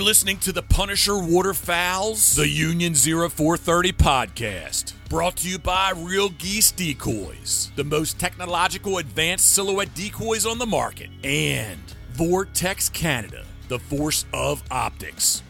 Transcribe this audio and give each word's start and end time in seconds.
You're 0.00 0.06
listening 0.06 0.38
to 0.38 0.52
the 0.52 0.62
Punisher 0.62 1.18
Waterfowls, 1.18 2.34
the 2.34 2.48
Union 2.48 2.94
0430 2.94 3.92
podcast. 3.92 4.94
Brought 5.10 5.36
to 5.36 5.48
you 5.50 5.58
by 5.58 5.92
Real 5.94 6.30
Geese 6.30 6.72
Decoys, 6.72 7.70
the 7.76 7.84
most 7.84 8.18
technological 8.18 8.96
advanced 8.96 9.52
silhouette 9.52 9.94
decoys 9.94 10.46
on 10.46 10.56
the 10.56 10.64
market, 10.64 11.10
and 11.22 11.80
Vortex 12.12 12.88
Canada, 12.88 13.44
the 13.68 13.78
force 13.78 14.24
of 14.32 14.62
optics. 14.70 15.42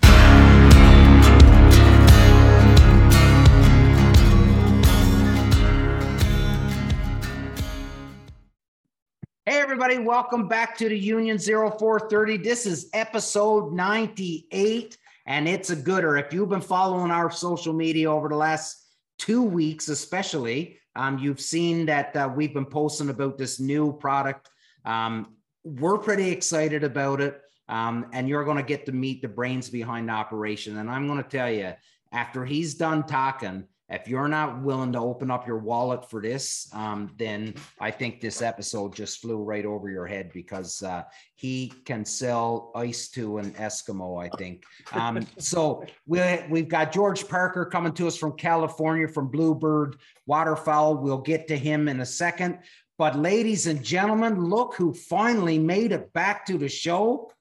Hey, 9.51 9.59
everybody, 9.61 9.99
welcome 9.99 10.47
back 10.47 10.79
to 10.79 10.89
the 10.89 10.97
Union 10.97 11.37
0430. 11.37 12.37
This 12.37 12.67
is 12.67 12.89
episode 12.95 13.73
98, 13.73 14.97
and 15.27 15.49
it's 15.49 15.71
a 15.71 15.75
gooder. 15.75 16.17
If 16.17 16.33
you've 16.33 16.51
been 16.51 16.61
following 16.61 17.11
our 17.11 17.33
social 17.33 17.73
media 17.73 18.13
over 18.13 18.29
the 18.29 18.37
last 18.37 18.81
two 19.19 19.43
weeks, 19.43 19.89
especially, 19.89 20.79
um, 20.95 21.19
you've 21.19 21.41
seen 21.41 21.87
that 21.87 22.15
uh, 22.15 22.31
we've 22.33 22.55
been 22.55 22.65
posting 22.65 23.11
about 23.11 23.39
this 23.39 23.59
new 23.59 23.93
product. 23.93 24.49
Um, 24.85 25.35
we're 25.65 25.99
pretty 25.99 26.31
excited 26.31 26.85
about 26.85 27.21
it, 27.21 27.41
um, 27.69 28.07
and 28.13 28.29
you're 28.29 28.45
going 28.45 28.59
to 28.59 28.63
get 28.63 28.87
to 28.87 28.93
meet 28.93 29.21
the 29.21 29.27
brains 29.27 29.69
behind 29.69 30.11
the 30.11 30.13
operation. 30.13 30.77
And 30.77 30.89
I'm 30.89 31.09
going 31.09 31.25
to 31.25 31.29
tell 31.29 31.51
you, 31.51 31.73
after 32.13 32.45
he's 32.45 32.75
done 32.77 33.05
talking, 33.05 33.65
if 33.91 34.07
you're 34.07 34.29
not 34.29 34.63
willing 34.63 34.93
to 34.93 34.99
open 34.99 35.31
up 35.31 35.47
your 35.47 35.59
wallet 35.59 36.09
for 36.09 36.23
this, 36.23 36.69
um, 36.73 37.11
then 37.19 37.55
I 37.81 37.91
think 37.91 38.21
this 38.21 38.41
episode 38.41 38.95
just 38.95 39.21
flew 39.21 39.39
right 39.43 39.67
over 39.67 39.91
your 39.91 40.07
head 40.07 40.31
because 40.33 40.83
uh, 40.83 41.03
he 41.35 41.73
can 41.85 42.05
sell 42.05 42.71
ice 42.75 43.09
to 43.09 43.39
an 43.39 43.51
Eskimo, 43.53 44.25
I 44.25 44.29
think. 44.37 44.65
Um, 44.93 45.27
so 45.39 45.85
we, 46.07 46.21
we've 46.49 46.69
got 46.69 46.93
George 46.93 47.27
Parker 47.29 47.65
coming 47.65 47.93
to 47.95 48.07
us 48.07 48.17
from 48.17 48.37
California 48.37 49.09
from 49.09 49.29
Bluebird 49.29 49.97
Waterfowl. 50.27 50.99
We'll 50.99 51.19
get 51.19 51.49
to 51.49 51.57
him 51.57 51.89
in 51.89 52.01
a 52.01 52.07
second. 52.07 52.61
But, 52.97 53.19
ladies 53.19 53.67
and 53.67 53.83
gentlemen, 53.83 54.45
look 54.45 54.75
who 54.75 54.93
finally 54.93 55.59
made 55.59 55.93
it 55.93 56.13
back 56.13 56.45
to 56.47 56.59
the 56.59 56.69
show 56.69 57.33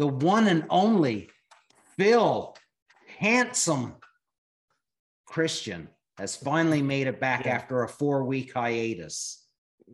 the 0.00 0.06
one 0.06 0.48
and 0.48 0.64
only 0.70 1.28
Phil 1.98 2.56
Handsome 3.18 3.96
Christian 5.30 5.88
has 6.18 6.36
finally 6.36 6.82
made 6.82 7.06
it 7.06 7.18
back 7.20 7.46
Yeah. 7.46 7.54
after 7.54 7.82
a 7.84 7.88
four 7.88 8.24
week 8.24 8.52
hiatus. 8.52 9.46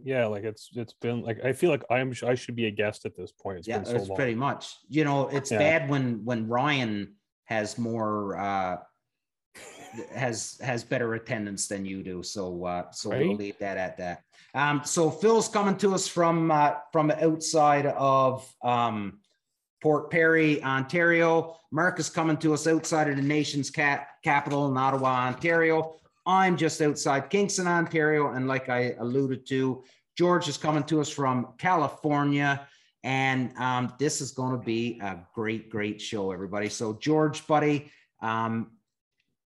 yeah 0.04 0.26
like 0.26 0.44
it's 0.44 0.68
it's 0.74 0.92
been 1.00 1.22
like 1.22 1.38
i 1.42 1.52
feel 1.54 1.70
like 1.70 1.82
i'm 1.90 2.12
i 2.32 2.34
should 2.34 2.54
be 2.62 2.66
a 2.66 2.70
guest 2.82 3.06
at 3.06 3.14
this 3.16 3.32
point 3.32 3.58
It's 3.60 3.68
yeah, 3.68 3.78
been 3.78 3.86
so 3.86 3.96
it's 3.96 4.08
long 4.08 4.16
pretty 4.16 4.34
much. 4.34 4.62
You 4.96 5.04
know, 5.04 5.28
it's 5.28 5.50
Yeah. 5.50 5.58
bad 5.66 5.88
when 5.92 6.04
when 6.28 6.40
Ryan 6.48 7.14
has 7.44 7.78
more 7.78 8.36
uh 8.50 8.76
has 10.14 10.58
has 10.60 10.84
better 10.84 11.14
attendance 11.14 11.68
than 11.68 11.86
you 11.86 12.02
do. 12.02 12.22
So 12.22 12.64
uh 12.64 12.90
so 12.90 13.08
we'll 13.10 13.36
leave 13.36 13.58
that 13.60 13.76
at 13.86 13.96
that. 14.02 14.16
Um 14.54 14.82
so 14.84 15.10
Phil's 15.10 15.48
coming 15.48 15.76
to 15.78 15.94
us 15.94 16.06
from 16.08 16.50
uh 16.50 16.72
from 16.92 17.10
outside 17.10 17.86
of 17.86 18.44
um 18.62 19.20
Port 19.82 20.10
Perry, 20.10 20.62
Ontario. 20.62 21.56
Mark 21.70 21.98
is 21.98 22.08
coming 22.08 22.36
to 22.38 22.54
us 22.54 22.66
outside 22.66 23.08
of 23.08 23.16
the 23.16 23.22
nation's 23.22 23.70
cap- 23.70 24.08
capital 24.22 24.66
in 24.68 24.76
Ottawa, 24.76 25.26
Ontario. 25.26 25.96
I'm 26.26 26.56
just 26.56 26.80
outside 26.80 27.30
Kingston, 27.30 27.66
Ontario. 27.66 28.32
And 28.32 28.48
like 28.48 28.68
I 28.68 28.94
alluded 28.98 29.46
to, 29.48 29.84
George 30.16 30.48
is 30.48 30.56
coming 30.56 30.84
to 30.84 31.00
us 31.00 31.08
from 31.08 31.54
California. 31.58 32.66
And 33.04 33.56
um, 33.56 33.92
this 33.98 34.20
is 34.20 34.32
going 34.32 34.58
to 34.58 34.64
be 34.64 34.98
a 35.00 35.18
great, 35.34 35.70
great 35.70 36.00
show, 36.00 36.32
everybody. 36.32 36.68
So, 36.68 36.94
George, 36.94 37.46
buddy, 37.46 37.92
um, 38.20 38.72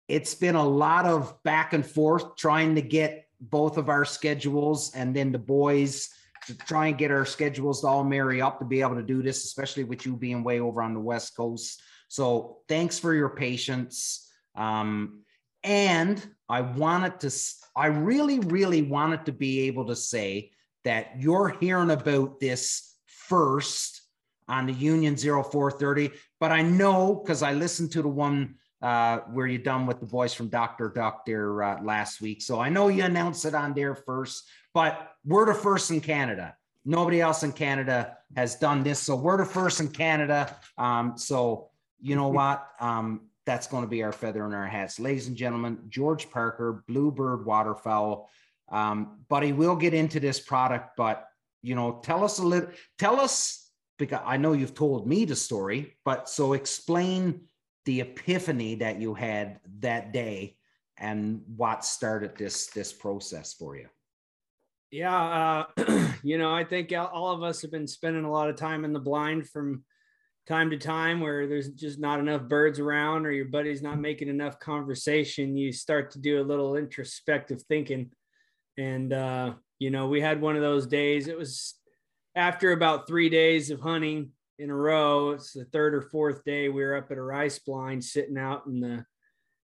it's 0.08 0.34
been 0.34 0.54
a 0.54 0.66
lot 0.66 1.04
of 1.04 1.40
back 1.42 1.72
and 1.72 1.84
forth 1.84 2.36
trying 2.36 2.74
to 2.76 2.82
get 2.82 3.26
both 3.40 3.76
of 3.76 3.88
our 3.88 4.04
schedules 4.04 4.94
and 4.94 5.14
then 5.14 5.32
the 5.32 5.38
boys 5.38 6.10
to 6.46 6.56
try 6.56 6.88
and 6.88 6.98
get 6.98 7.10
our 7.10 7.26
schedules 7.26 7.80
to 7.80 7.86
all 7.86 8.04
marry 8.04 8.40
up 8.40 8.58
to 8.58 8.64
be 8.64 8.80
able 8.80 8.96
to 8.96 9.02
do 9.02 9.22
this, 9.22 9.44
especially 9.44 9.84
with 9.84 10.06
you 10.06 10.16
being 10.16 10.42
way 10.42 10.60
over 10.60 10.82
on 10.82 10.94
the 10.94 11.00
West 11.00 11.36
Coast. 11.36 11.82
So, 12.08 12.58
thanks 12.68 12.98
for 12.98 13.14
your 13.14 13.30
patience. 13.30 14.28
Um, 14.56 15.22
and 15.62 16.24
I 16.48 16.62
wanted 16.62 17.20
to, 17.20 17.30
I 17.76 17.86
really, 17.86 18.40
really 18.40 18.82
wanted 18.82 19.26
to 19.26 19.32
be 19.32 19.60
able 19.68 19.86
to 19.86 19.96
say 19.96 20.50
that 20.84 21.20
you're 21.20 21.56
hearing 21.60 21.90
about 21.90 22.40
this 22.40 22.94
first 23.06 24.02
on 24.48 24.66
the 24.66 24.72
Union 24.72 25.16
0430. 25.16 26.10
But 26.40 26.52
I 26.52 26.62
know 26.62 27.14
because 27.14 27.42
I 27.42 27.52
listened 27.52 27.92
to 27.92 28.02
the 28.02 28.08
one 28.08 28.56
uh, 28.82 29.18
where 29.32 29.46
you 29.46 29.58
done 29.58 29.86
with 29.86 30.00
the 30.00 30.06
boys 30.06 30.32
from 30.32 30.48
Dr. 30.48 30.92
There 31.26 31.62
uh, 31.62 31.82
last 31.82 32.20
week. 32.20 32.42
So 32.42 32.60
I 32.60 32.70
know 32.70 32.88
you 32.88 33.04
announced 33.04 33.44
it 33.44 33.54
on 33.54 33.74
there 33.74 33.94
first, 33.94 34.48
but 34.74 35.14
we're 35.24 35.46
the 35.46 35.54
first 35.54 35.90
in 35.90 36.00
Canada. 36.00 36.56
Nobody 36.84 37.20
else 37.20 37.42
in 37.42 37.52
Canada 37.52 38.16
has 38.36 38.54
done 38.56 38.82
this. 38.82 38.98
So 38.98 39.16
we're 39.16 39.36
the 39.36 39.44
first 39.44 39.80
in 39.80 39.88
Canada. 39.88 40.56
Um, 40.78 41.14
so 41.16 41.70
you 42.00 42.16
know 42.16 42.28
what? 42.28 42.66
Um, 42.80 43.28
that's 43.46 43.66
going 43.66 43.84
to 43.84 43.88
be 43.88 44.02
our 44.02 44.12
feather 44.12 44.46
in 44.46 44.54
our 44.54 44.66
hats. 44.66 44.98
Ladies 44.98 45.26
and 45.26 45.36
gentlemen, 45.36 45.78
George 45.88 46.30
Parker, 46.30 46.84
Bluebird 46.86 47.44
Waterfowl. 47.44 48.30
Um, 48.70 49.18
buddy, 49.28 49.52
we'll 49.52 49.76
get 49.76 49.94
into 49.94 50.20
this 50.20 50.38
product, 50.38 50.96
but 50.96 51.26
you 51.62 51.74
know, 51.74 52.00
tell 52.02 52.24
us 52.24 52.38
a 52.38 52.42
little, 52.42 52.70
tell 52.98 53.20
us 53.20 53.70
because 53.98 54.20
I 54.24 54.36
know 54.36 54.52
you've 54.52 54.74
told 54.74 55.06
me 55.06 55.24
the 55.24 55.36
story, 55.36 55.96
but 56.04 56.28
so 56.28 56.54
explain 56.54 57.42
the 57.84 58.00
epiphany 58.00 58.76
that 58.76 59.00
you 59.00 59.14
had 59.14 59.60
that 59.80 60.12
day 60.12 60.56
and 60.96 61.42
what 61.56 61.84
started 61.84 62.36
this 62.36 62.68
this 62.68 62.92
process 62.92 63.52
for 63.52 63.76
you. 63.76 63.88
Yeah, 64.90 65.64
uh, 65.78 66.10
you 66.22 66.38
know, 66.38 66.52
I 66.52 66.64
think 66.64 66.92
all- 66.92 67.32
of 67.32 67.42
us 67.42 67.62
have 67.62 67.70
been 67.70 67.86
spending 67.86 68.24
a 68.24 68.30
lot 68.30 68.50
of 68.50 68.56
time 68.56 68.84
in 68.84 68.92
the 68.92 68.98
blind 68.98 69.48
from 69.48 69.84
time 70.48 70.70
to 70.70 70.78
time 70.78 71.20
where 71.20 71.46
there's 71.46 71.68
just 71.68 72.00
not 72.00 72.18
enough 72.18 72.42
birds 72.42 72.80
around 72.80 73.24
or 73.24 73.30
your 73.30 73.44
buddy's 73.44 73.82
not 73.82 74.00
making 74.00 74.28
enough 74.28 74.58
conversation. 74.58 75.56
You 75.56 75.72
start 75.72 76.10
to 76.12 76.18
do 76.18 76.40
a 76.40 76.42
little 76.42 76.76
introspective 76.76 77.62
thinking. 77.62 78.10
And, 78.76 79.12
uh, 79.12 79.54
you 79.78 79.90
know, 79.90 80.08
we 80.08 80.20
had 80.20 80.40
one 80.40 80.56
of 80.56 80.62
those 80.62 80.86
days. 80.88 81.28
It 81.28 81.38
was 81.38 81.74
after 82.34 82.72
about 82.72 83.06
three 83.06 83.28
days 83.28 83.70
of 83.70 83.80
hunting 83.80 84.30
in 84.58 84.70
a 84.70 84.74
row. 84.74 85.30
It's 85.30 85.52
the 85.52 85.66
third 85.66 85.94
or 85.94 86.02
fourth 86.02 86.42
day. 86.44 86.68
We 86.68 86.82
were 86.82 86.96
up 86.96 87.12
at 87.12 87.18
a 87.18 87.22
rice 87.22 87.60
blind 87.60 88.02
sitting 88.04 88.38
out 88.38 88.66
in 88.66 88.80
the, 88.80 89.04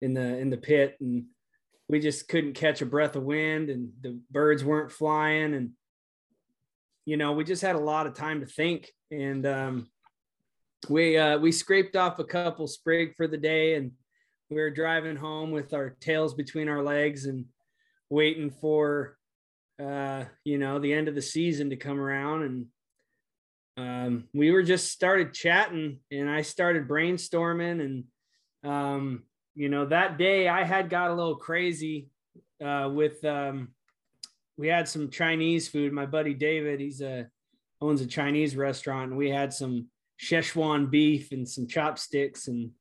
in 0.01 0.15
the, 0.15 0.37
in 0.39 0.49
the 0.49 0.57
pit 0.57 0.97
and 0.99 1.25
we 1.91 1.99
just 1.99 2.29
couldn't 2.29 2.53
catch 2.53 2.81
a 2.81 2.85
breath 2.85 3.17
of 3.17 3.23
wind 3.23 3.69
and 3.69 3.91
the 3.99 4.17
birds 4.31 4.63
weren't 4.63 4.93
flying. 4.93 5.53
And 5.53 5.71
you 7.05 7.17
know 7.17 7.33
we 7.33 7.43
just 7.43 7.61
had 7.61 7.75
a 7.75 7.79
lot 7.79 8.07
of 8.07 8.13
time 8.13 8.39
to 8.39 8.45
think. 8.45 8.89
And 9.11 9.45
um, 9.45 9.87
we 10.87 11.17
uh, 11.17 11.37
we 11.37 11.51
scraped 11.51 11.97
off 11.97 12.17
a 12.17 12.23
couple 12.23 12.65
sprig 12.65 13.13
for 13.17 13.27
the 13.27 13.37
day 13.37 13.75
and 13.75 13.91
we 14.49 14.55
were 14.55 14.71
driving 14.71 15.17
home 15.17 15.51
with 15.51 15.73
our 15.73 15.89
tails 15.99 16.33
between 16.33 16.69
our 16.69 16.81
legs 16.81 17.25
and 17.25 17.45
waiting 18.09 18.49
for 18.49 19.17
uh, 19.77 20.23
you 20.45 20.57
know 20.57 20.79
the 20.79 20.93
end 20.93 21.09
of 21.09 21.15
the 21.15 21.21
season 21.21 21.71
to 21.71 21.75
come 21.75 21.99
around. 21.99 22.43
And 22.43 22.65
um, 23.75 24.23
we 24.33 24.51
were 24.51 24.63
just 24.63 24.91
started 24.91 25.33
chatting 25.33 25.99
and 26.11 26.29
i 26.29 26.41
started 26.41 26.89
brainstorming 26.89 27.81
and 27.81 28.03
um, 28.69 29.23
you 29.55 29.69
know 29.69 29.85
that 29.85 30.17
day 30.17 30.47
i 30.47 30.63
had 30.63 30.89
got 30.89 31.11
a 31.11 31.13
little 31.13 31.35
crazy 31.35 32.07
uh, 32.63 32.89
with 32.93 33.23
um, 33.25 33.69
we 34.57 34.67
had 34.67 34.87
some 34.87 35.09
chinese 35.09 35.67
food. 35.67 35.91
My 35.91 36.05
buddy 36.05 36.33
david 36.33 36.79
he's 36.79 37.01
a 37.01 37.27
owns 37.81 38.01
a 38.01 38.07
chinese 38.07 38.55
restaurant 38.55 39.09
and 39.09 39.17
we 39.17 39.29
had 39.29 39.53
some 39.53 39.87
szechuan 40.21 40.89
beef 40.89 41.31
and 41.31 41.47
some 41.47 41.67
chopsticks 41.67 42.47
and 42.47 42.71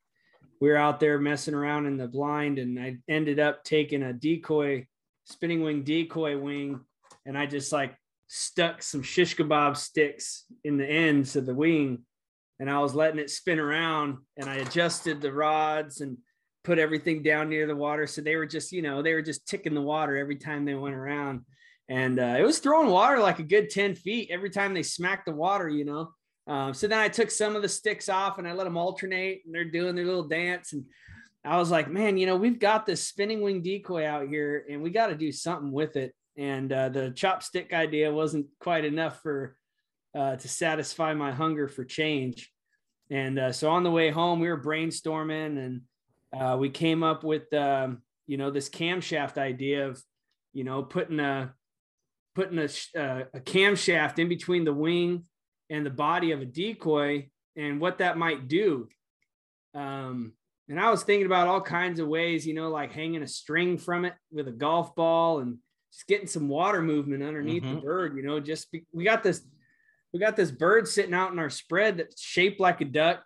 we 0.61 0.69
were 0.69 0.77
out 0.77 1.01
there 1.01 1.19
messing 1.19 1.55
around 1.55 1.87
in 1.87 1.97
the 1.97 2.07
blind 2.07 2.59
and 2.59 2.79
i 2.79 2.97
ended 3.09 3.41
up 3.41 3.65
taking 3.65 4.03
a 4.03 4.13
decoy 4.13 4.87
spinning 5.25 5.63
wing 5.63 5.83
decoy 5.83 6.37
wing 6.37 6.79
and 7.25 7.39
i 7.39 7.47
just 7.47 7.73
like 7.73 7.97
stuck 8.29 8.83
some 8.83 9.03
shish 9.03 9.35
kebab 9.37 9.77
sticks 9.77 10.45
in 10.65 10.77
the 10.77 10.87
ends 10.87 11.35
of 11.35 11.47
the 11.47 11.55
wing 11.55 12.05
and 12.59 12.71
i 12.71 12.79
was 12.79 12.95
letting 12.95 13.19
it 13.19 13.31
spin 13.31 13.59
around 13.59 14.19
and 14.37 14.51
i 14.51 14.57
adjusted 14.57 15.21
the 15.21 15.33
rods 15.33 16.03
and 16.03 16.19
put 16.65 16.79
everything 16.79 17.23
down 17.23 17.49
near 17.49 17.67
the 17.67 17.77
water. 17.77 18.07
So 18.07 18.21
they 18.21 18.37
were 18.37 18.47
just, 18.47 18.73
you 18.73 18.83
know, 18.83 19.03
they 19.03 19.15
were 19.15 19.23
just 19.23 19.47
ticking 19.47 19.75
the 19.75 19.81
water 19.81 20.17
every 20.17 20.37
time 20.37 20.65
they 20.65 20.75
went 20.75 20.95
around. 20.95 21.45
And 21.89 22.21
uh, 22.21 22.37
it 22.39 22.43
was 22.43 22.59
throwing 22.59 22.89
water 22.89 23.19
like 23.19 23.39
a 23.39 23.45
good 23.45 23.71
10 23.71 23.95
feet 23.97 24.31
every 24.31 24.51
time 24.51 24.75
they 24.75 24.83
smacked 24.83 25.27
the 25.27 25.33
water, 25.33 25.69
you 25.69 25.85
know. 25.85 26.13
Um, 26.47 26.75
so 26.75 26.87
then 26.87 26.99
I 26.99 27.09
took 27.09 27.31
some 27.31 27.57
of 27.57 27.63
the 27.63 27.69
sticks 27.69 28.09
off 28.09 28.39
and 28.39 28.47
I 28.47 28.53
let 28.53 28.65
them 28.65 28.77
alternate 28.77 29.43
and 29.45 29.55
they're 29.55 29.65
doing 29.65 29.95
their 29.95 30.05
little 30.05 30.29
dance. 30.29 30.73
And 30.73 30.85
I 31.45 31.57
was 31.57 31.71
like, 31.71 31.91
man, 31.91 32.17
you 32.17 32.27
know, 32.27 32.37
we've 32.37 32.59
got 32.59 32.87
this 32.87 33.07
spinning 33.07 33.41
wing 33.41 33.63
decoy 33.63 34.07
out 34.07 34.29
here 34.29 34.65
and 34.71 34.83
we 34.83 34.91
got 34.91 35.09
to 35.09 35.15
do 35.15 35.33
something 35.33 35.73
with 35.73 35.97
it. 35.97 36.15
And 36.37 36.73
uh, 36.73 36.89
the 36.91 37.11
chopstick 37.11 37.73
idea 37.73 38.13
wasn't 38.13 38.47
quite 38.61 38.85
enough 38.85 39.21
for 39.23 39.57
uh, 40.15 40.37
to 40.37 40.49
satisfy 40.49 41.15
my 41.15 41.33
hunger 41.33 41.69
for 41.69 41.85
change. 41.85 42.53
And 43.11 43.39
uh, 43.39 43.53
so 43.53 43.71
on 43.71 43.83
the 43.83 43.91
way 43.91 44.11
home, 44.11 44.41
we 44.41 44.49
were 44.49 44.61
brainstorming 44.61 45.59
and 45.59 45.83
uh, 46.39 46.57
we 46.59 46.71
came 46.71 47.03
up 47.03 47.25
with, 47.25 47.53
um, 47.53 48.03
you 48.27 48.37
know, 48.37 48.51
this 48.51 48.69
camshaft 48.69 49.39
idea 49.39 49.89
of, 49.89 50.03
you 50.53 50.65
know, 50.65 50.83
putting 50.83 51.21
a, 51.21 51.53
putting 52.35 52.59
a, 52.59 52.69
uh, 52.99 53.25
a 53.35 53.41
camshaft 53.41 54.19
in 54.19 54.29
between 54.29 54.65
the 54.65 54.73
wing 54.73 55.25
and 55.69 55.85
the 55.85 55.91
body 55.91 56.33
of 56.33 56.41
a 56.41 56.45
decoy 56.45 57.29
and 57.57 57.81
what 57.81 57.99
that 57.99 58.17
might 58.17 58.49
do. 58.49 58.89
Um, 59.75 60.33
and 60.69 60.79
I 60.79 60.91
was 60.91 61.03
thinking 61.03 61.27
about 61.27 61.49
all 61.49 61.61
kinds 61.61 61.99
of 61.99 62.07
ways, 62.07 62.47
you 62.47 62.55
know, 62.55 62.71
like 62.71 62.93
hanging 62.93 63.23
a 63.23 63.27
string 63.27 63.77
from 63.77 64.05
it 64.05 64.15
with 64.31 64.47
a 64.47 64.53
golf 64.53 64.95
ball 64.95 65.41
and 65.41 65.59
just 65.93 66.07
getting 66.07 66.29
some 66.29 66.49
water 66.49 66.81
movement 66.81 67.25
underneath 67.25 67.65
mm-hmm. 67.65 67.77
the 67.77 67.81
bird, 67.81 68.17
you 68.17 68.23
know, 68.23 68.39
just 68.39 68.71
be, 68.71 68.85
we 68.93 69.03
got 69.03 69.25
this, 69.25 69.43
we 70.13 70.21
got 70.21 70.37
this 70.37 70.53
bird 70.53 70.87
sitting 70.87 71.15
out 71.15 71.33
in 71.33 71.41
our 71.41 71.51
spread 71.51 71.99
that's 71.99 72.21
shaped 72.21 72.61
like 72.61 72.81
a 72.81 72.85
duck. 72.85 73.25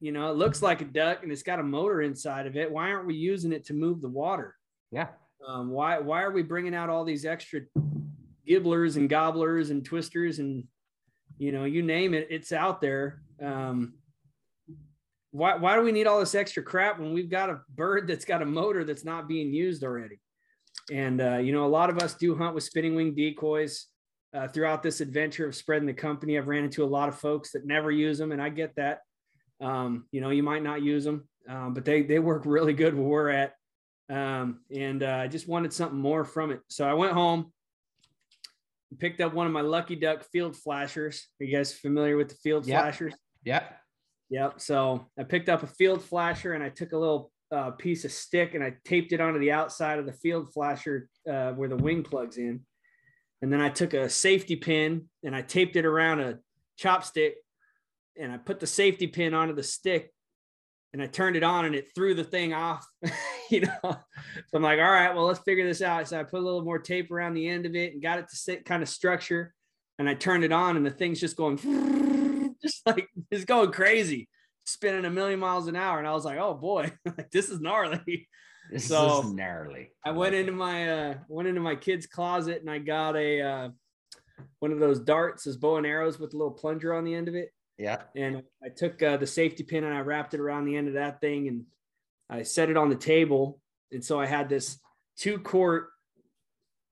You 0.00 0.12
know, 0.12 0.30
it 0.30 0.36
looks 0.36 0.62
like 0.62 0.80
a 0.80 0.86
duck 0.86 1.22
and 1.22 1.30
it's 1.30 1.42
got 1.42 1.60
a 1.60 1.62
motor 1.62 2.00
inside 2.00 2.46
of 2.46 2.56
it. 2.56 2.70
Why 2.70 2.90
aren't 2.90 3.06
we 3.06 3.14
using 3.14 3.52
it 3.52 3.66
to 3.66 3.74
move 3.74 4.00
the 4.00 4.08
water? 4.08 4.56
Yeah. 4.90 5.08
Um, 5.46 5.70
why, 5.70 5.98
why 5.98 6.22
are 6.22 6.30
we 6.30 6.42
bringing 6.42 6.74
out 6.74 6.88
all 6.88 7.04
these 7.04 7.26
extra 7.26 7.60
gibblers 8.46 8.96
and 8.96 9.08
gobblers 9.10 9.70
and 9.70 9.84
twisters 9.84 10.38
and, 10.38 10.64
you 11.38 11.52
know, 11.52 11.64
you 11.64 11.82
name 11.82 12.14
it, 12.14 12.28
it's 12.30 12.52
out 12.52 12.80
there. 12.80 13.22
Um, 13.42 13.94
why, 15.32 15.56
why 15.56 15.76
do 15.76 15.82
we 15.82 15.92
need 15.92 16.06
all 16.06 16.18
this 16.18 16.34
extra 16.34 16.62
crap 16.62 16.98
when 16.98 17.12
we've 17.12 17.30
got 17.30 17.50
a 17.50 17.60
bird 17.74 18.08
that's 18.08 18.24
got 18.24 18.42
a 18.42 18.46
motor 18.46 18.84
that's 18.84 19.04
not 19.04 19.28
being 19.28 19.52
used 19.52 19.84
already? 19.84 20.18
And, 20.90 21.20
uh, 21.20 21.36
you 21.36 21.52
know, 21.52 21.66
a 21.66 21.68
lot 21.68 21.90
of 21.90 21.98
us 21.98 22.14
do 22.14 22.34
hunt 22.34 22.54
with 22.54 22.64
spinning 22.64 22.94
wing 22.94 23.14
decoys 23.14 23.86
uh, 24.34 24.48
throughout 24.48 24.82
this 24.82 25.00
adventure 25.00 25.46
of 25.46 25.54
spreading 25.54 25.86
the 25.86 25.94
company. 25.94 26.36
I've 26.36 26.48
ran 26.48 26.64
into 26.64 26.84
a 26.84 26.86
lot 26.86 27.08
of 27.08 27.18
folks 27.18 27.52
that 27.52 27.66
never 27.66 27.90
use 27.90 28.18
them, 28.18 28.32
and 28.32 28.42
I 28.42 28.48
get 28.48 28.74
that. 28.76 29.00
Um, 29.60 30.06
you 30.10 30.20
know, 30.20 30.30
you 30.30 30.42
might 30.42 30.62
not 30.62 30.82
use 30.82 31.04
them, 31.04 31.28
um, 31.48 31.74
but 31.74 31.84
they, 31.84 32.02
they 32.02 32.18
work 32.18 32.42
really 32.46 32.72
good 32.72 32.94
where 32.94 33.06
we're 33.06 33.28
at. 33.30 33.54
Um, 34.08 34.60
and 34.74 35.02
uh, 35.02 35.18
I 35.22 35.28
just 35.28 35.46
wanted 35.46 35.72
something 35.72 35.98
more 35.98 36.24
from 36.24 36.50
it. 36.50 36.60
So 36.68 36.84
I 36.88 36.94
went 36.94 37.12
home, 37.12 37.52
picked 38.98 39.20
up 39.20 39.34
one 39.34 39.46
of 39.46 39.52
my 39.52 39.60
Lucky 39.60 39.96
Duck 39.96 40.24
field 40.24 40.56
flashers. 40.56 41.28
Are 41.40 41.44
you 41.44 41.56
guys 41.56 41.72
familiar 41.72 42.16
with 42.16 42.28
the 42.28 42.34
field 42.36 42.66
yep. 42.66 42.82
flashers? 42.82 43.14
Yep. 43.44 43.76
Yep. 44.30 44.60
So 44.60 45.06
I 45.18 45.24
picked 45.24 45.48
up 45.48 45.62
a 45.62 45.66
field 45.66 46.02
flasher 46.02 46.54
and 46.54 46.62
I 46.62 46.70
took 46.70 46.92
a 46.92 46.98
little 46.98 47.30
uh, 47.52 47.72
piece 47.72 48.04
of 48.04 48.12
stick 48.12 48.54
and 48.54 48.62
I 48.62 48.74
taped 48.84 49.12
it 49.12 49.20
onto 49.20 49.40
the 49.40 49.52
outside 49.52 49.98
of 49.98 50.06
the 50.06 50.12
field 50.12 50.52
flasher 50.52 51.08
uh, 51.28 51.52
where 51.52 51.68
the 51.68 51.76
wing 51.76 52.02
plugs 52.02 52.36
in. 52.36 52.60
And 53.42 53.52
then 53.52 53.60
I 53.60 53.70
took 53.70 53.94
a 53.94 54.08
safety 54.08 54.56
pin 54.56 55.08
and 55.24 55.34
I 55.34 55.42
taped 55.42 55.76
it 55.76 55.86
around 55.86 56.20
a 56.20 56.38
chopstick 56.80 57.32
and 58.18 58.32
I 58.32 58.36
put 58.38 58.60
the 58.60 58.66
safety 58.66 59.06
pin 59.06 59.34
onto 59.34 59.54
the 59.54 59.62
stick 59.62 60.12
and 60.92 61.02
I 61.02 61.06
turned 61.06 61.36
it 61.36 61.42
on 61.42 61.66
and 61.66 61.74
it 61.74 61.88
threw 61.94 62.14
the 62.14 62.24
thing 62.24 62.52
off, 62.52 62.86
you 63.50 63.60
know. 63.62 63.78
So 63.82 64.54
I'm 64.54 64.62
like, 64.62 64.78
all 64.78 64.90
right, 64.90 65.14
well, 65.14 65.26
let's 65.26 65.40
figure 65.40 65.66
this 65.66 65.82
out. 65.82 66.08
So 66.08 66.18
I 66.18 66.24
put 66.24 66.40
a 66.40 66.44
little 66.44 66.64
more 66.64 66.78
tape 66.78 67.10
around 67.10 67.34
the 67.34 67.48
end 67.48 67.66
of 67.66 67.74
it 67.74 67.92
and 67.92 68.02
got 68.02 68.18
it 68.18 68.28
to 68.30 68.36
sit 68.36 68.64
kind 68.64 68.82
of 68.82 68.88
structure. 68.88 69.54
And 69.98 70.08
I 70.08 70.14
turned 70.14 70.44
it 70.44 70.52
on 70.52 70.76
and 70.76 70.84
the 70.84 70.90
thing's 70.90 71.20
just 71.20 71.36
going 71.36 71.58
just 72.62 72.84
like 72.86 73.08
it's 73.30 73.44
going 73.44 73.70
crazy, 73.70 74.28
spinning 74.64 75.04
a 75.04 75.10
million 75.10 75.38
miles 75.38 75.68
an 75.68 75.76
hour. 75.76 75.98
And 75.98 76.08
I 76.08 76.12
was 76.12 76.24
like, 76.24 76.38
oh 76.38 76.54
boy, 76.54 76.92
like 77.04 77.30
this 77.30 77.50
is 77.50 77.60
gnarly. 77.60 78.28
This 78.72 78.88
so 78.88 79.22
is 79.22 79.32
gnarly. 79.32 79.90
I 80.04 80.12
went 80.12 80.34
into 80.34 80.52
my 80.52 80.90
uh 80.90 81.14
went 81.28 81.48
into 81.48 81.60
my 81.60 81.76
kid's 81.76 82.06
closet 82.06 82.60
and 82.60 82.70
I 82.70 82.78
got 82.78 83.16
a 83.16 83.40
uh 83.40 83.68
one 84.58 84.72
of 84.72 84.78
those 84.80 85.00
darts 85.00 85.46
as 85.46 85.56
bow 85.56 85.76
and 85.76 85.86
arrows 85.86 86.18
with 86.18 86.34
a 86.34 86.36
little 86.36 86.52
plunger 86.52 86.94
on 86.94 87.04
the 87.04 87.14
end 87.14 87.28
of 87.28 87.34
it. 87.34 87.50
Yeah. 87.80 88.02
And 88.14 88.42
I 88.62 88.68
took 88.68 89.02
uh, 89.02 89.16
the 89.16 89.26
safety 89.26 89.62
pin 89.62 89.84
and 89.84 89.94
I 89.94 90.00
wrapped 90.00 90.34
it 90.34 90.40
around 90.40 90.66
the 90.66 90.76
end 90.76 90.88
of 90.88 90.94
that 90.94 91.22
thing 91.22 91.48
and 91.48 91.64
I 92.28 92.42
set 92.42 92.68
it 92.68 92.76
on 92.76 92.90
the 92.90 92.94
table. 92.94 93.58
And 93.90 94.04
so 94.04 94.20
I 94.20 94.26
had 94.26 94.50
this 94.50 94.78
two 95.16 95.38
quart 95.38 95.88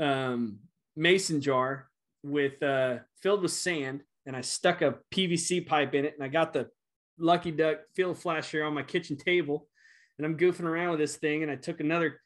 um, 0.00 0.60
mason 0.96 1.42
jar 1.42 1.90
with 2.22 2.62
uh, 2.62 3.00
filled 3.20 3.42
with 3.42 3.52
sand 3.52 4.00
and 4.24 4.34
I 4.34 4.40
stuck 4.40 4.80
a 4.80 4.96
PVC 5.12 5.66
pipe 5.66 5.94
in 5.94 6.06
it 6.06 6.14
and 6.14 6.24
I 6.24 6.28
got 6.28 6.54
the 6.54 6.70
Lucky 7.18 7.50
Duck 7.50 7.80
field 7.94 8.18
flasher 8.18 8.64
on 8.64 8.72
my 8.72 8.82
kitchen 8.82 9.18
table 9.18 9.68
and 10.16 10.24
I'm 10.24 10.38
goofing 10.38 10.64
around 10.64 10.92
with 10.92 11.00
this 11.00 11.16
thing 11.16 11.42
and 11.42 11.52
I 11.52 11.56
took 11.56 11.80
another 11.80 12.22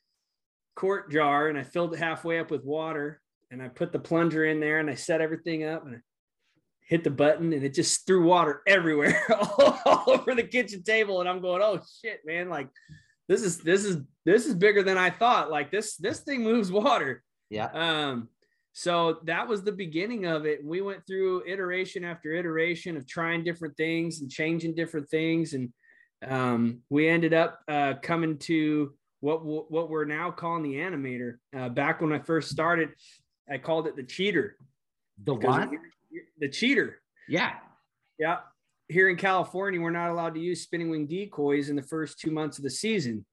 quart 0.77 1.11
jar 1.11 1.49
and 1.49 1.59
I 1.59 1.65
filled 1.65 1.95
it 1.95 1.99
halfway 1.99 2.39
up 2.39 2.53
with 2.53 2.65
water 2.65 3.21
and 3.51 3.61
I 3.61 3.67
put 3.67 3.91
the 3.91 3.99
plunger 3.99 4.45
in 4.45 4.61
there 4.61 4.79
and 4.79 4.89
I 4.89 4.95
set 4.95 5.21
everything 5.21 5.65
up 5.65 5.85
and 5.85 5.97
I 5.97 5.99
hit 6.89 7.05
the 7.05 7.11
button 7.11 7.53
and 7.53 7.65
it 7.65 7.75
just 7.75 8.07
threw 8.07 8.25
water 8.25 8.63
everywhere 8.67 9.23
all, 9.31 9.79
all 9.87 10.05
over 10.07 10.35
the 10.35 10.43
kitchen 10.43 10.83
table 10.83 11.21
and 11.21 11.29
I'm 11.29 11.41
going 11.41 11.63
oh 11.63 11.81
shit 12.03 12.21
man 12.25 12.49
like 12.49 12.69
this 13.29 13.43
is 13.43 13.59
this 13.59 13.85
is 13.85 13.99
this 14.25 14.47
is 14.47 14.55
bigger 14.55 14.83
than 14.83 14.99
I 14.99 15.11
thought 15.11 15.51
like 15.51 15.71
this 15.71 15.97
this 15.97 16.21
thing 16.21 16.43
moves 16.43 16.71
water 16.71 17.23
yeah 17.51 17.71
um 17.73 18.29
so 18.73 19.19
that 19.25 19.47
was 19.47 19.63
the 19.63 19.73
beginning 19.73 20.25
of 20.25 20.47
it. 20.47 20.65
We 20.65 20.81
went 20.81 21.07
through 21.07 21.45
iteration 21.47 22.05
after 22.05 22.33
iteration 22.33 22.97
of 22.97 23.07
trying 23.07 23.45
different 23.45 23.77
things 23.77 24.21
and 24.21 24.31
changing 24.31 24.75
different 24.75 25.11
things, 25.11 25.53
and 25.53 25.73
um, 26.27 26.81
we 26.89 27.09
ended 27.09 27.35
up 27.35 27.61
uh, 27.69 27.95
coming 28.03 28.39
to 28.39 28.95
what 29.21 29.45
what 29.45 29.91
we're 29.91 30.07
now 30.07 30.31
calling 30.31 30.63
the 30.63 30.77
animator. 30.77 31.35
Uh, 31.55 31.69
back 31.69 32.01
when 32.01 32.13
I 32.13 32.19
first 32.19 32.51
started, 32.51 32.91
I 33.51 33.59
called 33.59 33.87
it 33.87 33.97
the 33.97 34.05
cheater. 34.05 34.57
The 35.23 35.35
what? 35.35 35.69
The 36.39 36.49
cheater. 36.49 37.01
Yeah. 37.29 37.53
Yeah. 38.19 38.39
Here 38.89 39.09
in 39.09 39.17
California, 39.17 39.81
we're 39.81 39.91
not 39.91 40.11
allowed 40.11 40.35
to 40.35 40.41
use 40.41 40.63
spinning 40.63 40.91
wing 40.91 41.07
decoys 41.07 41.69
in 41.69 41.77
the 41.77 41.83
first 41.83 42.19
two 42.19 42.31
months 42.31 42.59
of 42.59 42.65
the 42.65 42.71
season. 42.71 43.25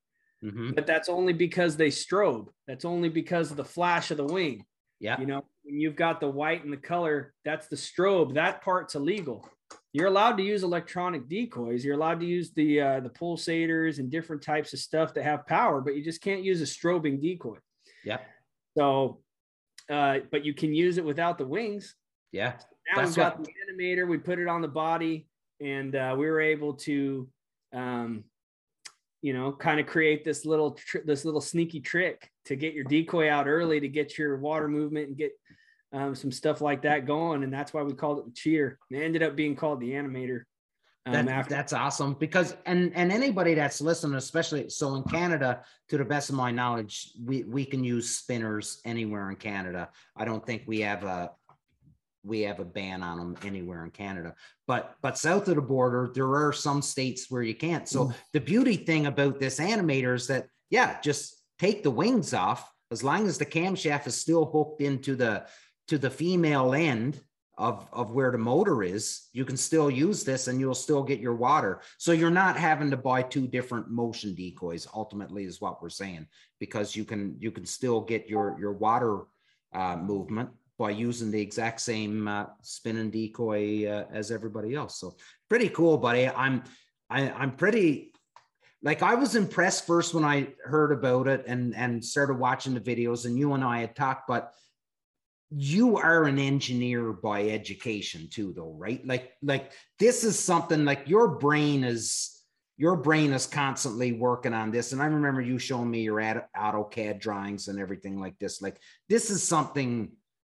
Mm-hmm. 0.44 0.72
But 0.72 0.88
that's 0.88 1.10
only 1.10 1.34
because 1.34 1.76
they 1.76 1.90
strobe. 1.90 2.48
That's 2.68 2.86
only 2.86 3.10
because 3.10 3.52
of 3.52 3.58
the 3.58 3.66
flash 3.66 4.12
of 4.12 4.18
the 4.18 4.26
wing. 4.26 4.66
Yeah. 5.00 5.20
You 5.20 5.26
know, 5.26 5.46
when 5.64 5.80
you've 5.80 5.96
got 5.96 6.20
the 6.20 6.30
white 6.30 6.64
and 6.64 6.72
the 6.72 6.78
color, 6.78 7.34
that's 7.46 7.68
the 7.68 7.76
strobe. 7.76 8.36
That 8.36 8.62
part's 8.62 8.96
illegal. 8.96 9.50
You're 9.92 10.08
allowed 10.08 10.38
to 10.38 10.44
use 10.44 10.64
electronic 10.64 11.28
decoys. 11.28 11.84
You're 11.84 11.96
allowed 11.96 12.20
to 12.20 12.26
use 12.26 12.52
the 12.52 12.82
uh, 12.82 13.00
the 13.00 13.10
pulsators 13.10 14.00
and 14.00 14.10
different 14.10 14.42
types 14.42 14.74
of 14.74 14.80
stuff 14.80 15.14
that 15.14 15.24
have 15.24 15.48
power, 15.48 15.82
but 15.82 15.96
you 15.96 16.04
just 16.04 16.22
can't 16.22 16.44
use 16.44 16.62
a 16.62 16.66
strobing 16.66 17.22
decoy. 17.22 17.58
Yeah. 18.06 18.20
So, 18.78 19.22
uh, 19.90 20.20
but 20.32 20.46
you 20.46 20.54
can 20.54 20.74
use 20.74 20.98
it 20.98 21.06
without 21.06 21.38
the 21.38 21.48
wings. 21.48 21.96
Yeah. 22.32 22.54
Now 22.96 23.04
we've 23.04 23.16
got 23.16 23.40
what... 23.40 23.48
the 23.48 23.54
animator. 23.72 24.08
We 24.08 24.18
put 24.18 24.40
it 24.40 24.48
on 24.48 24.62
the 24.62 24.68
body, 24.68 25.28
and 25.62 25.96
uh, 25.96 26.16
we 26.18 26.26
were 26.28 26.42
able 26.42 26.74
to 26.74 27.28
um, 27.74 28.24
you 29.22 29.34
know, 29.34 29.52
kind 29.52 29.80
of 29.80 29.86
create 29.86 30.24
this 30.24 30.46
little 30.46 30.72
tr- 30.72 31.00
this 31.06 31.26
little 31.26 31.42
sneaky 31.42 31.80
trick 31.80 32.32
to 32.46 32.56
get 32.56 32.74
your 32.74 32.86
decoy 32.86 33.30
out 33.30 33.48
early 33.48 33.80
to 33.80 33.88
get 33.88 34.18
your 34.18 34.38
water 34.38 34.68
movement 34.68 35.10
and 35.10 35.18
get 35.18 35.32
um, 35.92 36.16
some 36.16 36.32
stuff 36.32 36.62
like 36.62 36.84
that 36.84 37.06
going. 37.06 37.44
And 37.44 37.52
that's 37.52 37.74
why 37.74 37.84
we 37.84 37.94
called 37.94 38.20
it 38.20 38.26
the 38.26 38.32
cheater. 38.32 38.80
It 38.90 38.98
ended 38.98 39.24
up 39.24 39.36
being 39.36 39.56
called 39.56 39.82
the 39.82 39.92
animator. 39.92 40.44
Um, 41.06 41.14
that, 41.14 41.28
after- 41.28 41.54
that's 41.54 41.74
awesome 41.74 42.14
because 42.14 42.56
and 42.66 42.94
and 42.96 43.12
anybody 43.12 43.56
that's 43.56 43.82
listening, 43.82 44.16
especially 44.16 44.70
so 44.70 44.96
in 44.96 45.04
Canada, 45.04 45.64
to 45.90 45.98
the 45.98 46.06
best 46.06 46.30
of 46.30 46.36
my 46.36 46.52
knowledge, 46.52 47.12
we 47.22 47.44
we 47.44 47.66
can 47.66 47.84
use 47.84 48.16
spinners 48.16 48.80
anywhere 48.86 49.30
in 49.30 49.36
Canada. 49.36 49.90
I 50.16 50.24
don't 50.24 50.46
think 50.46 50.64
we 50.66 50.82
have 50.82 51.04
a 51.04 51.32
we 52.24 52.42
have 52.42 52.60
a 52.60 52.66
ban 52.66 53.02
on 53.04 53.18
them 53.18 53.38
anywhere 53.44 53.84
in 53.84 53.92
Canada. 53.92 54.36
But 54.68 54.96
but 55.02 55.18
south 55.18 55.48
of 55.48 55.56
the 55.56 55.62
border, 55.62 56.12
there 56.14 56.36
are 56.36 56.54
some 56.54 56.82
states 56.82 57.28
where 57.30 57.42
you 57.42 57.56
can't. 57.56 57.88
So 57.88 58.06
mm. 58.06 58.16
the 58.34 58.42
beauty 58.42 58.76
thing 58.76 59.06
about 59.06 59.40
this 59.40 59.60
animator 59.60 60.16
is 60.16 60.28
that 60.28 60.48
yeah, 60.70 61.00
just 61.02 61.42
take 61.58 61.84
the 61.84 61.92
wings 61.92 62.34
off 62.34 62.72
as 62.92 63.04
long 63.04 63.28
as 63.28 63.38
the 63.38 63.46
camshaft 63.46 64.08
is 64.08 64.16
still 64.16 64.46
hooked 64.46 64.82
into 64.82 65.16
the 65.16 65.46
to 65.88 65.98
the 65.98 66.10
female 66.10 66.74
end 66.74 67.22
of 67.58 67.86
of 67.92 68.12
where 68.12 68.32
the 68.32 68.38
motor 68.38 68.82
is 68.84 69.28
you 69.34 69.44
can 69.44 69.58
still 69.58 69.92
use 69.92 70.24
this 70.24 70.48
and 70.48 70.60
you'll 70.60 70.74
still 70.74 71.04
get 71.04 71.20
your 71.20 71.36
water 71.36 71.82
so 71.98 72.14
you're 72.14 72.32
not 72.32 72.56
having 72.56 72.90
to 72.90 72.96
buy 72.96 73.22
two 73.22 73.48
different 73.48 73.90
motion 73.90 74.34
decoys 74.34 74.88
ultimately 74.96 75.44
is 75.44 75.60
what 75.60 75.82
we're 75.82 75.90
saying 75.90 76.26
because 76.60 76.96
you 76.96 77.04
can 77.04 77.36
you 77.38 77.52
can 77.52 77.66
still 77.66 78.00
get 78.00 78.30
your 78.30 78.56
your 78.60 78.72
water 78.72 79.24
uh, 79.74 79.98
movement 79.98 80.50
by 80.80 80.90
using 80.90 81.30
the 81.30 81.42
exact 81.42 81.82
same 81.82 82.28
uh, 82.28 82.46
and 82.86 83.12
decoy 83.12 83.86
uh, 83.86 84.06
as 84.12 84.32
everybody 84.32 84.74
else. 84.74 84.98
So 84.98 85.18
pretty 85.50 85.70
cool, 85.70 85.98
buddy. 85.98 86.28
I'm 86.28 86.64
I, 87.10 87.30
I'm 87.30 87.52
pretty 87.52 88.14
like 88.82 89.04
I 89.04 89.16
was 89.16 89.36
impressed 89.36 89.86
first 89.86 90.14
when 90.14 90.24
I 90.24 90.48
heard 90.64 90.94
about 90.94 91.28
it 91.28 91.44
and 91.46 91.76
and 91.76 92.04
started 92.04 92.40
watching 92.40 92.74
the 92.74 92.80
videos 92.80 93.26
and 93.26 93.38
you 93.38 93.54
and 93.54 93.64
I 93.64 93.82
had 93.82 93.96
talked, 93.96 94.28
but 94.28 94.54
you 95.52 95.98
are 95.98 96.24
an 96.24 96.40
engineer 96.40 97.12
by 97.12 97.50
education 97.50 98.28
too 98.30 98.54
though 98.56 98.76
right 98.78 99.04
like 99.08 99.32
like 99.42 99.72
this 99.98 100.24
is 100.24 100.38
something 100.38 100.86
like 100.86 101.10
your 101.10 101.28
brain 101.28 101.84
is 101.84 102.44
your 102.78 102.96
brain 102.96 103.34
is 103.34 103.48
constantly 103.48 104.12
working 104.12 104.54
on 104.54 104.70
this 104.70 104.92
and 104.92 105.02
i 105.02 105.06
remember 105.06 105.42
you 105.42 105.58
showing 105.58 105.90
me 105.90 106.02
your 106.02 106.20
AutoCAD 106.56 107.20
drawings 107.20 107.68
and 107.68 107.80
everything 107.80 108.20
like 108.20 108.38
this 108.38 108.62
like 108.62 108.80
this 109.08 109.32
is 109.32 109.42
something 109.42 110.12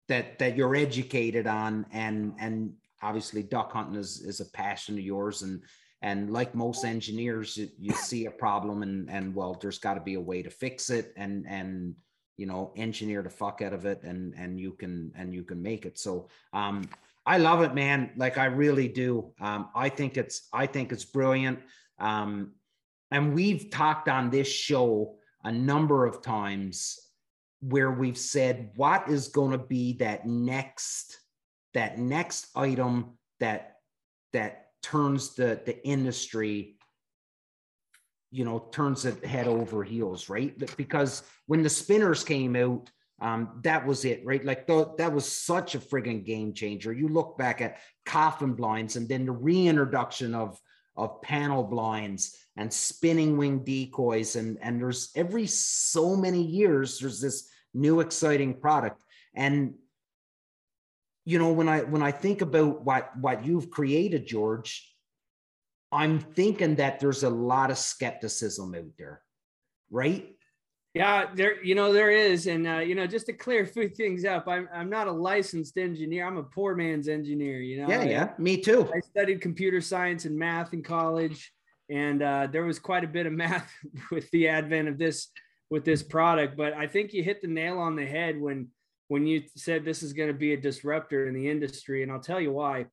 that 0.07 0.39
that 0.39 0.57
you're 0.57 0.75
educated 0.75 1.47
on 1.47 1.85
and 1.91 2.33
and 2.39 2.73
obviously 3.03 3.43
duck 3.43 3.71
hunting 3.73 3.99
is 3.99 4.21
is 4.21 4.39
a 4.39 4.45
passion 4.51 4.95
of 4.95 5.03
yours, 5.03 5.41
and 5.41 5.61
and 6.01 6.31
like 6.31 6.55
most 6.55 6.85
engineers, 6.85 7.57
you, 7.57 7.69
you 7.79 7.93
see 7.93 8.25
a 8.25 8.31
problem 8.31 8.81
and 8.81 9.09
and 9.09 9.35
well, 9.35 9.57
there's 9.61 9.79
got 9.79 9.95
to 9.95 10.01
be 10.01 10.15
a 10.15 10.21
way 10.21 10.41
to 10.41 10.49
fix 10.49 10.89
it, 10.89 11.13
and 11.17 11.45
and 11.47 11.95
you 12.37 12.45
know 12.45 12.73
engineer 12.75 13.21
the 13.21 13.29
fuck 13.29 13.61
out 13.61 13.73
of 13.73 13.85
it, 13.85 14.01
and 14.03 14.33
and 14.35 14.59
you 14.59 14.71
can 14.71 15.11
and 15.15 15.33
you 15.33 15.43
can 15.43 15.61
make 15.61 15.85
it. 15.85 15.99
So 15.99 16.29
um, 16.53 16.89
I 17.25 17.37
love 17.37 17.61
it, 17.61 17.73
man. 17.75 18.11
Like 18.15 18.37
I 18.37 18.45
really 18.45 18.87
do. 18.87 19.31
Um, 19.39 19.69
I 19.75 19.89
think 19.89 20.17
it's 20.17 20.47
I 20.53 20.65
think 20.65 20.91
it's 20.91 21.05
brilliant. 21.05 21.59
Um, 21.99 22.53
and 23.11 23.33
we've 23.35 23.69
talked 23.69 24.09
on 24.09 24.31
this 24.31 24.47
show 24.47 25.15
a 25.43 25.51
number 25.51 26.05
of 26.05 26.21
times 26.21 26.99
where 27.69 27.91
we've 27.91 28.17
said 28.17 28.71
what 28.75 29.09
is 29.09 29.29
going 29.29 29.51
to 29.51 29.57
be 29.57 29.93
that 29.93 30.27
next 30.27 31.19
that 31.73 31.97
next 31.97 32.47
item 32.55 33.17
that 33.39 33.77
that 34.33 34.67
turns 34.81 35.33
the 35.35 35.61
the 35.65 35.85
industry 35.87 36.75
you 38.31 38.43
know 38.43 38.67
turns 38.71 39.05
it 39.05 39.23
head 39.25 39.47
over 39.47 39.83
heels 39.83 40.29
right? 40.29 40.53
Because 40.75 41.23
when 41.45 41.63
the 41.63 41.69
spinners 41.69 42.23
came 42.23 42.55
out 42.55 42.89
um, 43.21 43.61
that 43.63 43.85
was 43.85 44.03
it 44.03 44.25
right? 44.25 44.43
Like 44.43 44.67
that 44.67 45.13
was 45.13 45.31
such 45.31 45.75
a 45.75 45.79
friggin' 45.79 46.25
game 46.25 46.53
changer. 46.53 46.91
You 46.91 47.07
look 47.07 47.37
back 47.37 47.61
at 47.61 47.77
coffin 48.05 48.53
blinds 48.53 48.97
and 48.97 49.07
then 49.07 49.25
the 49.25 49.31
reintroduction 49.31 50.35
of 50.35 50.59
of 50.95 51.21
panel 51.21 51.63
blinds 51.63 52.35
and 52.57 52.71
spinning 52.71 53.37
wing 53.37 53.63
decoys 53.63 54.35
and 54.35 54.57
and 54.61 54.79
there's 54.79 55.11
every 55.15 55.47
so 55.47 56.15
many 56.15 56.43
years 56.43 56.99
there's 56.99 57.21
this 57.21 57.49
new 57.73 57.99
exciting 57.99 58.53
product. 58.59 59.03
And 59.35 59.75
you 61.25 61.39
know 61.39 61.53
when 61.53 61.69
i 61.69 61.79
when 61.79 62.03
i 62.03 62.11
think 62.11 62.41
about 62.41 62.83
what 62.83 63.17
what 63.17 63.45
you've 63.45 63.71
created 63.71 64.27
george 64.27 64.93
i'm 65.89 66.19
thinking 66.19 66.75
that 66.75 66.99
there's 66.99 67.23
a 67.23 67.29
lot 67.29 67.71
of 67.71 67.77
skepticism 67.77 68.75
out 68.75 68.91
there 68.97 69.23
right? 69.93 70.35
Yeah 70.93 71.29
there 71.33 71.63
you 71.63 71.75
know 71.75 71.93
there 71.93 72.11
is. 72.11 72.47
And 72.47 72.67
uh, 72.67 72.79
you 72.79 72.95
know 72.95 73.07
just 73.07 73.27
to 73.27 73.33
clear 73.33 73.65
few 73.65 73.87
things 73.87 74.25
up 74.25 74.47
I'm, 74.47 74.67
I'm 74.73 74.89
not 74.89 75.07
a 75.07 75.11
licensed 75.11 75.77
engineer. 75.77 76.27
I'm 76.27 76.37
a 76.37 76.43
poor 76.43 76.75
man's 76.75 77.07
engineer 77.07 77.61
you 77.61 77.81
know? 77.81 77.87
Yeah 77.87 78.03
yeah 78.03 78.29
me 78.37 78.57
too. 78.57 78.91
I 78.93 78.99
studied 78.99 79.39
computer 79.39 79.79
science 79.79 80.25
and 80.25 80.37
math 80.37 80.73
in 80.73 80.83
college. 80.83 81.53
And 81.89 82.23
uh, 82.23 82.47
there 82.51 82.65
was 82.65 82.79
quite 82.79 83.03
a 83.03 83.07
bit 83.07 83.25
of 83.25 83.33
math 83.33 83.71
with 84.11 84.29
the 84.31 84.47
advent 84.47 84.87
of 84.87 84.97
this 84.97 85.29
with 85.73 85.83
this 85.83 86.03
product. 86.03 86.55
But 86.55 86.73
I 86.73 86.85
think 86.85 87.13
you 87.13 87.23
hit 87.23 87.41
the 87.41 87.47
nail 87.47 87.79
on 87.79 87.95
the 87.95 88.05
head 88.05 88.39
when 88.39 88.67
when 89.07 89.25
you 89.25 89.41
said 89.55 89.83
this 89.83 90.03
is 90.03 90.13
going 90.13 90.27
to 90.27 90.33
be 90.33 90.53
a 90.53 90.61
disruptor 90.61 91.27
in 91.27 91.33
the 91.33 91.49
industry, 91.49 92.03
and 92.03 92.11
I'll 92.11 92.19
tell 92.19 92.39
you 92.39 92.51
why. 92.51 92.85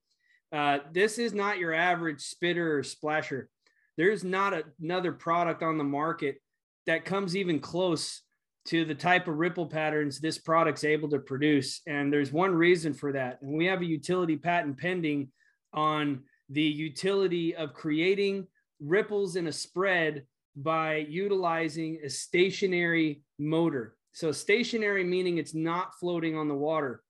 Uh, 0.50 0.78
this 0.90 1.18
is 1.18 1.34
not 1.34 1.58
your 1.58 1.75
average 1.75 2.22
spitter 2.22 2.78
or 2.78 2.82
splasher. 2.82 3.50
There's 3.99 4.25
not 4.25 4.54
a, 4.54 4.64
another 4.80 5.12
product 5.12 5.62
on 5.62 5.76
the 5.76 5.84
market 5.84 6.40
that 6.87 7.04
comes 7.04 7.37
even 7.37 7.60
close 7.60 8.22
to 8.68 8.87
the 8.87 8.94
type 8.94 9.28
of 9.28 9.37
ripple 9.37 9.66
patterns 9.66 10.18
this 10.18 10.38
product's 10.38 10.82
able 10.82 11.10
to 11.10 11.18
produce. 11.18 11.82
And 11.87 12.10
there's 12.10 12.32
one 12.32 12.54
reason 12.54 12.94
for 12.94 13.12
that. 13.12 13.42
And 13.42 13.52
we 13.58 13.66
have 13.66 13.82
a 13.82 13.87
utility 13.87 14.37
patent 14.37 14.78
pending 14.78 15.28
on 15.75 16.22
the 16.49 16.62
utility 16.62 17.54
of 17.54 17.75
creating 17.75 18.46
ripples 18.80 19.37
in 19.37 19.49
a 19.49 19.52
spread 19.52 20.25
by 20.57 20.97
utilizing 20.97 22.00
a 22.04 22.11
stationary 22.11 23.23
motor. 23.38 23.97
So 24.12 24.33
stationary 24.33 25.04
meaning 25.04 25.38
it's 25.38 25.54
not 25.54 25.95
floating 25.99 26.37
on 26.37 26.49
the 26.49 26.54
water. 26.54 27.02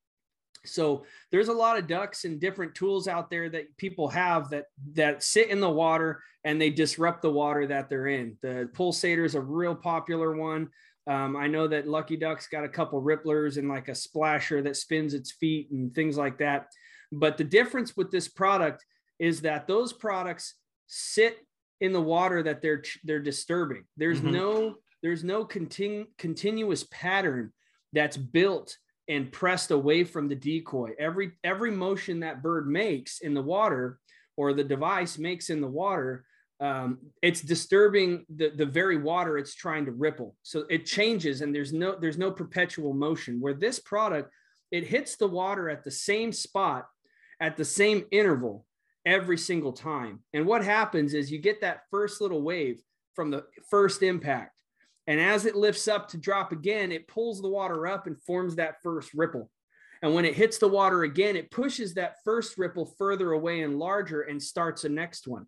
So 0.66 1.04
there's 1.32 1.48
a 1.48 1.54
lot 1.54 1.78
of 1.78 1.86
ducks 1.86 2.24
and 2.24 2.40
different 2.40 2.74
tools 2.74 3.08
out 3.08 3.30
there 3.30 3.48
that 3.48 3.76
people 3.78 4.08
have 4.08 4.50
that 4.50 4.66
that 4.92 5.22
sit 5.22 5.48
in 5.48 5.60
the 5.60 5.70
water 5.70 6.22
and 6.44 6.60
they 6.60 6.70
disrupt 6.70 7.22
the 7.22 7.30
water 7.30 7.66
that 7.66 7.88
they're 7.88 8.08
in. 8.08 8.36
The 8.42 8.68
pulsator 8.74 9.24
is 9.24 9.34
a 9.34 9.40
real 9.40 9.74
popular 9.74 10.36
one. 10.36 10.68
Um, 11.06 11.34
I 11.34 11.46
know 11.46 11.66
that 11.68 11.88
Lucky 11.88 12.16
Duck's 12.16 12.46
got 12.46 12.64
a 12.64 12.68
couple 12.68 13.02
ripplers 13.02 13.56
and 13.56 13.68
like 13.68 13.88
a 13.88 13.94
splasher 13.94 14.62
that 14.62 14.76
spins 14.76 15.14
its 15.14 15.32
feet 15.32 15.70
and 15.70 15.94
things 15.94 16.16
like 16.16 16.38
that. 16.38 16.66
But 17.10 17.36
the 17.36 17.44
difference 17.44 17.96
with 17.96 18.10
this 18.10 18.28
product 18.28 18.84
is 19.18 19.40
that 19.40 19.66
those 19.66 19.92
products 19.92 20.54
sit 20.86 21.38
in 21.80 21.92
the 21.92 22.00
water 22.00 22.42
that 22.42 22.62
they're 22.62 22.82
they're 23.04 23.20
disturbing. 23.20 23.84
There's 23.96 24.20
mm-hmm. 24.20 24.32
no 24.32 24.74
there's 25.02 25.24
no 25.24 25.44
continu- 25.44 26.06
continuous 26.18 26.84
pattern 26.90 27.52
that's 27.92 28.16
built 28.16 28.76
and 29.08 29.32
pressed 29.32 29.70
away 29.70 30.04
from 30.04 30.28
the 30.28 30.34
decoy. 30.34 30.90
Every 30.98 31.32
every 31.42 31.70
motion 31.70 32.20
that 32.20 32.42
bird 32.42 32.68
makes 32.68 33.20
in 33.20 33.34
the 33.34 33.42
water 33.42 33.98
or 34.36 34.52
the 34.52 34.64
device 34.64 35.18
makes 35.18 35.50
in 35.50 35.60
the 35.60 35.68
water, 35.68 36.24
um, 36.60 36.98
it's 37.22 37.40
disturbing 37.40 38.24
the, 38.34 38.50
the 38.50 38.66
very 38.66 38.96
water 38.96 39.36
it's 39.36 39.54
trying 39.54 39.86
to 39.86 39.92
ripple. 39.92 40.36
So 40.42 40.64
it 40.70 40.86
changes 40.86 41.40
and 41.40 41.54
there's 41.54 41.72
no 41.72 41.96
there's 41.98 42.18
no 42.18 42.30
perpetual 42.30 42.92
motion. 42.92 43.40
Where 43.40 43.54
this 43.54 43.80
product, 43.80 44.30
it 44.70 44.86
hits 44.86 45.16
the 45.16 45.26
water 45.26 45.68
at 45.68 45.82
the 45.82 45.90
same 45.90 46.32
spot 46.32 46.86
at 47.40 47.56
the 47.56 47.64
same 47.64 48.04
interval 48.10 48.66
every 49.06 49.38
single 49.38 49.72
time. 49.72 50.20
And 50.32 50.46
what 50.46 50.64
happens 50.64 51.14
is 51.14 51.30
you 51.30 51.38
get 51.38 51.60
that 51.62 51.82
first 51.90 52.20
little 52.20 52.42
wave 52.42 52.80
from 53.14 53.30
the 53.30 53.44
first 53.70 54.02
impact. 54.02 54.52
And 55.06 55.20
as 55.20 55.46
it 55.46 55.56
lifts 55.56 55.88
up 55.88 56.08
to 56.08 56.18
drop 56.18 56.52
again, 56.52 56.92
it 56.92 57.08
pulls 57.08 57.40
the 57.40 57.48
water 57.48 57.86
up 57.86 58.06
and 58.06 58.20
forms 58.22 58.56
that 58.56 58.82
first 58.82 59.12
ripple. 59.14 59.50
And 60.02 60.14
when 60.14 60.24
it 60.24 60.34
hits 60.34 60.58
the 60.58 60.68
water 60.68 61.02
again, 61.02 61.36
it 61.36 61.50
pushes 61.50 61.94
that 61.94 62.16
first 62.24 62.56
ripple 62.56 62.94
further 62.96 63.32
away 63.32 63.62
and 63.62 63.78
larger 63.78 64.22
and 64.22 64.42
starts 64.42 64.82
the 64.82 64.88
next 64.88 65.26
one. 65.26 65.46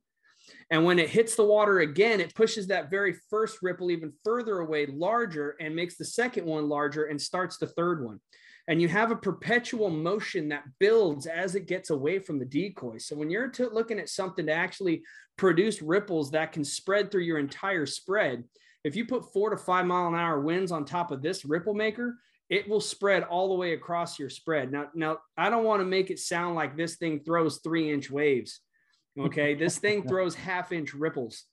And 0.71 0.85
when 0.85 0.99
it 0.99 1.09
hits 1.09 1.37
the 1.37 1.44
water 1.44 1.80
again, 1.80 2.21
it 2.21 2.35
pushes 2.35 2.66
that 2.66 2.90
very 2.90 3.14
first 3.30 3.59
ripple 3.62 3.90
even 3.90 4.12
further 4.25 4.59
away, 4.59 4.87
larger, 4.87 5.56
and 5.61 5.76
makes 5.76 5.97
the 5.97 6.04
second 6.04 6.44
one 6.44 6.68
larger 6.68 7.04
and 7.04 7.21
starts 7.21 7.59
the 7.59 7.68
third 7.68 8.04
one 8.04 8.21
and 8.73 8.81
you 8.81 8.88
have 8.88 9.11
a 9.11 9.17
perpetual 9.17 9.91
motion 9.91 10.49
that 10.49 10.64
builds 10.81 11.26
as 11.26 11.55
it 11.57 11.67
gets 11.67 11.91
away 11.91 12.19
from 12.19 12.38
the 12.38 12.47
decoy. 12.47 12.97
So 12.97 13.14
when 13.14 13.29
you're 13.29 13.49
t- 13.49 13.67
looking 13.71 13.99
at 13.99 14.09
something 14.09 14.47
to 14.47 14.52
actually 14.52 15.02
produce 15.37 15.83
ripples 15.83 16.31
that 16.31 16.52
can 16.52 16.64
spread 16.64 17.11
through 17.11 17.25
your 17.25 17.38
entire 17.38 17.85
spread, 17.85 18.45
if 18.83 18.97
you 18.97 19.05
put 19.05 19.31
four 19.31 19.50
to 19.50 19.59
five 19.59 19.85
mile 19.85 20.09
an 20.09 20.14
hour 20.14 20.41
winds 20.41 20.73
on 20.73 20.87
top 20.87 21.11
of 21.11 21.21
this 21.21 21.45
ripple 21.45 21.75
maker, 21.75 22.17
it 22.49 22.67
will 22.67 22.81
spread 22.81 23.25
all 23.25 23.50
the 23.50 23.57
way 23.57 23.75
across 23.75 24.19
your 24.19 24.31
spread. 24.31 24.73
Now, 24.73 24.87
now 24.95 25.19
I 25.37 25.50
don't 25.50 25.64
want 25.64 25.83
to 25.83 25.87
make 25.87 26.11
it 26.11 26.19
sound 26.19 26.55
like 26.55 26.75
this 26.75 26.97
thing 26.97 27.21
throws 27.21 27.61
three 27.62 27.93
inch 27.93 28.11
waves. 28.11 28.61
Okay, 29.21 29.52
this 29.62 29.76
thing 29.76 30.09
throws 30.09 30.35
half 30.35 30.73
inch 30.73 30.95
ripples. 30.95 31.45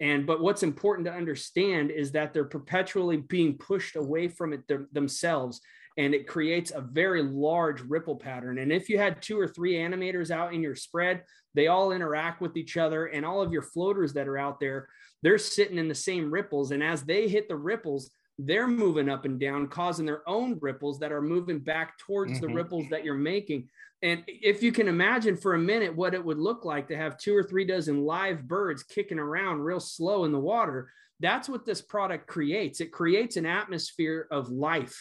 And 0.00 0.26
but 0.26 0.40
what's 0.40 0.62
important 0.62 1.06
to 1.06 1.12
understand 1.12 1.90
is 1.90 2.12
that 2.12 2.32
they're 2.32 2.46
perpetually 2.46 3.18
being 3.18 3.58
pushed 3.58 3.94
away 3.94 4.28
from 4.28 4.54
it 4.54 4.66
th- 4.66 4.80
themselves 4.90 5.60
and 5.98 6.14
it 6.14 6.26
creates 6.26 6.70
a 6.70 6.80
very 6.80 7.22
large 7.22 7.80
ripple 7.82 8.16
pattern. 8.16 8.58
And 8.58 8.72
if 8.72 8.88
you 8.88 8.98
had 8.98 9.20
two 9.20 9.38
or 9.38 9.48
three 9.48 9.74
animators 9.74 10.30
out 10.30 10.54
in 10.54 10.62
your 10.62 10.74
spread, 10.74 11.22
they 11.54 11.66
all 11.66 11.92
interact 11.92 12.40
with 12.40 12.56
each 12.56 12.76
other, 12.76 13.06
and 13.06 13.26
all 13.26 13.42
of 13.42 13.52
your 13.52 13.62
floaters 13.62 14.12
that 14.14 14.28
are 14.28 14.38
out 14.38 14.58
there, 14.58 14.88
they're 15.22 15.38
sitting 15.38 15.78
in 15.78 15.88
the 15.88 15.94
same 15.94 16.30
ripples. 16.30 16.70
And 16.70 16.82
as 16.82 17.02
they 17.02 17.28
hit 17.28 17.48
the 17.48 17.56
ripples, 17.56 18.10
they're 18.38 18.68
moving 18.68 19.08
up 19.08 19.24
and 19.24 19.38
down, 19.38 19.68
causing 19.68 20.06
their 20.06 20.26
own 20.28 20.58
ripples 20.60 20.98
that 21.00 21.12
are 21.12 21.22
moving 21.22 21.58
back 21.58 21.98
towards 21.98 22.32
mm-hmm. 22.32 22.46
the 22.46 22.54
ripples 22.54 22.86
that 22.90 23.04
you're 23.04 23.14
making. 23.14 23.68
And 24.02 24.24
if 24.26 24.62
you 24.62 24.72
can 24.72 24.88
imagine 24.88 25.36
for 25.36 25.54
a 25.54 25.58
minute 25.58 25.94
what 25.94 26.14
it 26.14 26.24
would 26.24 26.38
look 26.38 26.64
like 26.64 26.88
to 26.88 26.96
have 26.96 27.18
two 27.18 27.36
or 27.36 27.44
three 27.44 27.64
dozen 27.64 28.04
live 28.04 28.48
birds 28.48 28.82
kicking 28.82 29.18
around 29.18 29.60
real 29.60 29.78
slow 29.78 30.24
in 30.24 30.32
the 30.32 30.40
water, 30.40 30.90
that's 31.20 31.48
what 31.48 31.64
this 31.64 31.80
product 31.80 32.26
creates. 32.26 32.80
It 32.80 32.90
creates 32.90 33.36
an 33.36 33.46
atmosphere 33.46 34.26
of 34.30 34.48
life 34.48 35.00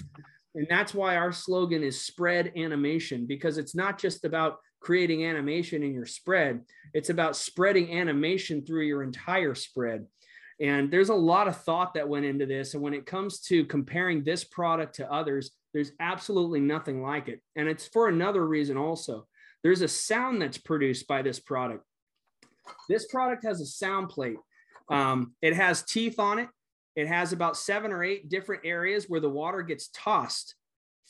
and 0.56 0.68
that's 0.70 0.94
why 0.94 1.16
our 1.16 1.32
slogan 1.32 1.84
is 1.84 2.02
spread 2.02 2.52
animation, 2.58 3.26
because 3.26 3.58
it's 3.58 3.76
not 3.76 3.98
just 3.98 4.26
about 4.26 4.58
creating 4.80 5.26
animation 5.26 5.84
in 5.84 5.94
your 5.94 6.06
spread, 6.06 6.62
it's 6.94 7.10
about 7.10 7.36
spreading 7.36 7.98
animation 7.98 8.66
through 8.66 8.86
your 8.86 9.04
entire 9.04 9.56
spread. 9.56 10.06
And 10.60 10.92
there's 10.92 11.10
a 11.10 11.16
lot 11.16 11.48
of 11.48 11.58
thought 11.58 11.94
that 11.96 12.08
went 12.08 12.26
into 12.26 12.46
this. 12.46 12.74
And 12.74 12.84
when 12.84 12.94
it 12.94 13.06
comes 13.06 13.40
to 13.42 13.66
comparing 13.66 14.24
this 14.24 14.44
product 14.44 14.96
to 14.96 15.12
others, 15.12 15.52
there's 15.74 15.92
absolutely 16.00 16.60
nothing 16.60 17.02
like 17.02 17.30
it. 17.30 17.42
And 17.56 17.68
it's 17.68 17.88
for 17.88 18.10
another 18.10 18.46
reason 18.46 18.78
also. 18.78 19.28
There's 19.64 19.82
a 19.82 19.88
sound 19.88 20.42
that's 20.42 20.58
produced 20.58 21.08
by 21.08 21.22
this 21.22 21.40
product. 21.40 21.84
This 22.90 23.08
product 23.08 23.44
has 23.44 23.62
a 23.62 23.66
sound 23.66 24.10
plate. 24.10 24.38
Um, 24.90 25.34
it 25.42 25.56
has 25.56 25.84
teeth 25.84 26.20
on 26.20 26.40
it. 26.40 26.50
It 26.96 27.08
has 27.08 27.34
about 27.34 27.58
seven 27.58 27.92
or 27.92 28.04
eight 28.04 28.30
different 28.30 28.66
areas 28.66 29.06
where 29.08 29.20
the 29.20 29.30
water 29.30 29.62
gets 29.62 29.90
tossed 29.94 30.56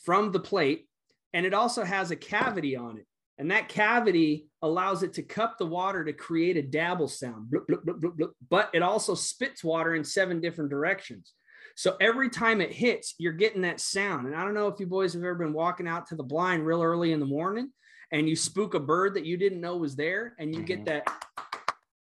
from 0.03 0.31
the 0.31 0.39
plate. 0.39 0.87
And 1.33 1.45
it 1.45 1.53
also 1.53 1.83
has 1.83 2.11
a 2.11 2.15
cavity 2.15 2.75
on 2.75 2.97
it. 2.97 3.05
And 3.37 3.49
that 3.49 3.69
cavity 3.69 4.47
allows 4.61 5.01
it 5.01 5.13
to 5.13 5.23
cup 5.23 5.57
the 5.57 5.65
water 5.65 6.03
to 6.05 6.13
create 6.13 6.57
a 6.57 6.61
dabble 6.61 7.07
sound. 7.07 7.51
Bloop, 7.51 7.65
bloop, 7.67 7.99
bloop, 8.01 8.31
but 8.49 8.69
it 8.73 8.83
also 8.83 9.15
spits 9.15 9.63
water 9.63 9.95
in 9.95 10.03
seven 10.03 10.39
different 10.41 10.69
directions. 10.69 11.33
So 11.75 11.95
every 11.99 12.29
time 12.29 12.61
it 12.61 12.71
hits, 12.71 13.15
you're 13.17 13.33
getting 13.33 13.61
that 13.61 13.79
sound. 13.79 14.27
And 14.27 14.35
I 14.35 14.43
don't 14.43 14.53
know 14.53 14.67
if 14.67 14.79
you 14.79 14.85
boys 14.85 15.13
have 15.13 15.23
ever 15.23 15.35
been 15.35 15.53
walking 15.53 15.87
out 15.87 16.05
to 16.07 16.15
the 16.15 16.23
blind 16.23 16.65
real 16.65 16.83
early 16.83 17.13
in 17.13 17.19
the 17.19 17.25
morning 17.25 17.71
and 18.11 18.27
you 18.27 18.35
spook 18.35 18.73
a 18.73 18.79
bird 18.79 19.15
that 19.15 19.25
you 19.25 19.37
didn't 19.37 19.61
know 19.61 19.77
was 19.77 19.95
there 19.95 20.35
and 20.37 20.53
you 20.53 20.61
get 20.61 20.81
Mhm. 20.81 20.85
that 20.85 21.25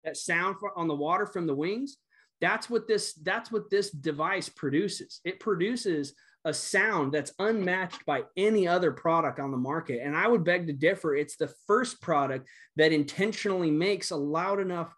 that 0.03 0.17
sound 0.19 0.57
on 0.77 0.87
the 0.87 0.95
water 0.95 1.25
from 1.25 1.47
the 1.47 1.55
wings 1.55 1.97
that's 2.45 2.69
what 2.69 2.87
this 2.87 3.15
that's 3.31 3.51
what 3.51 3.71
this 3.71 3.91
device 3.91 4.49
produces 4.49 5.21
it 5.25 5.41
produces 5.41 6.15
a 6.45 6.53
sound 6.53 7.11
that's 7.11 7.33
unmatched 7.39 8.05
by 8.05 8.23
any 8.37 8.69
other 8.69 8.93
product 8.93 9.39
on 9.41 9.51
the 9.51 9.57
market 9.57 10.01
and 10.05 10.15
i 10.15 10.27
would 10.29 10.45
beg 10.45 10.67
to 10.67 10.73
differ 10.75 11.17
it's 11.17 11.37
the 11.37 11.53
first 11.67 12.03
product 12.03 12.47
that 12.77 12.93
intentionally 12.93 13.71
makes 13.71 14.11
a 14.11 14.17
loud 14.17 14.61
enough 14.61 14.93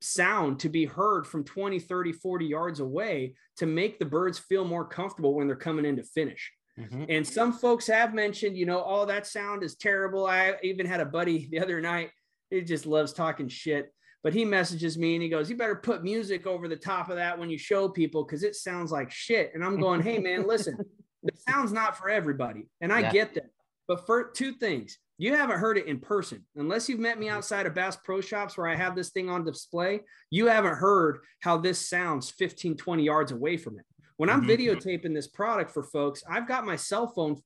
sound 0.00 0.60
to 0.60 0.68
be 0.68 0.84
heard 0.84 1.26
from 1.26 1.42
20 1.42 1.80
30 1.80 2.12
40 2.12 2.46
yards 2.46 2.78
away 2.80 3.34
to 3.56 3.66
make 3.66 3.98
the 3.98 4.04
birds 4.04 4.38
feel 4.38 4.64
more 4.64 4.84
comfortable 4.84 5.34
when 5.34 5.48
they're 5.48 5.56
coming 5.68 5.84
in 5.84 5.96
to 5.96 6.04
finish 6.04 6.52
Mhm. 6.78 7.06
and 7.08 7.26
some 7.26 7.52
folks 7.52 7.88
have 7.88 8.14
mentioned, 8.14 8.56
you 8.56 8.64
know, 8.64 8.80
oh, 8.86 9.04
that 9.06 9.26
sound 9.26 9.64
is 9.64 9.74
terrible. 9.74 10.26
I 10.26 10.54
even 10.62 10.86
had 10.86 11.00
a 11.00 11.04
buddy 11.18 11.48
the 11.50 11.58
other 11.58 11.80
night. 11.80 12.10
He 12.50 12.60
just 12.62 12.86
loves 12.86 13.12
talking 13.12 13.48
shit. 13.48 13.92
But 14.24 14.34
he 14.34 14.44
messages 14.44 14.98
me 14.98 15.14
and 15.14 15.22
he 15.22 15.28
goes, 15.28 15.48
You 15.48 15.56
better 15.56 15.76
put 15.76 16.02
music 16.02 16.46
over 16.46 16.68
the 16.68 16.76
top 16.76 17.08
of 17.08 17.16
that 17.16 17.38
when 17.38 17.50
you 17.50 17.58
show 17.58 17.88
people 17.88 18.24
because 18.24 18.42
it 18.42 18.56
sounds 18.56 18.90
like 18.90 19.10
shit. 19.10 19.52
And 19.54 19.64
I'm 19.64 19.78
going, 19.78 20.02
Hey, 20.02 20.18
man, 20.18 20.46
listen, 20.46 20.76
the 21.22 21.32
sound's 21.48 21.72
not 21.72 21.96
for 21.96 22.08
everybody. 22.10 22.66
And 22.80 22.92
I 22.92 23.00
Yeah. 23.00 23.12
get 23.12 23.34
that. 23.34 23.50
But 23.86 24.06
for 24.06 24.30
two 24.30 24.52
things, 24.52 24.98
you 25.16 25.34
haven't 25.34 25.58
heard 25.58 25.78
it 25.78 25.86
in 25.86 25.98
person. 25.98 26.44
Unless 26.56 26.88
you've 26.88 27.00
met 27.00 27.18
me 27.18 27.28
outside 27.28 27.66
of 27.66 27.74
Bass 27.74 27.96
Pro 27.96 28.20
Shops 28.20 28.58
where 28.58 28.66
I 28.68 28.74
have 28.74 28.94
this 28.94 29.10
thing 29.10 29.30
on 29.30 29.44
display, 29.44 30.00
you 30.30 30.46
haven't 30.46 30.74
heard 30.76 31.20
how 31.40 31.56
this 31.56 31.88
sounds 31.88 32.30
15, 32.30 32.76
20 32.76 33.02
yards 33.02 33.32
away 33.32 33.56
from 33.56 33.78
it. 33.78 33.84
When 34.16 34.28
I'm 34.28 34.42
Mhm. 34.42 34.48
videotaping 34.58 35.14
this 35.14 35.28
product 35.28 35.70
for 35.70 35.82
folks, 35.84 36.22
I've 36.28 36.46
got 36.46 36.66
my 36.66 36.76
cell 36.76 37.06
phone 37.08 37.36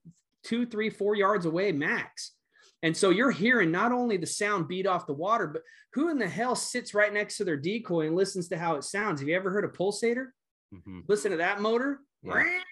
two, 0.42 0.66
three, 0.66 0.90
four 0.90 1.14
yards 1.14 1.46
away 1.46 1.70
max. 1.70 2.32
And 2.82 2.96
so 2.96 3.10
you're 3.10 3.30
hearing 3.30 3.70
not 3.70 3.92
only 3.92 4.16
the 4.16 4.26
sound 4.26 4.68
beat 4.68 4.86
off 4.86 5.06
the 5.06 5.12
water, 5.12 5.46
but 5.46 5.62
who 5.94 6.08
in 6.08 6.18
the 6.18 6.28
hell 6.28 6.56
sits 6.56 6.94
right 6.94 7.12
next 7.12 7.36
to 7.36 7.44
their 7.44 7.56
decoy 7.56 8.06
and 8.06 8.16
listens 8.16 8.48
to 8.48 8.58
how 8.58 8.74
it 8.74 8.84
sounds? 8.84 9.20
Have 9.20 9.28
you 9.28 9.36
ever 9.36 9.50
heard 9.50 9.64
a 9.64 9.68
pulsator? 9.68 10.28
Mhm. 10.74 11.04
Listen 11.08 11.30
to 11.30 11.36
that 11.38 11.60
motor. 11.60 12.00
Yeah. 12.22 12.44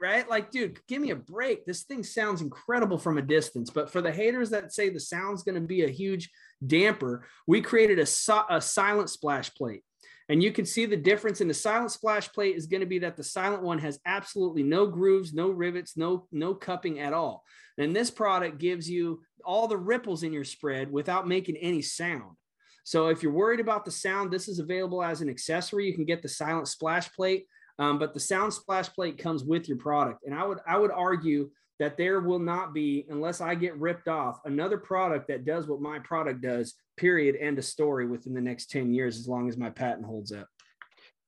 Right? 0.00 0.30
Like, 0.30 0.52
dude, 0.52 0.78
give 0.86 1.02
me 1.02 1.10
a 1.10 1.16
break. 1.16 1.66
This 1.66 1.82
thing 1.82 2.04
sounds 2.04 2.40
incredible 2.40 2.98
from 2.98 3.18
a 3.18 3.22
distance. 3.22 3.68
But 3.68 3.90
for 3.90 4.00
the 4.00 4.12
haters 4.12 4.50
that 4.50 4.72
say 4.72 4.90
the 4.90 5.00
sound's 5.00 5.42
going 5.42 5.56
to 5.56 5.60
be 5.60 5.82
a 5.82 5.88
huge 5.88 6.30
damper, 6.64 7.26
we 7.48 7.60
created 7.60 7.98
a, 7.98 8.06
a 8.48 8.60
silent 8.60 9.10
splash 9.10 9.52
plate. 9.54 9.82
And 10.28 10.42
you 10.42 10.52
can 10.52 10.66
see 10.66 10.84
the 10.84 10.96
difference 10.96 11.40
in 11.40 11.48
the 11.48 11.54
silent 11.54 11.90
splash 11.90 12.30
plate 12.30 12.56
is 12.56 12.66
going 12.66 12.80
to 12.80 12.86
be 12.86 12.98
that 12.98 13.16
the 13.16 13.24
silent 13.24 13.62
one 13.62 13.78
has 13.78 13.98
absolutely 14.04 14.62
no 14.62 14.86
grooves, 14.86 15.32
no 15.32 15.48
rivets, 15.50 15.96
no 15.96 16.26
no 16.30 16.54
cupping 16.54 17.00
at 17.00 17.14
all. 17.14 17.44
And 17.78 17.94
this 17.94 18.10
product 18.10 18.58
gives 18.58 18.90
you 18.90 19.22
all 19.44 19.68
the 19.68 19.76
ripples 19.76 20.22
in 20.22 20.32
your 20.32 20.44
spread 20.44 20.90
without 20.90 21.28
making 21.28 21.56
any 21.56 21.80
sound. 21.80 22.36
So 22.84 23.08
if 23.08 23.22
you're 23.22 23.32
worried 23.32 23.60
about 23.60 23.84
the 23.84 23.90
sound, 23.90 24.30
this 24.30 24.48
is 24.48 24.58
available 24.58 25.02
as 25.02 25.20
an 25.20 25.28
accessory. 25.28 25.86
You 25.86 25.94
can 25.94 26.04
get 26.04 26.22
the 26.22 26.28
silent 26.28 26.68
splash 26.68 27.12
plate, 27.12 27.46
um, 27.78 27.98
but 27.98 28.14
the 28.14 28.20
sound 28.20 28.52
splash 28.52 28.88
plate 28.88 29.18
comes 29.18 29.44
with 29.44 29.68
your 29.68 29.78
product. 29.78 30.24
And 30.24 30.34
I 30.34 30.44
would 30.44 30.58
I 30.66 30.76
would 30.76 30.90
argue 30.90 31.50
that 31.78 31.96
there 31.96 32.20
will 32.20 32.38
not 32.38 32.74
be, 32.74 33.06
unless 33.08 33.40
I 33.40 33.54
get 33.54 33.76
ripped 33.78 34.08
off, 34.08 34.40
another 34.44 34.78
product 34.78 35.28
that 35.28 35.44
does 35.44 35.66
what 35.68 35.80
my 35.80 35.98
product 36.00 36.40
does. 36.40 36.74
Period. 36.96 37.36
End 37.40 37.58
of 37.58 37.64
story. 37.64 38.06
Within 38.06 38.34
the 38.34 38.40
next 38.40 38.70
ten 38.70 38.92
years, 38.92 39.18
as 39.18 39.28
long 39.28 39.48
as 39.48 39.56
my 39.56 39.70
patent 39.70 40.04
holds 40.06 40.32
up. 40.32 40.48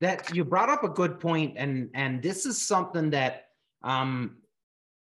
that 0.01 0.35
you 0.35 0.45
brought 0.45 0.69
up 0.71 0.83
a 0.83 0.89
good 0.89 1.21
point 1.21 1.55
and 1.57 1.91
and 1.95 2.23
this 2.23 2.47
is 2.47 2.61
something 2.67 3.11
that 3.11 3.45
um 3.83 4.37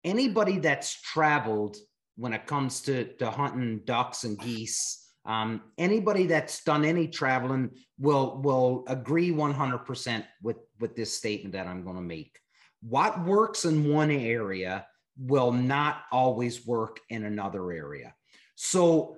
anybody 0.04 0.60
that's 0.60 1.02
traveled 1.02 1.78
when 2.16 2.34
it 2.34 2.48
comes 2.48 2.82
to 2.82 3.06
to 3.20 3.30
hunting 3.30 3.82
ducks 3.86 4.24
and 4.24 4.40
geese 4.40 5.06
um 5.26 5.62
anybody 5.78 6.26
that's 6.26 6.64
done 6.64 6.86
any 6.86 7.08
traveling 7.08 7.70
will 8.00 8.42
will 8.42 8.84
agree 8.88 9.32
100% 9.32 10.24
with 10.42 10.58
with 10.80 10.96
this 10.96 11.14
statement 11.14 11.54
that 11.54 11.68
i'm 11.68 11.84
going 11.84 11.96
to 11.98 12.02
make 12.02 12.40
what 12.82 13.24
works 13.26 13.66
in 13.66 13.92
one 13.92 14.12
area 14.12 14.86
will 15.20 15.52
not 15.52 16.04
always 16.12 16.66
work 16.66 17.00
in 17.10 17.24
another 17.24 17.72
area 17.72 18.14
so 18.56 19.18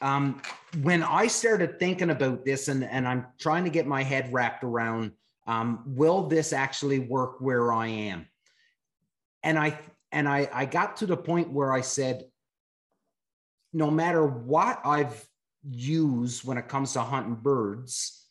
um, 0.00 0.40
when 0.82 1.02
I 1.02 1.26
started 1.26 1.78
thinking 1.78 2.10
about 2.10 2.44
this, 2.44 2.68
and, 2.68 2.84
and 2.84 3.06
I'm 3.06 3.26
trying 3.38 3.64
to 3.64 3.70
get 3.70 3.86
my 3.86 4.02
head 4.02 4.32
wrapped 4.32 4.64
around, 4.64 5.12
um, 5.46 5.82
will 5.86 6.28
this 6.28 6.52
actually 6.52 7.00
work 7.00 7.40
where 7.40 7.72
I 7.72 7.88
am? 7.88 8.26
And 9.42 9.58
I 9.58 9.78
and 10.12 10.28
I, 10.28 10.48
I 10.52 10.64
got 10.64 10.98
to 10.98 11.06
the 11.06 11.16
point 11.16 11.52
where 11.52 11.72
I 11.72 11.80
said, 11.80 12.24
no 13.72 13.90
matter 13.90 14.24
what 14.24 14.80
I've 14.84 15.26
used 15.68 16.44
when 16.44 16.58
it 16.58 16.68
comes 16.68 16.92
to 16.92 17.00
hunting 17.00 17.34
birds, 17.34 18.24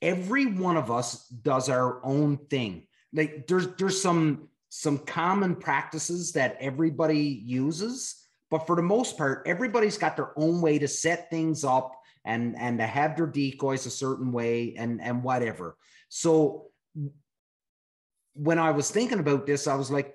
every 0.00 0.46
one 0.46 0.76
of 0.76 0.90
us 0.90 1.26
does 1.28 1.68
our 1.68 2.04
own 2.04 2.36
thing. 2.36 2.86
Like 3.12 3.46
there's 3.46 3.68
there's 3.76 4.00
some 4.00 4.48
some 4.78 4.98
common 4.98 5.56
practices 5.56 6.32
that 6.32 6.56
everybody 6.60 7.42
uses 7.44 8.26
but 8.50 8.66
for 8.66 8.76
the 8.76 8.82
most 8.82 9.16
part 9.16 9.42
everybody's 9.46 9.98
got 9.98 10.16
their 10.16 10.38
own 10.38 10.60
way 10.60 10.78
to 10.78 10.88
set 10.88 11.30
things 11.30 11.64
up 11.64 11.96
and 12.26 12.56
and 12.58 12.78
to 12.78 12.86
have 12.86 13.16
their 13.16 13.26
decoys 13.26 13.86
a 13.86 13.90
certain 13.90 14.32
way 14.32 14.74
and 14.76 15.00
and 15.00 15.22
whatever. 15.22 15.76
So 16.08 16.66
when 18.34 18.58
i 18.58 18.70
was 18.70 18.90
thinking 18.90 19.18
about 19.18 19.46
this 19.46 19.66
i 19.66 19.74
was 19.74 19.90
like 19.90 20.14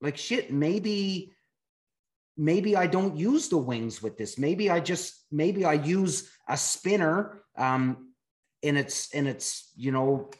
like 0.00 0.16
shit 0.16 0.52
maybe 0.52 1.32
maybe 2.36 2.74
i 2.76 2.84
don't 2.84 3.16
use 3.16 3.48
the 3.48 3.56
wings 3.56 4.02
with 4.02 4.18
this. 4.18 4.38
Maybe 4.38 4.70
i 4.70 4.80
just 4.80 5.26
maybe 5.30 5.64
i 5.64 5.74
use 5.74 6.28
a 6.48 6.56
spinner 6.56 7.44
um 7.56 8.12
in 8.62 8.76
its 8.76 9.10
in 9.14 9.26
its 9.26 9.70
you 9.76 9.92
know 9.92 10.30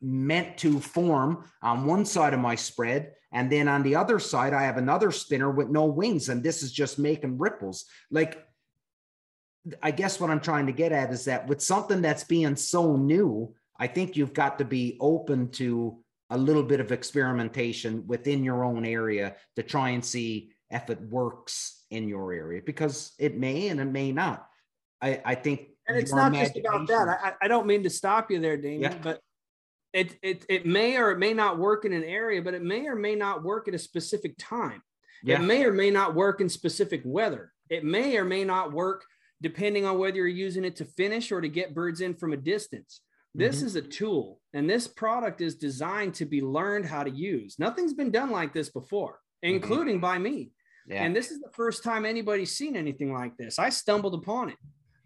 meant 0.00 0.58
to 0.58 0.80
form 0.80 1.44
on 1.62 1.86
one 1.86 2.04
side 2.04 2.34
of 2.34 2.40
my 2.40 2.54
spread 2.54 3.12
and 3.34 3.50
then 3.50 3.66
on 3.66 3.82
the 3.82 3.96
other 3.96 4.20
side, 4.20 4.54
I 4.54 4.62
have 4.62 4.76
another 4.76 5.10
spinner 5.10 5.50
with 5.50 5.68
no 5.68 5.86
wings, 5.86 6.28
and 6.28 6.40
this 6.40 6.62
is 6.62 6.70
just 6.72 7.00
making 7.00 7.36
ripples. 7.36 7.84
Like, 8.08 8.46
I 9.82 9.90
guess 9.90 10.20
what 10.20 10.30
I'm 10.30 10.40
trying 10.40 10.66
to 10.66 10.72
get 10.72 10.92
at 10.92 11.12
is 11.12 11.24
that 11.24 11.48
with 11.48 11.60
something 11.60 12.00
that's 12.00 12.22
being 12.22 12.54
so 12.54 12.96
new, 12.96 13.52
I 13.76 13.88
think 13.88 14.16
you've 14.16 14.34
got 14.34 14.58
to 14.58 14.64
be 14.64 14.96
open 15.00 15.50
to 15.52 15.98
a 16.30 16.38
little 16.38 16.62
bit 16.62 16.78
of 16.78 16.92
experimentation 16.92 18.06
within 18.06 18.44
your 18.44 18.64
own 18.64 18.84
area 18.84 19.34
to 19.56 19.64
try 19.64 19.90
and 19.90 20.04
see 20.04 20.52
if 20.70 20.88
it 20.88 21.00
works 21.00 21.82
in 21.90 22.08
your 22.08 22.32
area 22.32 22.62
because 22.64 23.14
it 23.18 23.36
may 23.36 23.66
and 23.68 23.80
it 23.80 23.86
may 23.86 24.12
not. 24.12 24.46
I, 25.02 25.20
I 25.24 25.34
think, 25.34 25.70
And 25.88 25.98
it's 25.98 26.14
not 26.14 26.32
just 26.32 26.56
about 26.56 26.86
that. 26.86 27.08
I, 27.08 27.32
I 27.42 27.48
don't 27.48 27.66
mean 27.66 27.82
to 27.82 27.90
stop 27.90 28.30
you 28.30 28.38
there, 28.38 28.56
Damien, 28.56 28.92
Yeah. 28.92 28.98
but 29.02 29.20
it, 29.94 30.18
it 30.22 30.44
it 30.48 30.66
may 30.66 30.96
or 30.98 31.12
it 31.12 31.18
may 31.18 31.32
not 31.32 31.56
work 31.58 31.84
in 31.84 31.92
an 31.92 32.02
area, 32.04 32.42
but 32.42 32.52
it 32.52 32.62
may 32.62 32.86
or 32.86 32.96
may 32.96 33.14
not 33.14 33.42
work 33.44 33.68
at 33.68 33.74
a 33.74 33.78
specific 33.78 34.34
time. 34.38 34.82
yeah, 35.22 35.40
It 35.40 35.44
may 35.46 35.64
or 35.64 35.72
may 35.72 35.90
not 35.90 36.14
work 36.14 36.40
in 36.40 36.48
specific 36.48 37.00
weather. 37.04 37.52
It 37.70 37.84
may 37.84 38.16
or 38.18 38.24
may 38.24 38.44
not 38.44 38.72
work 38.72 39.04
depending 39.40 39.84
on 39.86 39.98
whether 39.98 40.16
you're 40.16 40.26
using 40.26 40.64
it 40.64 40.76
to 40.76 40.84
finish 40.84 41.30
or 41.30 41.40
to 41.40 41.48
get 41.48 41.74
birds 41.74 42.00
in 42.00 42.14
from 42.14 42.32
a 42.32 42.36
distance. 42.36 43.02
This 43.34 43.60
Mhm. 43.60 43.64
is 43.66 43.76
a 43.76 43.82
tool, 43.82 44.40
and 44.52 44.68
this 44.68 44.86
product 44.88 45.40
is 45.40 45.54
designed 45.56 46.14
to 46.14 46.24
be 46.24 46.40
learned 46.40 46.86
how 46.86 47.02
to 47.04 47.10
use. 47.10 47.58
Nothing's 47.58 47.94
been 47.94 48.10
done 48.10 48.30
like 48.30 48.52
this 48.52 48.70
before, 48.70 49.20
including 49.42 50.00
by 50.00 50.18
me. 50.18 50.52
yeah. 50.86 51.02
And 51.04 51.16
this 51.16 51.30
is 51.30 51.40
the 51.40 51.50
first 51.52 51.82
time 51.82 52.04
anybody's 52.04 52.52
seen 52.54 52.76
anything 52.76 53.12
like 53.12 53.36
this. 53.36 53.58
I 53.58 53.70
stumbled 53.70 54.14
upon 54.14 54.50
it. 54.50 54.58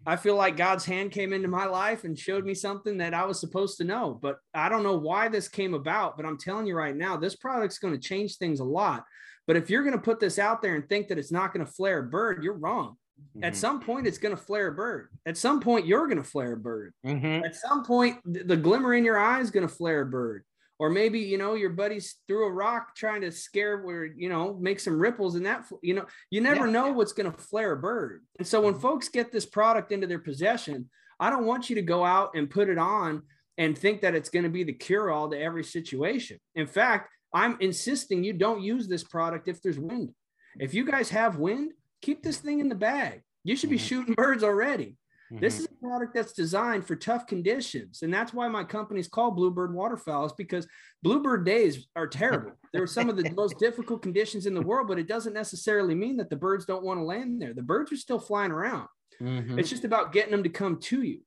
I 0.09 0.15
feel 0.15 0.35
like 0.35 0.57
God's 0.57 0.85
hand 0.85 1.11
came 1.11 1.33
into 1.33 1.47
my 1.47 1.65
life 1.65 2.03
and 2.03 2.17
showed 2.17 2.43
me 2.43 2.55
something 2.55 2.97
that 2.97 3.13
I 3.13 3.25
was 3.25 3.39
supposed 3.39 3.77
to 3.77 3.83
know. 3.83 4.17
But 4.19 4.37
I 4.55 4.67
don't 4.67 4.81
know 4.81 4.97
why 4.97 5.27
this 5.27 5.47
came 5.47 5.75
about. 5.75 6.17
But 6.17 6.25
I'm 6.25 6.37
telling 6.37 6.65
you 6.65 6.75
right 6.75 6.95
now, 6.95 7.15
this 7.15 7.35
product's 7.35 7.77
going 7.77 7.93
to 7.93 7.99
change 7.99 8.37
things 8.37 8.59
a 8.59 8.63
lot. 8.63 9.05
But 9.45 9.55
if 9.55 9.69
you're 9.69 9.83
going 9.83 9.95
to 9.95 10.01
put 10.01 10.19
this 10.19 10.39
out 10.39 10.63
there 10.63 10.73
and 10.73 10.89
think 10.89 11.09
that 11.09 11.19
it's 11.19 11.31
not 11.31 11.53
going 11.53 11.63
to 11.63 11.71
flare 11.71 11.99
a 11.99 12.03
bird, 12.09 12.43
you're 12.43 12.57
wrong. 12.57 12.95
At 13.43 13.53
Mhm. 13.53 13.57
some 13.57 13.79
point, 13.81 14.07
it's 14.07 14.17
going 14.17 14.35
to 14.35 14.41
flare 14.41 14.69
a 14.69 14.71
bird. 14.71 15.09
At 15.27 15.37
some 15.37 15.59
point, 15.59 15.85
you're 15.85 16.07
going 16.07 16.17
to 16.17 16.23
flare 16.23 16.53
a 16.53 16.57
bird. 16.57 16.93
Mhm. 17.05 17.45
At 17.45 17.55
some 17.55 17.83
point, 17.83 18.17
the 18.25 18.57
glimmer 18.57 18.95
in 18.95 19.05
your 19.05 19.19
eye 19.19 19.41
is 19.41 19.51
going 19.51 19.67
to 19.67 19.73
flare 19.73 20.01
a 20.01 20.05
bird. 20.07 20.43
Or 20.79 20.89
maybe, 20.89 21.19
you 21.19 21.37
know, 21.37 21.55
your 21.55 21.71
buddies 21.71 22.15
threw 22.25 22.45
a 22.47 22.51
rock 22.51 22.95
trying 22.95 23.19
to 23.21 23.31
scare 23.33 23.79
where, 23.79 24.05
you 24.05 24.29
know, 24.29 24.57
make 24.59 24.79
some 24.79 24.97
ripples 24.97 25.35
in 25.35 25.43
that, 25.43 25.69
you 25.83 25.93
know, 25.93 26.05
you 26.31 26.39
never 26.39 26.65
Yeah. 26.65 26.71
know 26.71 26.91
what's 26.93 27.11
going 27.11 27.29
to 27.29 27.37
flare 27.37 27.73
a 27.73 27.77
bird. 27.77 28.25
And 28.39 28.47
so 28.47 28.61
when 28.61 28.75
Mhm. 28.75 28.81
folks 28.81 29.09
get 29.09 29.31
this 29.31 29.45
product 29.45 29.91
into 29.91 30.07
their 30.07 30.19
possession, 30.19 30.89
I 31.19 31.29
don't 31.29 31.45
want 31.45 31.69
you 31.69 31.75
to 31.75 31.81
go 31.81 32.05
out 32.05 32.31
and 32.33 32.49
put 32.49 32.69
it 32.69 32.77
on 32.77 33.23
and 33.57 33.77
think 33.77 33.99
that 34.01 34.15
it's 34.15 34.29
going 34.29 34.43
to 34.43 34.49
be 34.49 34.63
the 34.63 34.71
cure 34.73 35.11
all 35.11 35.29
to 35.29 35.37
every 35.37 35.65
situation. 35.65 36.39
In 36.55 36.65
fact, 36.65 37.11
I'm 37.33 37.57
insisting 37.59 38.23
you 38.23 38.31
don't 38.31 38.61
use 38.61 38.87
this 38.87 39.03
product 39.03 39.49
if 39.49 39.61
there's 39.61 39.77
wind. 39.77 40.15
If 40.59 40.73
you 40.73 40.85
guys 40.85 41.09
have 41.09 41.37
wind, 41.37 41.73
keep 42.01 42.23
this 42.23 42.37
thing 42.37 42.61
in 42.61 42.69
the 42.69 42.75
bag. 42.75 43.21
You 43.43 43.57
should 43.57 43.69
be 43.69 43.77
Mhm. 43.77 43.81
shooting 43.87 44.13
birds 44.13 44.43
already. 44.43 44.97
This 45.31 45.55
Mhm. 45.55 45.59
is 45.59 45.65
a 45.65 45.75
product 45.85 46.13
that's 46.15 46.33
designed 46.33 46.87
for 46.87 46.95
tough 46.95 47.27
conditions. 47.27 48.01
And 48.01 48.11
that's 48.13 48.33
why 48.33 48.47
my 48.47 48.63
company's 48.63 49.07
called 49.07 49.35
Bluebird 49.35 49.73
Waterfowl, 49.73 50.25
is 50.25 50.33
because 50.33 50.67
Bluebird 51.03 51.45
days 51.45 51.87
are 51.95 52.07
terrible. 52.07 52.53
They're 52.73 52.87
some 52.87 53.09
of 53.09 53.15
the 53.17 53.29
most 53.35 53.59
difficult 53.59 54.01
conditions 54.01 54.47
in 54.47 54.53
the 54.55 54.61
world, 54.61 54.87
but 54.87 54.97
it 54.97 55.07
doesn't 55.07 55.33
necessarily 55.33 55.93
mean 55.93 56.17
that 56.17 56.29
the 56.29 56.35
birds 56.35 56.65
don't 56.65 56.83
want 56.83 56.99
to 56.99 57.03
land 57.03 57.41
there. 57.41 57.53
The 57.53 57.61
birds 57.61 57.91
are 57.91 57.97
still 57.97 58.19
flying 58.19 58.51
around. 58.51 58.87
Mhm. 59.21 59.59
It's 59.59 59.69
just 59.69 59.83
about 59.85 60.13
getting 60.13 60.31
them 60.31 60.43
to 60.43 60.49
come 60.49 60.79
to 60.79 61.03
you. 61.03 61.21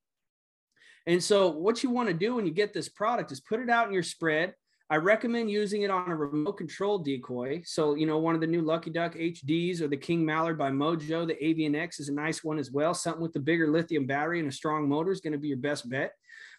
And 1.06 1.22
so, 1.22 1.48
what 1.50 1.82
you 1.82 1.90
want 1.90 2.08
to 2.08 2.14
do 2.14 2.34
when 2.36 2.46
you 2.46 2.52
get 2.52 2.72
this 2.72 2.88
product 2.88 3.32
is 3.32 3.40
put 3.40 3.60
it 3.60 3.68
out 3.70 3.86
in 3.88 3.92
your 3.92 4.02
spread. 4.02 4.54
I 4.92 4.96
recommend 4.96 5.50
using 5.50 5.82
it 5.82 5.90
on 5.90 6.10
a 6.10 6.14
remote 6.14 6.58
control 6.58 6.98
decoy. 6.98 7.62
So, 7.64 7.94
you 7.94 8.04
know, 8.04 8.18
one 8.18 8.34
of 8.34 8.42
the 8.42 8.46
new 8.46 8.60
Lucky 8.60 8.90
Duck 8.90 9.14
HDs 9.14 9.80
or 9.80 9.88
the 9.88 9.96
King 9.96 10.22
Mallard 10.22 10.58
by 10.58 10.70
Mojo, 10.70 11.26
the 11.26 11.42
Avian 11.42 11.74
X 11.74 11.98
is 11.98 12.10
a 12.10 12.12
nice 12.12 12.44
one 12.44 12.58
as 12.58 12.70
well. 12.70 12.92
Something 12.92 13.22
with 13.22 13.32
the 13.32 13.40
bigger 13.40 13.68
lithium 13.68 14.06
battery 14.06 14.38
and 14.38 14.50
a 14.50 14.52
strong 14.52 14.86
motor 14.86 15.10
is 15.10 15.22
going 15.22 15.32
to 15.32 15.38
be 15.38 15.48
your 15.48 15.56
best 15.56 15.88
bet. 15.88 16.12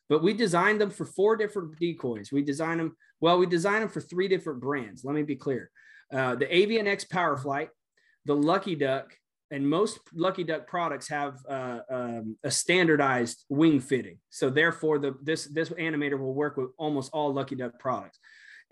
But 0.10 0.24
we 0.24 0.34
designed 0.34 0.82
them 0.82 0.90
for 0.90 1.06
four 1.06 1.36
different 1.36 1.78
decoys. 1.78 2.32
We 2.32 2.42
designed 2.42 2.80
them, 2.80 2.98
well, 3.22 3.38
we 3.38 3.46
designed 3.46 3.84
them 3.84 3.90
for 3.90 4.02
three 4.02 4.28
different 4.28 4.62
brands. 4.62 5.06
Let 5.06 5.14
me 5.14 5.22
be 5.22 5.36
clear 5.36 5.70
uh, 6.12 6.34
the 6.34 6.52
Avian 6.52 6.88
X 6.88 7.04
Power 7.04 7.38
Flight, 7.38 7.70
the 8.26 8.36
Lucky 8.36 8.74
Duck, 8.74 9.16
and 9.54 9.70
most 9.70 10.00
Lucky 10.16 10.44
Duck 10.44 10.66
products 10.66 11.08
have 11.10 11.38
uh, 11.48 11.80
um, 11.90 12.36
a 12.44 12.50
standardized 12.50 13.46
wing 13.50 13.80
fitting. 13.80 14.18
So 14.32 14.50
therefore, 14.50 14.98
the 14.98 15.16
this 15.22 15.46
this 15.46 15.70
animator 15.70 16.18
will 16.20 16.34
work 16.34 16.58
with 16.58 16.72
almost 16.78 17.12
all 17.14 17.32
Lucky 17.32 17.56
Duck 17.56 17.80
products, 17.80 18.18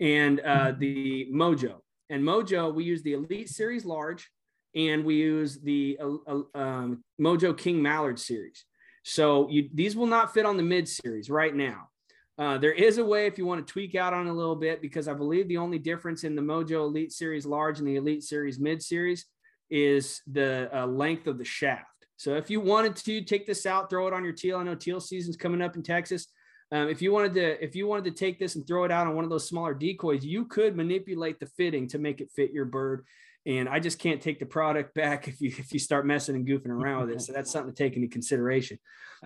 and 0.00 0.40
uh, 0.40 0.72
the 0.76 1.28
Mojo. 1.32 1.76
And 2.10 2.24
Mojo, 2.24 2.74
we 2.74 2.82
use 2.82 3.02
the 3.02 3.12
Elite 3.12 3.48
Series 3.48 3.84
Large, 3.84 4.28
and 4.74 5.04
we 5.04 5.14
use 5.14 5.60
the 5.60 5.98
uh, 6.02 6.16
uh, 6.26 6.58
um, 6.58 7.04
Mojo 7.20 7.56
King 7.56 7.80
Mallard 7.80 8.18
series. 8.18 8.64
So 9.04 9.48
you, 9.50 9.68
these 9.72 9.94
will 9.94 10.08
not 10.08 10.34
fit 10.34 10.44
on 10.44 10.56
the 10.56 10.64
mid 10.64 10.88
series 10.88 11.30
right 11.30 11.54
now. 11.54 11.90
Uh, 12.38 12.58
there 12.58 12.72
is 12.72 12.98
a 12.98 13.04
way 13.04 13.26
if 13.26 13.38
you 13.38 13.46
want 13.46 13.64
to 13.64 13.72
tweak 13.72 13.94
out 13.94 14.14
on 14.14 14.26
a 14.26 14.32
little 14.32 14.56
bit 14.56 14.82
because 14.82 15.06
I 15.06 15.14
believe 15.14 15.46
the 15.46 15.58
only 15.58 15.78
difference 15.78 16.24
in 16.24 16.34
the 16.34 16.42
Mojo 16.42 16.80
Elite 16.86 17.12
Series 17.12 17.46
Large 17.46 17.78
and 17.78 17.86
the 17.86 17.96
Elite 17.96 18.24
Series 18.24 18.58
Mid 18.58 18.82
Series 18.82 19.26
is 19.70 20.20
the 20.30 20.70
uh, 20.72 20.86
length 20.86 21.26
of 21.26 21.38
the 21.38 21.44
shaft. 21.44 21.86
So 22.16 22.34
if 22.34 22.50
you 22.50 22.60
wanted 22.60 22.94
to 22.96 23.22
take 23.22 23.46
this 23.46 23.66
out, 23.66 23.90
throw 23.90 24.06
it 24.06 24.12
on 24.12 24.22
your 24.22 24.32
teal. 24.32 24.58
I 24.58 24.62
know 24.62 24.74
teal 24.74 25.00
season's 25.00 25.36
coming 25.36 25.62
up 25.62 25.76
in 25.76 25.82
Texas. 25.82 26.28
Um, 26.70 26.88
if 26.88 27.02
you 27.02 27.12
wanted 27.12 27.34
to, 27.34 27.62
if 27.62 27.74
you 27.74 27.86
wanted 27.86 28.04
to 28.04 28.10
take 28.12 28.38
this 28.38 28.54
and 28.54 28.66
throw 28.66 28.84
it 28.84 28.90
out 28.90 29.06
on 29.06 29.14
one 29.14 29.24
of 29.24 29.30
those 29.30 29.48
smaller 29.48 29.74
decoys, 29.74 30.24
you 30.24 30.44
could 30.46 30.76
manipulate 30.76 31.40
the 31.40 31.46
fitting 31.56 31.88
to 31.88 31.98
make 31.98 32.20
it 32.20 32.30
fit 32.34 32.52
your 32.52 32.64
bird. 32.64 33.04
And 33.44 33.68
I 33.68 33.80
just 33.80 33.98
can't 33.98 34.22
take 34.22 34.38
the 34.38 34.46
product 34.46 34.94
back 35.02 35.28
if 35.28 35.40
you 35.40 35.52
if 35.58 35.72
you 35.72 35.78
start 35.78 36.06
messing 36.06 36.36
and 36.36 36.46
goofing 36.46 36.68
around 36.68 37.06
with 37.06 37.16
it. 37.16 37.22
So 37.22 37.32
that's 37.32 37.50
something 37.50 37.74
to 37.74 37.76
take 37.76 37.96
into 37.96 38.08
consideration. 38.08 38.78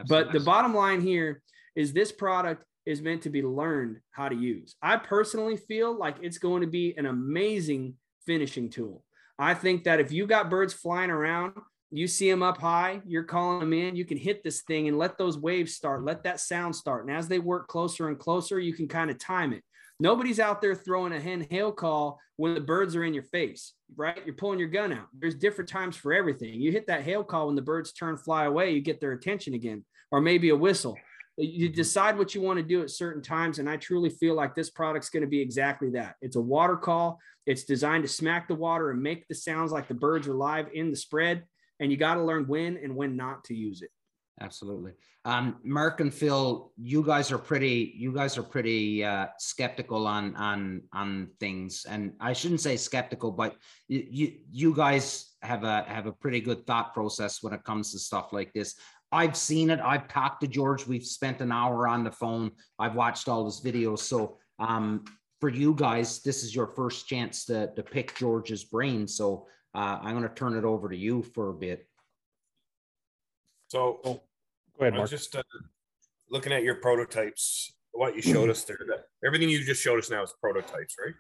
But 0.09 0.33
the 0.33 0.41
bottom 0.41 0.75
line 0.75 1.01
here 1.01 1.43
is 1.75 1.93
this 1.93 2.13
product 2.13 2.65
is 2.87 3.03
meant 3.03 3.23
to 3.23 3.31
be 3.31 3.43
learned 3.43 3.99
how 4.11 4.29
to 4.29 4.35
use. 4.35 4.75
I 4.81 4.97
personally 4.97 5.57
feel 5.57 5.97
like 5.97 6.17
it's 6.23 6.39
going 6.39 6.63
to 6.63 6.67
be 6.67 6.95
an 6.97 7.07
amazing 7.07 7.95
finishing 8.25 8.71
tool. 8.71 9.05
I 9.39 9.55
think 9.55 9.85
that 9.85 10.01
if 10.01 10.13
you 10.13 10.27
got 10.27 10.51
birds 10.51 10.73
flying 10.73 11.11
around, 11.11 11.55
you 11.91 12.09
see 12.09 12.31
them 12.31 12.43
up 12.43 12.59
high, 12.59 13.01
you're 13.07 13.23
calling 13.23 13.61
them 13.61 13.73
in, 13.73 13.97
you 13.97 14.05
can 14.05 14.19
hit 14.19 14.43
this 14.43 14.63
thing 14.63 14.89
and 14.89 14.99
let 14.99 15.19
those 15.19 15.39
waves 15.39 15.75
start, 15.75 16.05
let 16.05 16.25
that 16.25 16.41
sound 16.41 16.75
start. 16.75 17.07
And 17.07 17.17
as 17.17 17.29
they 17.29 17.39
work 17.39 17.69
closer 17.69 18.09
and 18.09 18.19
closer, 18.19 18.59
you 18.59 18.73
can 18.73 18.89
kind 18.89 19.11
of 19.11 19.19
time 19.19 19.53
it. 19.53 19.63
Nobody's 19.99 20.41
out 20.41 20.61
there 20.61 20.75
throwing 20.75 21.13
a 21.13 21.21
hen 21.21 21.47
hail 21.49 21.73
call 21.73 22.19
when 22.37 22.55
the 22.55 22.61
birds 22.61 22.95
are 22.97 23.05
in 23.05 23.15
your 23.15 23.23
face, 23.23 23.73
right? 23.97 24.21
You're 24.27 24.35
pulling 24.35 24.59
your 24.59 24.69
gun 24.69 24.93
out. 24.93 25.07
There's 25.19 25.35
different 25.35 25.71
times 25.71 25.97
for 25.97 26.13
everything. 26.13 26.61
You 26.61 26.71
hit 26.71 26.87
that 26.89 27.03
hail 27.03 27.25
call 27.25 27.47
when 27.47 27.57
the 27.57 27.63
birds 27.63 27.93
turn 27.93 28.19
fly 28.19 28.45
away, 28.45 28.73
you 28.73 28.81
get 28.81 29.01
their 29.01 29.13
attention 29.13 29.55
again, 29.55 29.85
or 30.11 30.21
maybe 30.21 30.51
a 30.51 30.57
whistle. 30.57 30.99
You 31.37 31.69
decide 31.69 32.17
what 32.17 32.35
you 32.35 32.41
want 32.41 32.59
to 32.59 32.63
do 32.63 32.83
at 32.83 32.91
certain 32.91 33.23
times. 33.23 33.59
And 33.59 33.69
I 33.69 33.77
truly 33.77 34.11
feel 34.11 34.35
like 34.35 34.55
this 34.55 34.71
product's 34.71 35.11
going 35.11 35.23
to 35.23 35.29
be 35.29 35.41
exactly 35.41 35.91
that. 35.91 36.17
It's 36.23 36.37
a 36.37 36.41
water 36.41 36.77
call. 36.77 37.19
It's 37.47 37.65
designed 37.65 38.05
to 38.05 38.09
smack 38.09 38.49
the 38.49 38.55
water 38.55 38.91
and 38.91 39.03
make 39.03 39.29
the 39.29 39.35
sounds 39.35 39.71
like 39.71 39.89
the 39.89 39.95
birds 39.95 40.27
are 40.29 40.35
live 40.35 40.69
in 40.73 40.91
the 40.91 40.97
spread. 40.97 41.45
And 41.79 41.91
you 41.91 41.99
got 41.99 42.15
to 42.15 42.25
learn 42.25 42.47
when 42.47 42.79
and 42.79 42.97
when 42.97 43.17
not 43.17 43.45
to 43.45 43.55
use 43.55 43.83
it. 43.83 43.91
Absolutely. 44.41 44.93
Um, 45.25 45.57
Mark 45.65 46.01
and 46.01 46.13
Phil, 46.13 46.71
you 46.77 47.03
guys 47.03 47.33
are 47.33 47.39
pretty. 47.39 47.95
You 47.97 48.13
guys 48.13 48.37
are 48.37 48.43
pretty 48.43 49.03
uh, 49.03 49.27
skeptical 49.39 50.07
on 50.07 50.37
on 50.37 50.83
on 50.93 51.31
things, 51.41 51.87
and 51.89 52.13
I 52.21 52.33
shouldn't 52.35 52.61
say 52.61 52.77
skeptical, 52.77 53.33
but 53.33 53.57
you, 53.89 54.07
you 54.09 54.33
you 54.53 54.75
guys 54.75 55.33
have 55.43 55.65
a 55.65 55.85
have 55.89 56.07
a 56.07 56.13
pretty 56.13 56.41
good 56.41 56.67
thought 56.67 56.93
process 56.93 57.43
when 57.43 57.55
it 57.55 57.65
comes 57.65 57.93
to 57.93 57.99
stuff 57.99 58.33
like 58.33 58.53
this. 58.53 58.77
I've 59.13 59.37
seen 59.37 59.71
it. 59.71 59.81
I've 59.81 60.09
talked 60.09 60.41
to 60.43 60.47
George. 60.49 60.87
We've 60.87 61.05
spent 61.05 61.41
an 61.41 61.53
hour 61.53 61.87
on 61.87 62.05
the 62.05 62.11
phone. 62.11 62.51
I've 62.79 62.95
watched 62.95 63.29
all 63.29 63.45
his 63.45 63.61
videos. 63.61 64.01
So 64.01 64.39
um, 64.59 65.05
for 65.41 65.49
you 65.49 65.75
guys, 65.75 66.23
this 66.23 66.43
is 66.43 66.55
your 66.55 66.67
first 66.67 67.09
chance 67.09 67.45
to 67.47 67.73
to 67.75 67.83
pick 67.83 68.17
George's 68.17 68.65
brain. 68.65 69.07
So 69.07 69.47
uh, 69.75 69.99
I'm 70.03 70.17
going 70.17 70.29
to 70.29 70.35
turn 70.35 70.57
it 70.57 70.65
over 70.65 70.89
to 70.89 70.97
you 70.97 71.23
for 71.23 71.51
a 71.51 71.55
bit. 71.55 71.87
So 73.69 74.01
Go 74.03 74.21
ahead, 74.81 74.95
I 74.95 74.97
Mark. 74.97 75.03
was 75.03 75.11
just 75.11 75.35
uh, 75.35 75.43
looking 76.31 76.53
at 76.53 76.63
your 76.63 76.77
prototypes, 76.77 77.73
what 77.93 78.15
you 78.15 78.23
showed 78.23 78.51
us 78.51 78.65
there. 78.65 78.79
Everything 79.25 79.49
you 79.49 79.65
just 79.65 79.83
showed 79.83 79.99
us 79.99 80.11
now 80.11 80.23
is 80.23 80.35
prototypes, 80.41 80.97
right? 81.05 81.15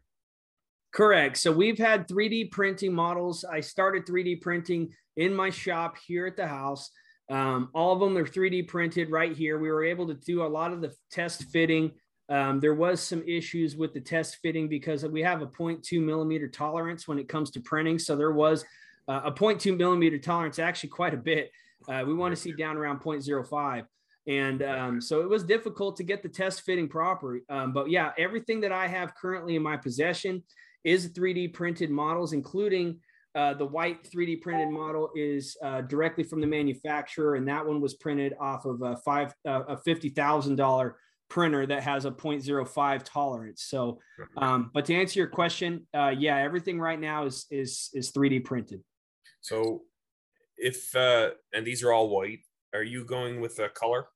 Correct. 0.93 1.37
So 1.37 1.53
we've 1.53 1.79
had 1.79 2.09
3D 2.09 2.51
printing 2.51 2.93
models. 2.95 3.45
I 3.45 3.61
started 3.61 4.07
3D 4.07 4.41
printing 4.41 4.93
in 5.17 5.35
my 5.35 5.51
shop 5.51 5.97
here 6.07 6.27
at 6.27 6.37
the 6.37 6.47
house. 6.47 6.91
Um, 7.29 7.71
all 7.75 7.93
of 7.93 8.01
them 8.01 8.17
are 8.17 8.27
3D 8.27 8.69
printed 8.69 9.11
right 9.11 9.37
here. 9.37 9.59
We 9.59 9.71
were 9.71 9.85
able 9.85 10.07
to 10.07 10.15
do 10.15 10.43
a 10.43 10.47
lot 10.47 10.73
of 10.73 10.81
the 10.81 10.93
test 11.11 11.45
fitting. 11.45 11.93
Um, 12.29 12.61
there 12.61 12.75
was 12.75 13.01
some 13.01 13.23
issues 13.27 13.77
with 13.77 13.95
the 13.95 14.01
test 14.01 14.39
fitting 14.43 14.69
because 14.69 15.05
we 15.05 15.23
have 15.23 15.43
a 15.43 15.47
0.2 15.47 16.03
millimeter 16.03 16.49
tolerance 16.49 17.07
when 17.07 17.19
it 17.19 17.29
comes 17.29 17.51
to 17.53 17.61
printing. 17.61 17.99
So 17.99 18.17
there 18.17 18.33
was 18.33 18.65
uh, 19.09 19.23
a 19.25 19.33
0.2 19.33 19.77
millimeter 19.77 20.19
tolerance, 20.19 20.59
actually 20.59 20.91
quite 20.91 21.15
a 21.15 21.19
bit. 21.19 21.51
Uh, 21.89 22.05
we 22.07 22.15
want 22.15 22.35
to 22.35 22.41
see 22.41 22.53
down 22.53 22.77
around 22.77 23.01
0.05. 23.01 23.87
And 24.29 24.63
um, 24.63 25.01
so 25.01 25.21
it 25.21 25.29
was 25.29 25.45
difficult 25.45 25.97
to 25.97 26.03
get 26.03 26.23
the 26.23 26.29
test 26.29 26.63
fitting 26.63 26.89
proper. 26.89 27.41
Um, 27.49 27.73
but 27.73 27.91
yeah, 27.91 28.13
everything 28.19 28.61
that 28.63 28.73
I 28.73 28.89
have 28.89 29.15
currently 29.15 29.55
in 29.55 29.63
my 29.63 29.77
possession 29.77 30.43
is 30.83 31.11
3D 31.11 31.53
printed 31.53 31.91
models, 31.91 32.33
including 32.33 32.99
uh, 33.37 33.55
the 33.55 33.67
white 33.67 34.03
3D 34.11 34.41
printed 34.41 34.71
model 34.71 35.11
is 35.15 35.57
uh, 35.63 35.83
directly 35.83 36.25
from 36.25 36.41
the 36.41 36.47
manufacturer, 36.47 37.35
and 37.35 37.47
that 37.47 37.65
one 37.65 37.81
was 37.81 37.95
printed 37.95 38.35
off 38.41 38.65
of 38.65 38.81
a 38.83 38.97
five 38.99 39.35
uh, 39.47 39.63
a 39.69 39.77
fifty 39.77 40.09
thousand 40.09 40.57
dollar 40.57 40.97
printer 41.29 41.67
that 41.67 41.83
has 41.83 42.05
a 42.05 42.11
0.05 42.11 43.03
tolerance. 43.05 43.65
So, 43.65 43.99
um, 44.37 44.71
but 44.73 44.85
to 44.87 44.95
answer 44.95 45.19
your 45.19 45.27
question, 45.27 45.87
uh, 45.93 46.15
yeah, 46.17 46.37
everything 46.39 46.81
right 46.81 46.99
now 46.99 47.27
is 47.27 47.47
is 47.51 47.91
is 47.95 48.13
3D 48.13 48.45
printed. 48.45 48.83
So 49.41 49.83
if 50.57 50.97
uh 50.97 51.31
and 51.53 51.67
these 51.67 51.83
are 51.83 51.93
all 51.93 52.09
white, 52.09 52.41
are 52.75 52.83
you 52.83 53.05
going 53.05 53.41
with 53.41 53.59
a 53.59 53.69
color? 53.69 54.07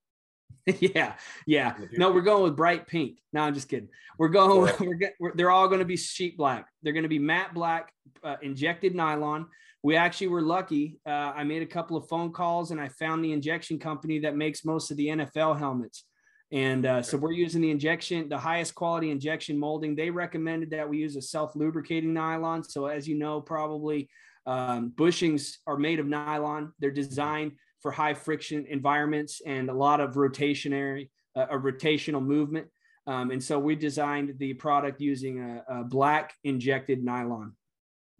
yeah, 0.81 1.15
yeah. 1.47 1.75
No, 1.93 2.13
we're 2.13 2.21
going 2.21 2.43
with 2.43 2.57
bright 2.57 2.87
pink. 2.87 3.19
No, 3.33 3.43
I'm 3.43 3.55
just 3.55 3.69
kidding. 3.69 3.89
We're 4.19 4.29
going. 4.29 4.73
We're, 4.81 4.95
get, 4.95 5.15
we're 5.19 5.35
they're 5.35 5.51
all 5.51 5.69
going 5.69 5.79
to 5.79 5.87
be 5.87 5.97
sheet 5.97 6.37
black. 6.37 6.67
They're 6.83 6.93
going 6.93 7.05
to 7.05 7.09
be 7.09 7.19
matte 7.19 7.55
black, 7.55 7.93
uh, 8.23 8.37
injected 8.43 8.95
nylon. 8.95 9.47
We 9.83 9.97
actually 9.97 10.29
were 10.29 10.43
lucky. 10.43 11.01
Uh, 11.07 11.33
I 11.35 11.45
made 11.45 11.63
a 11.63 11.67
couple 11.67 11.97
of 11.97 12.07
phone 12.07 12.33
calls 12.33 12.71
and 12.71 12.81
I 12.81 12.89
found 12.89 13.25
the 13.25 13.33
injection 13.33 13.79
company 13.79 14.19
that 14.21 14.37
makes 14.37 14.65
most 14.65 14.91
of 14.91 14.99
the 14.99 15.07
NFL 15.07 15.59
helmets. 15.59 16.05
And 16.53 16.85
uh, 16.85 17.03
so 17.03 17.17
we're 17.17 17.33
using 17.33 17.63
the 17.63 17.71
injection, 17.71 18.29
the 18.29 18.37
highest 18.37 18.75
quality 18.75 19.11
injection 19.11 19.59
molding. 19.59 19.95
They 19.95 20.11
recommended 20.11 20.71
that 20.71 20.89
we 20.89 20.99
use 20.99 21.17
a 21.17 21.23
self 21.23 21.55
lubricating 21.55 22.13
nylon. 22.13 22.65
So, 22.65 22.87
as 22.87 23.09
you 23.09 23.17
know, 23.17 23.41
probably 23.41 24.11
um, 24.47 24.93
bushings 24.97 25.55
are 25.67 25.77
made 25.77 26.01
of 26.01 26.07
nylon. 26.07 26.73
They're 26.81 26.91
designed 26.91 27.53
for 27.81 27.91
high 27.91 28.15
friction 28.15 28.67
environments 28.69 29.41
and 29.45 29.71
a 29.71 29.75
lot 29.75 30.01
of 30.01 30.15
rotationary, 30.15 31.11
uh, 31.37 31.47
a 31.51 31.59
rotational 31.59 32.23
movement. 32.23 32.69
Um, 33.07 33.31
and 33.31 33.43
so 33.43 33.59
we 33.59 33.75
designed 33.75 34.39
the 34.39 34.55
product 34.55 35.01
using 35.01 35.41
a, 35.41 35.81
a 35.81 35.85
black 35.85 36.35
injected 36.45 37.03
nylon. 37.03 37.55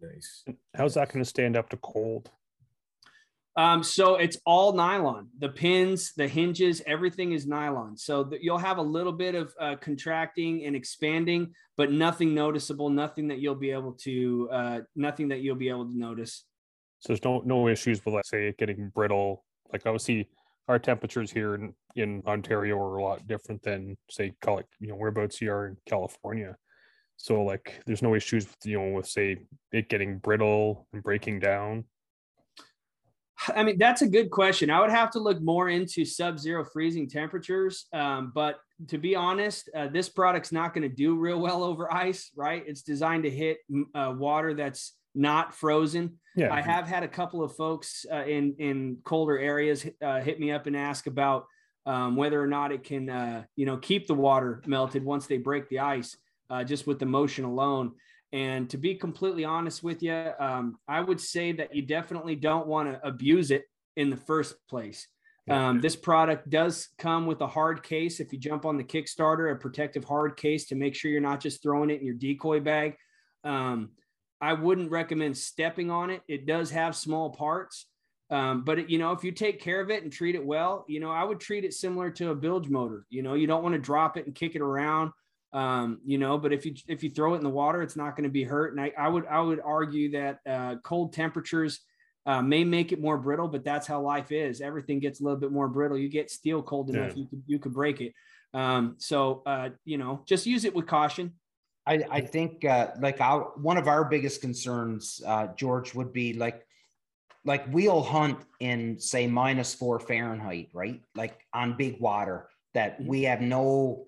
Nice. 0.01 0.43
How's 0.75 0.95
that 0.95 1.09
going 1.11 1.23
to 1.23 1.29
stand 1.29 1.55
up 1.55 1.69
to 1.69 1.77
cold? 1.77 2.29
Um, 3.55 3.83
so 3.83 4.15
it's 4.15 4.37
all 4.45 4.73
nylon. 4.73 5.27
The 5.39 5.49
pins, 5.49 6.13
the 6.15 6.27
hinges, 6.27 6.81
everything 6.87 7.33
is 7.33 7.45
nylon. 7.45 7.97
So 7.97 8.23
that 8.23 8.41
you'll 8.41 8.57
have 8.57 8.77
a 8.77 8.83
little 8.83 9.11
bit 9.11 9.35
of 9.35 9.53
uh, 9.59 9.75
contracting 9.75 10.65
and 10.65 10.75
expanding, 10.75 11.53
but 11.75 11.91
nothing 11.91 12.33
noticeable. 12.33 12.89
Nothing 12.89 13.27
that 13.27 13.39
you'll 13.39 13.55
be 13.55 13.71
able 13.71 13.93
to. 14.03 14.49
Uh, 14.51 14.79
nothing 14.95 15.27
that 15.29 15.41
you'll 15.41 15.57
be 15.57 15.69
able 15.69 15.85
to 15.85 15.97
notice. 15.97 16.45
So 16.99 17.13
there's 17.13 17.23
no 17.23 17.41
no 17.45 17.67
issues 17.67 18.03
with 18.05 18.15
let's 18.15 18.29
say 18.29 18.47
it 18.47 18.57
getting 18.57 18.89
brittle. 18.89 19.43
Like 19.71 19.85
obviously 19.85 20.29
our 20.67 20.79
temperatures 20.79 21.31
here 21.31 21.55
in, 21.55 21.73
in 21.95 22.23
Ontario 22.25 22.77
are 22.77 22.97
a 22.97 23.03
lot 23.03 23.27
different 23.27 23.61
than 23.63 23.97
say 24.09 24.33
call 24.41 24.59
it 24.59 24.67
you 24.79 24.87
know 24.87 24.95
whereabouts 24.95 25.41
you 25.41 25.51
are 25.51 25.67
in 25.67 25.77
California. 25.85 26.55
So 27.17 27.43
like 27.43 27.81
there's 27.85 28.01
no 28.01 28.15
issues 28.15 28.47
with 28.47 28.57
you 28.65 28.79
know 28.79 28.95
with 28.95 29.07
say 29.07 29.37
it 29.71 29.89
getting 29.89 30.17
brittle 30.17 30.87
and 30.93 31.03
breaking 31.03 31.39
down. 31.39 31.85
I 33.55 33.63
mean, 33.63 33.77
that's 33.77 34.01
a 34.01 34.07
good 34.07 34.29
question. 34.29 34.69
I 34.69 34.79
would 34.81 34.91
have 34.91 35.09
to 35.11 35.19
look 35.19 35.41
more 35.41 35.69
into 35.69 36.05
sub-zero 36.05 36.63
freezing 36.63 37.09
temperatures. 37.09 37.87
Um, 37.91 38.31
but 38.35 38.59
to 38.87 38.97
be 38.97 39.15
honest, 39.15 39.69
uh, 39.75 39.87
this 39.87 40.09
product's 40.09 40.51
not 40.51 40.73
going 40.73 40.87
to 40.87 40.95
do 40.95 41.15
real 41.15 41.39
well 41.39 41.63
over 41.63 41.91
ice, 41.91 42.29
right? 42.35 42.63
It's 42.67 42.83
designed 42.83 43.23
to 43.23 43.31
hit 43.31 43.57
uh, 43.95 44.13
water 44.15 44.53
that's 44.53 44.93
not 45.13 45.53
frozen. 45.53 46.19
Yeah. 46.35 46.53
I 46.53 46.61
have 46.61 46.87
had 46.87 47.03
a 47.03 47.07
couple 47.07 47.43
of 47.43 47.55
folks 47.55 48.05
uh, 48.11 48.23
in 48.23 48.55
in 48.59 48.97
colder 49.03 49.37
areas 49.37 49.85
uh, 50.01 50.21
hit 50.21 50.39
me 50.39 50.51
up 50.51 50.67
and 50.67 50.75
ask 50.75 51.07
about 51.07 51.45
um, 51.85 52.15
whether 52.15 52.41
or 52.41 52.47
not 52.47 52.71
it 52.71 52.83
can, 52.83 53.09
uh, 53.09 53.43
you 53.55 53.65
know, 53.65 53.77
keep 53.77 54.07
the 54.07 54.13
water 54.13 54.61
melted 54.65 55.03
once 55.03 55.25
they 55.27 55.37
break 55.37 55.67
the 55.69 55.79
ice, 55.79 56.15
uh, 56.49 56.63
just 56.63 56.87
with 56.87 56.99
the 56.99 57.05
motion 57.05 57.43
alone. 57.43 57.93
And 58.31 58.69
to 58.69 58.77
be 58.77 58.95
completely 58.95 59.43
honest 59.43 59.83
with 59.83 60.01
you, 60.01 60.31
um, 60.39 60.77
I 60.87 61.01
would 61.01 61.19
say 61.19 61.51
that 61.53 61.75
you 61.75 61.81
definitely 61.81 62.35
don't 62.35 62.67
want 62.67 62.89
to 62.89 63.05
abuse 63.05 63.51
it 63.51 63.65
in 63.97 64.09
the 64.09 64.17
first 64.17 64.55
place. 64.69 65.07
Um, 65.49 65.81
this 65.81 65.97
product 65.97 66.49
does 66.49 66.87
come 66.97 67.25
with 67.25 67.41
a 67.41 67.47
hard 67.47 67.83
case. 67.83 68.21
If 68.21 68.31
you 68.31 68.39
jump 68.39 68.65
on 68.65 68.77
the 68.77 68.85
Kickstarter, 68.85 69.51
a 69.51 69.55
protective 69.55 70.05
hard 70.05 70.37
case 70.37 70.67
to 70.67 70.75
make 70.75 70.95
sure 70.95 71.11
you're 71.11 71.19
not 71.19 71.41
just 71.41 71.61
throwing 71.61 71.89
it 71.89 71.99
in 71.99 72.05
your 72.05 72.15
decoy 72.15 72.61
bag. 72.61 72.95
Um, 73.43 73.89
I 74.41 74.53
wouldn't 74.53 74.91
recommend 74.91 75.37
stepping 75.37 75.91
on 75.91 76.09
it. 76.09 76.21
It 76.27 76.45
does 76.45 76.71
have 76.71 76.95
small 76.95 77.29
parts, 77.29 77.85
um, 78.29 78.63
but 78.63 78.79
it, 78.79 78.89
you 78.89 78.97
know 78.97 79.11
if 79.11 79.23
you 79.23 79.31
take 79.31 79.61
care 79.61 79.81
of 79.81 79.89
it 79.89 80.03
and 80.03 80.11
treat 80.11 80.35
it 80.35 80.45
well, 80.45 80.85
you 80.87 80.99
know 80.99 81.11
I 81.11 81.23
would 81.23 81.39
treat 81.39 81.63
it 81.63 81.73
similar 81.73 82.09
to 82.11 82.31
a 82.31 82.35
bilge 82.35 82.69
motor. 82.69 83.05
You 83.09 83.23
know 83.23 83.35
you 83.35 83.47
don't 83.47 83.63
want 83.63 83.73
to 83.73 83.79
drop 83.79 84.17
it 84.17 84.25
and 84.25 84.35
kick 84.35 84.55
it 84.55 84.61
around 84.61 85.11
um, 85.53 85.99
you 86.05 86.17
know, 86.17 86.37
but 86.37 86.53
if 86.53 86.65
you 86.65 86.73
if 86.87 87.03
you 87.03 87.09
throw 87.09 87.33
it 87.33 87.37
in 87.37 87.43
the 87.43 87.49
water, 87.49 87.81
it's 87.81 87.97
not 87.97 88.15
going 88.15 88.23
to 88.23 88.29
be 88.29 88.43
hurt. 88.43 88.71
And 88.71 88.81
I, 88.81 88.93
I 88.97 89.07
would 89.07 89.25
I 89.27 89.41
would 89.41 89.59
argue 89.59 90.11
that 90.11 90.39
uh, 90.47 90.75
cold 90.83 91.13
temperatures 91.13 91.81
uh, 92.25 92.41
may 92.41 92.63
make 92.63 92.91
it 92.91 93.01
more 93.01 93.17
brittle, 93.17 93.47
but 93.47 93.65
that's 93.65 93.87
how 93.87 94.01
life 94.01 94.31
is. 94.31 94.61
Everything 94.61 94.99
gets 94.99 95.19
a 95.19 95.23
little 95.23 95.39
bit 95.39 95.51
more 95.51 95.67
brittle. 95.67 95.97
You 95.97 96.07
get 96.07 96.31
steel 96.31 96.61
cold 96.61 96.89
enough, 96.89 97.09
yeah. 97.15 97.23
you 97.23 97.27
could 97.27 97.43
you 97.47 97.59
could 97.59 97.73
break 97.73 97.99
it. 97.99 98.13
Um, 98.53 98.95
so 98.97 99.43
uh, 99.45 99.69
you 99.83 99.97
know, 99.97 100.23
just 100.25 100.45
use 100.45 100.63
it 100.63 100.73
with 100.73 100.87
caution. 100.87 101.33
I, 101.85 102.03
I 102.11 102.21
think 102.21 102.63
uh, 102.63 102.91
like 102.99 103.19
our 103.21 103.51
one 103.55 103.77
of 103.77 103.87
our 103.87 104.05
biggest 104.05 104.41
concerns, 104.41 105.21
uh, 105.25 105.47
George, 105.55 105.93
would 105.93 106.13
be 106.13 106.33
like 106.33 106.65
like 107.43 107.65
we'll 107.73 108.03
hunt 108.03 108.39
in 108.59 108.99
say 108.99 109.27
minus 109.27 109.73
four 109.73 109.99
Fahrenheit, 109.99 110.69
right? 110.73 111.01
Like 111.15 111.45
on 111.53 111.77
big 111.77 111.99
water 111.99 112.49
that 112.73 112.99
mm-hmm. 112.99 113.07
we 113.07 113.23
have 113.23 113.41
no 113.41 114.05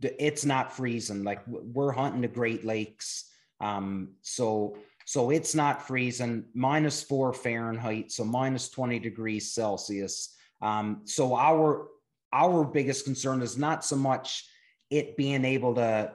it's 0.00 0.44
not 0.44 0.74
freezing. 0.74 1.24
Like 1.24 1.42
we're 1.46 1.92
hunting 1.92 2.22
the 2.22 2.28
Great 2.28 2.64
Lakes. 2.64 3.30
Um, 3.60 4.10
so 4.22 4.78
so 5.04 5.30
it's 5.30 5.54
not 5.54 5.86
freezing, 5.86 6.44
minus 6.54 7.02
four 7.02 7.32
Fahrenheit, 7.32 8.12
so 8.12 8.24
minus 8.24 8.68
20 8.68 9.00
degrees 9.00 9.52
Celsius. 9.52 10.36
Um, 10.62 11.02
so 11.04 11.34
our 11.34 11.88
our 12.32 12.64
biggest 12.64 13.04
concern 13.04 13.42
is 13.42 13.58
not 13.58 13.84
so 13.84 13.96
much 13.96 14.46
it 14.88 15.16
being 15.16 15.44
able 15.44 15.74
to 15.74 16.12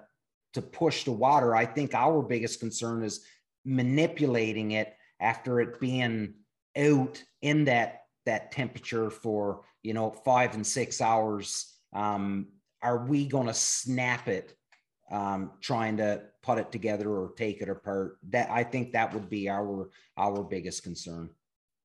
to 0.55 0.61
push 0.61 1.03
the 1.03 1.11
water. 1.11 1.53
I 1.55 1.65
think 1.65 1.93
our 1.93 2.21
biggest 2.21 2.59
concern 2.59 3.03
is 3.03 3.25
manipulating 3.65 4.71
it 4.71 4.95
after 5.19 5.59
it 5.59 5.79
being 5.79 6.33
out 6.77 7.21
in 7.41 7.65
that 7.65 8.03
that 8.25 8.51
temperature 8.51 9.09
for 9.09 9.61
you 9.83 9.93
know 9.93 10.09
five 10.09 10.55
and 10.55 10.65
six 10.65 11.01
hours. 11.01 11.73
Um, 11.93 12.47
are 12.81 13.05
we 13.05 13.27
going 13.27 13.47
to 13.47 13.53
snap 13.53 14.27
it 14.27 14.55
um, 15.11 15.51
trying 15.61 15.97
to 15.97 16.23
put 16.41 16.57
it 16.57 16.71
together 16.71 17.09
or 17.09 17.33
take 17.37 17.61
it 17.61 17.69
apart? 17.69 18.17
That 18.29 18.49
i 18.49 18.63
think 18.63 18.93
that 18.93 19.13
would 19.13 19.29
be 19.29 19.49
our 19.49 19.89
our 20.17 20.41
biggest 20.41 20.83
concern. 20.83 21.29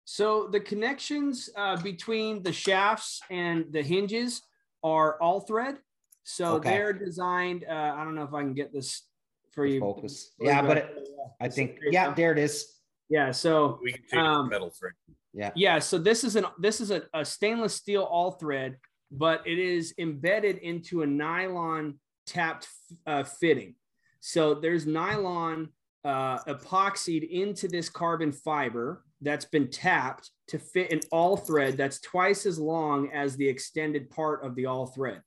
So 0.05 0.49
the 0.51 0.61
connections 0.61 1.51
uh, 1.57 1.77
between 1.83 2.43
the 2.43 2.53
shafts 2.53 3.21
and 3.31 3.67
the 3.73 3.83
hinges 3.83 4.43
are 4.83 5.21
all 5.21 5.41
thread 5.41 5.79
so 6.25 6.55
okay. 6.55 6.71
they're 6.71 6.93
designed 6.93 7.65
uh, 7.69 7.95
i 7.97 8.05
don't 8.05 8.15
know 8.15 8.23
if 8.23 8.35
i 8.35 8.41
can 8.41 8.55
get 8.55 8.73
this 8.73 9.07
for 9.53 9.67
the 9.67 9.75
you. 9.75 9.81
focus. 9.81 10.33
Yeah 10.41 10.63
but 10.63 10.77
it, 10.77 11.09
i 11.41 11.49
think 11.49 11.79
yeah 11.91 12.15
there 12.15 12.33
it 12.33 12.39
is. 12.39 12.67
Yeah 13.09 13.33
so 13.33 13.79
we 13.83 13.93
can 13.93 14.03
take 14.09 14.21
um, 14.21 14.49
metal 14.49 14.71
thread. 14.71 14.93
Yeah. 15.33 15.51
Yeah 15.55 15.79
so 15.81 15.99
this 15.99 16.25
is 16.25 16.37
an 16.37 16.47
this 16.59 16.81
is 16.81 16.91
a, 16.91 17.03
a 17.15 17.25
stainless 17.25 17.75
steel 17.75 18.03
all 18.03 18.33
thread 18.33 18.77
but 19.11 19.47
it 19.47 19.59
is 19.59 19.95
embedded 19.99 20.59
into 20.59 21.03
a 21.03 21.07
nylon 21.07 21.99
tapped 22.27 22.69
uh, 23.07 23.25
fitting. 23.25 23.75
So 24.21 24.55
there's 24.55 24.87
nylon 24.87 25.71
uh, 26.05 26.39
epoxied 26.45 27.29
into 27.29 27.69
this 27.69 27.89
carbon 27.89 28.33
fiber 28.33 29.05
that's 29.21 29.45
been 29.45 29.69
tapped 29.69 30.31
to 30.49 30.59
fit 30.59 30.93
an 30.93 31.01
all 31.11 31.37
thread 31.37 31.77
that's 31.77 32.01
twice 32.01 32.47
as 32.47 32.59
long 32.59 33.11
as 33.13 33.37
the 33.37 33.49
extended 33.49 34.09
part 34.11 34.45
of 34.45 34.55
the 34.55 34.67
all 34.67 34.87
thread. 34.87 35.23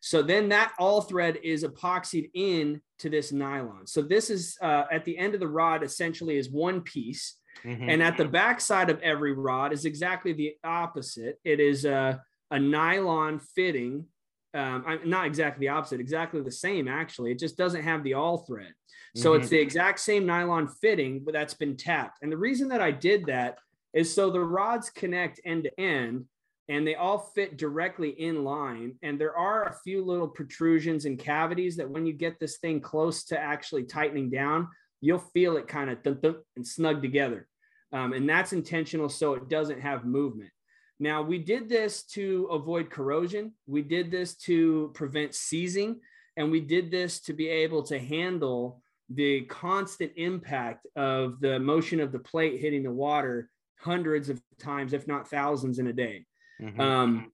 So 0.00 0.22
then 0.22 0.48
that 0.50 0.72
all 0.78 1.00
thread 1.02 1.38
is 1.42 1.64
epoxied 1.64 2.30
in 2.34 2.80
to 2.98 3.10
this 3.10 3.32
nylon. 3.32 3.86
So 3.86 4.02
this 4.02 4.30
is 4.30 4.56
uh, 4.62 4.84
at 4.90 5.04
the 5.04 5.16
end 5.18 5.34
of 5.34 5.40
the 5.40 5.48
rod 5.48 5.82
essentially 5.82 6.36
is 6.36 6.50
one 6.50 6.80
piece. 6.82 7.36
Mm-hmm. 7.64 7.88
And 7.88 8.02
at 8.02 8.16
the 8.16 8.26
back 8.26 8.60
side 8.60 8.90
of 8.90 9.00
every 9.00 9.32
rod 9.32 9.72
is 9.72 9.86
exactly 9.86 10.32
the 10.32 10.56
opposite. 10.62 11.38
It 11.44 11.58
is 11.58 11.84
a 11.84 12.20
a 12.50 12.58
nylon 12.58 13.38
fitting. 13.38 14.06
Um, 14.54 14.84
I'm 14.86 15.08
not 15.08 15.26
exactly 15.26 15.66
the 15.66 15.72
opposite, 15.72 16.00
exactly 16.00 16.40
the 16.40 16.50
same, 16.50 16.88
actually. 16.88 17.32
It 17.32 17.38
just 17.38 17.58
doesn't 17.58 17.82
have 17.82 18.02
the 18.04 18.14
all 18.14 18.38
thread. 18.38 18.72
So 19.14 19.30
mm-hmm. 19.30 19.40
it's 19.40 19.50
the 19.50 19.58
exact 19.58 20.00
same 20.00 20.26
nylon 20.26 20.68
fitting, 20.68 21.22
but 21.24 21.34
that's 21.34 21.54
been 21.54 21.76
tapped. 21.76 22.18
And 22.22 22.30
the 22.30 22.36
reason 22.36 22.68
that 22.68 22.80
I 22.80 22.90
did 22.90 23.26
that 23.26 23.58
is 23.92 24.14
so 24.14 24.30
the 24.30 24.40
rods 24.40 24.90
connect 24.90 25.40
end 25.44 25.64
to 25.64 25.80
end 25.80 26.26
and 26.68 26.86
they 26.86 26.96
all 26.96 27.18
fit 27.18 27.56
directly 27.56 28.10
in 28.10 28.44
line. 28.44 28.96
And 29.02 29.20
there 29.20 29.36
are 29.36 29.64
a 29.64 29.76
few 29.84 30.04
little 30.04 30.28
protrusions 30.28 31.04
and 31.04 31.18
cavities 31.18 31.76
that 31.76 31.88
when 31.88 32.06
you 32.06 32.12
get 32.12 32.40
this 32.40 32.58
thing 32.58 32.80
close 32.80 33.24
to 33.24 33.38
actually 33.38 33.84
tightening 33.84 34.30
down, 34.30 34.68
you'll 35.00 35.18
feel 35.18 35.56
it 35.56 35.68
kind 35.68 35.90
of 35.90 36.02
thump, 36.02 36.22
thump, 36.22 36.38
and 36.56 36.66
snug 36.66 37.02
together. 37.02 37.46
Um, 37.92 38.12
and 38.12 38.28
that's 38.28 38.52
intentional 38.52 39.08
so 39.08 39.34
it 39.34 39.48
doesn't 39.48 39.80
have 39.80 40.04
movement. 40.04 40.50
Now, 40.98 41.22
we 41.22 41.38
did 41.38 41.68
this 41.68 42.02
to 42.04 42.48
avoid 42.50 42.90
corrosion. 42.90 43.52
We 43.66 43.82
did 43.82 44.10
this 44.10 44.34
to 44.38 44.90
prevent 44.94 45.34
seizing. 45.34 46.00
And 46.36 46.50
we 46.50 46.60
did 46.60 46.90
this 46.90 47.20
to 47.20 47.32
be 47.32 47.48
able 47.48 47.82
to 47.84 47.98
handle 47.98 48.82
the 49.08 49.42
constant 49.42 50.12
impact 50.16 50.86
of 50.96 51.40
the 51.40 51.60
motion 51.60 52.00
of 52.00 52.12
the 52.12 52.18
plate 52.18 52.60
hitting 52.60 52.82
the 52.82 52.90
water 52.90 53.50
hundreds 53.78 54.28
of 54.28 54.40
times, 54.58 54.92
if 54.92 55.06
not 55.06 55.28
thousands 55.28 55.78
in 55.78 55.86
a 55.86 55.92
day. 55.92 56.26
Mm-hmm. 56.60 56.80
Um, 56.80 57.32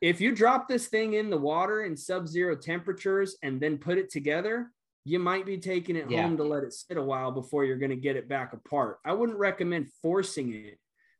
if 0.00 0.20
you 0.20 0.34
drop 0.34 0.68
this 0.68 0.88
thing 0.88 1.14
in 1.14 1.30
the 1.30 1.38
water 1.38 1.84
in 1.84 1.96
sub 1.96 2.26
zero 2.26 2.56
temperatures 2.56 3.36
and 3.42 3.60
then 3.60 3.78
put 3.78 3.98
it 3.98 4.10
together, 4.10 4.70
you 5.04 5.18
might 5.18 5.46
be 5.46 5.58
taking 5.58 5.96
it 5.96 6.10
yeah. 6.10 6.22
home 6.22 6.36
to 6.36 6.44
let 6.44 6.64
it 6.64 6.72
sit 6.72 6.96
a 6.96 7.02
while 7.02 7.30
before 7.30 7.64
you're 7.64 7.78
going 7.78 7.90
to 7.90 7.96
get 7.96 8.16
it 8.16 8.28
back 8.28 8.52
apart. 8.52 8.98
I 9.04 9.12
wouldn't 9.12 9.38
recommend 9.38 9.88
forcing 10.02 10.54
it 10.54 10.78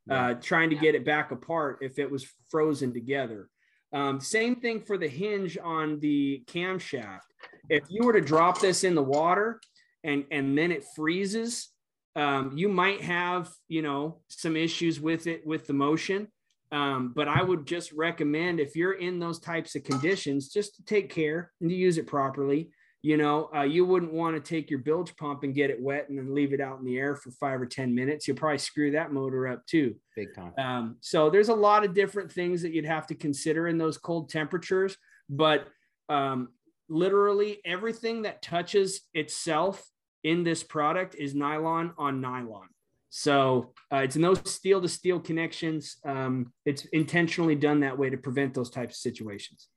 uh, 0.09 0.33
trying 0.35 0.69
to 0.69 0.75
get 0.75 0.95
it 0.95 1.05
back 1.05 1.31
apart 1.31 1.79
if 1.81 1.99
it 1.99 2.09
was 2.09 2.27
frozen 2.49 2.93
together. 2.93 3.49
Um, 3.93 4.19
same 4.19 4.55
thing 4.55 4.81
for 4.81 4.97
the 4.97 5.07
hinge 5.07 5.57
on 5.61 5.99
the 5.99 6.43
camshaft. 6.47 7.21
If 7.69 7.83
you 7.89 8.03
were 8.03 8.13
to 8.13 8.21
drop 8.21 8.59
this 8.59 8.83
in 8.83 8.95
the 8.95 9.03
water 9.03 9.61
and 10.03 10.25
and 10.31 10.57
then 10.57 10.71
it 10.71 10.83
freezes, 10.95 11.69
um, 12.15 12.51
you 12.55 12.69
might 12.69 13.01
have 13.01 13.49
you 13.67 13.81
know 13.81 14.21
some 14.29 14.57
issues 14.57 14.99
with 14.99 15.27
it 15.27 15.45
with 15.45 15.67
the 15.67 15.73
motion. 15.73 16.27
Um, 16.73 17.13
but 17.15 17.27
I 17.27 17.41
would 17.41 17.65
just 17.65 17.91
recommend 17.93 18.59
if 18.59 18.75
you're 18.75 18.93
in 18.93 19.19
those 19.19 19.39
types 19.39 19.75
of 19.75 19.83
conditions, 19.83 20.49
just 20.49 20.75
to 20.75 20.83
take 20.83 21.13
care 21.13 21.51
and 21.61 21.69
to 21.69 21.75
use 21.75 21.97
it 21.97 22.07
properly 22.07 22.71
you 23.03 23.17
know, 23.17 23.49
uh, 23.53 23.63
you 23.63 23.83
wouldn't 23.83 24.13
want 24.13 24.33
to 24.33 24.39
take 24.39 24.69
your 24.69 24.79
bilge 24.79 25.15
pump 25.17 25.43
and 25.43 25.53
get 25.53 25.69
it 25.69 25.79
wet 25.79 26.07
and 26.07 26.17
then 26.17 26.33
leave 26.33 26.53
it 26.53 26.61
out 26.61 26.79
in 26.79 26.85
the 26.85 26.97
air 26.97 27.17
for 27.17 27.31
five 27.31 27.61
or 27.61 27.65
10 27.65 27.93
minutes. 27.93 28.25
You'll 28.25 28.37
probably 28.37 28.57
screw 28.59 28.91
that 28.91 29.11
motor 29.11 29.49
up 29.49 29.65
too. 29.67 29.95
Big 30.15 30.33
time. 30.33 30.53
Um, 30.57 30.95
so 31.01 31.29
there's 31.29 31.49
a 31.49 31.53
lot 31.53 31.83
of 31.83 31.93
different 31.93 32.31
things 32.31 32.61
that 32.61 32.71
you'd 32.71 32.85
have 32.85 33.05
to 33.07 33.15
consider 33.15 33.67
in 33.67 33.77
those 33.77 33.97
cold 33.97 34.29
temperatures. 34.29 34.95
But 35.29 35.67
um, 36.07 36.49
literally 36.87 37.59
everything 37.65 38.21
that 38.21 38.41
touches 38.41 39.01
itself 39.13 39.85
in 40.23 40.45
this 40.45 40.63
product 40.63 41.15
is 41.15 41.35
nylon 41.35 41.91
on 41.97 42.21
nylon. 42.21 42.69
So 43.15 43.73
uh, 43.93 43.97
it's 43.97 44.15
no 44.15 44.33
steel 44.33 44.81
to 44.81 44.89
steel 44.89 45.19
connections. 45.19 45.97
Um, 46.03 46.51
it's 46.65 46.85
intentionally 46.85 47.53
done 47.53 47.81
that 47.81 47.95
way 47.95 48.09
to 48.09 48.17
prevent 48.17 48.55
those 48.55 48.71
types 48.71 48.95
of 48.95 49.01
situations. 49.01 49.67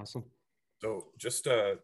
Awesome. 0.00 0.24
So 0.80 1.06
just 1.16 1.46
uh, 1.46 1.76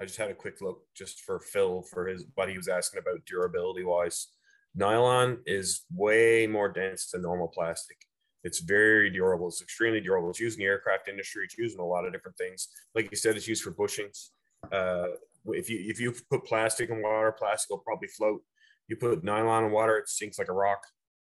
I 0.00 0.06
just 0.06 0.16
had 0.16 0.30
a 0.30 0.34
quick 0.34 0.62
look 0.62 0.80
just 0.94 1.20
for 1.20 1.40
Phil 1.40 1.82
for 1.82 2.06
his 2.06 2.24
what 2.36 2.48
he 2.48 2.56
was 2.56 2.68
asking 2.68 3.00
about 3.00 3.26
durability 3.26 3.84
wise. 3.84 4.28
Nylon 4.74 5.40
is 5.44 5.82
way 5.94 6.46
more 6.46 6.72
dense 6.72 7.10
than 7.10 7.20
normal 7.20 7.48
plastic. 7.48 7.98
It's 8.44 8.60
very 8.60 9.10
durable. 9.10 9.48
It's 9.48 9.60
extremely 9.60 10.00
durable. 10.00 10.30
It's 10.30 10.40
used 10.40 10.58
in 10.58 10.64
the 10.64 10.70
aircraft 10.70 11.10
industry. 11.10 11.44
It's 11.44 11.58
used 11.58 11.74
in 11.74 11.80
a 11.82 11.86
lot 11.86 12.06
of 12.06 12.14
different 12.14 12.38
things. 12.38 12.68
Like 12.94 13.10
you 13.10 13.16
said, 13.18 13.36
it's 13.36 13.46
used 13.46 13.62
for 13.62 13.72
bushings. 13.72 14.30
Uh, 14.72 15.08
if 15.48 15.68
you 15.68 15.84
if 15.86 16.00
you 16.00 16.14
put 16.30 16.46
plastic 16.46 16.88
in 16.88 17.02
water, 17.02 17.30
plastic 17.30 17.68
will 17.68 17.84
probably 17.84 18.08
float. 18.08 18.40
You 18.88 18.96
put 18.96 19.24
nylon 19.24 19.64
in 19.64 19.72
water, 19.72 19.96
it 19.96 20.08
sinks 20.08 20.38
like 20.38 20.48
a 20.48 20.52
rock. 20.52 20.86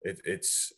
It, 0.01 0.21
it's 0.25 0.71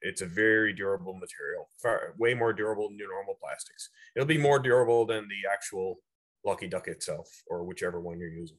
it's 0.00 0.20
a 0.20 0.26
very 0.26 0.72
durable 0.72 1.14
material, 1.14 1.68
far 1.80 2.14
way 2.18 2.34
more 2.34 2.52
durable 2.52 2.88
than 2.88 2.98
your 2.98 3.12
normal 3.12 3.36
plastics. 3.40 3.88
It'll 4.16 4.26
be 4.26 4.38
more 4.38 4.58
durable 4.58 5.06
than 5.06 5.28
the 5.28 5.48
actual 5.50 5.98
Lucky 6.44 6.66
Duck 6.66 6.88
itself, 6.88 7.28
or 7.46 7.64
whichever 7.64 8.00
one 8.00 8.18
you're 8.18 8.28
using. 8.28 8.56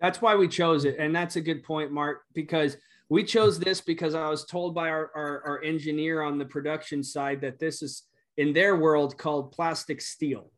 That's 0.00 0.20
why 0.20 0.34
we 0.34 0.48
chose 0.48 0.84
it, 0.84 0.96
and 0.98 1.14
that's 1.14 1.36
a 1.36 1.40
good 1.40 1.62
point, 1.62 1.90
Mark, 1.90 2.22
because 2.34 2.76
we 3.08 3.24
chose 3.24 3.58
this 3.58 3.80
because 3.80 4.14
I 4.14 4.28
was 4.28 4.44
told 4.44 4.74
by 4.74 4.88
our, 4.88 5.10
our, 5.14 5.42
our 5.46 5.62
engineer 5.62 6.22
on 6.22 6.38
the 6.38 6.44
production 6.44 7.02
side 7.02 7.40
that 7.42 7.58
this 7.58 7.82
is 7.82 8.02
in 8.36 8.52
their 8.52 8.76
world 8.76 9.16
called 9.16 9.52
plastic 9.52 10.00
steel. 10.00 10.50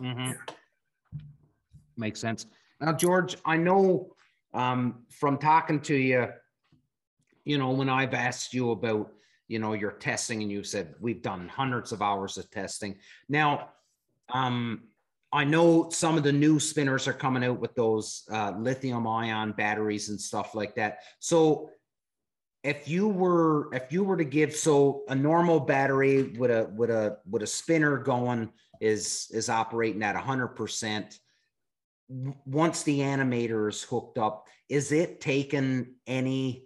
Mm-hmm. 0.00 0.32
Makes 1.96 2.20
sense. 2.20 2.46
Now, 2.80 2.92
George, 2.92 3.36
I 3.44 3.56
know 3.56 4.14
um, 4.52 5.04
from 5.10 5.38
talking 5.38 5.80
to 5.80 5.94
you, 5.94 6.28
you 7.44 7.58
know, 7.58 7.70
when 7.70 7.88
I've 7.88 8.14
asked 8.14 8.54
you 8.54 8.70
about, 8.70 9.12
you 9.48 9.58
know, 9.58 9.72
your 9.72 9.92
testing 9.92 10.42
and 10.42 10.50
you 10.50 10.62
said 10.62 10.94
we've 11.00 11.22
done 11.22 11.48
hundreds 11.48 11.92
of 11.92 12.02
hours 12.02 12.38
of 12.38 12.50
testing. 12.50 12.96
Now, 13.28 13.70
um, 14.32 14.82
I 15.32 15.44
know 15.44 15.90
some 15.90 16.16
of 16.16 16.24
the 16.24 16.32
new 16.32 16.58
spinners 16.58 17.06
are 17.06 17.12
coming 17.12 17.44
out 17.44 17.60
with 17.60 17.74
those 17.74 18.24
uh, 18.32 18.52
lithium 18.58 19.06
ion 19.06 19.52
batteries 19.52 20.08
and 20.08 20.20
stuff 20.20 20.54
like 20.54 20.74
that. 20.74 20.98
So 21.20 21.70
if 22.62 22.88
you 22.88 23.08
were 23.08 23.72
if 23.72 23.92
you 23.92 24.04
were 24.04 24.16
to 24.16 24.24
give 24.24 24.54
so 24.54 25.02
a 25.08 25.14
normal 25.14 25.60
battery 25.60 26.34
with 26.36 26.50
a 26.50 26.70
with 26.76 26.90
a 26.90 27.18
with 27.28 27.42
a 27.42 27.46
spinner 27.46 27.96
going 27.96 28.50
is 28.80 29.28
is 29.32 29.48
operating 29.48 30.02
at 30.02 30.16
100% 30.16 30.56
W- 30.92 31.10
once 32.10 32.82
the 32.82 32.98
animator 33.00 33.68
is 33.68 33.82
hooked 33.82 34.18
up 34.18 34.48
is 34.68 34.90
it 34.90 35.20
taken 35.20 35.94
any 36.06 36.64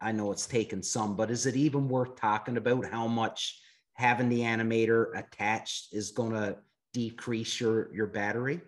I- 0.00 0.12
know 0.12 0.30
it's 0.30 0.46
taken 0.46 0.82
some 0.82 1.16
but 1.16 1.30
is 1.30 1.46
it 1.46 1.56
even 1.56 1.88
worth 1.88 2.14
talking 2.16 2.56
about 2.56 2.86
how 2.86 3.08
much 3.08 3.60
having 3.94 4.28
the 4.28 4.40
animator 4.40 5.06
attached 5.18 5.92
is 5.92 6.12
going 6.12 6.32
to 6.32 6.56
decrease 6.92 7.60
your 7.60 7.92
your 7.92 8.06
battery 8.06 8.60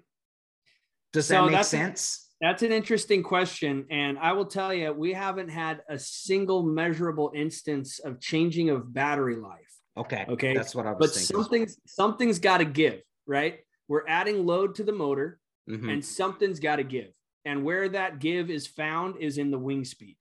does 1.12 1.28
that 1.28 1.44
So 1.44 1.46
make 1.50 1.64
sense 1.64 2.22
That's 2.40 2.62
an 2.62 2.72
interesting 2.72 3.22
question. 3.22 3.86
And 3.90 4.18
I 4.18 4.32
will 4.32 4.44
tell 4.44 4.74
you, 4.74 4.92
we 4.92 5.14
haven't 5.14 5.48
had 5.48 5.80
a 5.88 5.98
single 5.98 6.62
measurable 6.62 7.32
instance 7.34 7.98
of 8.00 8.20
changing 8.20 8.68
of 8.70 8.92
battery 8.92 9.36
life. 9.36 9.72
okay 9.96 10.26
Okay, 10.28 10.52
that's 10.52 10.74
what 10.74 10.86
i 10.86 10.92
was 10.92 10.98
But 10.98 11.10
thinking 11.14 11.36
something's 11.36 11.78
something's 11.86 12.38
got 12.40 12.58
to 12.58 12.64
give, 12.66 13.00
right? 13.26 13.60
We're 13.88 14.06
adding 14.08 14.44
load 14.44 14.74
to 14.74 14.84
the 14.84 14.92
motor 14.92 15.38
Mhm. 15.68 15.92
and 15.92 16.04
something's 16.04 16.60
got 16.60 16.76
to 16.76 16.84
give. 16.84 17.12
And 17.44 17.64
where 17.64 17.88
that 17.88 18.18
give 18.18 18.50
is 18.50 18.66
found 18.66 19.16
is 19.20 19.38
in 19.38 19.50
the 19.50 19.58
wing 19.58 19.84
speed. 19.84 20.16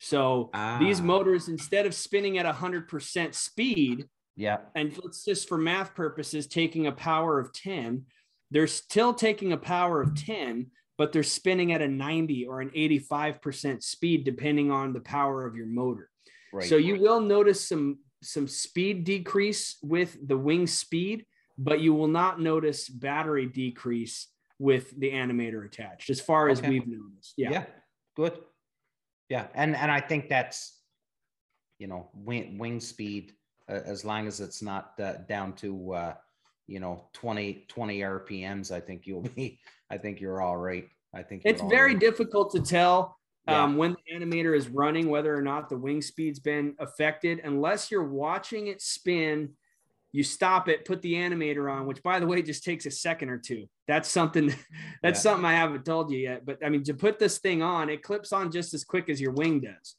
So 0.00 0.50
these 0.80 1.00
Ah. 1.00 1.04
motors, 1.04 1.48
instead 1.48 1.86
of 1.86 1.94
spinning 1.94 2.36
at 2.38 2.46
100% 2.46 3.34
speed, 3.34 4.08
yeah 4.34 4.60
and 4.74 4.96
let's 5.04 5.24
just 5.24 5.46
for 5.48 5.58
math 5.58 5.94
purposes, 5.94 6.46
taking 6.46 6.86
a 6.86 6.92
power 6.92 7.38
of 7.38 7.52
10, 7.52 8.06
they're 8.50 8.66
still 8.66 9.12
taking 9.14 9.52
a 9.52 9.56
power 9.58 10.00
of 10.02 10.14
10, 10.14 10.70
but 10.98 11.12
they're 11.12 11.22
spinning 11.22 11.72
at 11.72 11.82
a 11.82 11.88
90 11.88 12.46
or 12.46 12.60
an 12.60 12.70
85% 12.74 13.82
speed, 13.82 14.24
depending 14.24 14.70
on 14.70 14.92
the 14.92 15.00
power 15.00 15.46
of 15.46 15.54
your 15.56 15.66
motor. 15.66 16.10
right 16.52 16.68
So 16.68 16.76
you 16.76 16.96
will 16.96 17.20
notice 17.20 17.66
some 17.66 17.98
some 18.24 18.46
speed 18.46 19.02
decrease 19.04 19.78
with 19.82 20.16
the 20.28 20.38
wing 20.38 20.64
speed, 20.68 21.26
but 21.58 21.80
you 21.80 21.92
will 21.92 22.06
not 22.06 22.40
notice 22.40 22.88
battery 22.88 23.46
decrease 23.46 24.28
with 24.62 24.98
the 25.00 25.10
animator 25.10 25.66
attached, 25.66 26.08
as 26.08 26.20
far 26.20 26.48
as 26.48 26.62
we've 26.62 26.86
noticed. 26.86 27.34
Yeah. 27.36 27.50
yeah 27.50 27.64
good 28.14 28.34
yeah 29.28 29.46
and 29.54 29.74
and 29.74 29.90
i 29.90 30.00
think 30.00 30.28
that's 30.28 30.78
you 31.80 31.88
know 31.88 32.08
wing, 32.14 32.58
wing 32.58 32.78
speed 32.78 33.32
uh, 33.68 33.80
as 33.84 34.04
long 34.04 34.26
as 34.26 34.40
it's 34.40 34.62
not 34.62 34.92
uh, 35.00 35.14
down 35.28 35.52
to 35.54 35.92
uh 35.92 36.14
you 36.68 36.78
know 36.78 37.08
20 37.14 37.64
20 37.68 38.00
rpms 38.00 38.70
i 38.70 38.78
think 38.80 39.06
you'll 39.06 39.22
be 39.36 39.58
i 39.90 39.96
think 39.98 40.20
you're 40.20 40.40
all 40.40 40.56
right 40.58 40.86
i 41.14 41.22
think 41.22 41.42
It's 41.44 41.62
very 41.62 41.92
right. 41.94 42.00
difficult 42.08 42.52
to 42.52 42.60
tell 42.60 43.16
Yeah. 43.48 43.64
um, 43.64 43.76
when 43.76 43.96
the 43.98 44.04
animator 44.16 44.54
is 44.56 44.68
running 44.68 45.08
whether 45.08 45.34
or 45.34 45.42
not 45.42 45.68
the 45.68 45.76
wing 45.76 46.00
speed's 46.02 46.38
been 46.38 46.76
affected, 46.78 47.40
unless 47.42 47.90
you're 47.90 48.10
watching 48.24 48.68
it 48.68 48.80
spin. 48.80 49.56
You 50.12 50.22
stop 50.22 50.68
it, 50.68 50.84
put 50.84 51.00
the 51.00 51.14
animator 51.14 51.72
on, 51.72 51.86
which 51.86 52.02
by 52.02 52.20
the 52.20 52.26
way 52.26 52.42
just 52.42 52.64
takes 52.64 52.84
a 52.84 52.90
second 52.90 53.30
or 53.30 53.38
two. 53.38 53.66
That's 53.88 54.10
something 54.10 54.48
that's 55.02 55.18
Yeah. 55.18 55.30
something 55.30 55.44
I 55.46 55.54
haven't 55.54 55.84
told 55.86 56.10
you 56.12 56.18
yet. 56.18 56.44
But 56.44 56.58
I 56.64 56.68
mean, 56.68 56.84
to 56.84 56.94
put 56.94 57.18
this 57.18 57.38
thing 57.38 57.62
on, 57.62 57.88
it 57.88 58.02
clips 58.02 58.32
on 58.32 58.50
just 58.52 58.74
as 58.74 58.84
quick 58.84 59.08
as 59.08 59.20
your 59.20 59.32
wing 59.32 59.60
does. 59.60 59.96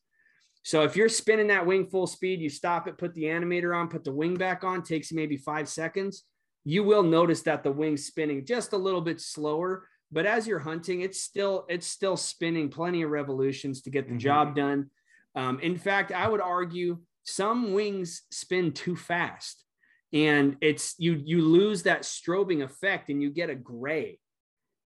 So 0.61 0.83
if 0.83 0.95
you're 0.95 1.09
spinning 1.09 1.47
that 1.47 1.65
wing 1.65 1.87
full 1.87 2.07
speed, 2.07 2.39
you 2.39 2.49
stop 2.49 2.87
it, 2.87 2.97
put 2.97 3.13
the 3.15 3.23
animator 3.23 3.75
on, 3.75 3.89
put 3.89 4.03
the 4.03 4.13
wing 4.13 4.35
back 4.35 4.63
on, 4.63 4.81
takes 4.83 5.11
maybe 5.11 5.35
five 5.35 5.67
seconds. 5.67 6.23
You 6.63 6.83
will 6.83 7.03
notice 7.03 7.41
that 7.41 7.63
the 7.63 7.71
wing's 7.71 8.05
spinning 8.05 8.45
just 8.45 8.71
a 8.71 8.77
little 8.77 9.01
bit 9.01 9.19
slower, 9.19 9.89
but 10.11 10.25
as 10.25 10.47
you're 10.47 10.59
hunting, 10.59 11.01
it's 11.01 11.19
still 11.21 11.65
it's 11.69 11.87
still 11.87 12.15
spinning 12.15 12.69
plenty 12.69 13.01
of 13.01 13.09
revolutions 13.09 13.81
to 13.81 13.89
get 13.89 14.07
the 14.07 14.13
Mhm. 14.13 14.19
job 14.19 14.55
done. 14.55 14.91
Um, 15.35 15.59
in 15.59 15.75
fact, 15.75 16.11
I 16.11 16.27
would 16.29 16.39
argue 16.39 17.01
some 17.23 17.73
wings 17.73 18.21
spin 18.31 18.71
too 18.73 18.95
fast, 18.95 19.62
and 20.13 20.57
it's 20.61 20.95
you 20.99 21.21
you 21.25 21.41
lose 21.41 21.83
that 21.83 22.03
strobing 22.03 22.63
effect 22.63 23.09
and 23.09 23.21
you 23.21 23.29
get 23.29 23.49
a 23.49 23.55
gray. 23.55 24.19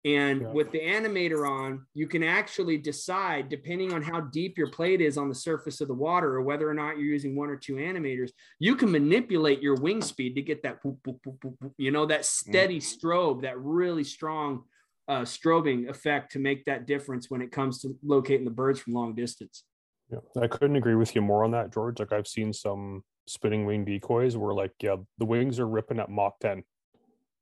And 0.05 0.43
Yeah. 0.43 0.51
with 0.53 0.71
the 0.71 0.79
animator 0.79 1.45
on, 1.45 1.85
you 1.93 2.07
can 2.07 2.23
actually 2.23 2.77
decide, 2.77 3.49
depending 3.49 3.91
on 3.91 4.01
how 4.01 4.21
deep 4.21 4.57
your 4.57 4.69
plate 4.69 5.01
is 5.01 5.17
on 5.17 5.27
the 5.27 5.35
surface 5.35 5.81
of 5.81 5.89
the 5.89 5.93
water, 5.93 6.35
or 6.35 6.43
whether 6.43 6.69
or 6.69 6.73
not 6.73 6.97
you're 6.97 7.07
using 7.07 7.35
one 7.35 7.49
or 7.49 7.57
two 7.57 7.75
animators, 7.75 8.31
you 8.57 8.75
can 8.77 8.89
manipulate 8.89 9.61
your 9.61 9.75
wing 9.75 10.01
speed 10.01 10.35
to 10.35 10.41
get 10.41 10.63
that, 10.63 10.81
boop, 10.81 10.97
boop, 11.01 11.19
boop, 11.25 11.73
you 11.77 11.91
know, 11.91 12.05
that 12.05 12.23
steady 12.23 12.79
strobe, 12.79 13.41
that 13.41 13.59
really 13.59 14.03
strong 14.03 14.63
uh, 15.09 15.21
strobing 15.21 15.89
effect 15.89 16.31
to 16.33 16.39
make 16.39 16.63
that 16.65 16.85
difference 16.85 17.29
when 17.29 17.41
it 17.41 17.51
comes 17.51 17.81
to 17.81 17.97
locating 18.01 18.45
the 18.45 18.51
birds 18.51 18.79
from 18.79 18.93
long 18.93 19.13
distance. 19.13 19.63
Yeah, 20.09 20.19
I 20.41 20.47
couldn't 20.47 20.77
agree 20.77 20.95
with 20.95 21.15
you 21.15 21.21
more 21.21 21.43
on 21.43 21.51
that, 21.51 21.73
George. 21.73 21.99
Like 21.99 22.13
I've 22.13 22.27
seen 22.27 22.53
some 22.53 23.03
spinning 23.27 23.65
wing 23.65 23.85
decoys 23.85 24.37
where 24.37 24.53
like 24.53 24.73
yeah, 24.81 24.95
the 25.17 25.25
wings 25.25 25.59
are 25.59 25.67
ripping 25.67 25.99
at 25.99 26.09
Mach 26.09 26.39
10 26.39 26.63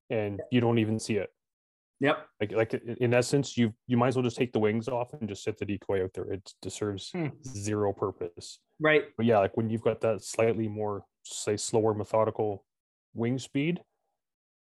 and 0.09 0.41
you 0.51 0.59
don't 0.61 0.79
even 0.79 0.99
see 0.99 1.15
it. 1.15 1.29
Yep. 2.01 2.17
Like 2.41 2.51
like 2.51 2.73
in 2.73 3.13
essence, 3.13 3.57
you 3.57 3.73
you 3.87 3.95
might 3.95 4.09
as 4.09 4.15
well 4.17 4.23
just 4.23 4.35
take 4.37 4.51
the 4.51 4.59
wings 4.59 4.87
off 4.89 5.13
and 5.13 5.29
just 5.29 5.43
set 5.43 5.57
the 5.57 5.65
decoy 5.65 6.03
out 6.03 6.11
there. 6.13 6.25
It 6.25 6.51
serves 6.67 7.11
Hmm. 7.11 7.27
zero 7.43 7.93
purpose. 7.93 8.59
Right. 8.81 9.03
But 9.15 9.25
yeah, 9.25 9.39
like 9.39 9.55
when 9.55 9.69
you've 9.69 9.81
got 9.83 10.01
that 10.01 10.21
slightly 10.23 10.67
more 10.67 11.05
say 11.23 11.55
slower 11.57 11.93
methodical 11.93 12.65
wing 13.13 13.39
speed, 13.39 13.81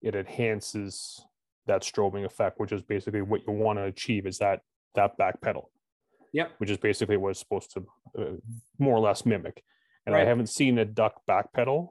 it 0.01 0.15
enhances 0.15 1.21
that 1.65 1.81
strobing 1.81 2.23
effect, 2.23 2.59
which 2.59 2.71
is 2.71 2.81
basically 2.81 3.21
what 3.21 3.41
you 3.45 3.53
want 3.53 3.77
to 3.77 3.83
achieve 3.83 4.25
is 4.25 4.37
that 4.37 4.61
that 4.95 5.17
back 5.17 5.41
pedal. 5.41 5.69
Yep. 6.33 6.51
Which 6.59 6.69
is 6.69 6.77
basically 6.77 7.17
what 7.17 7.31
it's 7.31 7.39
supposed 7.39 7.71
to 7.73 7.85
uh, 8.17 8.37
more 8.79 8.95
or 8.95 8.99
less 8.99 9.25
mimic. 9.25 9.63
And 10.07 10.15
I 10.15 10.23
haven't 10.23 10.47
seen 10.47 10.77
a 10.79 10.85
duck 10.85 11.21
backpedal 11.29 11.89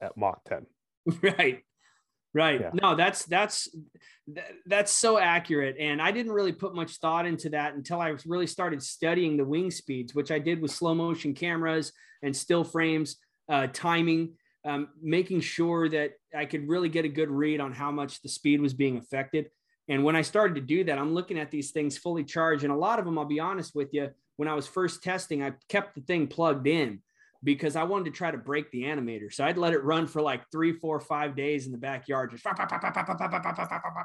at 0.00 0.16
Mach 0.16 0.42
10. 0.44 0.66
right. 1.22 1.62
Right. 2.32 2.60
Yeah. 2.60 2.70
no 2.72 2.94
that's 2.94 3.24
that's 3.24 3.68
that's 4.64 4.92
so 4.92 5.18
accurate. 5.18 5.76
And 5.80 6.00
i 6.00 6.12
didn't 6.12 6.32
really 6.32 6.52
put 6.52 6.76
much 6.76 6.98
thought 6.98 7.26
into 7.26 7.50
that 7.50 7.74
until 7.74 8.00
i 8.00 8.14
really 8.24 8.46
started 8.46 8.82
studying 8.82 9.36
the 9.36 9.44
wing 9.44 9.70
speeds 9.70 10.14
which 10.14 10.30
i 10.30 10.38
did 10.38 10.62
with 10.62 10.70
slow 10.70 10.94
motion 10.94 11.34
cameras 11.34 11.92
and 12.22 12.34
still 12.34 12.62
frames 12.62 13.16
uh, 13.48 13.66
timing 13.72 14.34
um, 14.64 14.88
making 15.02 15.40
sure 15.40 15.88
that 15.88 16.12
i 16.36 16.44
could 16.44 16.68
really 16.68 16.88
get 16.88 17.04
a 17.04 17.08
good 17.08 17.30
read 17.30 17.60
on 17.60 17.72
how 17.72 17.90
much 17.90 18.22
the 18.22 18.28
speed 18.28 18.60
was 18.60 18.74
being 18.74 18.96
affected. 18.96 19.50
And 19.88 20.04
when 20.04 20.14
i 20.14 20.22
started 20.22 20.54
to 20.54 20.60
do 20.60 20.84
that 20.84 20.98
i'm 20.98 21.14
looking 21.14 21.38
at 21.38 21.50
these 21.50 21.72
things 21.72 21.98
fully 21.98 22.22
charged. 22.22 22.62
And 22.62 22.72
a 22.72 22.76
lot 22.76 23.00
of 23.00 23.04
them 23.04 23.18
i'll 23.18 23.24
be 23.24 23.40
honest 23.40 23.74
with 23.74 23.88
you 23.92 24.10
when 24.36 24.48
i 24.48 24.54
was 24.54 24.68
first 24.68 25.02
testing 25.02 25.42
i 25.42 25.52
kept 25.68 25.96
the 25.96 26.02
thing 26.02 26.28
plugged 26.28 26.68
in 26.68 27.02
because 27.42 27.74
I 27.76 27.84
wanted 27.84 28.04
to 28.06 28.10
try 28.10 28.30
to 28.30 28.38
break 28.38 28.70
the 28.70 28.82
animator. 28.82 29.32
So 29.32 29.44
I'd 29.44 29.56
let 29.58 29.72
it 29.72 29.82
run 29.82 30.06
for 30.06 30.20
like 30.20 30.42
three, 30.52 30.72
four, 30.72 31.00
five 31.00 31.34
days 31.34 31.66
in 31.66 31.72
the 31.72 31.78
backyard, 31.78 32.30
just 32.32 32.44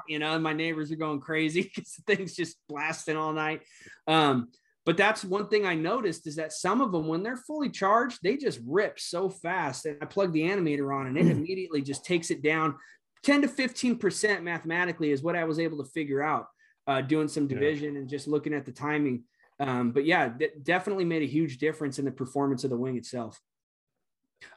you 0.08 0.18
know, 0.18 0.34
and 0.34 0.42
my 0.42 0.52
neighbors 0.52 0.90
are 0.90 0.96
going 0.96 1.20
crazy 1.20 1.62
because 1.62 1.92
the 2.06 2.16
thing's 2.16 2.34
just 2.34 2.56
blasting 2.68 3.16
all 3.16 3.32
night. 3.32 3.62
Um, 4.06 4.48
but 4.86 4.96
that's 4.96 5.24
one 5.24 5.48
thing 5.48 5.66
I 5.66 5.74
noticed 5.74 6.26
is 6.26 6.36
that 6.36 6.52
some 6.52 6.80
of 6.80 6.92
them, 6.92 7.08
when 7.08 7.22
they're 7.22 7.36
fully 7.36 7.68
charged, 7.68 8.20
they 8.22 8.36
just 8.36 8.60
rip 8.64 9.00
so 9.00 9.28
fast. 9.28 9.84
And 9.84 9.98
I 10.00 10.06
plug 10.06 10.32
the 10.32 10.42
animator 10.42 10.94
on 10.94 11.08
and 11.08 11.18
it 11.18 11.26
immediately 11.26 11.82
just 11.82 12.04
takes 12.04 12.30
it 12.30 12.40
down 12.42 12.76
10 13.24 13.42
to 13.42 13.48
15% 13.48 14.42
mathematically 14.42 15.10
is 15.10 15.22
what 15.22 15.34
I 15.34 15.44
was 15.44 15.58
able 15.58 15.82
to 15.82 15.90
figure 15.90 16.22
out 16.22 16.46
uh, 16.86 17.00
doing 17.00 17.26
some 17.26 17.44
Yeah. 17.44 17.54
division 17.58 17.96
and 17.96 18.08
just 18.08 18.28
looking 18.28 18.54
at 18.54 18.64
the 18.64 18.70
timing. 18.72 19.24
Um, 19.58 19.92
but 19.92 20.04
yeah, 20.04 20.30
that 20.38 20.64
definitely 20.64 21.04
made 21.04 21.22
a 21.22 21.26
huge 21.26 21.58
difference 21.58 21.98
in 21.98 22.04
the 22.04 22.10
performance 22.10 22.64
of 22.64 22.70
the 22.70 22.76
wing 22.76 22.96
itself. 22.96 23.40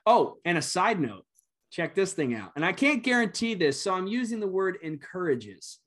Oh, 0.06 0.38
and 0.44 0.58
a 0.58 0.62
side 0.62 1.00
note, 1.00 1.26
check 1.72 1.96
this 1.96 2.14
thing 2.14 2.36
out. 2.36 2.52
And 2.56 2.66
I 2.66 2.74
can't 2.74 3.04
guarantee 3.04 3.54
this, 3.54 3.82
so 3.82 3.94
I'm 3.94 4.08
using 4.08 4.40
the 4.40 4.48
word 4.48 4.78
encourages, 4.82 5.80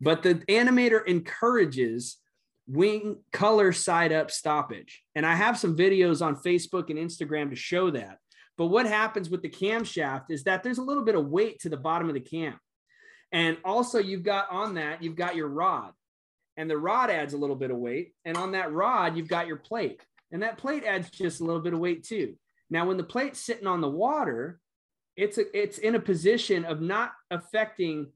but 0.00 0.22
the 0.22 0.36
animator 0.48 1.06
encourages 1.06 2.16
wing 2.66 3.18
color 3.32 3.72
side 3.72 4.12
up 4.12 4.30
stoppage. 4.30 5.02
And 5.14 5.24
I 5.24 5.34
have 5.34 5.58
some 5.58 5.76
videos 5.76 6.24
on 6.24 6.36
Facebook 6.36 6.90
and 6.90 6.98
Instagram 6.98 7.50
to 7.50 7.56
show 7.56 7.90
that. 7.90 8.18
But 8.58 8.66
what 8.66 8.86
happens 8.86 9.30
with 9.30 9.42
the 9.42 9.50
camshaft 9.50 10.24
is 10.30 10.44
that 10.44 10.62
there's 10.62 10.78
a 10.78 10.82
little 10.82 11.04
bit 11.04 11.14
of 11.14 11.28
weight 11.28 11.60
to 11.60 11.68
the 11.68 11.76
bottom 11.76 12.08
of 12.08 12.14
the 12.14 12.20
cam. 12.20 12.58
And 13.32 13.58
also, 13.64 13.98
you've 13.98 14.22
got 14.22 14.50
on 14.50 14.74
that, 14.74 15.02
you've 15.02 15.16
got 15.16 15.36
your 15.36 15.48
rod, 15.48 15.92
and 16.56 16.68
the 16.70 16.78
rod 16.78 17.10
adds 17.10 17.34
a 17.34 17.38
little 17.38 17.56
bit 17.56 17.70
of 17.70 17.76
weight. 17.76 18.14
And 18.24 18.36
on 18.36 18.52
that 18.52 18.72
rod, 18.72 19.16
you've 19.16 19.28
got 19.28 19.46
your 19.46 19.56
plate, 19.56 20.00
and 20.32 20.42
that 20.42 20.58
plate 20.58 20.84
adds 20.84 21.10
just 21.10 21.40
a 21.40 21.44
little 21.44 21.60
bit 21.60 21.74
of 21.74 21.80
weight 21.80 22.04
too. 22.04 22.36
Now, 22.70 22.86
when 22.86 22.96
the 22.96 23.04
plate's 23.04 23.40
sitting 23.40 23.66
on 23.66 23.80
the 23.80 23.88
water, 23.88 24.58
it's 25.16 25.38
a, 25.38 25.58
it's 25.58 25.78
in 25.78 25.94
a 25.94 26.00
position 26.00 26.64
of 26.64 26.80
not 26.80 27.12
affecting 27.30 28.08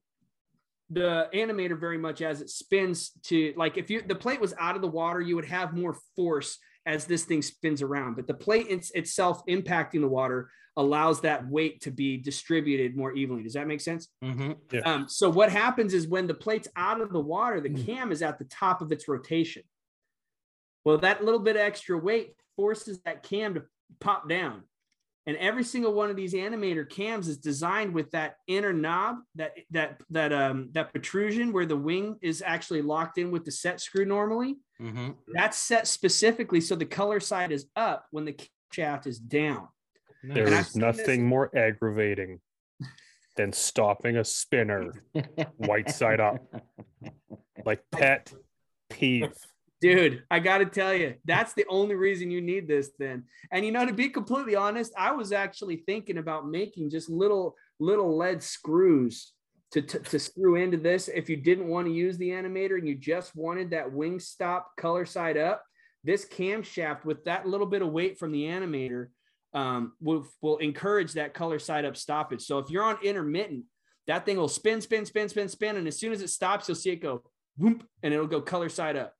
the 0.91 1.29
animator 1.33 1.79
very 1.79 1.99
much 1.99 2.21
as 2.21 2.41
it 2.41 2.51
spins 2.51 3.13
to 3.23 3.55
like 3.57 3.79
if 3.79 3.91
you 3.91 4.03
the 4.03 4.15
plate 4.15 4.41
was 4.41 4.53
out 4.59 4.75
of 4.75 4.83
the 4.83 4.89
water 4.89 5.21
you 5.21 5.37
would 5.37 5.45
have 5.45 5.73
more 5.73 5.97
force 6.17 6.59
as 6.87 7.05
this 7.05 7.25
thing 7.25 7.43
spins 7.43 7.83
around 7.83 8.17
but 8.17 8.27
the 8.27 8.35
plate 8.35 8.67
it's, 8.71 8.91
itself 8.93 9.45
impacting 9.47 10.01
the 10.01 10.09
water 10.09 10.51
allows 10.77 11.21
that 11.21 11.47
weight 11.49 11.81
to 11.83 11.91
be 11.91 12.17
distributed 12.17 12.97
more 12.97 13.13
evenly 13.13 13.43
does 13.43 13.53
that 13.55 13.67
make 13.67 13.81
sense 13.81 14.09
Mm-hmm. 14.25 14.53
Yeah. 14.73 14.81
um, 14.81 15.07
so 15.09 15.29
what 15.29 15.51
happens 15.51 15.93
is 15.95 16.07
when 16.09 16.27
the 16.27 16.35
plate's 16.35 16.69
out 16.77 17.01
of 17.01 17.13
the 17.13 17.21
water 17.21 17.61
the 17.61 17.71
Mm. 17.71 17.87
cam 17.87 18.13
is 18.13 18.23
at 18.23 18.39
the 18.39 18.45
top 18.47 18.81
of 18.81 18.91
its 18.93 19.09
rotation 19.09 19.63
well 20.85 20.99
that 20.99 21.25
little 21.25 21.41
bit 21.41 21.57
of 21.57 21.63
extra 21.63 21.99
weight 21.99 22.35
forces 22.57 23.01
that 23.05 23.23
cam 23.23 23.55
to 23.55 23.63
pop 24.01 24.29
down 24.29 24.63
and 25.31 25.39
every 25.39 25.63
single 25.63 25.93
one 25.95 26.11
of 26.11 26.17
these 26.17 26.35
animator 26.35 26.89
cams 26.89 27.29
is 27.29 27.39
designed 27.39 27.95
with 27.95 28.11
that 28.11 28.35
inner 28.49 28.73
knob 28.73 29.17
that 29.37 29.53
that 29.71 30.01
that 30.11 30.33
um 30.33 30.69
that 30.73 30.91
protrusion 30.93 31.53
where 31.53 31.67
the 31.67 31.77
wing 31.77 32.17
is 32.21 32.43
actually 32.45 32.83
locked 32.83 33.17
in 33.17 33.31
with 33.31 33.45
the 33.45 33.53
set 33.53 33.81
screw 33.81 34.05
normally 34.05 34.57
Mm-hmm. 34.81 35.11
that's 35.35 35.59
set 35.59 35.87
specifically 35.87 36.61
so 36.61 36.75
the 36.75 36.87
color 36.87 37.21
side 37.21 37.53
is 37.53 37.67
up 37.77 38.07
when 38.11 38.25
the 38.25 38.35
shaft 38.73 39.07
is 39.07 39.19
down 39.19 39.69
There 40.25 40.47
And 40.47 40.55
I've 40.55 40.63
is 40.67 40.73
seen 40.73 40.83
this- 40.83 40.97
nothing 40.99 41.27
more 41.27 41.47
aggravating 41.57 42.41
than 43.37 43.53
stopping 43.53 44.17
a 44.17 44.25
spinner 44.25 44.93
white 45.59 45.91
side 45.91 46.19
up. 46.21 46.39
like 47.65 47.83
pet 47.93 48.33
peeve. 48.91 49.33
Dude, 49.81 50.25
I 50.31 50.41
got 50.41 50.59
to 50.59 50.67
tell 50.67 50.95
you, 50.95 51.15
that's 51.25 51.55
the 51.55 51.65
only 51.69 51.95
reason 51.95 52.31
you 52.31 52.43
need 52.43 52.69
this 52.69 52.91
then. 52.99 53.25
And 53.51 53.65
you 53.65 53.73
know, 53.73 53.87
to 53.87 53.95
be 53.95 54.11
completely 54.11 54.55
honest, 54.55 54.93
I 54.97 55.13
was 55.13 55.33
actually 55.33 55.77
thinking 55.87 56.19
about 56.19 56.49
making 56.49 56.91
just 56.91 57.09
little 57.09 57.57
little 57.79 58.17
lead 58.17 58.43
screws 58.43 59.33
to, 59.73 59.81
to, 59.81 59.99
to 60.01 60.19
screw 60.19 60.57
into 60.57 60.77
this 60.77 61.09
if 61.09 61.31
you 61.31 61.37
didn't 61.37 61.69
want 61.69 61.87
to 61.87 61.93
use 61.95 62.19
the 62.19 62.29
animator 62.29 62.77
and 62.77 62.87
you 62.87 62.95
just 62.95 63.35
wanted 63.35 63.71
that 63.71 63.91
wing 63.91 64.21
stop 64.21 64.77
color 64.77 65.07
side 65.07 65.39
up. 65.39 65.65
This 66.05 66.27
camshaft 66.27 67.07
with 67.07 67.25
that 67.25 67.47
little 67.47 67.67
bit 67.67 67.81
of 67.81 67.89
weight 67.89 68.19
from 68.19 68.33
the 68.33 68.45
animator 68.45 69.09
um, 69.55 69.93
will, 70.01 70.27
will 70.43 70.59
encourage 70.59 71.15
that 71.15 71.33
color 71.33 71.59
side 71.59 71.87
up 71.87 71.97
stoppage. 71.97 72.43
So 72.43 72.59
if 72.59 72.69
you're 72.69 72.85
on 72.85 72.99
intermittent, 73.03 73.65
that 74.07 74.27
thing 74.27 74.37
will 74.37 74.49
spin, 74.49 74.81
spin, 74.81 75.07
spin, 75.07 75.29
spin, 75.29 75.49
spin. 75.49 75.77
And 75.77 75.87
as 75.89 75.99
soon 75.99 76.13
as 76.13 76.21
it 76.21 76.29
stops, 76.29 76.69
you'll 76.69 76.75
see 76.75 76.91
it 76.91 76.97
go 76.97 77.23
whoop, 77.57 77.85
and 78.03 78.13
it'll 78.13 78.27
go 78.27 78.41
color 78.41 78.69
side 78.69 78.97
up 78.97 79.15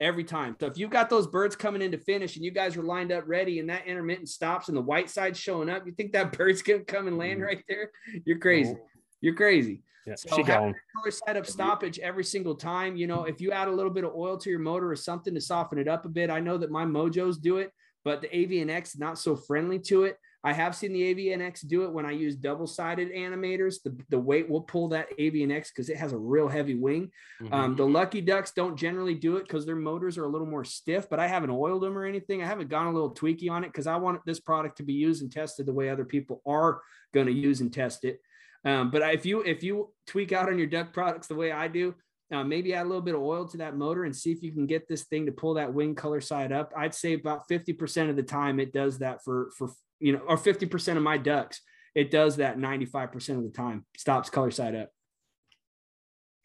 every 0.00 0.24
time. 0.24 0.56
So 0.60 0.66
if 0.66 0.78
you've 0.78 0.90
got 0.90 1.08
those 1.08 1.26
birds 1.26 1.56
coming 1.56 1.82
in 1.82 1.90
to 1.92 1.98
finish 1.98 2.36
and 2.36 2.44
you 2.44 2.50
guys 2.50 2.76
are 2.76 2.82
lined 2.82 3.12
up 3.12 3.24
ready 3.26 3.60
and 3.60 3.70
that 3.70 3.86
intermittent 3.86 4.28
stops 4.28 4.68
and 4.68 4.76
the 4.76 4.82
white 4.82 5.10
side's 5.10 5.38
showing 5.38 5.70
up, 5.70 5.86
you 5.86 5.92
think 5.92 6.12
that 6.12 6.32
bird's 6.38 6.62
gonna 6.62 6.80
come 6.80 7.08
and 7.08 7.18
land 7.18 7.40
mm-hmm. 7.40 7.46
right 7.46 7.64
there? 7.68 7.90
You're 8.24 8.38
crazy. 8.38 8.76
You're 9.20 9.34
crazy. 9.34 9.82
Yeah, 10.06 10.14
So 10.14 10.36
she 10.36 10.42
having 10.42 10.74
color 10.94 11.10
side 11.10 11.36
up 11.36 11.46
stoppage 11.46 11.98
every 11.98 12.22
single 12.22 12.54
time. 12.54 12.96
You 12.96 13.08
know, 13.08 13.24
if 13.24 13.40
you 13.40 13.50
add 13.50 13.66
a 13.66 13.72
little 13.72 13.90
bit 13.90 14.04
of 14.04 14.14
oil 14.14 14.36
to 14.38 14.50
your 14.50 14.60
motor 14.60 14.90
or 14.90 14.96
something 14.96 15.34
to 15.34 15.40
soften 15.40 15.78
it 15.78 15.88
up 15.88 16.04
a 16.04 16.08
bit, 16.08 16.30
I 16.30 16.38
know 16.38 16.56
that 16.58 16.70
my 16.70 16.84
Mojos 16.84 17.40
do 17.40 17.56
it, 17.56 17.72
but 18.04 18.20
the 18.20 18.36
Avian-X 18.36 18.98
not 18.98 19.18
so 19.18 19.34
friendly 19.34 19.80
to 19.80 20.04
it. 20.04 20.16
I 20.46 20.52
have 20.52 20.76
seen 20.76 20.92
the 20.92 21.02
Avian-X 21.02 21.62
do 21.62 21.82
it 21.82 21.92
when 21.92 22.06
I 22.06 22.12
use 22.12 22.36
double-sided 22.36 23.12
animators. 23.12 23.82
The, 23.82 23.96
the 24.10 24.18
weight 24.18 24.48
will 24.48 24.60
pull 24.60 24.86
that 24.90 25.08
Avian-X 25.18 25.72
because 25.72 25.90
it 25.90 25.96
has 25.96 26.12
a 26.12 26.16
real 26.16 26.46
heavy 26.46 26.76
wing. 26.76 27.10
Mm-hmm. 27.42 27.52
Um, 27.52 27.74
the 27.74 27.84
Lucky 27.84 28.20
Ducks 28.20 28.52
don't 28.52 28.76
generally 28.76 29.16
do 29.16 29.38
it 29.38 29.48
because 29.48 29.66
their 29.66 29.74
motors 29.74 30.16
are 30.16 30.22
a 30.22 30.28
little 30.28 30.46
more 30.46 30.64
stiff, 30.64 31.10
but 31.10 31.18
I 31.18 31.26
haven't 31.26 31.50
oiled 31.50 31.82
them 31.82 31.98
or 31.98 32.04
anything. 32.04 32.44
I 32.44 32.46
haven't 32.46 32.68
gone 32.68 32.86
a 32.86 32.92
little 32.92 33.12
tweaky 33.12 33.50
on 33.50 33.64
it 33.64 33.72
because 33.72 33.88
I 33.88 33.96
want 33.96 34.24
this 34.24 34.38
product 34.38 34.76
to 34.76 34.84
be 34.84 34.92
used 34.92 35.20
and 35.20 35.32
tested 35.32 35.66
the 35.66 35.72
way 35.72 35.90
other 35.90 36.04
people 36.04 36.40
are 36.46 36.80
going 37.12 37.26
to 37.26 37.32
use 37.32 37.60
and 37.60 37.72
test 37.72 38.04
it. 38.04 38.20
Um, 38.64 38.92
but 38.92 39.02
if 39.14 39.26
you 39.26 39.40
if 39.40 39.64
you 39.64 39.92
tweak 40.06 40.30
out 40.30 40.48
on 40.48 40.58
your 40.58 40.68
duck 40.68 40.92
products 40.92 41.26
the 41.26 41.34
way 41.34 41.50
I 41.50 41.66
do, 41.66 41.96
uh, 42.32 42.44
maybe 42.44 42.72
add 42.72 42.86
a 42.86 42.88
little 42.88 43.02
bit 43.02 43.16
of 43.16 43.20
oil 43.20 43.48
to 43.48 43.56
that 43.56 43.76
motor 43.76 44.04
and 44.04 44.14
see 44.14 44.30
if 44.30 44.44
you 44.44 44.52
can 44.52 44.66
get 44.66 44.86
this 44.86 45.04
thing 45.04 45.26
to 45.26 45.32
pull 45.32 45.54
that 45.54 45.74
wing 45.74 45.96
color 45.96 46.20
side 46.20 46.52
up. 46.52 46.72
I'd 46.76 46.94
say 46.94 47.14
about 47.14 47.48
50% 47.48 48.10
of 48.10 48.16
the 48.16 48.22
time 48.22 48.60
it 48.60 48.72
does 48.72 48.98
that 48.98 49.24
for 49.24 49.50
for 49.56 49.70
you 50.00 50.12
know, 50.12 50.20
or 50.20 50.36
50% 50.36 50.96
of 50.96 51.02
my 51.02 51.18
ducks, 51.18 51.60
it 51.94 52.10
does 52.10 52.36
that 52.36 52.58
95% 52.58 53.38
of 53.38 53.42
the 53.42 53.50
time, 53.50 53.86
stops 53.96 54.30
color 54.30 54.50
side 54.50 54.74
up. 54.74 54.90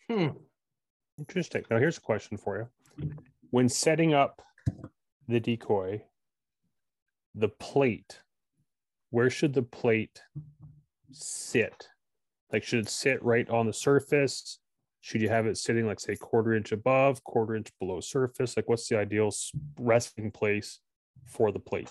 Hmm. 0.10 0.28
Interesting. 1.20 1.64
Now 1.70 1.78
here's 1.78 1.98
a 1.98 2.02
question 2.02 2.38
for 2.38 2.58
you. 2.58 3.10
When 3.50 3.70
setting 3.70 4.14
up 4.14 4.42
the 5.28 5.40
decoy, 5.40 6.04
the 7.36 7.50
plate, 7.50 8.22
where 9.10 9.30
should 9.30 9.54
the 9.54 9.62
plate 9.62 10.22
sit? 11.12 11.88
Like 12.52 12.64
should 12.64 12.80
it 12.80 12.90
sit 12.90 13.22
right 13.24 13.50
on 13.50 13.68
the 13.68 13.74
surface? 13.74 14.60
Should 15.02 15.22
you 15.22 15.30
have 15.30 15.48
it 15.48 15.58
sitting 15.58 15.86
like 15.86 16.00
say 16.00 16.16
quarter 16.16 16.54
inch 16.54 16.72
above, 16.72 17.24
quarter 17.24 17.56
inch 17.56 17.70
below 17.80 18.00
surface? 18.00 18.56
Like 18.56 18.70
what's 18.70 18.88
the 18.88 18.98
ideal 18.98 19.32
resting 19.80 20.32
place 20.32 20.80
for 21.26 21.52
the 21.52 21.60
plate? 21.60 21.90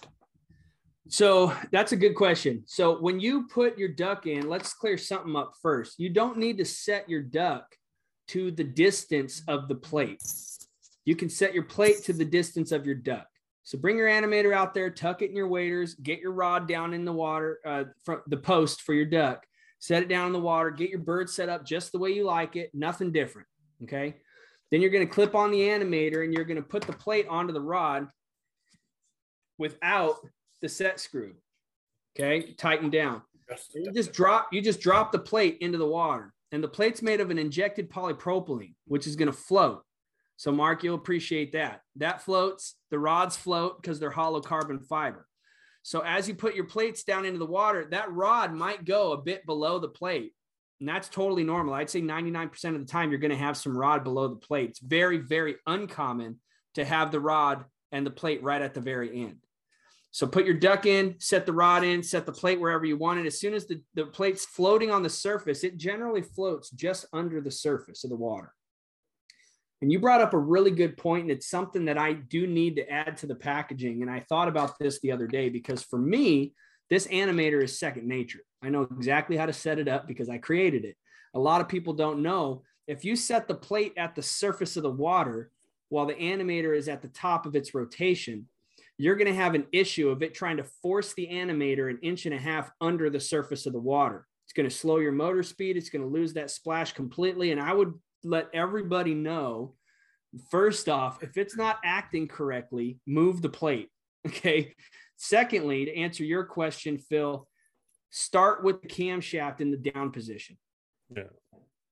So 1.08 1.52
that's 1.72 1.92
a 1.92 1.96
good 1.96 2.14
question. 2.14 2.62
So 2.66 3.00
when 3.00 3.18
you 3.20 3.48
put 3.48 3.78
your 3.78 3.88
duck 3.88 4.26
in, 4.26 4.48
let's 4.48 4.72
clear 4.72 4.98
something 4.98 5.34
up 5.34 5.54
first. 5.60 5.98
You 5.98 6.10
don't 6.10 6.38
need 6.38 6.58
to 6.58 6.64
set 6.64 7.08
your 7.08 7.22
duck 7.22 7.64
to 8.28 8.50
the 8.50 8.64
distance 8.64 9.42
of 9.48 9.66
the 9.66 9.74
plate. 9.74 10.22
You 11.04 11.16
can 11.16 11.28
set 11.28 11.54
your 11.54 11.64
plate 11.64 12.04
to 12.04 12.12
the 12.12 12.24
distance 12.24 12.70
of 12.70 12.86
your 12.86 12.94
duck. 12.94 13.26
So 13.62 13.78
bring 13.78 13.96
your 13.96 14.08
animator 14.08 14.54
out 14.54 14.74
there, 14.74 14.90
tuck 14.90 15.22
it 15.22 15.30
in 15.30 15.36
your 15.36 15.48
waders, 15.48 15.94
get 15.94 16.20
your 16.20 16.32
rod 16.32 16.68
down 16.68 16.94
in 16.94 17.04
the 17.04 17.12
water, 17.12 17.58
uh, 17.64 17.84
from 18.04 18.22
the 18.26 18.36
post 18.36 18.82
for 18.82 18.94
your 18.94 19.06
duck, 19.06 19.44
set 19.78 20.02
it 20.02 20.08
down 20.08 20.26
in 20.26 20.32
the 20.32 20.38
water, 20.38 20.70
get 20.70 20.90
your 20.90 21.00
bird 21.00 21.28
set 21.28 21.48
up 21.48 21.64
just 21.64 21.92
the 21.92 21.98
way 21.98 22.10
you 22.10 22.24
like 22.24 22.56
it, 22.56 22.70
nothing 22.74 23.12
different. 23.12 23.48
Okay. 23.82 24.16
Then 24.70 24.80
you're 24.80 24.90
going 24.90 25.06
to 25.06 25.12
clip 25.12 25.34
on 25.34 25.50
the 25.50 25.60
animator 25.60 26.24
and 26.24 26.32
you're 26.32 26.44
going 26.44 26.56
to 26.56 26.62
put 26.62 26.82
the 26.82 26.92
plate 26.92 27.26
onto 27.28 27.52
the 27.52 27.60
rod 27.60 28.08
without 29.58 30.16
the 30.60 30.68
set 30.68 31.00
screw. 31.00 31.34
Okay, 32.18 32.52
tighten 32.52 32.90
down. 32.90 33.22
You 33.74 33.92
just 33.92 34.12
drop 34.12 34.48
you 34.52 34.62
just 34.62 34.80
drop 34.80 35.12
the 35.12 35.18
plate 35.18 35.58
into 35.60 35.78
the 35.78 35.86
water. 35.86 36.32
And 36.52 36.62
the 36.62 36.68
plate's 36.68 37.02
made 37.02 37.20
of 37.20 37.30
an 37.30 37.38
injected 37.38 37.90
polypropylene, 37.90 38.74
which 38.86 39.06
is 39.06 39.16
going 39.16 39.30
to 39.30 39.32
float. 39.32 39.82
So 40.36 40.50
Mark, 40.50 40.82
you'll 40.82 40.96
appreciate 40.96 41.52
that. 41.52 41.82
That 41.96 42.22
floats, 42.22 42.74
the 42.90 42.98
rods 42.98 43.36
float 43.36 43.80
because 43.80 44.00
they're 44.00 44.10
hollow 44.10 44.40
carbon 44.40 44.80
fiber. 44.80 45.26
So 45.82 46.00
as 46.00 46.28
you 46.28 46.34
put 46.34 46.54
your 46.54 46.64
plates 46.64 47.04
down 47.04 47.24
into 47.24 47.38
the 47.38 47.46
water, 47.46 47.86
that 47.90 48.12
rod 48.12 48.52
might 48.52 48.84
go 48.84 49.12
a 49.12 49.22
bit 49.22 49.46
below 49.46 49.78
the 49.78 49.88
plate. 49.88 50.32
And 50.80 50.88
that's 50.88 51.08
totally 51.08 51.44
normal. 51.44 51.74
I'd 51.74 51.90
say 51.90 52.00
99% 52.00 52.74
of 52.74 52.80
the 52.80 52.86
time 52.86 53.10
you're 53.10 53.20
going 53.20 53.30
to 53.30 53.36
have 53.36 53.56
some 53.56 53.76
rod 53.76 54.02
below 54.02 54.28
the 54.28 54.36
plate. 54.36 54.70
It's 54.70 54.80
very, 54.80 55.18
very 55.18 55.56
uncommon 55.66 56.40
to 56.74 56.84
have 56.84 57.10
the 57.10 57.20
rod 57.20 57.64
and 57.92 58.06
the 58.06 58.10
plate 58.10 58.42
right 58.42 58.62
at 58.62 58.72
the 58.74 58.80
very 58.80 59.22
end. 59.22 59.38
So 60.12 60.26
put 60.26 60.44
your 60.44 60.54
duck 60.54 60.86
in, 60.86 61.14
set 61.18 61.46
the 61.46 61.52
rod 61.52 61.84
in, 61.84 62.02
set 62.02 62.26
the 62.26 62.32
plate 62.32 62.60
wherever 62.60 62.84
you 62.84 62.96
want 62.96 63.20
it. 63.20 63.26
As 63.26 63.38
soon 63.38 63.54
as 63.54 63.66
the, 63.66 63.80
the 63.94 64.06
plate's 64.06 64.44
floating 64.44 64.90
on 64.90 65.02
the 65.02 65.08
surface, 65.08 65.62
it 65.62 65.76
generally 65.76 66.22
floats 66.22 66.70
just 66.70 67.06
under 67.12 67.40
the 67.40 67.50
surface 67.50 68.02
of 68.02 68.10
the 68.10 68.16
water. 68.16 68.52
And 69.82 69.90
you 69.90 69.98
brought 69.98 70.20
up 70.20 70.34
a 70.34 70.38
really 70.38 70.72
good 70.72 70.96
point, 70.96 71.22
and 71.22 71.30
it's 71.30 71.48
something 71.48 71.86
that 71.86 71.96
I 71.96 72.12
do 72.12 72.46
need 72.46 72.76
to 72.76 72.90
add 72.90 73.16
to 73.18 73.26
the 73.26 73.34
packaging. 73.34 74.02
And 74.02 74.10
I 74.10 74.20
thought 74.28 74.48
about 74.48 74.78
this 74.78 75.00
the 75.00 75.12
other 75.12 75.26
day 75.26 75.48
because 75.48 75.82
for 75.82 75.98
me, 75.98 76.54
this 76.90 77.06
animator 77.06 77.62
is 77.62 77.78
second 77.78 78.06
nature. 78.06 78.40
I 78.62 78.68
know 78.68 78.82
exactly 78.82 79.36
how 79.36 79.46
to 79.46 79.52
set 79.52 79.78
it 79.78 79.88
up 79.88 80.06
because 80.06 80.28
I 80.28 80.38
created 80.38 80.84
it. 80.84 80.96
A 81.34 81.38
lot 81.38 81.60
of 81.60 81.68
people 81.68 81.94
don't 81.94 82.20
know 82.20 82.62
if 82.88 83.04
you 83.04 83.14
set 83.14 83.46
the 83.46 83.54
plate 83.54 83.94
at 83.96 84.16
the 84.16 84.22
surface 84.22 84.76
of 84.76 84.82
the 84.82 84.90
water 84.90 85.50
while 85.88 86.06
the 86.06 86.14
animator 86.14 86.76
is 86.76 86.88
at 86.88 87.00
the 87.00 87.08
top 87.08 87.46
of 87.46 87.54
its 87.54 87.72
rotation, 87.72 88.48
you're 89.00 89.16
going 89.16 89.26
to 89.26 89.34
have 89.34 89.54
an 89.54 89.66
issue 89.72 90.10
of 90.10 90.22
it 90.22 90.34
trying 90.34 90.58
to 90.58 90.64
force 90.82 91.14
the 91.14 91.26
animator 91.26 91.88
an 91.88 91.98
inch 92.02 92.26
and 92.26 92.34
a 92.34 92.38
half 92.38 92.70
under 92.82 93.08
the 93.08 93.18
surface 93.18 93.64
of 93.64 93.72
the 93.72 93.80
water. 93.80 94.26
It's 94.44 94.52
going 94.52 94.68
to 94.68 94.74
slow 94.74 94.98
your 94.98 95.10
motor 95.10 95.42
speed. 95.42 95.78
It's 95.78 95.88
going 95.88 96.02
to 96.02 96.08
lose 96.08 96.34
that 96.34 96.50
splash 96.50 96.92
completely. 96.92 97.50
And 97.50 97.58
I 97.58 97.72
would 97.72 97.94
let 98.24 98.50
everybody 98.52 99.14
know 99.14 99.74
first 100.50 100.90
off, 100.90 101.22
if 101.22 101.38
it's 101.38 101.56
not 101.56 101.78
acting 101.82 102.28
correctly, 102.28 103.00
move 103.06 103.42
the 103.42 103.48
plate. 103.48 103.88
Okay. 104.26 104.74
Secondly, 105.16 105.86
to 105.86 105.96
answer 105.96 106.24
your 106.24 106.44
question, 106.44 106.98
Phil, 106.98 107.48
start 108.10 108.62
with 108.62 108.82
the 108.82 108.88
camshaft 108.88 109.62
in 109.62 109.70
the 109.70 109.78
down 109.78 110.10
position. 110.10 110.58
Yeah. 111.16 111.22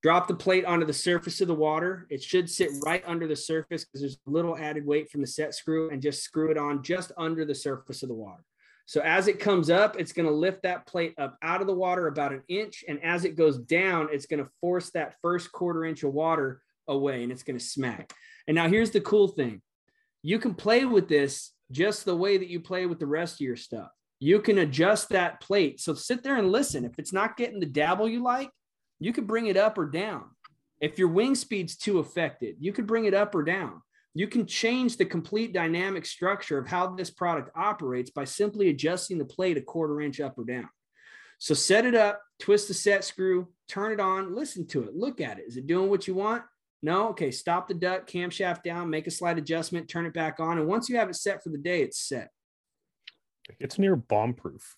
Drop 0.02 0.28
the 0.28 0.34
plate 0.34 0.64
onto 0.64 0.86
the 0.86 0.92
surface 0.92 1.40
of 1.40 1.48
the 1.48 1.54
water. 1.54 2.06
It 2.10 2.22
should 2.22 2.48
sit 2.48 2.70
right 2.84 3.02
under 3.06 3.26
the 3.26 3.36
surface 3.36 3.84
because 3.84 4.00
there's 4.00 4.18
a 4.26 4.30
little 4.30 4.56
added 4.56 4.86
weight 4.86 5.10
from 5.10 5.20
the 5.20 5.26
set 5.26 5.54
screw 5.54 5.90
and 5.90 6.00
just 6.00 6.22
screw 6.22 6.50
it 6.50 6.58
on 6.58 6.82
just 6.82 7.12
under 7.16 7.44
the 7.44 7.54
surface 7.54 8.02
of 8.02 8.08
the 8.08 8.14
water. 8.14 8.44
So 8.86 9.02
as 9.02 9.28
it 9.28 9.38
comes 9.38 9.68
up, 9.68 9.96
it's 9.98 10.12
going 10.12 10.28
to 10.28 10.34
lift 10.34 10.62
that 10.62 10.86
plate 10.86 11.14
up 11.18 11.36
out 11.42 11.60
of 11.60 11.66
the 11.66 11.74
water 11.74 12.06
about 12.06 12.32
an 12.32 12.42
inch. 12.48 12.84
And 12.88 13.02
as 13.04 13.26
it 13.26 13.36
goes 13.36 13.58
down, 13.58 14.08
it's 14.10 14.24
going 14.24 14.42
to 14.42 14.50
force 14.62 14.90
that 14.90 15.16
first 15.20 15.52
quarter 15.52 15.84
inch 15.84 16.04
of 16.04 16.14
water 16.14 16.62
away 16.86 17.22
and 17.22 17.30
it's 17.30 17.42
going 17.42 17.58
to 17.58 17.64
smack. 17.64 18.14
And 18.46 18.54
now 18.54 18.66
here's 18.68 18.90
the 18.90 19.00
cool 19.00 19.28
thing 19.28 19.60
you 20.22 20.38
can 20.38 20.54
play 20.54 20.84
with 20.84 21.08
this 21.08 21.52
just 21.70 22.04
the 22.04 22.16
way 22.16 22.38
that 22.38 22.48
you 22.48 22.60
play 22.60 22.86
with 22.86 22.98
the 22.98 23.06
rest 23.06 23.34
of 23.34 23.40
your 23.40 23.56
stuff. 23.56 23.90
You 24.20 24.40
can 24.40 24.58
adjust 24.58 25.10
that 25.10 25.40
plate. 25.40 25.80
So 25.80 25.94
sit 25.94 26.22
there 26.22 26.36
and 26.36 26.50
listen. 26.50 26.84
If 26.84 26.98
it's 26.98 27.12
not 27.12 27.36
getting 27.36 27.60
the 27.60 27.66
dabble 27.66 28.08
you 28.08 28.22
like, 28.22 28.50
you 29.00 29.12
could 29.12 29.26
bring 29.26 29.46
it 29.46 29.56
up 29.56 29.78
or 29.78 29.86
down. 29.86 30.24
If 30.80 30.98
your 30.98 31.08
wing 31.08 31.34
speed's 31.34 31.76
too 31.76 31.98
affected, 31.98 32.56
you 32.60 32.72
could 32.72 32.86
bring 32.86 33.04
it 33.04 33.14
up 33.14 33.34
or 33.34 33.42
down. 33.42 33.82
You 34.14 34.26
can 34.26 34.46
change 34.46 34.96
the 34.96 35.04
complete 35.04 35.52
dynamic 35.52 36.06
structure 36.06 36.58
of 36.58 36.66
how 36.66 36.94
this 36.94 37.10
product 37.10 37.50
operates 37.56 38.10
by 38.10 38.24
simply 38.24 38.68
adjusting 38.68 39.18
the 39.18 39.24
plate 39.24 39.56
a 39.56 39.60
quarter 39.60 40.00
inch 40.00 40.20
up 40.20 40.38
or 40.38 40.44
down. 40.44 40.68
So 41.38 41.54
set 41.54 41.84
it 41.84 41.94
up, 41.94 42.20
twist 42.40 42.68
the 42.68 42.74
set 42.74 43.04
screw, 43.04 43.48
turn 43.68 43.92
it 43.92 44.00
on, 44.00 44.34
listen 44.34 44.66
to 44.68 44.82
it, 44.82 44.96
look 44.96 45.20
at 45.20 45.38
it. 45.38 45.44
Is 45.46 45.56
it 45.56 45.66
doing 45.66 45.88
what 45.88 46.08
you 46.08 46.14
want? 46.14 46.42
No? 46.82 47.08
Okay, 47.10 47.30
stop 47.30 47.68
the 47.68 47.74
duck, 47.74 48.08
camshaft 48.08 48.62
down, 48.64 48.90
make 48.90 49.06
a 49.06 49.10
slight 49.10 49.38
adjustment, 49.38 49.88
turn 49.88 50.06
it 50.06 50.14
back 50.14 50.40
on. 50.40 50.58
And 50.58 50.66
once 50.66 50.88
you 50.88 50.96
have 50.96 51.08
it 51.08 51.16
set 51.16 51.42
for 51.42 51.50
the 51.50 51.58
day, 51.58 51.82
it's 51.82 52.00
set. 52.00 52.30
It's 53.60 53.78
near 53.78 53.96
bomb 53.96 54.34
proof. 54.34 54.76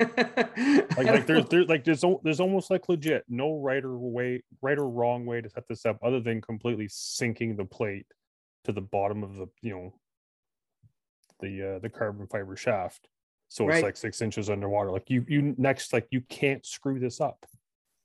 Like, 0.00 0.96
like 0.96 1.26
there's 1.26 1.44
there's 1.46 1.68
like 1.68 1.84
there's 1.84 2.04
there's 2.22 2.40
almost 2.40 2.70
like 2.70 2.88
legit 2.88 3.24
no 3.28 3.58
right 3.58 3.84
or 3.84 3.96
way 3.96 4.42
right 4.60 4.78
or 4.78 4.88
wrong 4.88 5.24
way 5.24 5.40
to 5.40 5.48
set 5.48 5.68
this 5.68 5.86
up 5.86 5.98
other 6.02 6.20
than 6.20 6.40
completely 6.40 6.88
sinking 6.88 7.56
the 7.56 7.64
plate 7.64 8.06
to 8.64 8.72
the 8.72 8.80
bottom 8.80 9.22
of 9.22 9.36
the 9.36 9.46
you 9.62 9.70
know 9.70 9.94
the 11.40 11.76
uh, 11.76 11.78
the 11.78 11.88
carbon 11.88 12.26
fiber 12.26 12.56
shaft. 12.56 13.08
So 13.48 13.68
it's 13.68 13.74
right. 13.74 13.84
like 13.84 13.96
six 13.96 14.20
inches 14.20 14.50
underwater. 14.50 14.90
Like 14.90 15.10
you 15.10 15.24
you 15.28 15.54
next 15.58 15.92
like 15.92 16.08
you 16.10 16.22
can't 16.22 16.64
screw 16.64 16.98
this 16.98 17.20
up. 17.20 17.46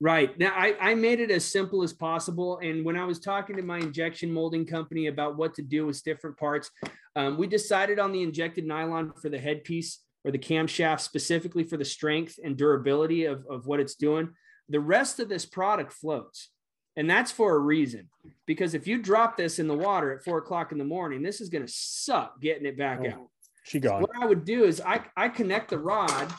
Right. 0.01 0.37
Now 0.39 0.53
I, 0.55 0.75
I 0.79 0.95
made 0.95 1.19
it 1.19 1.31
as 1.31 1.43
simple 1.45 1.83
as 1.83 1.91
possible 1.91 2.59
and 2.59 2.85
when 2.85 2.95
i 2.95 3.03
was 3.03 3.19
talking 3.19 3.57
to 3.57 3.61
my 3.61 3.79
injection 3.79 4.31
molding 4.31 4.65
company 4.65 5.07
about 5.07 5.35
what 5.37 5.53
to 5.55 5.61
do 5.61 5.85
with 5.85 6.01
different 6.03 6.37
parts 6.37 6.71
um, 7.17 7.37
we 7.37 7.47
decided 7.47 7.99
on 7.99 8.13
the 8.13 8.23
injected 8.23 8.65
nylon 8.65 9.11
for 9.21 9.27
the 9.27 9.37
headpiece 9.37 9.99
or 10.29 10.31
the 10.31 10.37
camshaft 10.37 10.99
specifically 10.99 11.63
for 11.63 11.75
the 11.75 11.83
strength 11.83 12.39
and 12.43 12.55
durability 12.55 13.25
of, 13.25 13.43
of 13.49 13.65
what 13.65 13.79
it's 13.79 13.95
doing. 13.95 14.29
The 14.69 14.79
rest 14.79 15.19
of 15.19 15.27
this 15.27 15.43
product 15.43 15.91
floats. 15.91 16.49
And 16.95 17.09
that's 17.09 17.31
for 17.31 17.55
a 17.55 17.59
reason. 17.59 18.09
Because 18.45 18.75
if 18.75 18.85
you 18.85 19.01
drop 19.01 19.37
this 19.37 19.57
in 19.57 19.67
the 19.67 19.75
water 19.75 20.13
at 20.13 20.23
four 20.23 20.37
o'clock 20.37 20.71
in 20.71 20.77
the 20.77 20.83
morning, 20.83 21.23
this 21.23 21.41
is 21.41 21.49
going 21.49 21.65
to 21.65 21.71
suck 21.71 22.39
getting 22.39 22.67
it 22.67 22.77
back 22.77 22.99
oh, 23.03 23.09
out. 23.09 23.27
She 23.63 23.79
got 23.79 24.01
so 24.01 24.01
What 24.01 24.21
I 24.21 24.27
would 24.27 24.45
do 24.45 24.65
is 24.65 24.81
I, 24.81 25.03
I 25.17 25.29
connect 25.29 25.71
the 25.71 25.79
rod 25.79 26.31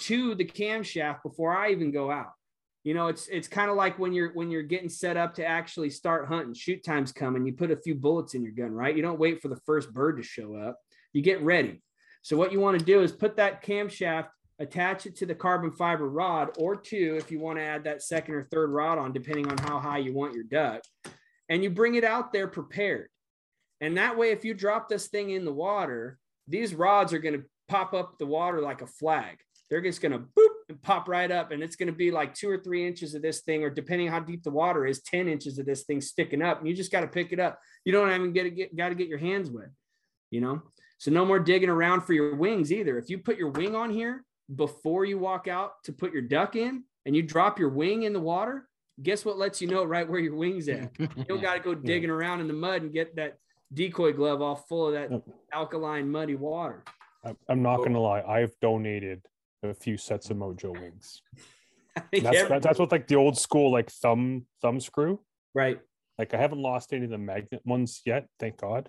to 0.00 0.34
the 0.34 0.44
camshaft 0.44 1.22
before 1.22 1.56
I 1.56 1.70
even 1.70 1.90
go 1.90 2.10
out. 2.10 2.32
You 2.84 2.94
know, 2.94 3.08
it's 3.08 3.28
it's 3.28 3.48
kind 3.48 3.70
of 3.70 3.76
like 3.76 3.98
when 3.98 4.12
you're 4.12 4.32
when 4.32 4.50
you're 4.50 4.62
getting 4.62 4.88
set 4.88 5.16
up 5.16 5.34
to 5.34 5.44
actually 5.44 5.90
start 5.90 6.28
hunting. 6.28 6.54
Shoot 6.54 6.84
time's 6.84 7.12
coming. 7.12 7.44
You 7.44 7.52
put 7.52 7.70
a 7.70 7.76
few 7.76 7.94
bullets 7.94 8.34
in 8.34 8.42
your 8.42 8.52
gun, 8.52 8.72
right? 8.72 8.96
You 8.96 9.02
don't 9.02 9.18
wait 9.18 9.42
for 9.42 9.48
the 9.48 9.60
first 9.66 9.92
bird 9.92 10.16
to 10.16 10.22
show 10.22 10.54
up. 10.54 10.78
You 11.12 11.22
get 11.22 11.42
ready. 11.42 11.82
So 12.28 12.36
what 12.36 12.52
you 12.52 12.60
want 12.60 12.78
to 12.78 12.84
do 12.84 13.00
is 13.00 13.10
put 13.10 13.36
that 13.36 13.64
camshaft, 13.64 14.26
attach 14.58 15.06
it 15.06 15.16
to 15.16 15.24
the 15.24 15.34
carbon 15.34 15.72
fiber 15.72 16.10
rod 16.10 16.50
or 16.58 16.76
two 16.76 17.16
if 17.18 17.30
you 17.30 17.40
want 17.40 17.56
to 17.58 17.64
add 17.64 17.84
that 17.84 18.02
second 18.02 18.34
or 18.34 18.46
third 18.50 18.68
rod 18.68 18.98
on, 18.98 19.14
depending 19.14 19.50
on 19.50 19.56
how 19.56 19.78
high 19.78 19.96
you 19.96 20.12
want 20.12 20.34
your 20.34 20.44
duck. 20.44 20.82
And 21.48 21.64
you 21.64 21.70
bring 21.70 21.94
it 21.94 22.04
out 22.04 22.34
there 22.34 22.46
prepared. 22.46 23.08
And 23.80 23.96
that 23.96 24.18
way, 24.18 24.30
if 24.30 24.44
you 24.44 24.52
drop 24.52 24.90
this 24.90 25.06
thing 25.06 25.30
in 25.30 25.46
the 25.46 25.54
water, 25.54 26.18
these 26.46 26.74
rods 26.74 27.14
are 27.14 27.18
going 27.18 27.40
to 27.40 27.46
pop 27.66 27.94
up 27.94 28.18
the 28.18 28.26
water 28.26 28.60
like 28.60 28.82
a 28.82 28.86
flag. 28.86 29.38
They're 29.70 29.80
just 29.80 30.02
going 30.02 30.12
to 30.12 30.18
boop 30.18 30.54
and 30.68 30.82
pop 30.82 31.08
right 31.08 31.30
up. 31.30 31.50
And 31.50 31.62
it's 31.62 31.76
going 31.76 31.86
to 31.86 31.94
be 31.94 32.10
like 32.10 32.34
two 32.34 32.50
or 32.50 32.58
three 32.58 32.86
inches 32.86 33.14
of 33.14 33.22
this 33.22 33.40
thing, 33.40 33.64
or 33.64 33.70
depending 33.70 34.08
how 34.08 34.20
deep 34.20 34.42
the 34.42 34.50
water 34.50 34.84
is, 34.84 35.00
10 35.00 35.28
inches 35.28 35.58
of 35.58 35.64
this 35.64 35.84
thing 35.84 36.02
sticking 36.02 36.42
up. 36.42 36.58
And 36.58 36.68
you 36.68 36.74
just 36.74 36.92
got 36.92 37.00
to 37.00 37.08
pick 37.08 37.32
it 37.32 37.40
up. 37.40 37.58
You 37.86 37.92
don't 37.92 38.12
even 38.12 38.34
get 38.34 38.54
get, 38.54 38.76
got 38.76 38.90
to 38.90 38.94
get 38.94 39.08
your 39.08 39.16
hands 39.16 39.48
wet, 39.48 39.70
you 40.30 40.42
know? 40.42 40.60
So 40.98 41.12
no 41.12 41.24
more 41.24 41.38
digging 41.38 41.68
around 41.68 42.02
for 42.02 42.12
your 42.12 42.34
wings 42.34 42.72
either. 42.72 42.98
If 42.98 43.08
you 43.08 43.18
put 43.18 43.38
your 43.38 43.50
wing 43.50 43.76
on 43.76 43.90
here 43.90 44.24
before 44.54 45.04
you 45.04 45.16
walk 45.16 45.46
out 45.46 45.84
to 45.84 45.92
put 45.92 46.12
your 46.12 46.22
duck 46.22 46.56
in 46.56 46.82
and 47.06 47.14
you 47.14 47.22
drop 47.22 47.58
your 47.58 47.68
wing 47.68 48.02
in 48.02 48.12
the 48.12 48.20
water, 48.20 48.68
guess 49.00 49.24
what 49.24 49.38
lets 49.38 49.62
you 49.62 49.68
know 49.68 49.84
right 49.84 50.08
where 50.08 50.18
your 50.18 50.34
wing's 50.34 50.68
at? 50.68 50.90
You 50.98 51.24
don't 51.28 51.40
got 51.40 51.54
to 51.54 51.60
go 51.60 51.74
digging 51.74 52.10
around 52.10 52.40
in 52.40 52.48
the 52.48 52.52
mud 52.52 52.82
and 52.82 52.92
get 52.92 53.14
that 53.14 53.38
decoy 53.72 54.12
glove 54.12 54.42
all 54.42 54.56
full 54.56 54.88
of 54.88 54.94
that 54.94 55.22
alkaline 55.52 56.10
muddy 56.10 56.34
water. 56.34 56.82
I'm 57.48 57.62
not 57.62 57.78
going 57.78 57.92
to 57.92 58.00
lie. 58.00 58.22
I've 58.22 58.58
donated 58.60 59.24
a 59.62 59.74
few 59.74 59.96
sets 59.96 60.30
of 60.30 60.36
Mojo 60.36 60.72
wings. 60.72 61.22
That's, 62.12 62.62
that's 62.62 62.78
what 62.78 62.92
like 62.92 63.08
the 63.08 63.16
old 63.16 63.36
school 63.36 63.72
like 63.72 63.90
thumb 63.90 64.46
thumb 64.62 64.78
screw. 64.78 65.18
Right. 65.52 65.80
Like 66.16 66.32
I 66.32 66.36
haven't 66.36 66.60
lost 66.60 66.92
any 66.92 67.06
of 67.06 67.10
the 67.10 67.18
magnet 67.18 67.60
ones 67.64 68.02
yet, 68.06 68.28
thank 68.38 68.58
God 68.58 68.88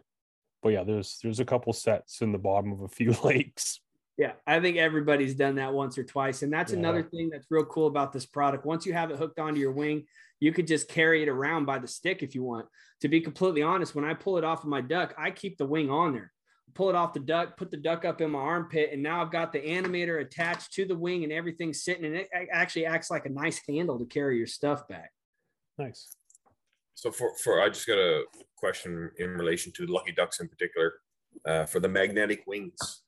but 0.62 0.70
yeah, 0.70 0.84
there's 0.84 1.20
there's 1.24 1.40
a 1.40 1.46
couple 1.46 1.74
sets 1.74 2.22
in 2.22 2.32
the 2.32 2.38
bottom 2.38 2.72
of 2.72 2.82
a 2.82 2.88
few 2.88 3.12
lakes. 3.24 3.80
Yeah, 4.18 4.34
I 4.46 4.60
think 4.60 4.76
everybody's 4.76 5.34
done 5.34 5.56
that 5.56 5.74
once 5.74 5.98
or 5.98 6.04
twice. 6.04 6.42
And 6.42 6.52
that's 6.52 6.74
yeah. 6.74 6.80
another 6.80 7.04
thing 7.04 7.30
that's 7.30 7.48
real 7.50 7.64
cool 7.64 7.88
about 7.88 8.12
this 8.12 8.26
product. 8.26 8.66
Once 8.66 8.86
you 8.86 8.92
have 8.92 9.12
it 9.12 9.18
hooked 9.18 9.40
onto 9.40 9.62
your 9.62 9.72
wing, 9.72 10.08
you 10.42 10.52
could 10.52 10.68
just 10.68 10.90
carry 10.90 11.24
it 11.24 11.30
around 11.30 11.64
by 11.66 11.80
the 11.80 11.88
stick 11.88 12.22
if 12.22 12.36
you 12.36 12.44
want. 12.44 12.68
To 13.00 13.08
be 13.08 13.22
completely 13.22 13.62
honest, 13.62 13.96
when 13.96 14.04
I 14.04 14.14
pull 14.14 14.38
it 14.38 14.44
off 14.44 14.64
of 14.64 14.70
my 14.70 14.82
duck, 14.82 15.16
I 15.18 15.32
keep 15.32 15.58
the 15.58 15.66
wing 15.66 15.90
on 15.90 16.12
there. 16.12 16.34
Pull 16.74 16.90
it 16.90 16.96
off 16.96 17.14
the 17.14 17.22
duck, 17.22 17.56
put 17.56 17.72
the 17.72 17.78
duck 17.78 18.04
up 18.04 18.20
in 18.20 18.32
my 18.32 18.40
armpit, 18.40 18.90
and 18.92 19.02
now 19.02 19.22
I've 19.22 19.32
got 19.32 19.54
the 19.54 19.60
animator 19.60 20.20
attached 20.20 20.74
to 20.74 20.86
the 20.86 20.98
wing 20.98 21.24
and 21.24 21.32
everything 21.32 21.74
sitting, 21.74 22.04
and 22.04 22.16
it 22.16 22.28
actually 22.52 22.86
acts 22.86 23.10
like 23.10 23.26
a 23.26 23.30
nice 23.30 23.62
handle 23.68 23.98
to 24.00 24.06
carry 24.06 24.38
your 24.38 24.48
stuff 24.48 24.86
back. 24.90 25.12
Nice. 25.78 26.16
So 27.00 27.12
for, 27.12 27.34
for 27.42 27.62
I 27.62 27.70
just 27.70 27.88
got 27.88 27.98
a 27.98 28.24
question 28.58 29.10
in 29.20 29.30
relation 29.30 29.72
to 29.78 29.86
Lucky 29.86 30.12
Ducks 30.12 30.42
in 30.42 30.50
particular. 30.50 30.96
Uh, 31.46 31.66
for 31.66 31.80
the 31.80 31.88
magnetic 31.88 32.44
wings, 32.46 33.04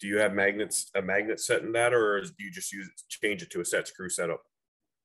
do 0.00 0.08
you 0.08 0.18
have 0.18 0.32
magnets 0.32 0.90
a 0.96 1.02
magnet 1.02 1.38
set 1.38 1.62
in 1.62 1.70
that, 1.72 1.94
or 1.94 2.20
do 2.20 2.32
you 2.40 2.50
just 2.50 2.72
use 2.72 2.90
change 3.08 3.42
it 3.42 3.50
to 3.50 3.60
a 3.60 3.64
set 3.64 3.86
screw 3.86 4.08
setup? 4.08 4.42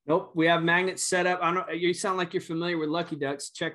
Nope, 0.07 0.31
we 0.33 0.47
have 0.47 0.63
magnets 0.63 1.05
set 1.05 1.27
up. 1.27 1.39
I 1.43 1.53
don't. 1.53 1.77
You 1.77 1.93
sound 1.93 2.17
like 2.17 2.33
you're 2.33 2.41
familiar 2.41 2.79
with 2.79 2.89
Lucky 2.89 3.15
Ducks. 3.15 3.51
Check 3.51 3.73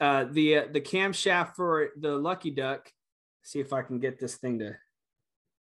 uh, 0.00 0.24
the 0.32 0.58
uh, 0.58 0.62
the 0.72 0.80
camshaft 0.80 1.54
for 1.54 1.90
the 2.00 2.16
Lucky 2.16 2.50
Duck. 2.50 2.90
See 3.42 3.60
if 3.60 3.72
I 3.72 3.82
can 3.82 4.00
get 4.00 4.18
this 4.18 4.36
thing 4.36 4.58
to. 4.58 4.76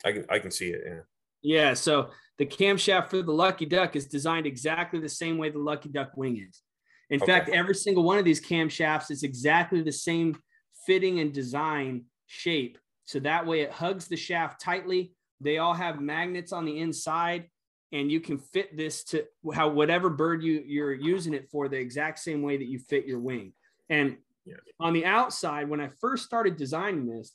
I 0.03 0.13
can 0.13 0.26
I 0.28 0.39
can 0.39 0.49
see 0.49 0.70
it. 0.70 0.82
Yeah. 0.84 1.01
Yeah. 1.43 1.74
So 1.76 2.09
the 2.39 2.47
camshaft 2.47 3.09
for 3.09 3.22
the 3.22 3.32
Lucky 3.32 3.67
Duck 3.67 3.95
is 3.95 4.07
designed 4.07 4.47
exactly 4.47 4.99
the 4.99 5.09
same 5.09 5.38
way 5.38 5.51
the 5.51 5.59
Lucky 5.59 5.89
Duck 5.89 6.17
wing 6.17 6.43
is. 6.49 6.63
In 7.10 7.22
okay. 7.22 7.32
fact, 7.32 7.49
every 7.49 7.76
single 7.76 8.03
one 8.03 8.18
of 8.18 8.26
these 8.26 8.41
camshafts 8.41 9.10
is 9.12 9.24
exactly 9.24 9.82
the 9.82 9.91
same 9.91 10.38
fitting 10.86 11.20
and 11.20 11.34
design 11.34 12.05
shape. 12.28 12.78
So 13.05 13.20
that 13.22 13.45
way 13.45 13.62
it 13.62 13.72
hugs 13.72 14.07
the 14.07 14.16
shaft 14.16 14.62
tightly. 14.62 15.14
They 15.41 15.57
all 15.57 15.74
have 15.74 15.99
magnets 15.99 16.51
on 16.51 16.66
the 16.66 16.80
inside 16.80 17.49
and 17.91 18.12
you 18.12 18.20
can 18.20 18.38
fit 18.38 18.76
this 18.78 19.03
to 19.05 19.26
how 19.53 19.70
whatever 19.70 20.10
bird 20.10 20.43
you 20.43 20.64
you're 20.66 20.93
using 20.93 21.34
it 21.34 21.49
for 21.49 21.68
the 21.68 21.78
exact 21.78 22.20
same 22.20 22.41
way 22.41 22.57
that 22.57 22.68
you 22.68 22.80
fit 22.80 23.05
your 23.05 23.20
wing. 23.20 23.53
And 23.89 24.18
yeah. 24.45 24.55
on 24.80 24.93
the 24.93 25.05
outside, 25.05 25.70
when 25.70 25.82
I 25.82 25.89
first 25.99 26.26
started 26.26 26.55
designing 26.55 27.07
this, 27.07 27.34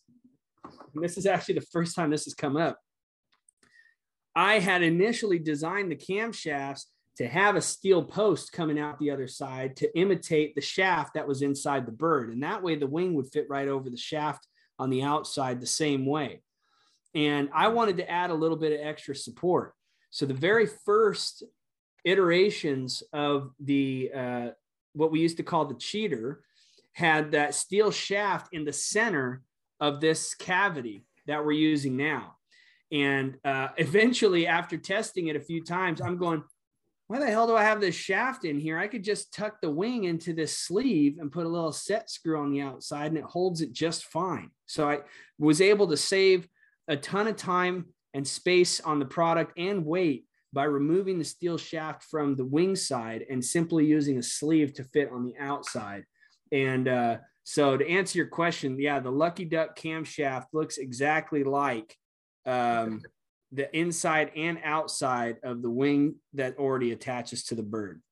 this 0.95 1.19
is 1.19 1.27
actually 1.27 1.57
the 1.57 1.67
first 1.73 1.97
time 1.97 2.11
this 2.11 2.25
has 2.25 2.35
come 2.35 2.57
up. 2.57 2.79
I 4.37 4.59
had 4.59 4.83
initially 4.83 5.39
designed 5.39 5.91
the 5.91 5.97
camshafts 5.97 6.85
to 7.17 7.29
have 7.29 7.57
a 7.57 7.63
steel 7.63 8.03
post 8.03 8.53
coming 8.53 8.79
out 8.79 8.99
the 8.99 9.11
other 9.11 9.29
side 9.29 9.77
to 9.77 9.99
imitate 9.99 10.55
the 10.55 10.61
shaft 10.61 11.15
that 11.15 11.29
was 11.29 11.43
inside 11.43 11.87
the 11.87 11.93
bird. 11.93 12.31
And 12.31 12.43
that 12.43 12.63
way 12.63 12.75
the 12.75 12.87
wing 12.87 13.15
would 13.15 13.33
fit 13.33 13.47
right 13.49 13.69
over 13.69 13.89
the 13.89 13.97
shaft 13.97 14.47
on 14.79 14.91
the 14.91 15.03
outside 15.03 15.61
the 15.61 15.67
same 15.67 16.07
way. 16.07 16.43
And 17.15 17.49
I 17.55 17.69
wanted 17.69 17.99
to 17.99 18.11
add 18.11 18.31
a 18.31 18.35
little 18.35 18.57
bit 18.57 18.73
of 18.73 18.85
extra 18.85 19.15
support. 19.15 19.75
So 20.11 20.27
the 20.27 20.35
very 20.35 20.67
first 20.67 21.45
iterations 22.05 23.03
of 23.13 23.53
the 23.61 24.11
uh, 24.15 24.49
what 24.93 25.11
we 25.11 25.21
used 25.21 25.37
to 25.37 25.43
call 25.43 25.67
the 25.67 25.75
cheater 25.75 26.43
had 26.93 27.33
that 27.33 27.55
steel 27.55 27.91
shaft 27.91 28.49
in 28.53 28.65
the 28.65 28.73
center 28.73 29.43
of 29.81 30.01
this 30.01 30.35
cavity 30.35 31.05
that 31.27 31.45
we're 31.45 31.53
using 31.53 31.97
now. 31.97 32.37
And 32.93 33.37
uh, 33.45 33.69
eventually, 33.77 34.47
after 34.47 34.77
testing 34.77 35.27
it 35.27 35.37
a 35.37 35.41
few 35.41 35.65
times, 35.65 36.01
I'm 36.01 36.17
going, 36.17 36.45
why 37.15 37.21
the 37.21 37.31
hell 37.31 37.47
do 37.47 37.55
I 37.55 37.63
have 37.63 37.81
this 37.81 37.95
shaft 37.95 38.45
in 38.45 38.59
here? 38.59 38.77
I 38.77 38.89
could 38.89 39.05
just 39.05 39.33
tuck 39.33 39.61
the 39.61 39.71
wing 39.71 40.03
into 40.03 40.33
this 40.33 40.59
sleeve 40.59 41.19
and 41.21 41.31
put 41.31 41.47
a 41.47 41.49
little 41.49 41.71
set 41.71 42.11
screw 42.11 42.41
on 42.41 42.51
the 42.51 42.61
outside 42.61 43.07
and 43.07 43.17
it 43.17 43.23
holds 43.23 43.61
it 43.61 43.73
just 43.73 44.07
fine. 44.07 44.51
So 44.67 44.91
I 44.91 45.03
was 45.39 45.61
able 45.61 45.87
to 45.87 45.97
save 45.97 46.49
a 46.89 46.97
ton 46.97 47.29
of 47.29 47.37
time 47.37 47.87
and 48.15 48.27
space 48.27 48.81
on 48.81 48.99
the 48.99 49.05
product 49.05 49.57
and 49.57 49.87
weight 49.87 50.25
by 50.53 50.65
removing 50.65 51.21
the 51.21 51.25
steel 51.25 51.57
shaft 51.57 52.03
from 52.03 52.35
the 52.35 52.45
wing 52.45 52.75
side 52.75 53.25
and 53.31 53.45
simply 53.45 53.87
using 53.87 54.19
a 54.19 54.23
sleeve 54.23 54.75
to 54.75 54.83
fit 54.83 55.13
on 55.13 55.25
the 55.25 55.37
outside. 55.39 56.03
And 56.51 56.89
uh, 56.89 57.19
so 57.45 57.77
to 57.77 57.89
answer 57.89 58.19
your 58.19 58.27
question, 58.27 58.77
yeah, 58.81 58.99
the 58.99 59.13
Lucky 59.13 59.45
Duck 59.45 59.79
camshaft 59.79 60.47
looks 60.53 60.79
exactly 60.79 61.45
like 61.45 61.97
um, 62.45 63.03
the 63.55 63.75
inside 63.77 64.33
and 64.37 64.59
outside 64.65 65.37
of 65.43 65.63
the 65.63 65.71
wing 65.71 66.17
that 66.35 66.59
already 66.59 66.93
attaches 66.93 67.45
to 67.45 67.55
the 67.55 67.63
bird. 67.63 68.03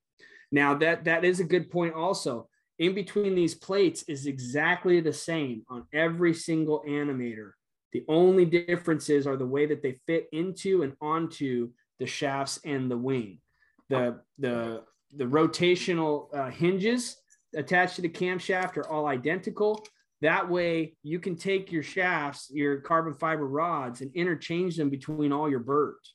Now 0.50 0.74
that 0.74 1.04
that 1.04 1.24
is 1.24 1.40
a 1.40 1.44
good 1.44 1.70
point 1.70 1.94
also. 1.94 2.48
In 2.78 2.94
between 2.94 3.34
these 3.34 3.54
plates 3.54 4.02
is 4.04 4.26
exactly 4.26 5.00
the 5.00 5.12
same 5.12 5.62
on 5.68 5.86
every 5.92 6.34
single 6.34 6.82
animator. 6.88 7.52
The 7.92 8.04
only 8.08 8.44
differences 8.44 9.26
are 9.26 9.36
the 9.36 9.46
way 9.46 9.66
that 9.66 9.82
they 9.82 10.00
fit 10.06 10.28
into 10.32 10.82
and 10.82 10.94
onto 11.00 11.70
the 11.98 12.06
shafts 12.06 12.58
and 12.64 12.90
the 12.90 12.96
wing. 12.96 13.40
The 13.88 14.20
the 14.38 14.84
the 15.14 15.24
rotational 15.24 16.34
uh, 16.34 16.50
hinges 16.50 17.16
attached 17.54 17.96
to 17.96 18.02
the 18.02 18.08
camshaft 18.08 18.76
are 18.78 18.88
all 18.88 19.06
identical. 19.06 19.84
That 20.22 20.48
way, 20.48 20.94
you 21.02 21.18
can 21.18 21.34
take 21.34 21.72
your 21.72 21.82
shafts, 21.82 22.48
your 22.48 22.76
carbon 22.76 23.12
fiber 23.12 23.46
rods, 23.46 24.02
and 24.02 24.14
interchange 24.14 24.76
them 24.76 24.88
between 24.88 25.32
all 25.32 25.50
your 25.50 25.58
birds. 25.58 26.14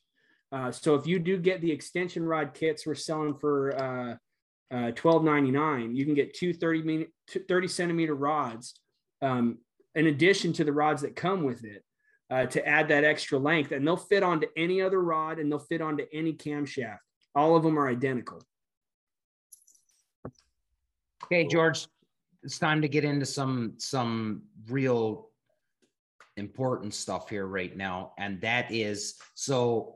Uh, 0.50 0.72
so 0.72 0.94
if 0.94 1.06
you 1.06 1.18
do 1.18 1.36
get 1.36 1.60
the 1.60 1.70
extension 1.70 2.24
rod 2.24 2.54
kits 2.54 2.86
we're 2.86 2.94
selling 2.94 3.34
for 3.34 3.76
uh, 3.76 4.74
uh, 4.74 4.92
12.99, 4.92 5.94
you 5.94 6.06
can 6.06 6.14
get 6.14 6.34
two 6.34 6.54
30, 6.54 7.06
30 7.46 7.68
centimeter 7.68 8.14
rods 8.14 8.80
um, 9.20 9.58
in 9.94 10.06
addition 10.06 10.54
to 10.54 10.64
the 10.64 10.72
rods 10.72 11.02
that 11.02 11.14
come 11.14 11.44
with 11.44 11.62
it 11.66 11.84
uh, 12.30 12.46
to 12.46 12.66
add 12.66 12.88
that 12.88 13.04
extra 13.04 13.38
length. 13.38 13.72
And 13.72 13.86
they'll 13.86 13.98
fit 13.98 14.22
onto 14.22 14.46
any 14.56 14.80
other 14.80 15.02
rod 15.02 15.38
and 15.38 15.52
they'll 15.52 15.58
fit 15.58 15.82
onto 15.82 16.06
any 16.14 16.32
camshaft. 16.32 16.98
All 17.34 17.56
of 17.56 17.62
them 17.62 17.78
are 17.78 17.88
identical. 17.88 18.42
Okay, 21.24 21.46
George, 21.46 21.86
it's 22.42 22.58
time 22.58 22.82
to 22.82 22.88
get 22.88 23.04
into 23.04 23.26
some 23.26 23.74
some 23.78 24.42
real 24.68 25.28
important 26.36 26.94
stuff 26.94 27.28
here 27.28 27.46
right 27.46 27.76
now, 27.76 28.12
and 28.18 28.40
that 28.42 28.72
is 28.72 29.14
so. 29.34 29.94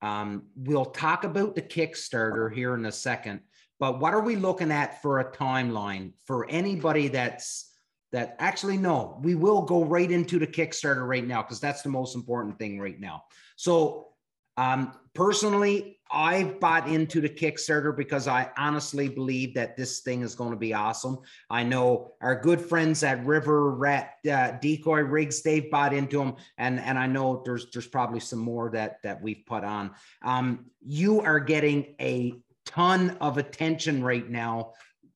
Um, 0.00 0.46
we'll 0.56 0.86
talk 0.86 1.22
about 1.22 1.54
the 1.54 1.62
Kickstarter 1.62 2.52
here 2.52 2.74
in 2.74 2.86
a 2.86 2.90
second, 2.90 3.40
but 3.78 4.00
what 4.00 4.14
are 4.14 4.20
we 4.20 4.34
looking 4.34 4.72
at 4.72 5.00
for 5.00 5.20
a 5.20 5.32
timeline 5.32 6.12
for 6.24 6.48
anybody 6.50 7.06
that's 7.06 7.72
that 8.12 8.36
actually 8.38 8.76
no 8.76 9.18
we 9.22 9.34
will 9.34 9.62
go 9.62 9.84
right 9.84 10.10
into 10.10 10.38
the 10.38 10.46
kickstarter 10.46 11.06
right 11.06 11.26
now 11.26 11.42
because 11.42 11.58
that's 11.58 11.82
the 11.82 11.88
most 11.88 12.14
important 12.14 12.58
thing 12.58 12.78
right 12.78 13.00
now 13.00 13.24
so 13.56 14.08
um, 14.56 14.92
personally 15.14 15.98
i've 16.10 16.60
bought 16.60 16.88
into 16.88 17.20
the 17.20 17.28
kickstarter 17.28 17.96
because 17.96 18.28
i 18.28 18.48
honestly 18.56 19.08
believe 19.08 19.54
that 19.54 19.76
this 19.76 20.00
thing 20.00 20.22
is 20.22 20.34
going 20.34 20.50
to 20.50 20.56
be 20.56 20.74
awesome. 20.74 21.18
I 21.50 21.62
know 21.62 22.12
our 22.20 22.40
good 22.40 22.60
friends 22.60 23.02
at 23.02 23.24
river 23.24 23.70
rat 23.70 24.14
uh, 24.30 24.52
decoy 24.60 25.00
rigs 25.00 25.42
they've 25.42 25.70
bought 25.70 25.92
into 25.92 26.18
them 26.18 26.36
and 26.58 26.80
and 26.80 26.98
i 26.98 27.06
know 27.06 27.42
there's 27.44 27.70
there's 27.70 27.86
probably 27.86 28.20
some 28.20 28.38
more 28.38 28.70
that 28.70 28.98
that 29.02 29.22
we've 29.22 29.44
put 29.46 29.64
on. 29.64 29.92
Um, 30.22 30.66
you 30.84 31.20
are 31.20 31.40
getting 31.40 31.94
a 32.00 32.34
ton 32.64 33.16
of 33.20 33.38
attention 33.38 34.02
right 34.02 34.28
now 34.28 34.72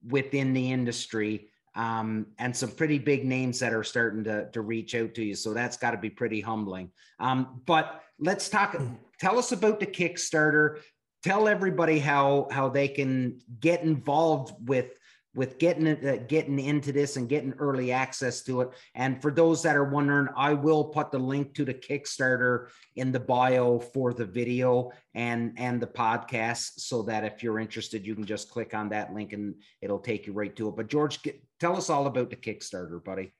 within 0.09 0.53
the 0.53 0.72
industry 0.72 1.49
um, 1.76 2.26
and 2.38 2.56
some 2.56 2.70
pretty 2.70 2.98
big 2.98 3.24
names 3.24 3.60
that 3.60 3.72
are 3.72 3.84
starting 3.84 4.24
to, 4.24 4.50
to 4.50 4.60
reach 4.62 4.94
out 4.94 5.14
to 5.14 5.22
you. 5.22 5.34
So 5.34 5.54
that's 5.54 5.76
got 5.76 5.92
to 5.92 5.98
be 5.98 6.10
pretty 6.10 6.40
humbling. 6.40 6.90
Um, 7.20 7.60
but 7.66 8.02
let's 8.18 8.48
talk. 8.48 8.76
Tell 9.20 9.38
us 9.38 9.52
about 9.52 9.78
the 9.78 9.86
Kickstarter. 9.86 10.80
Tell 11.22 11.48
everybody 11.48 11.98
how 11.98 12.48
how 12.50 12.68
they 12.68 12.88
can 12.88 13.40
get 13.60 13.82
involved 13.82 14.54
with 14.68 14.98
with 15.34 15.58
getting 15.58 15.86
uh, 15.86 16.16
getting 16.28 16.58
into 16.58 16.92
this 16.92 17.16
and 17.16 17.28
getting 17.28 17.52
early 17.58 17.92
access 17.92 18.42
to 18.44 18.62
it. 18.62 18.70
And 18.94 19.20
for 19.20 19.30
those 19.30 19.62
that 19.62 19.76
are 19.76 19.84
wondering, 19.84 20.28
I 20.34 20.54
will 20.54 20.84
put 20.84 21.10
the 21.10 21.18
link 21.18 21.54
to 21.54 21.64
the 21.64 21.74
Kickstarter 21.74 22.68
in 22.96 23.12
the 23.12 23.20
bio 23.20 23.78
for 23.78 24.14
the 24.14 24.24
video 24.24 24.92
and 25.14 25.52
and 25.58 25.80
the 25.80 25.86
podcast, 25.86 26.80
so 26.80 27.02
that 27.02 27.24
if 27.24 27.42
you're 27.42 27.60
interested, 27.60 28.06
you 28.06 28.14
can 28.14 28.24
just 28.24 28.50
click 28.50 28.72
on 28.72 28.88
that 28.88 29.12
link 29.12 29.34
and 29.34 29.54
it'll 29.82 29.98
take 29.98 30.26
you 30.26 30.32
right 30.32 30.56
to 30.56 30.68
it. 30.68 30.76
But 30.76 30.88
George, 30.88 31.22
get, 31.22 31.42
tell 31.61 31.76
us 31.76 31.90
all 31.90 32.07
about 32.07 32.30
the 32.30 32.36
Kickstarter, 32.36 33.02
buddy. 33.02 33.32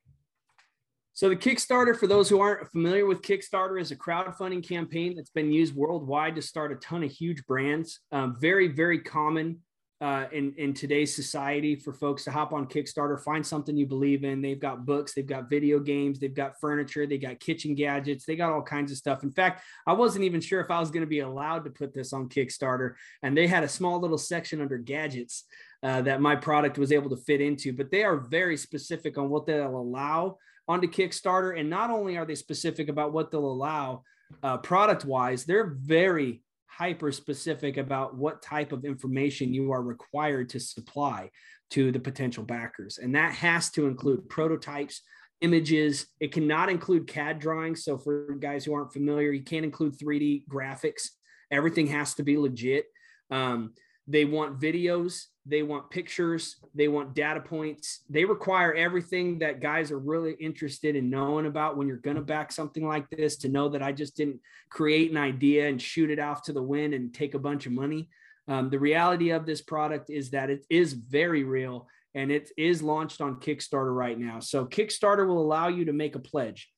So 1.13 1.31
the 1.31 1.37
Kickstarter, 1.37 1.97
for 1.97 2.07
those 2.07 2.29
who 2.29 2.41
aren't 2.41 2.71
familiar 2.71 3.07
with 3.07 3.23
Kickstarter, 3.23 3.81
is 3.81 3.91
a 3.91 3.97
crowdfunding 3.97 4.67
campaign 4.67 5.17
that's 5.17 5.31
been 5.31 5.51
used 5.51 5.75
worldwide 5.75 6.37
to 6.37 6.43
start 6.43 6.73
a 6.73 6.77
ton 6.77 7.03
of 7.03 7.11
huge 7.11 7.45
brands. 7.47 8.01
Um, 8.13 8.37
very, 8.39 8.69
very 8.69 8.99
common 8.99 9.61
uh, 10.01 10.27
in 10.31 10.53
in 10.59 10.75
today's 10.75 11.15
society 11.15 11.75
for 11.75 11.93
folks 11.93 12.25
to 12.25 12.31
hop 12.31 12.53
on 12.53 12.67
Kickstarter, 12.67 13.19
find 13.19 13.47
something 13.47 13.77
you 13.77 13.87
believe 13.87 14.25
in. 14.25 14.43
They've 14.43 14.61
got 14.61 14.85
books, 14.85 15.15
they've 15.15 15.27
got 15.27 15.49
video 15.49 15.79
games, 15.79 16.19
they've 16.19 16.35
got 16.35 16.61
furniture, 16.61 17.07
they 17.07 17.17
got 17.17 17.41
kitchen 17.41 17.75
gadgets, 17.75 18.27
they 18.27 18.37
got 18.37 18.53
all 18.53 18.63
kinds 18.63 18.93
of 18.93 18.99
stuff. 18.99 19.23
In 19.23 19.33
fact, 19.33 19.63
I 19.87 19.95
wasn't 19.95 20.27
even 20.27 20.43
sure 20.43 20.61
if 20.61 20.71
I 20.71 20.81
was 20.81 20.91
going 20.91 21.01
to 21.01 21.07
be 21.07 21.21
allowed 21.21 21.65
to 21.65 21.71
put 21.71 21.95
this 21.95 22.13
on 22.13 22.29
Kickstarter, 22.29 22.95
and 23.23 23.35
they 23.35 23.47
had 23.47 23.65
a 23.65 23.69
small 23.69 23.99
little 23.99 24.19
section 24.19 24.61
under 24.61 24.77
gadgets 24.77 25.45
uh, 25.87 26.03
that 26.03 26.21
my 26.21 26.35
product 26.35 26.79
was 26.79 26.91
able 26.91 27.09
to 27.09 27.17
fit 27.17 27.41
into. 27.41 27.73
But 27.73 27.93
they 27.93 28.03
are 28.03 28.17
very 28.17 28.57
specific 28.57 29.17
on 29.19 29.31
what 29.31 29.47
they'll 29.47 29.77
allow 29.77 30.39
onto 30.67 30.89
Kickstarter, 30.89 31.57
and 31.59 31.71
not 31.71 31.91
only 31.91 32.17
are 32.17 32.27
they 32.27 32.35
specific 32.35 32.89
about 32.89 33.13
what 33.13 33.31
they'll 33.31 33.45
allow 33.45 34.03
uh, 34.43 34.57
product 34.57 35.05
wise, 35.05 35.45
they're 35.45 35.77
very 35.79 36.43
hyper 36.67 37.13
specific 37.13 37.77
about 37.77 38.17
what 38.17 38.43
type 38.43 38.73
of 38.73 38.85
information 38.85 39.55
you 39.55 39.71
are 39.71 39.81
required 39.81 40.49
to 40.49 40.59
supply 40.59 41.31
to 41.71 41.93
the 41.93 42.01
potential 42.01 42.43
backers. 42.43 42.99
And 42.99 43.15
that 43.15 43.33
has 43.35 43.71
to 43.71 43.87
include 43.87 44.29
prototypes, 44.29 45.03
images. 45.41 46.07
It 46.19 46.33
cannot 46.33 46.69
include 46.69 47.07
CAD 47.07 47.39
drawings. 47.39 47.85
So, 47.85 47.97
for 47.97 48.35
guys 48.41 48.65
who 48.65 48.75
aren't 48.75 48.93
familiar, 48.93 49.31
you 49.31 49.45
can't 49.45 49.65
include 49.65 49.97
3D 49.97 50.49
graphics. 50.49 51.11
Everything 51.53 51.87
has 51.87 52.15
to 52.15 52.25
be 52.25 52.37
legit. 52.37 52.87
Um, 53.31 53.75
they 54.09 54.25
want 54.25 54.59
videos, 54.59 55.27
they 55.49 55.63
want 55.63 55.91
pictures, 55.91 56.57
they 56.75 56.89
want 56.89 57.15
data 57.15 57.41
points. 57.41 58.01
They 58.11 58.25
require 58.25 58.75
everything 58.75 59.39
that 59.39 59.61
guys 59.61 59.93
are 59.93 59.99
really 59.99 60.33
interested 60.41 60.97
in 60.97 61.09
knowing 61.09 61.47
about 61.47 61.77
when 61.77 61.87
you're 61.87 61.99
going 61.99 62.17
to 62.17 62.23
back 62.23 62.51
something 62.51 62.87
like 62.87 63.09
this 63.11 63.37
to 63.39 63.49
know 63.49 63.69
that 63.69 63.83
I 63.83 63.93
just 63.93 64.17
didn't 64.17 64.41
create 64.71 65.11
an 65.11 65.17
idea 65.17 65.69
and 65.69 65.81
shoot 65.81 66.11
it 66.11 66.19
off 66.19 66.43
to 66.45 66.53
the 66.53 66.63
wind 66.63 66.95
and 66.95 67.15
take 67.15 67.35
a 67.35 67.39
bunch 67.39 67.67
of 67.67 67.73
money. 67.73 68.09
Um, 68.49 68.71
the 68.71 68.79
reality 68.79 69.31
of 69.31 69.47
this 69.47 69.63
product 69.63 70.11
is 70.11 70.31
that 70.31 70.51
it 70.51 70.67
is 70.69 70.93
very 70.93 71.45
real 71.45 71.89
and 72.15 72.33
it 72.33 72.51
is 72.57 72.83
launched 72.83 73.21
on 73.21 73.41
Kickstarter 73.41 73.95
right 73.95 74.19
now. 74.19 74.41
So, 74.41 74.65
Kickstarter 74.67 75.27
will 75.27 75.41
allow 75.41 75.69
you 75.69 75.85
to 75.85 75.93
make 75.93 76.15
a 76.17 76.21
pledge. 76.21 76.71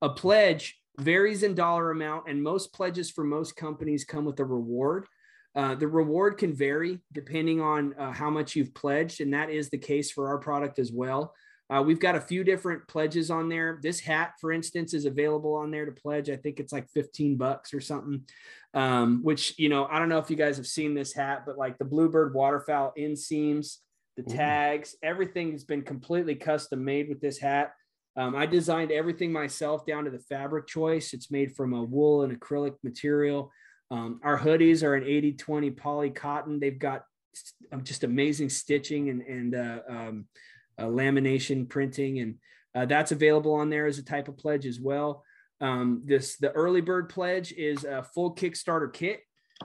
A 0.00 0.08
pledge 0.08 0.78
varies 0.98 1.42
in 1.42 1.54
dollar 1.54 1.90
amount, 1.90 2.28
and 2.28 2.42
most 2.42 2.72
pledges 2.72 3.10
for 3.10 3.24
most 3.24 3.56
companies 3.56 4.04
come 4.04 4.24
with 4.24 4.38
a 4.38 4.44
reward. 4.44 5.06
Uh, 5.56 5.74
the 5.74 5.86
reward 5.86 6.36
can 6.38 6.52
vary 6.52 7.00
depending 7.12 7.60
on 7.60 7.94
uh, 7.94 8.12
how 8.12 8.30
much 8.30 8.56
you've 8.56 8.74
pledged, 8.74 9.20
and 9.20 9.32
that 9.34 9.50
is 9.50 9.70
the 9.70 9.78
case 9.78 10.10
for 10.10 10.28
our 10.28 10.38
product 10.38 10.78
as 10.78 10.90
well. 10.92 11.34
Uh, 11.70 11.82
we've 11.82 12.00
got 12.00 12.14
a 12.14 12.20
few 12.20 12.44
different 12.44 12.86
pledges 12.88 13.30
on 13.30 13.48
there. 13.48 13.78
This 13.82 13.98
hat, 13.98 14.34
for 14.40 14.52
instance, 14.52 14.92
is 14.92 15.06
available 15.06 15.54
on 15.54 15.70
there 15.70 15.86
to 15.86 15.92
pledge. 15.92 16.28
I 16.28 16.36
think 16.36 16.60
it's 16.60 16.72
like 16.72 16.90
15 16.90 17.36
bucks 17.36 17.72
or 17.72 17.80
something. 17.80 18.22
Um, 18.74 19.20
which, 19.22 19.58
you 19.58 19.68
know, 19.68 19.86
I 19.86 19.98
don't 19.98 20.08
know 20.08 20.18
if 20.18 20.28
you 20.28 20.36
guys 20.36 20.56
have 20.56 20.66
seen 20.66 20.94
this 20.94 21.14
hat, 21.14 21.44
but 21.46 21.56
like 21.56 21.78
the 21.78 21.84
Bluebird 21.84 22.34
waterfowl 22.34 22.92
inseams, 22.98 23.78
the 24.16 24.24
tags, 24.24 24.94
everything 25.02 25.52
has 25.52 25.64
been 25.64 25.82
completely 25.82 26.34
custom 26.34 26.84
made 26.84 27.08
with 27.08 27.20
this 27.20 27.38
hat. 27.38 27.72
Um, 28.16 28.36
I 28.36 28.46
designed 28.46 28.92
everything 28.92 29.32
myself 29.32 29.86
down 29.86 30.04
to 30.04 30.10
the 30.10 30.20
fabric 30.20 30.66
choice. 30.66 31.14
It's 31.14 31.30
made 31.30 31.56
from 31.56 31.72
a 31.72 31.82
wool 31.82 32.22
and 32.22 32.38
acrylic 32.38 32.74
material. 32.84 33.50
Um, 33.90 34.20
our 34.22 34.38
hoodies 34.38 34.82
are 34.82 34.94
an 34.94 35.04
80 35.04 35.32
20 35.34 35.70
poly 35.72 36.10
cotton. 36.10 36.58
They've 36.58 36.78
got 36.78 37.04
um, 37.72 37.84
just 37.84 38.04
amazing 38.04 38.48
stitching 38.48 39.10
and, 39.10 39.22
and 39.22 39.54
uh, 39.54 39.78
um, 39.88 40.26
uh, 40.78 40.84
lamination 40.84 41.68
printing, 41.68 42.20
and 42.20 42.36
uh, 42.74 42.86
that's 42.86 43.12
available 43.12 43.54
on 43.54 43.70
there 43.70 43.86
as 43.86 43.98
a 43.98 44.04
type 44.04 44.28
of 44.28 44.36
pledge 44.36 44.66
as 44.66 44.80
well. 44.80 45.22
Um, 45.60 46.02
this 46.04 46.36
the 46.36 46.50
early 46.52 46.80
bird 46.80 47.08
pledge 47.08 47.52
is 47.52 47.84
a 47.84 48.02
full 48.02 48.34
Kickstarter 48.34 48.92
kit, 48.92 49.20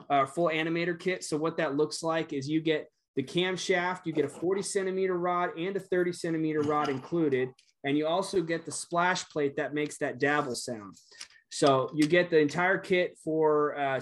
uh, 0.08 0.26
full 0.26 0.48
animator 0.48 0.98
kit. 0.98 1.24
So 1.24 1.36
what 1.36 1.56
that 1.56 1.76
looks 1.76 2.02
like 2.02 2.32
is 2.32 2.48
you 2.48 2.60
get 2.60 2.88
the 3.16 3.22
camshaft, 3.22 4.00
you 4.04 4.12
get 4.12 4.24
a 4.24 4.28
40 4.28 4.62
centimeter 4.62 5.18
rod 5.18 5.50
and 5.58 5.76
a 5.76 5.80
30 5.80 6.12
centimeter 6.12 6.60
rod 6.60 6.88
included, 6.88 7.50
and 7.84 7.98
you 7.98 8.06
also 8.06 8.40
get 8.40 8.64
the 8.64 8.72
splash 8.72 9.28
plate 9.28 9.56
that 9.56 9.74
makes 9.74 9.98
that 9.98 10.18
dabble 10.18 10.54
sound. 10.54 10.94
So 11.50 11.90
you 11.94 12.06
get 12.06 12.30
the 12.30 12.38
entire 12.38 12.78
kit 12.78 13.18
for 13.22 13.78
uh, 13.78 14.00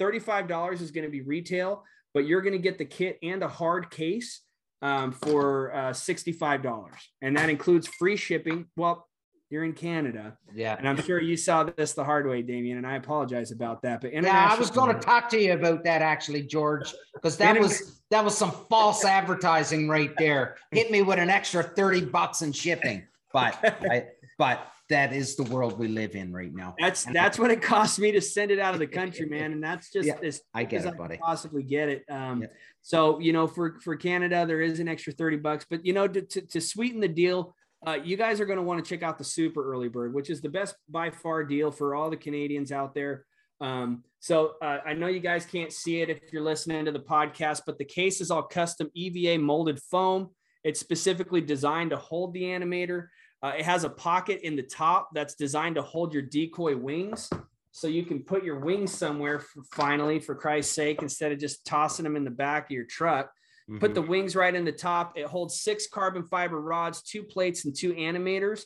$35 0.00 0.80
is 0.80 0.90
going 0.90 1.04
to 1.04 1.10
be 1.10 1.22
retail, 1.22 1.84
but 2.14 2.26
you're 2.26 2.42
going 2.42 2.52
to 2.52 2.58
get 2.58 2.78
the 2.78 2.84
kit 2.84 3.18
and 3.22 3.42
a 3.42 3.48
hard 3.48 3.90
case 3.90 4.42
um, 4.82 5.12
for 5.12 5.74
uh, 5.74 5.90
$65. 5.90 6.92
And 7.20 7.36
that 7.36 7.48
includes 7.48 7.86
free 7.86 8.16
shipping. 8.16 8.66
Well, 8.76 9.08
you're 9.52 9.64
in 9.64 9.74
Canada. 9.74 10.38
Yeah. 10.54 10.76
And 10.78 10.88
I'm 10.88 10.96
sure 10.96 11.20
you 11.20 11.36
saw 11.36 11.64
this 11.64 11.92
the 11.92 12.02
hard 12.02 12.26
way, 12.26 12.40
Damien, 12.40 12.78
and 12.78 12.86
I 12.86 12.96
apologize 12.96 13.52
about 13.52 13.82
that. 13.82 14.00
But 14.00 14.14
Yeah, 14.14 14.48
I 14.50 14.58
was 14.58 14.70
going 14.70 14.94
to 14.94 14.98
talk 14.98 15.28
to 15.30 15.38
you 15.38 15.52
about 15.52 15.84
that 15.84 16.00
actually, 16.00 16.42
George, 16.42 16.94
because 17.14 17.36
that 17.36 17.60
was 17.60 18.02
that 18.10 18.24
was 18.24 18.36
some 18.36 18.50
false 18.70 19.04
advertising 19.04 19.88
right 19.88 20.10
there. 20.16 20.56
Hit 20.70 20.90
me 20.90 21.02
with 21.02 21.18
an 21.18 21.28
extra 21.28 21.62
30 21.62 22.06
bucks 22.06 22.40
in 22.40 22.52
shipping. 22.52 23.06
But 23.34 23.58
I 23.62 24.06
but 24.38 24.71
that 24.92 25.12
is 25.12 25.36
the 25.36 25.42
world 25.44 25.78
we 25.78 25.88
live 25.88 26.14
in 26.14 26.32
right 26.32 26.52
now. 26.54 26.74
That's 26.78 27.04
that's 27.04 27.38
what 27.38 27.50
it 27.50 27.60
cost 27.60 27.98
me 27.98 28.12
to 28.12 28.20
send 28.20 28.50
it 28.50 28.58
out 28.58 28.74
of 28.74 28.80
the 28.80 28.86
country, 28.86 29.26
man. 29.36 29.52
And 29.52 29.62
that's 29.62 29.90
just 29.90 30.06
Yeah, 30.06 30.16
as 30.22 30.40
I 30.54 30.64
get 30.64 30.80
as 30.80 30.84
it, 30.86 30.94
I 30.94 30.96
buddy. 30.96 31.16
possibly 31.18 31.62
get 31.62 31.88
it. 31.88 32.04
Um, 32.08 32.42
Yeah. 32.42 32.48
so 32.82 33.18
you 33.18 33.32
know, 33.32 33.46
for 33.46 33.78
for 33.80 33.96
Canada, 33.96 34.46
there 34.46 34.60
is 34.60 34.80
an 34.80 34.88
extra 34.88 35.12
thirty 35.12 35.36
bucks, 35.36 35.66
but 35.68 35.84
you 35.84 35.92
know, 35.92 36.06
to 36.08 36.22
to, 36.22 36.40
to 36.42 36.60
sweeten 36.60 37.00
the 37.00 37.08
deal, 37.08 37.54
uh, 37.86 37.98
you 38.02 38.16
guys 38.16 38.40
are 38.40 38.46
going 38.46 38.58
to 38.58 38.62
want 38.62 38.84
to 38.84 38.88
check 38.88 39.02
out 39.02 39.18
the 39.18 39.24
Super 39.24 39.62
Early 39.72 39.88
Bird, 39.88 40.14
which 40.14 40.30
is 40.30 40.40
the 40.40 40.48
best 40.48 40.74
by 40.88 41.10
far 41.10 41.44
deal 41.44 41.70
for 41.70 41.94
all 41.94 42.10
the 42.10 42.16
Canadians 42.16 42.70
out 42.72 42.94
there. 42.94 43.24
Um, 43.60 44.02
so 44.20 44.54
uh, 44.60 44.78
I 44.84 44.92
know 44.94 45.06
you 45.06 45.20
guys 45.20 45.46
can't 45.46 45.72
see 45.72 46.00
it 46.00 46.10
if 46.10 46.32
you're 46.32 46.42
listening 46.42 46.84
to 46.84 46.92
the 46.92 47.00
podcast, 47.00 47.62
but 47.66 47.78
the 47.78 47.84
case 47.84 48.20
is 48.20 48.30
all 48.30 48.42
custom 48.42 48.90
EVA 48.94 49.38
molded 49.38 49.80
foam. 49.90 50.30
It's 50.64 50.78
specifically 50.80 51.40
designed 51.40 51.90
to 51.90 51.96
hold 51.96 52.34
the 52.34 52.42
animator. 52.42 53.06
Uh, 53.42 53.52
it 53.58 53.64
has 53.64 53.84
a 53.84 53.90
pocket 53.90 54.40
in 54.42 54.56
the 54.56 54.62
top 54.62 55.10
that's 55.12 55.34
designed 55.34 55.74
to 55.74 55.82
hold 55.82 56.12
your 56.12 56.22
decoy 56.22 56.76
wings. 56.76 57.28
So 57.72 57.88
you 57.88 58.04
can 58.04 58.20
put 58.20 58.44
your 58.44 58.60
wings 58.60 58.92
somewhere 58.92 59.40
for, 59.40 59.62
finally, 59.72 60.20
for 60.20 60.34
Christ's 60.34 60.74
sake, 60.74 61.02
instead 61.02 61.32
of 61.32 61.38
just 61.38 61.64
tossing 61.66 62.04
them 62.04 62.16
in 62.16 62.24
the 62.24 62.30
back 62.30 62.66
of 62.66 62.70
your 62.70 62.84
truck. 62.84 63.32
Put 63.78 63.94
the 63.94 64.02
wings 64.02 64.36
right 64.36 64.54
in 64.54 64.64
the 64.64 64.72
top. 64.72 65.16
It 65.16 65.26
holds 65.26 65.60
six 65.60 65.86
carbon 65.86 66.24
fiber 66.24 66.60
rods, 66.60 67.00
two 67.00 67.22
plates, 67.22 67.64
and 67.64 67.74
two 67.74 67.94
animators, 67.94 68.64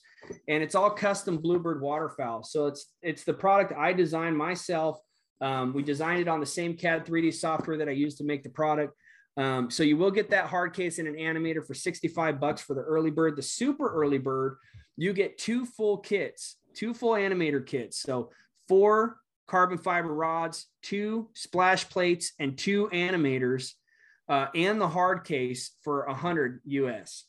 and 0.48 0.62
it's 0.62 0.74
all 0.74 0.90
custom 0.90 1.36
Bluebird 1.36 1.80
waterfowl. 1.80 2.42
So 2.42 2.66
it's 2.66 2.92
it's 3.02 3.22
the 3.22 3.34
product 3.34 3.72
I 3.76 3.92
designed 3.92 4.36
myself. 4.36 4.98
Um, 5.40 5.74
we 5.74 5.82
designed 5.82 6.22
it 6.22 6.28
on 6.28 6.40
the 6.40 6.46
same 6.46 6.76
CAD 6.76 7.06
3D 7.06 7.34
software 7.34 7.76
that 7.76 7.88
I 7.88 7.92
used 7.92 8.18
to 8.18 8.24
make 8.24 8.42
the 8.42 8.48
product. 8.48 8.94
Um, 9.36 9.70
so 9.70 9.82
you 9.82 9.96
will 9.96 10.10
get 10.10 10.30
that 10.30 10.46
hard 10.46 10.72
case 10.72 10.98
and 10.98 11.06
an 11.06 11.16
animator 11.16 11.66
for 11.66 11.74
65 11.74 12.40
bucks 12.40 12.62
for 12.62 12.74
the 12.74 12.80
early 12.80 13.10
bird. 13.10 13.36
The 13.36 13.42
super 13.42 13.92
early 13.92 14.18
bird, 14.18 14.56
you 14.96 15.12
get 15.12 15.38
two 15.38 15.66
full 15.66 15.98
kits, 15.98 16.56
two 16.74 16.94
full 16.94 17.12
animator 17.12 17.64
kits. 17.64 18.00
So 18.00 18.30
four 18.66 19.18
carbon 19.46 19.78
fiber 19.78 20.12
rods, 20.12 20.66
two 20.82 21.28
splash 21.34 21.88
plates, 21.88 22.32
and 22.38 22.56
two 22.56 22.88
animators, 22.92 23.72
uh, 24.28 24.46
and 24.54 24.80
the 24.80 24.88
hard 24.88 25.24
case 25.24 25.72
for 25.82 26.04
a 26.04 26.14
hundred 26.14 26.60
US. 26.64 27.24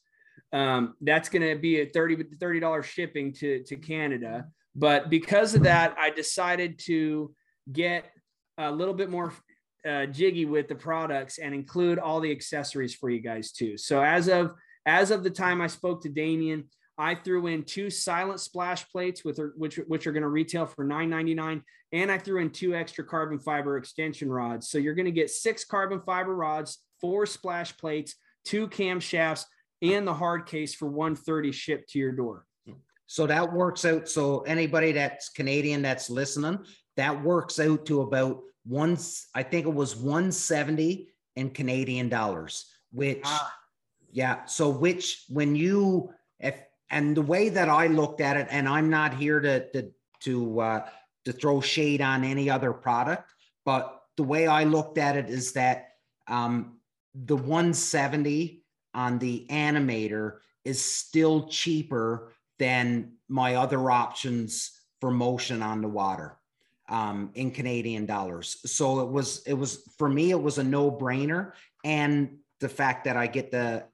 Um, 0.54 0.96
that's 1.02 1.30
going 1.30 1.48
to 1.48 1.60
be 1.60 1.82
a 1.82 1.86
30 1.86 2.24
$30 2.24 2.84
shipping 2.84 3.34
to, 3.34 3.64
to 3.64 3.76
Canada. 3.76 4.46
But 4.76 5.10
because 5.10 5.56
of 5.56 5.64
that, 5.64 5.96
I 6.00 6.10
decided 6.10 6.80
to 6.86 7.34
get 7.72 8.06
a 8.58 8.72
little 8.72 8.94
bit 8.94 9.10
more 9.10 9.34
uh, 9.88 10.06
jiggy 10.08 10.46
with 10.46 10.68
the 10.68 10.76
products 10.76 11.38
and 11.38 11.54
include 11.54 12.00
all 12.00 12.20
the 12.20 12.32
accessories 12.32 12.94
for 12.94 13.10
you 13.10 13.20
guys 13.20 13.52
too. 13.52 13.78
So 13.78 14.02
as 14.02 14.28
of 14.28 14.54
as 14.86 15.12
of 15.12 15.24
the 15.24 15.30
time 15.30 15.62
I 15.62 15.68
spoke 15.68 16.02
to 16.04 16.10
Damien, 16.10 16.66
I 16.98 17.16
threw 17.16 17.48
in 17.48 17.64
two 17.64 17.90
silent 17.90 18.40
splash 18.40 18.90
plates 18.90 19.24
with 19.24 19.40
which 19.56 19.78
which 19.88 20.08
are 20.08 20.12
going 20.12 20.24
to 20.24 20.30
retail 20.30 20.66
for 20.66 20.86
$9.99, 20.86 21.62
and 21.92 22.12
I 22.12 22.18
threw 22.18 22.42
in 22.42 22.50
two 22.50 22.76
extra 22.76 23.04
carbon 23.04 23.40
fiber 23.40 23.78
extension 23.78 24.32
rods. 24.32 24.70
So 24.70 24.78
you're 24.78 24.96
going 24.96 25.06
to 25.06 25.12
get 25.12 25.30
six 25.30 25.64
carbon 25.64 26.02
fiber 26.06 26.36
rods, 26.36 26.80
four 27.00 27.26
splash 27.26 27.76
plates, 27.78 28.16
two 28.46 28.68
camshafts, 28.68 29.46
and 29.82 30.08
the 30.08 30.14
hard 30.14 30.48
case 30.48 30.74
for 30.74 30.88
130 30.88 31.52
shipped 31.52 31.90
to 31.92 32.00
your 32.00 32.12
door. 32.12 32.46
So 33.06 33.26
that 33.28 33.54
works 33.54 33.86
out. 33.86 34.10
So 34.10 34.42
anybody 34.42 34.92
that's 34.92 35.30
Canadian 35.30 35.82
that's 35.82 36.10
listening, 36.10 36.60
that 36.98 37.24
works 37.24 37.60
out 37.60 37.86
to 37.86 38.02
about 38.02 38.42
once, 38.68 39.28
I 39.34 39.44
think 39.44 39.66
it 39.66 39.74
was 39.74 39.96
170 39.96 41.10
in 41.36 41.50
Canadian 41.52 42.10
dollars, 42.10 42.66
which, 42.92 43.22
Ah. 43.24 43.54
yeah. 44.12 44.46
So 44.46 44.70
which, 44.70 45.26
when 45.30 45.56
you, 45.56 46.14
if, 46.40 46.56
and 46.90 47.16
the 47.16 47.22
way 47.22 47.50
that 47.50 47.70
I 47.70 47.88
looked 47.88 48.22
at 48.22 48.38
it, 48.38 48.48
and 48.50 48.68
I'm 48.68 48.90
not 48.90 49.14
here 49.14 49.40
to, 49.40 49.70
to, 49.72 49.92
to, 50.22 50.60
uh, 50.60 50.90
to 51.26 51.34
throw 51.34 51.62
shade 51.62 52.02
on 52.02 52.24
any 52.24 52.50
other 52.50 52.74
product, 52.74 53.30
but 53.66 54.02
the 54.16 54.24
way 54.24 54.48
I 54.48 54.64
looked 54.64 54.98
at 54.98 55.16
it 55.16 55.30
is 55.30 55.54
that, 55.54 55.90
um, 56.28 56.80
the 57.14 57.36
170 57.36 58.64
on 58.94 59.18
the 59.18 59.48
animator 59.50 60.38
is 60.66 60.84
still 60.84 61.48
cheaper 61.48 62.34
than 62.60 63.14
my 63.28 63.56
other 63.56 63.90
options 63.90 64.72
for 65.00 65.12
motion 65.12 65.62
on 65.62 65.82
the 65.82 65.88
water 65.88 66.38
um, 66.90 67.32
in 67.36 67.52
Canadian 67.52 68.06
dollars. 68.06 68.58
So 68.66 69.02
it 69.02 69.10
was, 69.10 69.44
it 69.46 69.54
was, 69.54 69.84
for 69.98 70.10
me, 70.10 70.32
it 70.32 70.42
was 70.42 70.58
a 70.58 70.64
no 70.64 70.92
brainer. 70.92 71.52
And 71.84 72.38
the 72.60 72.70
fact 72.70 73.04
that 73.06 73.18
I 73.18 73.28
get 73.28 73.52
the, 73.52 73.86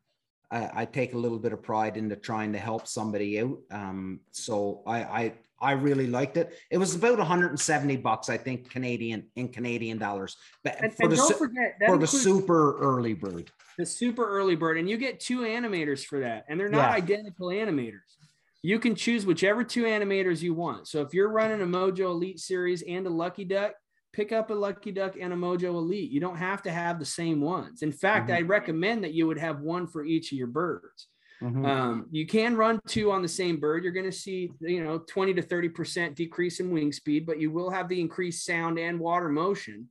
I, 0.52 0.70
I 0.82 0.86
take 0.86 1.14
a 1.14 1.18
little 1.18 1.40
bit 1.40 1.54
of 1.54 1.62
pride 1.64 1.98
into 1.98 2.16
trying 2.16 2.54
to 2.54 2.60
help 2.60 2.88
somebody 2.88 3.40
out. 3.42 3.58
Um, 3.72 4.20
so 4.32 4.84
I, 4.86 5.04
I, 5.04 5.34
I 5.60 5.72
really 5.72 6.08
liked 6.08 6.38
it. 6.38 6.54
It 6.70 6.78
was 6.78 6.94
about 6.94 7.18
170 7.18 7.98
bucks, 7.98 8.30
I 8.30 8.38
think, 8.38 8.70
Canadian 8.70 9.28
in 9.36 9.48
Canadian 9.48 9.98
dollars. 9.98 10.36
But 10.64 10.76
And, 10.84 10.94
for 10.94 11.04
and 11.04 11.12
the 11.14 11.16
don't 11.16 11.38
forget 11.38 11.76
that 11.80 11.88
for 11.88 11.98
the 11.98 12.06
super 12.08 12.78
early 12.80 13.14
bird. 13.14 13.50
the 13.78 13.86
super 13.86 14.28
early 14.28 14.56
bird, 14.58 14.78
and 14.78 14.90
you 14.90 14.98
get 14.98 15.20
two 15.22 15.40
animators 15.40 16.04
for 16.04 16.20
that, 16.20 16.46
and 16.50 16.60
they're 16.60 16.68
not 16.70 16.90
Yeah. 16.90 16.96
identical 16.96 17.48
animators. 17.48 18.02
You 18.64 18.80
can 18.80 18.96
choose 18.96 19.26
whichever 19.26 19.64
two 19.64 19.84
animators 19.84 20.42
you 20.42 20.54
want. 20.54 20.88
So 20.88 21.02
if 21.02 21.14
you're 21.14 21.30
running 21.30 21.62
a 21.62 21.66
Mojo 21.66 22.06
Elite 22.12 22.40
series 22.40 22.82
and 22.82 23.06
a 23.06 23.10
Lucky 23.10 23.44
Duck, 23.44 23.74
pick 24.14 24.32
up 24.32 24.52
a 24.52 24.54
Lucky 24.54 24.92
Duck 24.92 25.16
and 25.20 25.34
a 25.34 25.36
Mojo 25.36 25.66
Elite. 25.76 26.10
You 26.10 26.22
don't 26.22 26.38
have 26.38 26.62
to 26.64 26.72
have 26.72 26.98
the 26.98 27.06
same 27.06 27.42
ones. 27.42 27.82
In 27.82 27.92
fact, 27.92 28.30
Mhm. 28.30 28.36
I 28.36 28.42
recommend 28.42 29.04
that 29.04 29.14
you 29.14 29.28
would 29.28 29.38
have 29.38 29.60
one 29.60 29.86
for 29.86 30.06
each 30.06 30.32
of 30.32 30.38
your 30.38 30.48
birds. 30.48 31.08
Mhm. 31.42 31.68
Um, 31.68 32.08
you 32.10 32.26
can 32.26 32.56
run 32.56 32.80
two 32.88 33.12
on 33.12 33.22
the 33.22 33.28
same 33.28 33.58
bird. 33.58 33.84
You're 33.84 33.92
going 33.92 34.10
to 34.10 34.18
see, 34.18 34.50
you 34.62 34.82
know, 34.82 35.00
20 35.00 35.34
to 35.34 35.42
30% 35.42 36.16
decrease 36.16 36.62
in 36.62 36.72
wing 36.72 36.94
speed, 36.94 37.26
but 37.26 37.42
you 37.42 37.52
will 37.52 37.70
have 37.70 37.90
the 37.90 38.00
increased 38.00 38.46
sound 38.46 38.80
and 38.80 38.98
water 38.98 39.28
motion. 39.28 39.90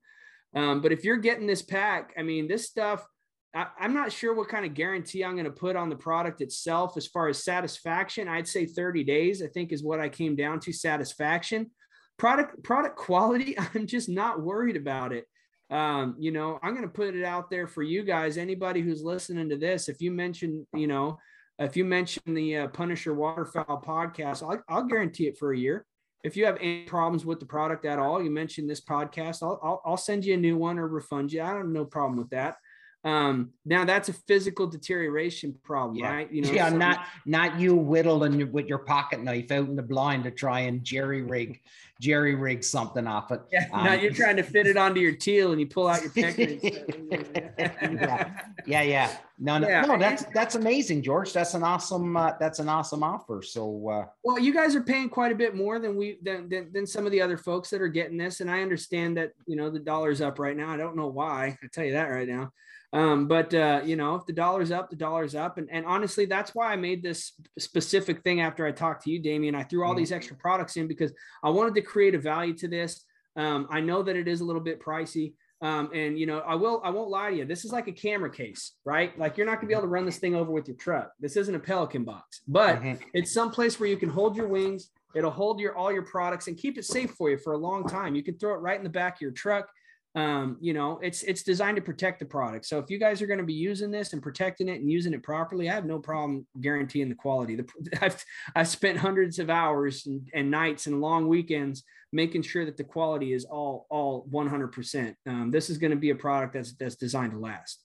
Um, 0.55 0.81
but 0.81 0.93
if 0.93 1.05
you're 1.05 1.19
getting 1.19 1.47
this 1.47 1.61
pack, 1.61 2.15
I 2.17 2.23
mean, 2.23 2.49
this 2.49 2.67
stuff, 2.67 3.07
I, 3.55 3.67
I'm 3.79 3.95
not 3.95 4.13
sure 4.13 4.35
what 4.35 4.49
kind 4.49 4.65
of 4.65 4.75
guarantee 4.75 5.25
I'm 5.25 5.35
going 5.35 5.45
to 5.45 5.51
put 5.51 5.77
on 5.77 5.89
the 5.89 5.97
product 5.97 6.41
itself 6.41 6.97
as 6.97 7.07
far 7.07 7.29
as 7.29 7.45
satisfaction. 7.45 8.29
I'd 8.29 8.49
say 8.49 8.67
30 8.67 9.05
days, 9.05 9.43
I 9.43 9.47
think, 9.47 9.73
is 9.73 9.83
what 9.83 10.01
I 10.01 10.09
came 10.09 10.37
down 10.37 10.61
to 10.61 10.73
satisfaction. 10.73 11.71
Product 12.19 12.63
product 12.63 12.97
quality, 12.97 13.59
I'm 13.75 13.87
just 13.87 14.09
not 14.09 14.43
worried 14.43 14.77
about 14.77 15.13
it. 15.13 15.27
Um, 15.71 16.17
you 16.19 16.33
know, 16.33 16.59
I'm 16.63 16.75
going 16.75 16.87
to 16.87 16.93
put 16.93 17.15
it 17.15 17.25
out 17.25 17.49
there 17.49 17.67
for 17.67 17.83
you 17.83 18.05
guys. 18.05 18.37
Anybody 18.37 18.83
who's 18.83 19.03
listening 19.03 19.49
to 19.49 19.57
this, 19.57 19.89
if 19.89 20.03
you 20.03 20.11
mention, 20.11 20.67
you 20.75 20.87
know, 20.87 21.19
if 21.59 21.77
you 21.77 21.85
mention 21.85 22.23
the 22.27 22.59
uh, 22.59 22.69
Punisher 22.69 23.15
Waterfowl 23.15 23.83
podcast, 23.87 24.43
I'll, 24.43 24.63
I'll 24.69 24.85
guarantee 24.85 25.29
it 25.29 25.39
for 25.39 25.53
a 25.53 25.59
year. 25.59 25.87
If 26.25 26.37
you 26.37 26.45
have 26.47 26.59
any 26.61 26.85
problems 26.85 27.25
with 27.25 27.41
the 27.41 27.47
product 27.47 27.85
at 27.85 27.99
all, 27.99 28.23
you 28.23 28.31
mention 28.31 28.67
this 28.67 28.81
podcast, 28.81 29.43
I'll, 29.43 29.59
I'll, 29.63 29.83
I'll 29.85 29.97
send 29.97 30.25
you 30.25 30.35
a 30.35 30.39
new 30.39 30.57
one 30.57 30.79
or 30.79 30.87
refund 30.87 31.33
you. 31.33 31.43
I 31.43 31.49
don't 31.49 31.63
have 31.63 31.69
no 31.69 31.85
problem 31.85 32.19
with 32.19 32.31
that. 32.31 32.57
Um, 33.05 33.51
now 33.65 33.85
that's 33.85 34.09
a 34.09 34.13
physical 34.13 34.67
deterioration 34.67 35.55
problem, 35.65 35.97
Yeah. 35.97 36.13
right? 36.13 36.33
You 36.33 36.43
know, 36.43 36.53
yeah, 36.53 36.71
so- 36.71 36.77
not 36.77 37.07
not 37.27 37.59
you 37.59 37.75
whittling 37.75 38.53
with 38.53 38.67
your 38.67 38.79
pocket 38.79 39.21
knife 39.23 39.51
out 39.51 39.69
in 39.69 39.75
the 39.77 39.83
blind 39.83 40.25
to 40.25 40.31
try 40.31 40.61
and 40.61 40.85
jerry 40.85 41.23
rig, 41.23 41.61
jerry 42.03 42.35
rig 42.35 42.65
something 42.65 43.07
off 43.07 43.31
it. 43.31 43.41
Yeah, 43.53 43.69
Um, 43.73 43.85
now 43.85 43.93
you're 43.95 44.13
trying 44.13 44.37
to 44.37 44.43
fit 44.43 44.67
it 44.67 44.77
onto 44.77 45.01
your 45.01 45.15
teal 45.15 45.53
and 45.53 45.61
you 45.61 45.69
pull 45.69 45.87
out 45.87 46.03
your 46.03 46.11
pecker. 46.11 46.43
yeah, 46.43 48.31
yeah, 48.67 48.83
yeah. 48.83 49.17
No, 49.39 49.59
no, 49.59 49.69
Yeah. 49.69 49.83
no. 49.83 49.97
That's 49.99 50.25
that's 50.35 50.57
amazing, 50.57 51.03
George. 51.03 51.33
That's 51.33 51.55
an 51.55 51.63
awesome. 51.63 52.17
Uh, 52.17 52.33
that's 52.41 52.59
an 52.59 52.69
awesome 52.69 53.03
offer. 53.05 53.41
So 53.43 53.89
uh, 53.89 54.07
Well, 54.25 54.39
you 54.39 54.53
guys 54.53 54.75
are 54.75 54.83
paying 54.83 55.09
quite 55.09 55.31
a 55.33 55.37
bit 55.37 55.55
more 55.55 55.79
than 55.79 55.97
we 55.97 56.19
than, 56.23 56.49
than 56.49 56.73
than 56.73 56.87
some 56.87 57.07
of 57.07 57.13
the 57.13 57.21
other 57.23 57.37
folks 57.37 57.71
that 57.71 57.81
are 57.81 57.89
getting 57.89 58.17
this, 58.17 58.41
and 58.41 58.51
I 58.51 58.63
understand 58.63 59.17
that 59.17 59.31
you 59.47 59.55
know 59.57 59.71
the 59.71 59.79
dollar's 59.79 60.21
up 60.21 60.39
right 60.41 60.57
now. 60.57 60.71
I 60.71 60.77
don't 60.77 60.97
know 60.97 61.09
why. 61.09 61.57
I 61.63 61.67
tell 61.73 61.85
you 61.85 61.93
that 61.93 62.07
right 62.11 62.29
now. 62.29 62.53
Um, 62.95 63.27
but 63.27 63.55
uh, 63.55 63.81
you 63.83 63.97
know, 63.97 64.17
if 64.17 64.27
the 64.27 64.35
dollar's 64.35 64.71
up, 64.71 64.91
the 64.91 64.97
dollar's 64.97 65.35
up, 65.35 65.57
and 65.57 65.67
and 65.73 65.87
honestly, 65.87 66.27
that's 66.27 66.55
why 66.55 66.71
I 66.73 66.77
made 66.77 67.03
this 67.03 67.33
specific 67.59 68.23
thing 68.23 68.43
after 68.43 68.67
I 68.67 68.71
talked 68.73 69.05
to 69.05 69.11
you, 69.11 69.19
Damien. 69.19 69.55
I 69.55 69.63
threw 69.63 69.83
all 69.87 69.95
Mhm. 69.95 69.97
these 69.97 70.13
extra 70.13 70.37
products 70.37 70.77
in 70.77 70.87
because 70.89 71.11
I 71.43 71.49
wanted 71.49 71.75
to 71.77 71.81
create 71.93 72.15
a 72.15 72.19
value 72.19 72.55
to 72.55 72.69
this. 72.69 73.05
Um, 73.37 73.67
I 73.71 73.81
know 73.81 74.03
that 74.03 74.17
it 74.17 74.27
is 74.27 74.41
a 74.41 74.45
little 74.45 74.63
bit 74.63 74.81
pricey. 74.81 75.35
Um, 75.61 75.91
and 75.95 76.19
you 76.19 76.27
know, 76.27 76.41
I 76.41 76.57
will, 76.57 76.81
I 76.85 76.91
won't 76.91 77.09
lie 77.09 77.31
to 77.31 77.37
you. 77.37 77.45
This 77.45 77.65
is 77.65 77.71
like 77.71 77.87
a 77.87 77.93
camera 77.93 78.31
case, 78.31 78.73
right? 78.85 79.17
Like 79.17 79.37
you're 79.37 79.47
not 79.47 79.57
gonna 79.57 79.69
be 79.69 79.75
able 79.75 79.83
to 79.83 79.89
run 79.89 80.05
this 80.05 80.19
thing 80.19 80.35
over 80.35 80.51
with 80.51 80.67
your 80.67 80.77
truck. 80.77 81.13
This 81.21 81.37
isn't 81.37 81.55
a 81.55 81.61
Pelican 81.61 82.03
box, 82.03 82.41
but 82.49 82.83
mhm. 82.83 82.99
it's 83.15 83.33
someplace 83.33 83.79
where 83.79 83.89
you 83.89 83.97
can 83.97 84.09
hold 84.09 84.37
your 84.37 84.49
wings. 84.49 84.91
It'll 85.15 85.31
hold 85.31 85.61
your 85.61 85.77
all 85.77 85.93
your 85.93 86.03
products 86.03 86.49
and 86.49 86.57
keep 86.57 86.79
it 86.79 86.85
safe 86.85 87.13
for 87.13 87.31
you 87.31 87.39
for 87.39 87.53
a 87.53 87.59
long 87.59 87.87
time. 87.87 88.17
You 88.17 88.25
can 88.25 88.37
throw 88.39 88.55
it 88.55 88.59
right 88.59 88.77
in 88.77 88.83
the 88.83 88.91
back 88.91 89.17
of 89.17 89.21
your 89.21 89.31
truck. 89.31 89.69
Um, 90.15 90.59
you 90.61 90.75
know, 90.75 90.99
it's 91.03 91.23
it's 91.23 91.43
designed 91.43 91.77
to 91.77 91.83
protect 91.83 92.19
the 92.19 92.27
product. 92.27 92.67
So 92.67 92.79
if 92.79 92.91
you 92.91 92.99
guys 92.99 93.23
are 93.23 93.27
going 93.27 93.39
to 93.39 93.47
be 93.47 93.55
using 93.55 93.91
this 93.91 94.13
and 94.13 94.23
protecting 94.23 94.69
it 94.69 94.81
and 94.81 94.91
using 94.91 95.15
it 95.15 95.23
properly, 95.23 95.71
I 95.71 95.75
have 95.75 95.87
no 95.87 95.99
problem 95.99 96.47
guaranteeing 96.61 97.09
the 97.09 97.15
quality. 97.15 97.57
The, 97.57 97.67
I've 98.03 98.25
I've 98.55 98.69
spent 98.69 98.99
hundreds 98.99 99.39
of 99.39 99.49
hours 99.49 100.07
and, 100.07 100.29
and 100.35 100.51
nights 100.51 100.87
and 100.87 101.01
long 101.01 101.29
weekends 101.29 101.83
making 102.13 102.43
sure 102.43 102.67
that 102.67 102.77
the 102.77 102.85
quality 102.85 103.33
is 103.33 103.47
all 103.47 103.87
all 103.89 104.27
100%. 104.31 105.15
Um, 105.27 105.51
this 105.51 105.71
is 105.71 105.79
going 105.79 105.93
to 105.93 105.97
be 105.97 106.11
a 106.11 106.15
product 106.15 106.53
that's 106.53 106.75
that's 106.75 106.97
designed 106.97 107.33
to 107.33 107.39
last. 107.39 107.85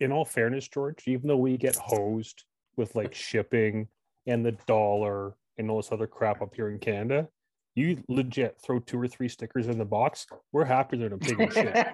In 0.00 0.12
all 0.12 0.26
fairness, 0.26 0.68
George, 0.68 1.04
even 1.06 1.28
though 1.28 1.38
we 1.38 1.56
get 1.56 1.76
hosed 1.76 2.44
with 2.76 2.94
like 2.94 3.14
shipping 3.14 3.88
and 4.26 4.44
the 4.44 4.52
dollar 4.66 5.34
and 5.56 5.70
all 5.70 5.78
this 5.78 5.92
other 5.92 6.06
crap 6.06 6.42
up 6.42 6.54
here 6.54 6.68
in 6.68 6.78
Canada, 6.78 7.26
you 7.74 8.02
legit 8.08 8.58
throw 8.60 8.78
two 8.80 9.00
or 9.00 9.06
three 9.06 9.28
stickers 9.28 9.68
in 9.68 9.78
the 9.78 9.84
box. 9.84 10.26
We're 10.52 10.64
happier 10.64 11.08
than 11.08 11.12
a 11.12 11.18
pig 11.18 11.40
in 11.40 11.50
shit. 11.50 11.86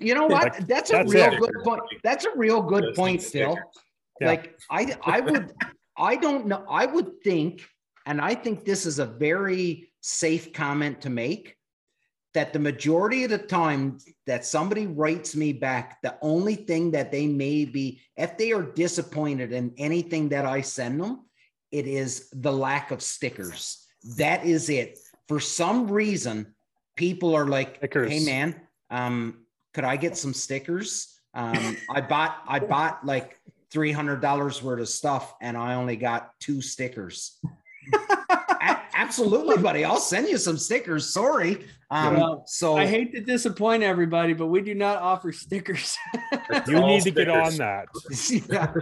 you 0.00 0.14
know 0.14 0.26
what? 0.26 0.52
Like, 0.52 0.66
that's 0.66 0.90
a 0.90 0.94
that's 0.94 1.12
real 1.12 1.32
it. 1.32 1.40
good 1.40 1.54
point. 1.62 1.82
That's 2.02 2.24
a 2.24 2.30
real 2.36 2.62
good 2.62 2.84
Those 2.84 2.96
point, 2.96 3.20
things 3.20 3.32
Phil. 3.32 3.56
Yeah. 4.20 4.26
Like 4.26 4.58
I, 4.70 4.96
I 5.04 5.20
would, 5.20 5.52
I 5.96 6.16
don't 6.16 6.46
know. 6.46 6.64
I 6.68 6.86
would 6.86 7.20
think, 7.22 7.62
and 8.06 8.20
I 8.20 8.34
think 8.34 8.64
this 8.64 8.86
is 8.86 8.98
a 8.98 9.06
very 9.06 9.92
safe 10.00 10.52
comment 10.52 11.00
to 11.02 11.10
make, 11.10 11.56
that 12.34 12.52
the 12.52 12.58
majority 12.58 13.24
of 13.24 13.30
the 13.30 13.38
time 13.38 13.98
that 14.26 14.44
somebody 14.44 14.86
writes 14.86 15.36
me 15.36 15.52
back, 15.52 16.02
the 16.02 16.16
only 16.20 16.56
thing 16.56 16.90
that 16.90 17.12
they 17.12 17.26
may 17.26 17.64
be, 17.64 18.00
if 18.16 18.36
they 18.36 18.52
are 18.52 18.62
disappointed 18.62 19.52
in 19.52 19.72
anything 19.78 20.28
that 20.30 20.44
I 20.44 20.60
send 20.60 21.00
them, 21.00 21.26
it 21.74 21.88
is 21.88 22.28
the 22.32 22.52
lack 22.52 22.92
of 22.92 23.02
stickers. 23.02 23.84
That 24.16 24.46
is 24.46 24.70
it. 24.70 24.96
For 25.26 25.40
some 25.40 25.90
reason, 25.90 26.54
people 26.94 27.34
are 27.34 27.46
like, 27.46 27.76
Stickers. 27.78 28.12
"Hey, 28.12 28.24
man, 28.24 28.54
um, 28.90 29.44
could 29.72 29.82
I 29.82 29.96
get 29.96 30.16
some 30.16 30.32
stickers?" 30.34 31.18
Um, 31.34 31.76
I 31.90 32.00
bought, 32.00 32.36
I 32.46 32.60
bought 32.60 33.04
like 33.04 33.36
three 33.72 33.90
hundred 33.90 34.20
dollars 34.20 34.62
worth 34.62 34.80
of 34.80 34.88
stuff, 34.88 35.34
and 35.40 35.56
I 35.56 35.74
only 35.74 35.96
got 35.96 36.30
two 36.38 36.62
stickers. 36.62 37.40
A- 37.92 38.82
absolutely, 38.94 39.60
buddy. 39.60 39.84
I'll 39.84 39.96
send 39.98 40.28
you 40.28 40.38
some 40.38 40.56
stickers. 40.56 41.12
Sorry. 41.12 41.66
Um, 41.90 42.14
Well, 42.14 42.44
so 42.46 42.76
I 42.76 42.86
hate 42.86 43.12
to 43.14 43.20
disappoint 43.20 43.82
everybody, 43.82 44.32
but 44.32 44.46
we 44.46 44.60
do 44.60 44.74
not 44.76 44.98
offer 44.98 45.32
stickers. 45.32 45.96
You 46.68 46.76
all 46.78 46.86
need 46.86 47.02
to 47.02 47.10
get 47.10 47.28
on 47.28 47.56
that. 47.56 47.86
yeah. 48.48 48.72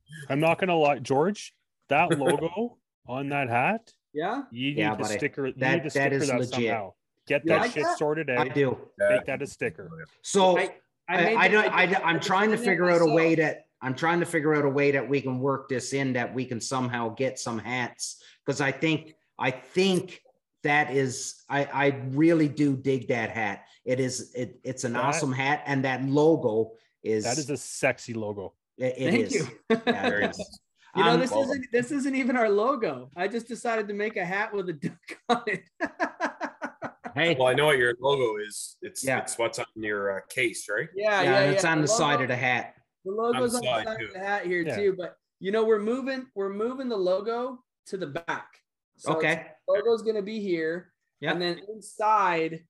I'm 0.30 0.40
not 0.40 0.58
gonna 0.58 0.76
lie, 0.78 0.98
George. 0.98 1.52
That 1.92 2.18
logo 2.18 2.78
on 3.06 3.28
that 3.30 3.48
hat, 3.48 3.92
yeah. 4.12 4.42
you 4.50 4.70
need 4.70 4.78
Yeah, 4.78 4.90
to 4.90 5.02
buddy. 5.02 5.18
sticker. 5.18 5.46
You 5.48 5.54
That- 5.58 5.74
need 5.76 5.82
to 5.84 5.90
sticker 5.90 6.14
is 6.16 6.28
that 6.28 6.38
legit. 6.40 6.54
somehow. 6.54 6.92
Get 7.28 7.44
You 7.44 7.50
that 7.50 7.60
like 7.60 7.72
shit 7.72 7.84
that? 7.84 7.98
sorted 7.98 8.30
out. 8.30 8.38
I 8.38 8.48
do. 8.48 8.76
Make 8.98 9.26
that 9.26 9.42
a 9.42 9.46
sticker. 9.46 9.88
Oh, 9.92 10.04
so 10.22 10.58
I, 10.58 10.70
I, 11.08 11.16
made 11.24 11.36
I, 11.36 11.48
the- 11.48 11.52
don't. 11.54 11.72
I, 11.74 11.86
did- 11.86 11.96
I'm 12.02 12.20
trying 12.20 12.50
to 12.50 12.56
figure 12.56 12.90
out 12.90 13.00
a 13.02 13.06
way 13.06 13.34
that 13.36 13.66
I'm 13.80 13.94
trying 13.94 14.20
to 14.20 14.26
figure 14.26 14.54
out 14.54 14.64
a 14.64 14.68
way 14.68 14.90
that 14.92 15.08
we 15.08 15.20
can 15.20 15.38
work 15.40 15.68
this 15.68 15.92
in 15.92 16.12
that 16.14 16.32
we 16.34 16.44
can 16.44 16.60
somehow 16.60 17.10
get 17.14 17.38
some 17.38 17.58
hats 17.58 18.22
because 18.44 18.60
I 18.60 18.72
think 18.72 19.14
I 19.38 19.50
think 19.50 20.20
that 20.62 20.90
is 20.92 21.42
I 21.48 21.64
I 21.66 21.86
really 22.10 22.48
do 22.48 22.76
dig 22.76 23.08
that 23.08 23.30
hat. 23.30 23.64
It 23.84 23.98
is 24.00 24.32
it 24.34 24.58
it's 24.64 24.84
an 24.84 24.92
That- 24.94 25.04
awesome 25.04 25.32
hat 25.32 25.62
and 25.66 25.84
that 25.84 26.02
logo 26.04 26.72
is 27.04 27.24
That 27.24 27.38
is 27.38 27.50
a 27.50 27.56
sexy 27.56 28.14
logo. 28.14 28.54
it, 28.78 28.94
it 28.96 29.10
Thank 29.10 29.26
is. 29.26 29.34
you. 29.34 29.48
Yeah, 29.70 29.76
it 29.76 30.10
Very 30.10 30.24
is. 30.26 30.60
Nice. 30.94 30.98
You 31.00 31.04
know, 31.04 31.14
Um, 31.14 31.20
this 31.20 31.30
well- 31.30 31.42
isn't 31.42 31.66
this 31.72 31.90
isn't 31.90 32.14
even 32.14 32.36
our 32.36 32.48
logo. 32.50 33.10
I 33.16 33.28
just 33.28 33.48
decided 33.48 33.88
to 33.88 33.94
make 33.94 34.16
a 34.16 34.24
hat 34.24 34.52
with 34.52 34.68
a 34.68 34.72
duck 34.84 35.18
on 35.28 35.42
it. 35.46 35.62
hey, 37.14 37.34
Well, 37.38 37.48
I 37.48 37.54
know 37.54 37.66
what 37.66 37.78
your 37.78 37.94
logo 38.00 38.36
is. 38.42 38.76
It's 38.82 39.04
Yeah. 39.04 39.20
it's 39.20 39.38
what's 39.38 39.58
on 39.58 39.66
your 39.74 40.18
uh, 40.18 40.20
case, 40.28 40.68
right? 40.68 40.88
yeah, 40.94 41.22
yeah, 41.22 41.30
yeah, 41.44 41.50
it's 41.50 41.64
yeah. 41.64 41.72
on 41.72 41.80
the 41.82 41.88
side 41.88 42.12
logo- 42.12 42.22
of 42.24 42.28
the 42.28 42.36
hat. 42.36 42.74
The 43.04 43.12
logo's 43.12 43.54
on 43.54 43.60
the 43.62 43.66
side, 43.66 43.86
side 43.86 43.98
too. 43.98 44.06
of 44.06 44.12
the 44.12 44.18
hat 44.20 44.46
here 44.46 44.62
Yeah. 44.62 44.76
too. 44.76 44.94
But 44.96 45.16
you 45.40 45.50
know, 45.52 45.64
we're 45.64 45.80
moving 45.80 46.26
we're 46.34 46.52
moving 46.52 46.88
the 46.88 46.96
logo 46.96 47.62
to 47.86 47.96
the 47.96 48.06
back. 48.06 48.48
So 48.96 49.18
it's- 49.18 49.38
Okay. 49.38 49.46
logo's 49.68 50.02
gonna 50.02 50.22
be 50.22 50.40
here. 50.40 50.92
Yeah. 51.20 51.32
And 51.32 51.40
then 51.42 51.60
inside, 51.68 52.64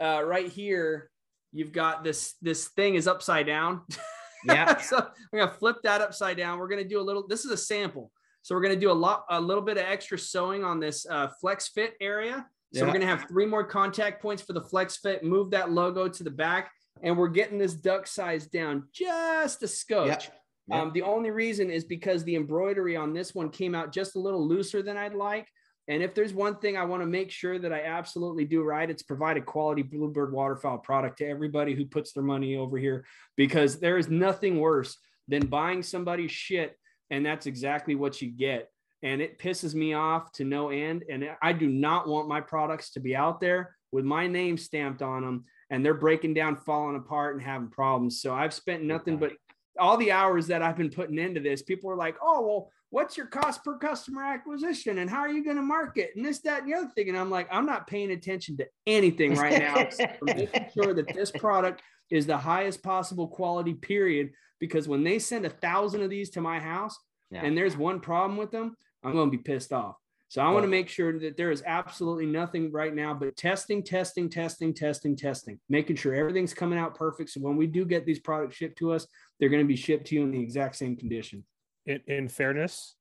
uh, 0.00 0.22
right 0.24 0.46
here, 0.48 1.10
you've 1.52 1.72
got 1.72 2.04
this 2.04 2.34
this 2.42 2.68
thing 2.68 2.94
is 2.96 3.06
upside 3.08 3.46
down. 3.46 3.82
Yeah. 4.44 4.76
so 4.80 5.08
we're 5.32 5.40
gonna 5.40 5.52
flip 5.52 5.76
that 5.82 6.00
upside 6.00 6.36
down. 6.36 6.58
We're 6.58 6.68
gonna 6.68 6.84
do 6.84 7.00
a 7.00 7.02
little. 7.02 7.26
This 7.26 7.44
is 7.44 7.50
a 7.50 7.56
sample. 7.56 8.12
So 8.42 8.54
we're 8.54 8.62
gonna 8.62 8.76
do 8.76 8.90
a 8.90 8.92
lot, 8.92 9.24
a 9.30 9.40
little 9.40 9.62
bit 9.62 9.76
of 9.76 9.84
extra 9.84 10.18
sewing 10.18 10.64
on 10.64 10.80
this 10.80 11.06
uh, 11.08 11.28
flex 11.40 11.68
fit 11.68 11.94
area. 12.00 12.46
So 12.74 12.80
Yeah. 12.80 12.86
we're 12.86 12.92
gonna 12.92 13.06
have 13.06 13.26
three 13.28 13.46
more 13.46 13.64
contact 13.64 14.22
points 14.22 14.42
for 14.42 14.52
the 14.52 14.62
flex 14.62 14.96
fit. 14.96 15.24
Move 15.24 15.50
that 15.50 15.70
logo 15.70 16.08
to 16.08 16.22
the 16.24 16.30
back, 16.30 16.70
and 17.02 17.16
we're 17.16 17.28
getting 17.28 17.58
this 17.58 17.74
duck 17.74 18.06
size 18.06 18.46
down 18.46 18.88
just 18.92 19.62
a 19.62 19.68
scotch. 19.68 20.30
Um, 20.70 20.92
the 20.92 21.00
only 21.00 21.30
reason 21.30 21.70
is 21.70 21.84
because 21.84 22.24
the 22.24 22.36
embroidery 22.36 22.94
on 22.94 23.14
this 23.14 23.34
one 23.34 23.48
came 23.48 23.74
out 23.74 23.90
just 23.90 24.16
a 24.16 24.20
little 24.20 24.46
looser 24.46 24.82
than 24.82 24.98
I'd 24.98 25.14
like. 25.14 25.48
And 25.88 26.02
if 26.02 26.14
there's 26.14 26.34
one 26.34 26.56
thing 26.56 26.76
I 26.76 26.84
want 26.84 27.02
to 27.02 27.06
make 27.06 27.30
sure 27.30 27.58
that 27.58 27.72
I 27.72 27.82
absolutely 27.82 28.44
do 28.44 28.62
right, 28.62 28.90
it's 28.90 29.02
provide 29.02 29.38
a 29.38 29.40
quality 29.40 29.82
Bluebird 29.82 30.32
waterfowl 30.32 30.78
product 30.78 31.18
to 31.18 31.26
everybody 31.26 31.74
who 31.74 31.86
puts 31.86 32.12
their 32.12 32.22
money 32.22 32.56
over 32.56 32.76
here, 32.76 33.06
because 33.36 33.80
there 33.80 33.96
is 33.96 34.08
nothing 34.08 34.60
worse 34.60 34.98
than 35.28 35.46
buying 35.46 35.82
somebody's 35.82 36.30
shit, 36.30 36.78
and 37.10 37.24
that's 37.24 37.46
exactly 37.46 37.94
what 37.94 38.20
you 38.20 38.30
get. 38.30 38.70
And 39.02 39.22
it 39.22 39.38
pisses 39.38 39.74
me 39.74 39.94
off 39.94 40.30
to 40.32 40.44
no 40.44 40.70
end. 40.70 41.04
And 41.08 41.30
I 41.40 41.52
do 41.52 41.68
not 41.68 42.06
want 42.06 42.28
my 42.28 42.40
products 42.40 42.90
to 42.92 43.00
be 43.00 43.16
out 43.16 43.40
there 43.40 43.74
with 43.90 44.04
my 44.04 44.26
name 44.26 44.58
stamped 44.58 45.00
on 45.00 45.22
them, 45.22 45.44
and 45.70 45.84
they're 45.84 45.94
breaking 45.94 46.34
down, 46.34 46.56
falling 46.56 46.96
apart, 46.96 47.34
and 47.34 47.42
having 47.42 47.70
problems. 47.70 48.20
So 48.20 48.34
I've 48.34 48.52
spent 48.52 48.82
nothing 48.82 49.16
but 49.16 49.32
all 49.78 49.96
the 49.96 50.12
hours 50.12 50.48
that 50.48 50.60
I've 50.60 50.76
been 50.76 50.90
putting 50.90 51.18
into 51.18 51.40
this, 51.40 51.62
people 51.62 51.90
are 51.90 51.96
like, 51.96 52.16
oh, 52.20 52.46
well, 52.46 52.72
what's 52.90 53.16
your 53.16 53.26
cost 53.26 53.64
per 53.64 53.76
customer 53.78 54.22
acquisition? 54.24 54.98
And 54.98 55.10
how 55.10 55.20
are 55.20 55.30
you 55.30 55.44
going 55.44 55.56
to 55.56 55.62
market? 55.62 56.12
And 56.16 56.24
this, 56.24 56.40
that, 56.40 56.62
and 56.62 56.72
the 56.72 56.76
other 56.76 56.90
thing. 56.94 57.08
And 57.08 57.18
I'm 57.18 57.30
like, 57.30 57.48
I'm 57.50 57.66
not 57.66 57.86
paying 57.86 58.10
attention 58.10 58.56
to 58.58 58.66
anything 58.86 59.34
right 59.34 59.58
now. 59.58 59.76
except 59.78 60.18
for 60.18 60.26
making 60.26 60.66
sure 60.74 60.94
that 60.94 61.14
this 61.14 61.30
product 61.30 61.82
is 62.10 62.26
the 62.26 62.38
highest 62.38 62.82
possible 62.82 63.28
quality, 63.28 63.74
period. 63.74 64.30
Because 64.58 64.88
when 64.88 65.04
they 65.04 65.18
send 65.18 65.44
a 65.44 65.50
thousand 65.50 66.02
of 66.02 66.10
these 66.10 66.30
to 66.30 66.40
my 66.40 66.58
house 66.58 66.96
Yeah. 67.30 67.44
and 67.44 67.56
there's 67.56 67.76
one 67.76 68.00
problem 68.00 68.36
with 68.38 68.50
them, 68.50 68.74
I'm 69.04 69.12
going 69.12 69.30
to 69.30 69.36
be 69.36 69.42
pissed 69.42 69.72
off. 69.72 69.96
So 70.30 70.42
I 70.42 70.50
want 70.50 70.64
to 70.64 70.68
make 70.68 70.90
sure 70.90 71.18
that 71.20 71.38
there 71.38 71.50
is 71.50 71.62
absolutely 71.64 72.26
nothing 72.26 72.70
right 72.70 72.94
now 72.94 73.14
but 73.14 73.34
testing, 73.34 73.82
testing, 73.82 74.28
testing, 74.28 74.74
testing, 74.74 75.16
testing, 75.16 75.58
making 75.70 75.96
sure 75.96 76.14
everything's 76.14 76.52
coming 76.52 76.78
out 76.78 76.94
perfect. 76.94 77.30
So 77.30 77.40
when 77.40 77.56
we 77.56 77.66
do 77.66 77.86
get 77.86 78.04
these 78.04 78.18
products 78.18 78.56
shipped 78.56 78.76
to 78.78 78.92
us, 78.92 79.06
they're 79.40 79.48
going 79.48 79.62
to 79.62 79.68
be 79.68 79.76
shipped 79.76 80.08
to 80.08 80.16
you 80.16 80.24
in 80.24 80.30
the 80.30 80.40
exact 80.40 80.76
same 80.76 80.96
condition. 80.96 81.44
In, 81.88 82.00
in 82.06 82.28
fairness, 82.28 82.94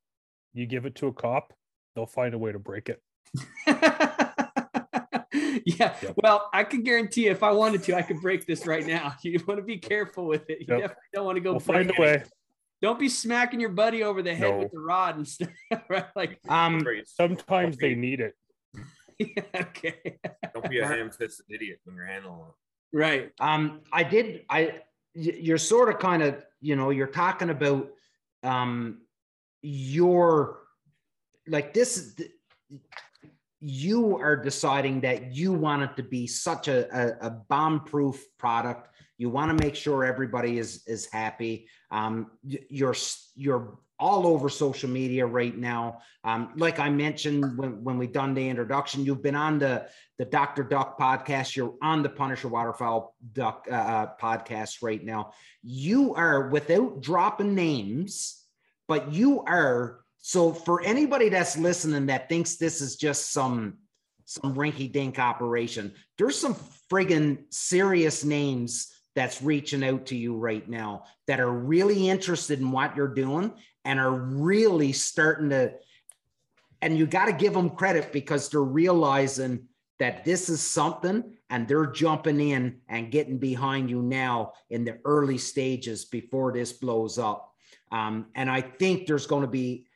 you 0.53 0.65
give 0.65 0.85
it 0.85 0.95
to 0.95 1.07
a 1.07 1.13
cop, 1.13 1.53
they'll 1.93 2.05
find 2.05 2.33
a 2.33 2.37
way 2.37 2.53
to 2.53 2.59
break 2.59 2.87
it. 2.89 3.01
yeah. 3.67 4.33
Yep. 6.01 6.13
Well, 6.23 6.49
I 6.53 6.63
can 6.63 6.83
guarantee 6.83 7.27
if 7.27 7.43
I 7.43 7.51
wanted 7.51 7.83
to, 7.83 7.97
I 7.97 8.01
could 8.01 8.21
break 8.21 8.45
this 8.45 8.65
right 8.65 8.85
now. 8.87 9.13
You 9.23 9.43
want 9.45 9.59
to 9.59 9.65
be 9.65 9.77
careful 9.77 10.25
with 10.25 10.49
it. 10.49 10.59
You 10.61 10.67
Yep. 10.69 10.79
definitely 10.79 11.03
don't 11.13 11.25
want 11.25 11.35
to 11.35 11.41
go 11.41 11.51
We'll 11.51 11.59
find 11.59 11.89
a 11.89 11.93
break 11.93 11.99
it. 11.99 12.21
way. 12.21 12.23
Don't 12.81 12.97
be 12.97 13.09
smacking 13.09 13.59
your 13.59 13.71
buddy 13.71 14.03
over 14.03 14.21
the 14.21 14.33
head 14.33 14.51
No. 14.51 14.59
with 14.59 14.71
the 14.71 14.79
rod 14.79 15.17
and 15.17 15.27
stuff. 15.27 15.49
right? 15.89 16.05
Like, 16.15 16.39
Um, 16.47 16.79
Great. 16.79 17.09
Sometimes 17.09 17.75
they 17.77 17.93
need 17.93 18.21
it. 18.21 18.35
yeah, 19.19 19.43
okay. 19.55 20.17
Don't 20.53 20.69
be 20.69 20.79
a 20.79 20.87
ham-fisted 20.87 21.45
idiot 21.49 21.79
when 21.83 21.95
you're 21.97 22.05
handling 22.05 22.39
it. 22.47 22.97
Right. 22.97 23.31
Um, 23.41 23.81
I 23.91 24.03
did. 24.03 24.45
I 24.49 24.79
you're 25.13 25.57
sort 25.57 25.89
of 25.89 25.97
kind 25.99 26.21
of 26.23 26.45
you 26.61 26.75
know 26.75 26.91
you're 26.91 27.07
talking 27.07 27.49
about 27.49 27.89
um 28.43 29.01
your 29.61 30.59
like 31.47 31.73
this. 31.73 31.97
is 31.97 32.15
the- 32.15 32.31
You 33.59 34.17
are 34.17 34.35
deciding 34.35 35.01
that 35.01 35.35
you 35.35 35.53
want 35.53 35.83
it 35.83 35.95
to 35.97 36.03
be 36.03 36.27
such 36.27 36.67
a, 36.67 36.87
a, 36.95 37.27
a 37.27 37.29
bomb-proof 37.29 38.23
product. 38.37 38.89
You 39.17 39.29
want 39.29 39.57
to 39.57 39.65
make 39.65 39.75
sure 39.75 40.05
everybody 40.05 40.59
is 40.59 40.83
is 40.85 41.07
happy. 41.07 41.67
Um, 41.89 42.31
you're 42.43 42.95
you're 43.35 43.79
all 43.99 44.27
over 44.27 44.47
social 44.47 44.89
media 44.89 45.25
right 45.25 45.57
now. 45.57 45.99
Um, 46.23 46.53
like 46.55 46.79
I 46.79 46.89
mentioned 46.89 47.57
when 47.57 47.83
when 47.83 47.97
we 47.97 48.07
done 48.07 48.33
the 48.33 48.47
introduction, 48.47 49.05
you've 49.05 49.23
been 49.23 49.35
on 49.35 49.59
the 49.59 49.87
the 50.17 50.25
Dr. 50.25 50.63
Duck 50.63 50.99
podcast. 50.99 51.55
You're 51.55 51.73
on 51.81 52.03
the 52.03 52.09
Punisher 52.09 52.47
Waterfowl 52.47 53.15
Duck 53.33 53.67
uh, 53.69 53.73
uh, 53.75 54.07
podcast 54.21 54.83
right 54.83 55.03
now. 55.03 55.33
You 55.63 56.13
are 56.15 56.49
without 56.49 57.01
dropping 57.01 57.55
names, 57.55 58.43
but 58.87 59.13
you 59.13 59.41
are. 59.41 60.01
So 60.27 60.51
for 60.51 60.81
anybody 60.81 61.29
that's 61.29 61.57
listening 61.57 62.07
that 62.07 62.27
thinks 62.27 62.57
this 62.57 62.81
is 62.81 62.97
just 62.97 63.31
some 63.31 63.77
some 64.25 64.55
rinky 64.55 64.91
dink 64.91 65.19
operation, 65.19 65.93
there's 66.17 66.37
some 66.37 66.53
friggin' 66.91 67.45
serious 67.49 68.25
names 68.25 68.93
that's 69.15 69.41
reaching 69.41 69.85
out 69.85 70.07
to 70.07 70.17
you 70.17 70.35
right 70.35 70.67
now 70.67 71.05
that 71.27 71.39
are 71.39 71.53
really 71.53 72.09
interested 72.09 72.59
in 72.59 72.73
what 72.73 72.93
you're 72.97 73.07
doing 73.07 73.53
and 73.85 74.01
are 74.01 74.11
really 74.11 74.91
starting 74.91 75.49
to 75.51 75.71
and 76.81 76.97
you 76.97 77.07
got 77.07 77.27
to 77.27 77.31
give 77.31 77.53
them 77.53 77.69
credit 77.69 78.11
because 78.11 78.49
they're 78.49 78.59
realizing 78.59 79.65
that 79.97 80.25
this 80.25 80.49
is 80.49 80.59
something 80.59 81.23
and 81.49 81.69
they're 81.69 81.87
jumping 81.87 82.41
in 82.41 82.81
and 82.89 83.13
getting 83.13 83.37
behind 83.37 83.89
you 83.89 84.01
now 84.01 84.51
in 84.69 84.83
the 84.83 84.97
early 85.05 85.37
stages 85.37 86.03
before 86.03 86.51
this 86.51 86.73
blows 86.73 87.17
up. 87.17 87.53
Um, 87.93 88.25
and 88.35 88.51
I 88.51 88.59
think 88.59 89.07
there's 89.07 89.25
going 89.25 89.43
to 89.43 89.47
be, 89.47 89.86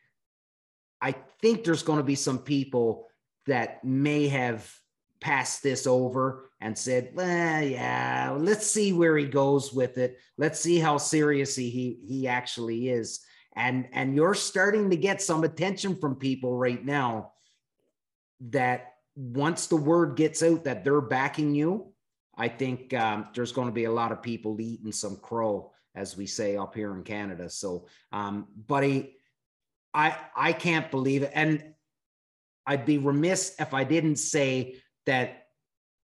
I 1.02 1.16
think 1.42 1.64
there's 1.64 1.84
going 1.84 1.98
to 1.98 2.04
be 2.04 2.16
some 2.16 2.40
people 2.40 3.08
that 3.48 3.84
may 3.84 4.28
have 4.28 4.72
passed 5.20 5.64
this 5.64 5.88
over 5.88 6.50
and 6.60 6.78
said, 6.78 7.12
well, 7.14 7.64
yeah, 7.64 8.36
let's 8.38 8.68
see 8.68 8.94
where 8.94 9.18
he 9.18 9.26
goes 9.26 9.74
with 9.74 9.98
it. 9.98 10.18
Let's 10.38 10.60
see 10.60 10.80
how 10.80 10.98
serious 10.98 11.56
he 11.56 12.00
he 12.08 12.28
actually 12.28 12.90
is. 12.90 13.22
And 13.56 13.88
and 13.94 14.16
you're 14.16 14.36
starting 14.36 14.90
to 14.90 14.96
get 14.96 15.22
some 15.22 15.44
attention 15.44 15.98
from 15.98 16.16
people 16.16 16.56
right 16.56 16.84
now 16.84 17.34
that 18.50 18.94
once 19.16 19.68
the 19.68 19.76
word 19.76 20.16
gets 20.16 20.42
out 20.42 20.64
that 20.64 20.84
they're 20.84 21.02
backing 21.02 21.54
you, 21.54 21.94
I 22.36 22.48
think 22.48 22.94
um, 22.94 23.28
there's 23.36 23.52
going 23.52 23.68
to 23.68 23.74
be 23.74 23.86
a 23.86 23.92
lot 23.92 24.12
of 24.12 24.22
people 24.22 24.60
eating 24.62 24.92
some 24.92 25.18
crow, 25.18 25.72
as 25.96 26.16
we 26.16 26.26
say 26.26 26.58
up 26.58 26.74
here 26.74 26.96
in 26.96 27.04
Canada. 27.04 27.50
So, 27.50 27.88
um, 28.12 28.48
buddy, 28.68 29.16
I 29.94 30.16
I 30.36 30.54
can't 30.54 30.90
believe 30.92 31.24
it, 31.24 31.32
and 31.34 31.64
I'd 32.66 32.86
be 32.86 32.98
remiss 32.98 33.56
if 33.60 33.74
I 33.74 33.84
didn't 33.84 34.18
say 34.18 34.76
that 35.06 35.48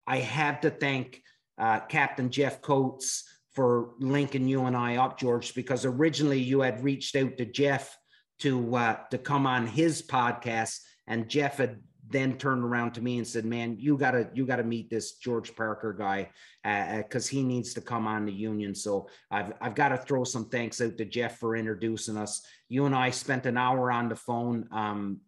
I 0.06 0.18
have 0.18 0.60
to 0.62 0.70
thank 0.70 1.22
uh, 1.58 1.80
Captain 1.80 2.30
Jeff 2.30 2.62
Coates 2.62 3.24
for 3.52 3.90
linking 3.98 4.46
you 4.46 4.64
and 4.66 4.76
I 4.76 4.96
up, 4.96 5.18
George, 5.18 5.54
because 5.54 5.84
originally 5.84 6.40
you 6.40 6.60
had 6.60 6.84
reached 6.84 7.16
out 7.16 7.36
to 7.38 7.46
Jeff 7.46 7.96
to 8.40 8.76
uh, 8.76 8.96
to 9.10 9.18
come 9.18 9.46
on 9.46 9.66
his 9.66 10.02
podcast, 10.02 10.80
and 11.06 11.28
Jeff 11.28 11.58
had 11.58 11.80
then 12.08 12.38
turned 12.38 12.62
around 12.64 12.92
to 12.92 13.00
me 13.00 13.18
and 13.18 13.26
said, 13.26 13.44
"Man, 13.44 13.76
you 13.78 13.96
gotta 13.96 14.28
you 14.34 14.46
gotta 14.46 14.64
meet 14.64 14.90
this 14.90 15.12
George 15.14 15.54
Parker 15.54 15.92
guy 15.92 16.30
because 16.62 17.26
uh, 17.26 17.28
uh 17.28 17.36
he 17.36 17.42
needs 17.42 17.74
to 17.74 17.80
come 17.80 18.06
on 18.06 18.26
the 18.26 18.32
Union." 18.32 18.74
So 18.74 19.08
I've 19.30 19.52
I've 19.60 19.74
got 19.74 19.88
to 19.90 19.98
throw 19.98 20.24
some 20.24 20.48
thanks 20.48 20.80
out 20.80 20.96
to 20.98 21.04
Jeff 21.04 21.38
for 21.38 21.56
introducing 21.56 22.16
us. 22.16 22.42
You 22.68 22.86
and 22.86 22.94
I 22.94 23.10
spent 23.10 23.46
an 23.46 23.56
hour 23.56 23.90
on 23.90 24.08
the 24.08 24.16
phone. 24.16 24.68
Um, 24.70 25.20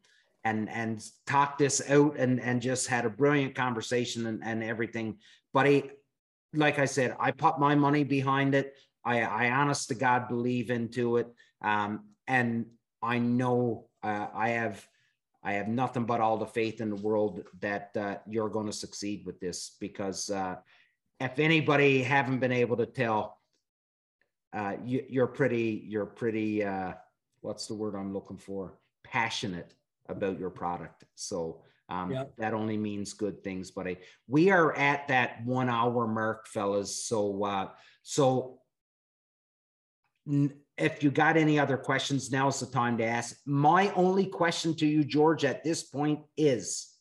and 0.45 0.71
and 0.71 1.05
talked 1.27 1.59
this 1.59 1.91
out 1.91 2.17
and 2.17 2.41
and 2.41 2.63
just 2.63 2.87
had 2.87 3.05
a 3.05 3.11
brilliant 3.11 3.55
conversation 3.55 4.27
and, 4.27 4.43
and 4.43 4.63
everything. 4.63 5.19
But 5.53 5.67
I, 5.67 5.83
like 6.55 6.79
I 6.79 6.85
said, 6.85 7.17
I 7.19 7.33
put 7.33 7.59
my 7.59 7.75
money 7.75 8.05
behind 8.05 8.55
it. 8.55 8.75
I, 9.05 9.23
I 9.23 9.51
honest 9.51 9.89
to 9.89 9.95
God 9.95 10.29
believe 10.29 10.71
into 10.71 11.17
it. 11.17 11.29
Um, 11.61 12.05
and 12.27 12.67
I 13.03 13.19
know 13.19 13.87
uh, 14.03 14.29
I 14.35 14.51
have 14.51 14.87
I 15.43 15.53
have 15.53 15.69
nothing 15.69 16.05
but 16.05 16.21
all 16.21 16.37
the 16.37 16.47
faith 16.47 16.81
in 16.81 16.91
the 16.91 16.97
world 16.97 17.45
that 17.61 17.91
uh, 17.97 18.17
you're 18.29 18.49
going 18.49 18.67
to 18.67 18.73
succeed 18.73 19.25
with 19.25 19.39
this 19.41 19.77
because 19.81 20.31
uh, 20.31 20.57
if 21.21 21.39
anybody 21.39 22.03
haven't 22.03 22.41
been 22.41 22.53
able 22.53 22.77
to 22.77 22.87
tell, 22.87 23.39
uh, 24.53 24.75
you, 24.85 25.23
are 25.23 25.27
pretty 25.27 25.85
you're 25.87 26.07
pretty 26.07 26.65
uh, 26.65 26.95
what's 27.41 27.67
the 27.67 27.75
word 27.75 27.95
I'm 27.95 28.13
looking 28.13 28.39
for 28.39 28.79
passionate 29.05 29.75
about 30.09 30.39
your 30.39 30.51
product. 30.51 31.05
So 31.15 31.63
um, 31.89 32.11
yep. 32.11 32.33
that 32.39 32.55
only 32.55 32.77
means 32.77 33.13
good 33.13 33.43
things. 33.45 33.71
But 33.71 33.89
I, 33.89 33.97
we 34.27 34.51
are 34.51 34.75
at 34.77 35.09
that 35.09 35.45
one 35.45 35.69
hour 35.69 36.07
mark, 36.07 36.47
fellas. 36.47 37.05
So 37.05 37.45
uh, 37.45 37.69
so 38.03 38.61
if 40.79 41.03
you 41.03 41.11
got 41.11 41.37
any 41.37 41.59
other 41.59 41.77
questions, 41.77 42.31
now's 42.31 42.61
the 42.61 42.67
time 42.67 42.99
to 42.99 43.05
ask. 43.05 43.37
My 43.45 43.91
only 43.93 44.27
question 44.27 44.75
to 44.77 44.87
you, 44.87 45.05
George, 45.05 45.45
at 45.45 45.65
this 45.65 45.83
point 45.83 46.21
is 46.37 46.95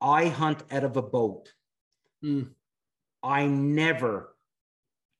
I 0.00 0.26
hunt 0.26 0.62
out 0.70 0.84
of 0.84 0.96
a 0.96 1.02
boat. 1.02 1.52
Mm. 2.24 2.50
I 3.22 3.46
never, 3.46 4.34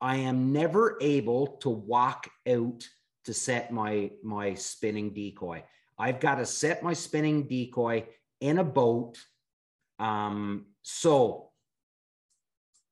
I 0.00 0.16
am 0.16 0.52
never 0.52 0.98
able 1.00 1.58
to 1.58 1.70
walk 1.70 2.28
out 2.48 2.86
to 3.24 3.32
set 3.32 3.72
my 3.72 4.10
my 4.22 4.54
spinning 4.54 5.14
decoy. 5.14 5.64
I've 5.98 6.20
got 6.20 6.36
to 6.36 6.46
set 6.46 6.82
my 6.82 6.92
spinning 6.92 7.46
decoy 7.46 8.04
in 8.40 8.58
a 8.58 8.64
boat. 8.64 9.16
Um, 9.98 10.66
so 10.82 11.50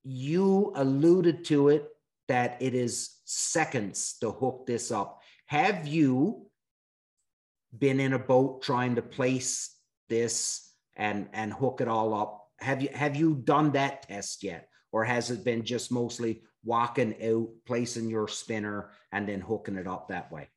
you 0.05 0.73
alluded 0.75 1.45
to 1.47 1.69
it 1.69 1.89
that 2.29 2.57
it 2.61 2.75
is 2.75 3.22
seconds 3.33 4.17
to 4.21 4.31
hook 4.31 4.67
this 4.67 4.91
up. 4.91 5.21
Have 5.47 5.87
you 5.87 6.47
been 7.77 8.01
in 8.01 8.13
a 8.13 8.19
boat 8.19 8.63
trying 8.63 8.97
to 8.97 9.03
place 9.03 9.75
this 10.09 10.69
and 10.97 11.29
and 11.33 11.53
hook 11.53 11.81
it 11.81 11.89
all 11.89 12.15
up? 12.15 12.47
Have 12.61 12.83
you 12.83 12.91
have 12.93 13.17
you 13.17 13.35
done 13.35 13.73
that 13.73 14.09
test 14.09 14.43
yet, 14.43 14.69
or 14.93 15.05
has 15.05 15.31
it 15.31 15.45
been 15.45 15.65
just 15.65 15.91
mostly 15.91 16.43
walking 16.65 17.15
out, 17.23 17.49
placing 17.67 18.09
your 18.09 18.29
spinner, 18.29 18.91
and 19.11 19.29
then 19.29 19.41
hooking 19.41 19.77
it 19.77 19.87
up 19.87 20.09
that 20.09 20.31
way? 20.31 20.49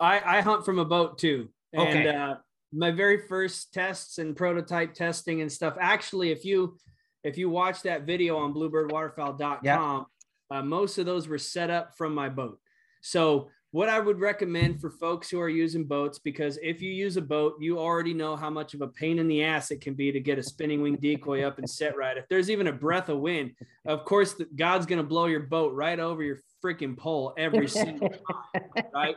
I, 0.00 0.38
I 0.38 0.40
hunt 0.40 0.64
from 0.64 0.78
a 0.78 0.84
boat 0.84 1.18
too. 1.18 1.48
And 1.72 1.88
okay. 1.88 2.08
uh, 2.08 2.34
my 2.72 2.90
very 2.90 3.26
first 3.28 3.72
tests 3.72 4.18
and 4.18 4.36
prototype 4.36 4.94
testing 4.94 5.40
and 5.40 5.52
stuff. 5.52 5.76
Actually, 5.80 6.30
if 6.30 6.44
you 6.44 6.78
if 7.22 7.36
you 7.36 7.50
watch 7.50 7.82
that 7.82 8.02
video 8.02 8.38
on 8.38 8.54
bluebirdwaterfowl.com, 8.54 9.58
yep. 9.62 10.06
Uh, 10.50 10.62
most 10.62 10.98
of 10.98 11.06
those 11.06 11.28
were 11.28 11.38
set 11.38 11.70
up 11.70 11.96
from 11.96 12.14
my 12.14 12.28
boat. 12.28 12.58
So 13.02 13.50
what 13.72 13.88
I 13.88 14.00
would 14.00 14.18
recommend 14.18 14.80
for 14.80 14.90
folks 14.90 15.30
who 15.30 15.40
are 15.40 15.48
using 15.48 15.84
boats, 15.84 16.18
because 16.18 16.58
if 16.60 16.82
you 16.82 16.90
use 16.90 17.16
a 17.16 17.22
boat, 17.22 17.54
you 17.60 17.78
already 17.78 18.12
know 18.12 18.34
how 18.34 18.50
much 18.50 18.74
of 18.74 18.82
a 18.82 18.88
pain 18.88 19.20
in 19.20 19.28
the 19.28 19.44
ass 19.44 19.70
it 19.70 19.80
can 19.80 19.94
be 19.94 20.10
to 20.10 20.18
get 20.18 20.38
a 20.38 20.42
spinning 20.42 20.82
wing 20.82 20.96
decoy 20.96 21.44
up 21.44 21.58
and 21.58 21.70
set 21.70 21.96
right. 21.96 22.16
If 22.16 22.28
there's 22.28 22.50
even 22.50 22.66
a 22.66 22.72
breath 22.72 23.08
of 23.08 23.20
wind, 23.20 23.52
of 23.86 24.04
course, 24.04 24.34
the, 24.34 24.46
God's 24.56 24.86
going 24.86 24.98
to 24.98 25.06
blow 25.06 25.26
your 25.26 25.40
boat 25.40 25.72
right 25.72 26.00
over 26.00 26.22
your 26.22 26.38
freaking 26.64 26.96
pole 26.96 27.32
every 27.38 27.68
single 27.68 28.08
time, 28.08 28.64
right? 28.92 29.16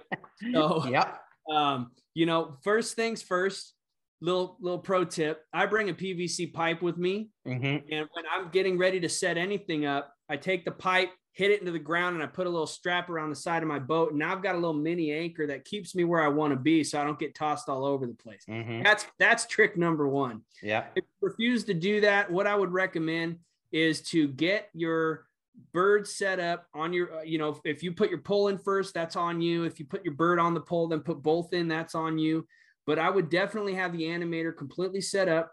So, 0.54 0.88
yep. 0.88 1.20
Um, 1.52 1.92
you 2.14 2.28
know, 2.28 2.58
first 2.64 2.96
things 2.96 3.24
first, 3.24 3.74
little 4.22 4.56
little 4.62 4.80
pro 4.80 5.04
tip. 5.04 5.42
I 5.52 5.66
bring 5.66 5.90
a 5.90 5.94
PVC 5.94 6.54
pipe 6.54 6.82
with 6.82 6.98
me, 6.98 7.30
mm-hmm. 7.46 7.66
and 7.66 8.08
when 8.14 8.26
I'm 8.32 8.50
getting 8.52 8.78
ready 8.78 9.00
to 9.02 9.10
set 9.10 9.38
anything 9.38 9.86
up, 9.86 10.13
I 10.30 10.38
take 10.38 10.66
the 10.66 10.72
pipe, 10.72 11.10
hit 11.34 11.52
it 11.52 11.60
into 11.60 11.72
the 11.72 11.80
ground, 11.80 12.16
and 12.16 12.24
I 12.24 12.28
put 12.28 12.48
a 12.48 12.50
little 12.50 12.68
strap 12.68 13.10
around 13.10 13.30
the 13.30 13.36
side 13.36 13.62
of 13.62 13.70
my 13.70 13.80
boat. 13.80 14.12
And 14.12 14.20
now 14.20 14.32
I've 14.32 14.44
got 14.44 14.56
a 14.56 14.58
little 14.58 14.74
mini 14.74 15.12
anchor 15.12 15.48
that 15.48 15.66
keeps 15.66 15.96
me 15.96 16.04
where 16.04 16.22
I 16.22 16.28
want 16.28 16.54
to 16.54 16.60
be, 16.60 16.84
so 16.84 17.02
I 17.02 17.04
don't 17.04 17.20
get 17.20 17.36
tossed 17.36 17.70
all 17.70 17.86
over 17.86 18.06
the 18.06 18.14
place. 18.14 18.44
Mm-hmm. 18.50 18.84
That's 18.84 19.06
that's 19.20 19.46
trick 19.46 19.78
number 19.78 20.08
one. 20.08 20.42
Yeah. 20.62 20.86
If 20.96 21.04
you 21.04 21.30
refuse 21.30 21.64
to 21.66 21.74
do 21.74 22.02
that, 22.02 22.32
what 22.32 22.48
I 22.48 22.56
would 22.56 22.72
recommend 22.72 23.40
is 23.72 24.02
to 24.02 24.28
get 24.28 24.70
your 24.74 25.26
bird 25.72 26.08
set 26.08 26.40
up 26.40 26.66
on 26.74 26.94
your 26.94 27.20
uh, 27.20 27.22
you 27.22 27.38
know 27.38 27.60
if 27.64 27.84
you 27.84 27.92
put 27.92 28.10
your 28.10 28.22
pole 28.22 28.48
in 28.48 28.58
first 28.58 28.94
that's 28.94 29.16
on 29.16 29.42
you 29.42 29.66
if 29.66 29.80
you 29.80 29.86
put 29.86 30.04
your 30.04 30.14
bird 30.14 30.40
on 30.40 30.54
the 30.54 30.60
pole 30.60 30.88
then 30.88 31.00
put 31.00 31.22
both 31.22 31.54
in 31.54 31.68
that's 31.68 31.94
on 31.94 32.18
you 32.18 32.46
but 32.88 32.98
i 32.98 33.08
would 33.08 33.30
definitely 33.30 33.76
have 33.76 33.92
the 33.92 34.02
animator 34.02 34.56
completely 34.56 35.00
set 35.00 35.30
up 35.30 35.52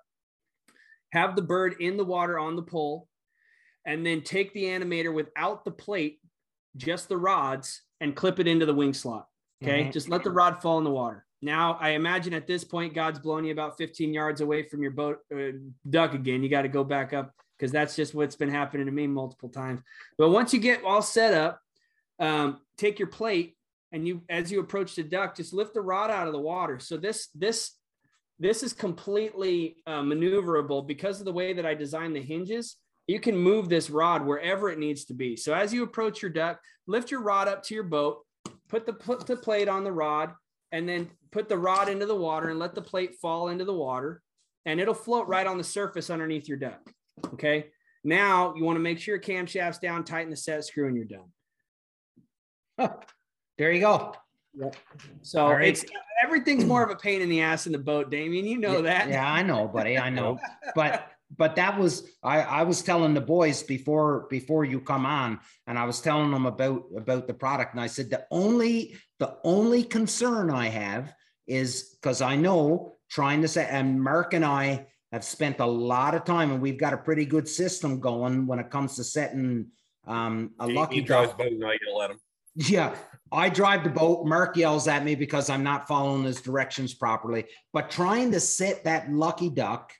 have 1.13 1.37
the 1.37 1.43
bird 1.43 1.77
in 1.81 1.99
the 1.99 2.05
water 2.05 2.39
on 2.39 2.57
the 2.57 2.63
pole 2.63 3.09
and 3.91 4.05
then 4.05 4.23
take 4.23 4.53
the 4.55 4.65
animator 4.65 5.13
without 5.13 5.65
the 5.65 5.71
plate 5.71 6.19
just 6.77 7.09
the 7.09 7.17
rods 7.17 7.83
and 8.01 8.17
clip 8.17 8.39
it 8.39 8.49
into 8.49 8.67
the 8.67 8.75
wing 8.75 8.95
slot 8.95 9.27
okay 9.63 9.83
mm-hmm. 9.83 9.91
just 9.91 10.09
let 10.09 10.25
the 10.25 10.31
rod 10.31 10.63
fall 10.63 10.79
in 10.79 10.85
the 10.85 10.91
water 10.91 11.27
now 11.43 11.77
i 11.81 11.91
imagine 11.91 12.33
at 12.33 12.47
this 12.47 12.65
point 12.65 12.95
god's 12.95 13.19
blown 13.19 13.45
you 13.45 13.53
about 13.53 13.77
15 13.77 14.15
yards 14.15 14.41
away 14.41 14.63
from 14.63 14.83
your 14.83 14.93
boat 14.93 15.19
uh, 15.35 15.53
duck 15.89 16.15
again 16.15 16.43
you 16.43 16.49
got 16.49 16.63
to 16.63 16.69
go 16.69 16.85
back 16.85 17.13
up 17.13 17.35
because 17.61 17.71
that's 17.71 17.95
just 17.95 18.15
what's 18.15 18.37
been 18.37 18.49
happening 18.49 18.87
to 18.87 18.93
me 18.93 19.07
multiple 19.07 19.51
times. 19.51 19.83
But 20.17 20.31
once 20.31 20.55
you 20.55 20.61
get 20.61 20.83
all 20.83 21.03
set 21.03 21.35
up, 21.35 21.61
um, 22.19 22.61
take 22.79 22.99
your 22.99 23.09
plate 23.09 23.55
and 23.93 24.09
you, 24.09 24.23
as 24.31 24.51
you 24.51 24.61
approach 24.61 24.95
the 24.95 25.03
duck, 25.03 25.37
just 25.37 25.53
lift 25.53 25.75
the 25.75 25.83
rod 25.83 26.11
out 26.11 26.27
of 26.27 26.33
the 26.33 26.41
water. 26.41 26.79
So 26.79 26.97
this, 26.97 27.29
this, 27.35 27.73
this 28.39 28.63
is 28.63 28.73
completely 28.73 29.77
uh, 29.87 30.01
maneuverable 30.01 30.87
because 30.87 31.19
of 31.19 31.27
the 31.27 31.33
way 31.33 31.53
that 31.53 31.67
I 31.67 31.75
designed 31.75 32.17
the 32.17 32.23
hinges. 32.23 32.77
You 33.11 33.19
can 33.19 33.37
move 33.37 33.69
this 33.69 33.91
rod 33.91 34.25
wherever 34.25 34.71
it 34.71 34.79
needs 34.79 35.05
to 35.07 35.15
be. 35.15 35.35
So 35.35 35.53
as 35.53 35.75
you 35.75 35.83
approach 35.83 36.23
your 36.23 36.31
duck, 36.31 36.61
lift 36.87 37.11
your 37.11 37.23
rod 37.23 37.49
up 37.49 37.65
to 37.65 37.75
your 37.75 37.83
boat, 37.83 38.25
put 38.69 38.87
the, 38.87 38.93
put 38.93 39.27
the 39.27 39.37
plate 39.37 39.69
on 39.69 39.83
the 39.83 39.91
rod, 39.91 40.33
and 40.71 40.89
then 40.89 41.11
put 41.33 41.49
the 41.49 41.59
rod 41.59 41.89
into 41.89 42.07
the 42.07 42.15
water 42.15 42.51
and 42.51 42.61
let 42.61 42.77
the 42.77 42.81
plate 42.81 43.17
fall 43.21 43.49
into 43.49 43.65
the 43.65 43.75
water 43.75 44.23
and 44.65 44.79
it'll 44.79 44.95
float 44.95 45.27
right 45.27 45.49
on 45.49 45.59
the 45.59 45.65
surface 45.65 46.09
underneath 46.09 46.47
your 46.47 46.59
duck. 46.59 46.81
Okay. 47.35 47.67
Now 48.05 48.55
you 48.55 48.63
want 48.63 48.77
to 48.77 48.81
make 48.81 49.01
sure 49.01 49.17
your 49.17 49.23
camshaft's 49.23 49.81
down, 49.81 50.05
tighten 50.05 50.31
the 50.31 50.37
set 50.37 50.65
screw, 50.65 50.87
and 50.87 50.97
you're 50.97 51.05
done. 51.07 52.93
there 53.59 53.73
you 53.73 53.81
go. 53.81 54.15
Yep. 54.55 54.77
So 55.23 55.49
right. 55.49 55.67
it's 55.67 55.85
everything's 56.23 56.65
more 56.65 56.85
of 56.85 56.91
a 56.91 56.97
pain 56.97 57.23
in 57.23 57.29
the 57.29 57.41
ass 57.41 57.67
in 57.67 57.73
the 57.73 57.79
boat, 57.79 58.09
Damien. 58.09 58.47
You 58.47 58.59
know 58.59 58.83
that. 58.83 59.09
Yeah, 59.09 59.29
I 59.29 59.43
know, 59.43 59.67
buddy. 59.67 59.99
I 59.99 60.11
know. 60.11 60.39
but 60.77 61.11
but 61.37 61.57
that 61.57 61.79
was 61.79 62.09
I, 62.23 62.41
I 62.43 62.63
was 62.65 62.83
telling 62.83 63.15
the 63.15 63.21
boys 63.21 63.63
before 63.63 64.27
before 64.31 64.65
you 64.65 64.81
come 64.81 65.07
on, 65.07 65.41
and 65.67 65.79
I 65.79 65.85
was 65.85 66.01
telling 66.01 66.31
them 66.31 66.47
about 66.47 66.85
about 66.97 67.27
the 67.27 67.35
product, 67.35 67.73
and 67.75 67.81
I 67.81 67.87
said 67.87 68.11
the 68.11 68.27
only 68.31 68.97
the 69.19 69.37
only 69.45 69.83
concern 69.85 70.51
I 70.51 70.69
have 70.69 71.15
is 71.47 71.97
because 72.01 72.21
I 72.23 72.37
know 72.37 72.97
trying 73.11 73.43
to 73.43 73.49
say, 73.49 73.67
and 73.69 74.03
Mark 74.03 74.35
and 74.35 74.45
I 74.45 74.87
have 75.13 75.25
spent 75.25 75.59
a 75.61 75.67
lot 75.67 76.15
of 76.15 76.25
time, 76.25 76.53
and 76.53 76.61
we've 76.63 76.79
got 76.79 76.93
a 76.93 76.99
pretty 76.99 77.25
good 77.25 77.49
system 77.49 77.99
going 78.01 78.47
when 78.47 78.59
it 78.61 78.71
comes 78.71 78.97
to 78.97 79.05
setting 79.05 79.67
um, 80.07 80.51
a 80.61 80.67
He- 80.69 80.75
lucky 80.75 80.95
he 80.97 81.01
drives 81.03 81.31
duck. 81.31 81.39
boat 81.39 81.53
and 81.53 81.65
I 81.65 81.77
yell 81.87 82.03
at 82.03 82.11
him. 82.11 82.21
Yeah, 82.57 82.97
I 83.33 83.49
drive 83.49 83.85
the 83.85 83.91
boat. 83.91 84.27
Mark 84.27 84.57
yells 84.57 84.89
at 84.89 85.05
me 85.05 85.15
because 85.15 85.49
I'm 85.49 85.63
not 85.63 85.87
following 85.87 86.25
his 86.25 86.41
directions 86.41 86.95
properly. 86.95 87.47
But 87.73 87.91
trying 87.91 88.33
to 88.33 88.41
set 88.41 88.85
that 88.85 89.11
lucky 89.13 89.51
duck, 89.51 89.93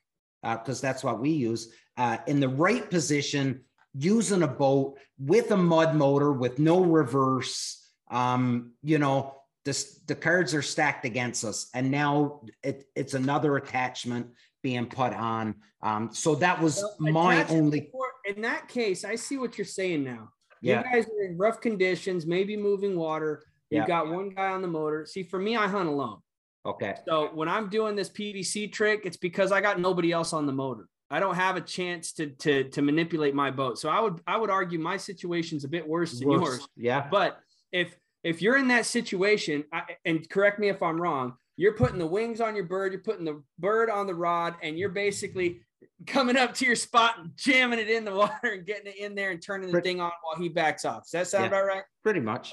because 0.43 0.81
that's 0.81 1.05
what 1.05 1.21
we 1.21 1.31
use, 1.31 1.73
uh, 1.97 2.19
in 2.27 2.41
the 2.41 2.49
right 2.49 2.89
position, 2.91 3.61
using 3.95 4.43
a 4.43 4.49
boat 4.49 4.99
with 5.19 5.51
a 5.51 5.57
mud 5.57 5.95
motor 5.97 6.33
with 6.33 6.59
no 6.59 6.81
reverse. 6.83 7.77
Um, 8.11 8.73
you 8.83 8.99
know, 8.99 9.37
this, 9.65 10.01
the 10.07 10.15
cards 10.15 10.55
are 10.55 10.63
stacked 10.63 11.05
against 11.05 11.45
us, 11.45 11.69
and 11.75 11.91
now 11.91 12.41
it, 12.63 12.85
it's 12.95 13.15
another 13.15 13.57
attachment 13.57 14.29
being 14.63 14.87
put 14.87 15.13
on. 15.13 15.57
Um, 15.83 16.11
so 16.13 16.35
that 16.37 16.61
was 16.61 16.83
Well, 17.01 17.13
my 17.13 17.45
only. 17.49 17.81
before- 17.81 18.07
In 18.27 18.43
that 18.43 18.69
case, 18.69 19.05
I 19.05 19.17
see 19.17 19.39
what 19.39 19.59
you're 19.59 19.65
saying 19.65 20.05
now. 20.05 20.31
Yeah. 20.63 20.79
You 20.79 20.85
guys 21.03 21.07
are 21.07 21.23
in 21.25 21.39
rough 21.39 21.61
conditions, 21.61 22.27
maybe 22.27 22.57
moving 22.57 22.97
water. 22.97 23.43
You've 23.71 23.83
Yeah. 23.83 23.87
got 23.87 24.09
one 24.11 24.31
guy 24.31 24.51
on 24.51 24.61
the 24.63 24.69
motor. 24.69 25.07
See, 25.07 25.23
for 25.23 25.39
me, 25.39 25.57
I 25.57 25.67
hunt 25.67 25.89
alone. 25.89 26.21
Okay. 26.67 26.95
So 27.09 27.31
when 27.35 27.49
I'm 27.49 27.69
doing 27.71 27.97
this 27.97 28.11
PVC 28.11 28.71
trick, 28.73 29.03
it's 29.05 29.17
because 29.17 29.51
I 29.53 29.61
got 29.61 29.81
nobody 29.81 30.13
else 30.13 30.33
on 30.33 30.47
the 30.47 30.53
motor. 30.53 30.87
I 31.11 31.19
don't 31.19 31.35
have 31.35 31.57
a 31.57 31.61
chance 31.61 32.13
to 32.15 32.27
to 32.29 32.65
to 32.71 32.83
manipulate 32.83 33.35
my 33.35 33.51
boat. 33.51 33.79
So 33.79 33.89
I 33.89 34.01
would 34.01 34.21
I 34.27 34.37
would 34.37 34.51
argue 34.51 34.79
my 34.79 34.97
situation's 34.97 35.65
a 35.65 35.69
bit 35.69 35.87
worse 35.89 36.19
than 36.19 36.29
Worse. 36.29 36.41
yours. 36.43 36.69
Yeah. 36.77 37.09
But 37.11 37.41
if 37.73 37.97
if 38.23 38.43
you're 38.43 38.57
in 38.59 38.69
that 38.69 38.87
situation, 38.87 39.65
I, 39.73 39.83
and 40.05 40.29
correct 40.29 40.59
me 40.59 40.69
if 40.69 40.83
I'm 40.83 41.01
wrong, 41.01 41.35
you're 41.57 41.73
putting 41.75 41.99
the 41.99 42.07
wings 42.07 42.41
on 42.41 42.55
your 42.55 42.67
bird, 42.67 42.93
you're 42.93 43.03
putting 43.03 43.25
the 43.25 43.43
bird 43.59 43.89
on 43.91 44.07
the 44.07 44.15
rod, 44.15 44.55
and 44.63 44.79
you're 44.79 44.91
basically 44.91 45.63
coming 46.07 46.37
up 46.37 46.53
to 46.55 46.67
your 46.67 46.77
spot 46.77 47.19
and 47.19 47.31
jamming 47.37 47.79
it 47.79 47.89
in 47.89 48.05
the 48.05 48.15
water 48.15 48.35
and 48.53 48.67
getting 48.67 48.87
it 48.93 48.97
in 48.99 49.15
there 49.15 49.31
and 49.31 49.43
turning 49.43 49.69
the 49.69 49.73
Pretty- 49.73 49.89
thing 49.89 50.01
on 50.01 50.13
while 50.23 50.37
he 50.41 50.49
backs 50.51 50.85
off. 50.85 51.05
Does 51.05 51.11
that 51.13 51.27
sound 51.29 51.45
Yeah. 51.45 51.49
about 51.49 51.67
right? 51.67 51.83
Pretty 52.03 52.21
much. 52.21 52.53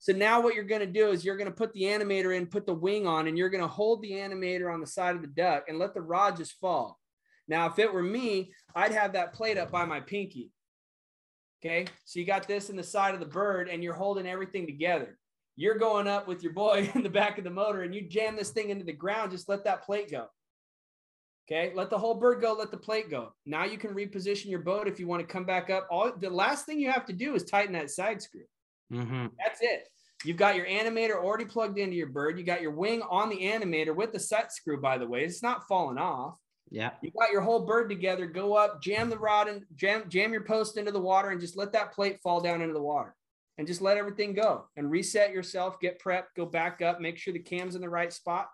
So 0.00 0.12
now 0.12 0.40
what 0.40 0.54
you're 0.54 0.64
going 0.64 0.80
to 0.80 0.86
do 0.86 1.10
is 1.10 1.24
you're 1.24 1.36
going 1.36 1.50
to 1.50 1.56
put 1.56 1.72
the 1.72 1.82
animator 1.82 2.36
in, 2.36 2.46
put 2.46 2.66
the 2.66 2.74
wing 2.74 3.06
on, 3.06 3.26
and 3.26 3.36
you're 3.36 3.50
going 3.50 3.62
to 3.62 3.68
hold 3.68 4.00
the 4.00 4.12
animator 4.12 4.72
on 4.72 4.80
the 4.80 4.86
side 4.86 5.16
of 5.16 5.22
the 5.22 5.28
duck 5.28 5.64
and 5.68 5.78
let 5.78 5.92
the 5.92 6.00
rod 6.00 6.36
just 6.36 6.52
fall. 6.60 6.98
Now, 7.48 7.66
if 7.66 7.78
it 7.78 7.92
were 7.92 8.02
me, 8.02 8.52
I'd 8.74 8.92
have 8.92 9.14
that 9.14 9.32
plate 9.32 9.58
up 9.58 9.72
by 9.72 9.84
my 9.86 10.00
pinky. 10.00 10.52
Okay. 11.60 11.86
So 12.04 12.20
you 12.20 12.26
got 12.26 12.46
this 12.46 12.70
in 12.70 12.76
the 12.76 12.84
side 12.84 13.14
of 13.14 13.20
the 13.20 13.26
bird 13.26 13.68
and 13.68 13.82
you're 13.82 13.94
holding 13.94 14.26
everything 14.26 14.66
together. 14.66 15.18
You're 15.56 15.78
going 15.78 16.06
up 16.06 16.28
with 16.28 16.42
your 16.42 16.52
boy 16.52 16.88
in 16.94 17.02
the 17.02 17.10
back 17.10 17.38
of 17.38 17.44
the 17.44 17.50
motor 17.50 17.82
and 17.82 17.94
you 17.94 18.08
jam 18.08 18.36
this 18.36 18.50
thing 18.50 18.70
into 18.70 18.84
the 18.84 18.92
ground. 18.92 19.32
Just 19.32 19.48
let 19.48 19.64
that 19.64 19.84
plate 19.84 20.10
go. 20.10 20.26
Okay. 21.50 21.72
Let 21.74 21.90
the 21.90 21.98
whole 21.98 22.14
bird 22.14 22.40
go. 22.40 22.52
Let 22.52 22.70
the 22.70 22.76
plate 22.76 23.10
go. 23.10 23.32
Now 23.46 23.64
you 23.64 23.78
can 23.78 23.94
reposition 23.94 24.46
your 24.46 24.60
boat 24.60 24.86
if 24.86 25.00
you 25.00 25.08
want 25.08 25.26
to 25.26 25.32
come 25.32 25.44
back 25.44 25.70
up. 25.70 25.88
All 25.90 26.12
the 26.16 26.30
last 26.30 26.66
thing 26.66 26.78
you 26.78 26.92
have 26.92 27.06
to 27.06 27.12
do 27.12 27.34
is 27.34 27.42
tighten 27.42 27.72
that 27.72 27.90
side 27.90 28.22
screw. 28.22 28.44
Hmm 28.90 29.26
That's 29.38 29.60
it. 29.60 29.88
You've 30.24 30.36
got 30.36 30.56
your 30.56 30.66
animator 30.66 31.14
already 31.22 31.44
plugged 31.44 31.78
into 31.78 31.94
your 31.96 32.08
bird. 32.08 32.38
You 32.38 32.44
got 32.44 32.60
your 32.60 32.72
wing 32.72 33.02
on 33.08 33.28
the 33.28 33.36
animator 33.38 33.94
with 33.94 34.12
the 34.12 34.18
set 34.18 34.52
screw, 34.52 34.80
by 34.80 34.98
the 34.98 35.06
way. 35.06 35.24
It's 35.24 35.42
not 35.44 35.68
falling 35.68 35.98
off. 35.98 36.38
Yeah. 36.70 36.90
You 37.02 37.12
got 37.18 37.30
your 37.30 37.40
whole 37.40 37.64
bird 37.64 37.88
together. 37.88 38.26
Go 38.26 38.54
up, 38.54 38.82
jam 38.82 39.10
the 39.10 39.18
rod 39.18 39.48
and 39.48 39.64
jam, 39.76 40.04
jam 40.08 40.32
your 40.32 40.44
post 40.44 40.76
into 40.76 40.90
the 40.90 41.00
water 41.00 41.30
and 41.30 41.40
just 41.40 41.56
let 41.56 41.72
that 41.72 41.92
plate 41.92 42.20
fall 42.20 42.40
down 42.40 42.60
into 42.62 42.74
the 42.74 42.82
water 42.82 43.14
and 43.58 43.66
just 43.66 43.80
let 43.80 43.96
everything 43.96 44.34
go 44.34 44.66
and 44.76 44.90
reset 44.90 45.32
yourself, 45.32 45.78
get 45.80 46.02
prepped, 46.02 46.34
go 46.36 46.44
back 46.44 46.82
up, 46.82 47.00
make 47.00 47.16
sure 47.16 47.32
the 47.32 47.38
cam's 47.38 47.74
in 47.76 47.80
the 47.80 47.88
right 47.88 48.12
spot. 48.12 48.48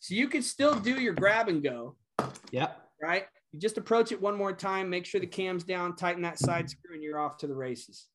So 0.00 0.14
you 0.14 0.26
can 0.28 0.42
still 0.42 0.74
do 0.74 0.98
your 0.98 1.12
grab 1.12 1.48
and 1.48 1.62
go, 1.62 1.96
Yep. 2.50 2.80
right? 3.02 3.26
You 3.52 3.60
just 3.60 3.76
approach 3.78 4.10
it 4.10 4.20
one 4.20 4.36
more 4.36 4.52
time, 4.54 4.88
make 4.88 5.04
sure 5.04 5.20
the 5.20 5.26
cam's 5.26 5.64
down, 5.64 5.96
tighten 5.96 6.22
that 6.22 6.38
side 6.38 6.70
screw, 6.70 6.94
and 6.94 7.02
you're 7.02 7.18
off 7.18 7.36
to 7.38 7.46
the 7.46 7.54
races. 7.54 8.06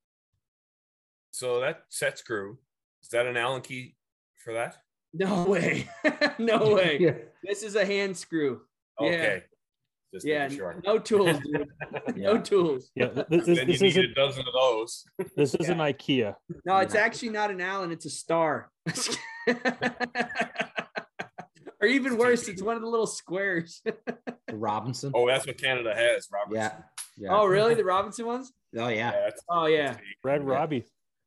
So 1.35 1.59
that 1.59 1.81
set 1.89 2.17
screw, 2.17 2.57
is 3.03 3.09
that 3.09 3.25
an 3.25 3.35
Allen 3.35 3.61
key 3.61 3.97
for 4.37 4.53
that? 4.53 4.77
No 5.13 5.43
way. 5.49 5.89
no 6.39 6.73
way. 6.75 6.97
Yeah. 6.97 7.15
This 7.43 7.61
is 7.61 7.75
a 7.75 7.85
hand 7.85 8.15
screw. 8.15 8.61
Yeah. 9.01 9.07
Okay. 9.07 9.43
Just 10.13 10.25
Yeah, 10.25 10.43
making 10.43 10.57
sure. 10.59 10.81
no 10.85 10.97
tools, 10.97 11.37
dude. 11.43 11.67
no 12.15 12.37
tools. 12.39 12.89
Yeah, 12.95 13.07
th- 13.09 13.27
this, 13.29 13.45
Then 13.47 13.67
this 13.67 13.81
you 13.81 13.87
need 13.87 13.97
a 13.97 13.99
isn't 13.99 14.15
dozen 14.15 14.45
of 14.47 14.53
those. 14.53 15.03
this 15.35 15.55
isn't 15.55 15.77
IKEA. 15.77 16.35
No, 16.65 16.77
it's 16.77 16.93
Yeah. 16.95 17.01
actually 17.01 17.29
not 17.31 17.51
an 17.51 17.59
Allen, 17.59 17.91
it's 17.91 18.05
a 18.05 18.09
star. 18.09 18.71
or 21.81 21.87
even 21.87 22.17
worse, 22.17 22.47
it's 22.47 22.61
one 22.63 22.77
of 22.77 22.81
the 22.81 22.87
little 22.87 23.07
squares. 23.07 23.83
Robinson. 24.53 25.11
Oh, 25.13 25.27
that's 25.27 25.45
what 25.45 25.57
Canada 25.57 25.93
has, 25.93 26.29
Robinson. 26.31 26.61
yeah. 26.61 26.81
Yeah. 27.17 27.35
oh, 27.37 27.45
really? 27.45 27.73
The 27.75 27.83
Robinson 27.83 28.25
ones? 28.25 28.53
Oh 28.77 28.87
yeah. 28.87 29.11
that's, 29.11 29.41
Oh, 29.49 29.65
yeah. 29.65 29.97
Red 30.23 30.41
Yeah. 30.43 30.47
Robbie. 30.53 30.85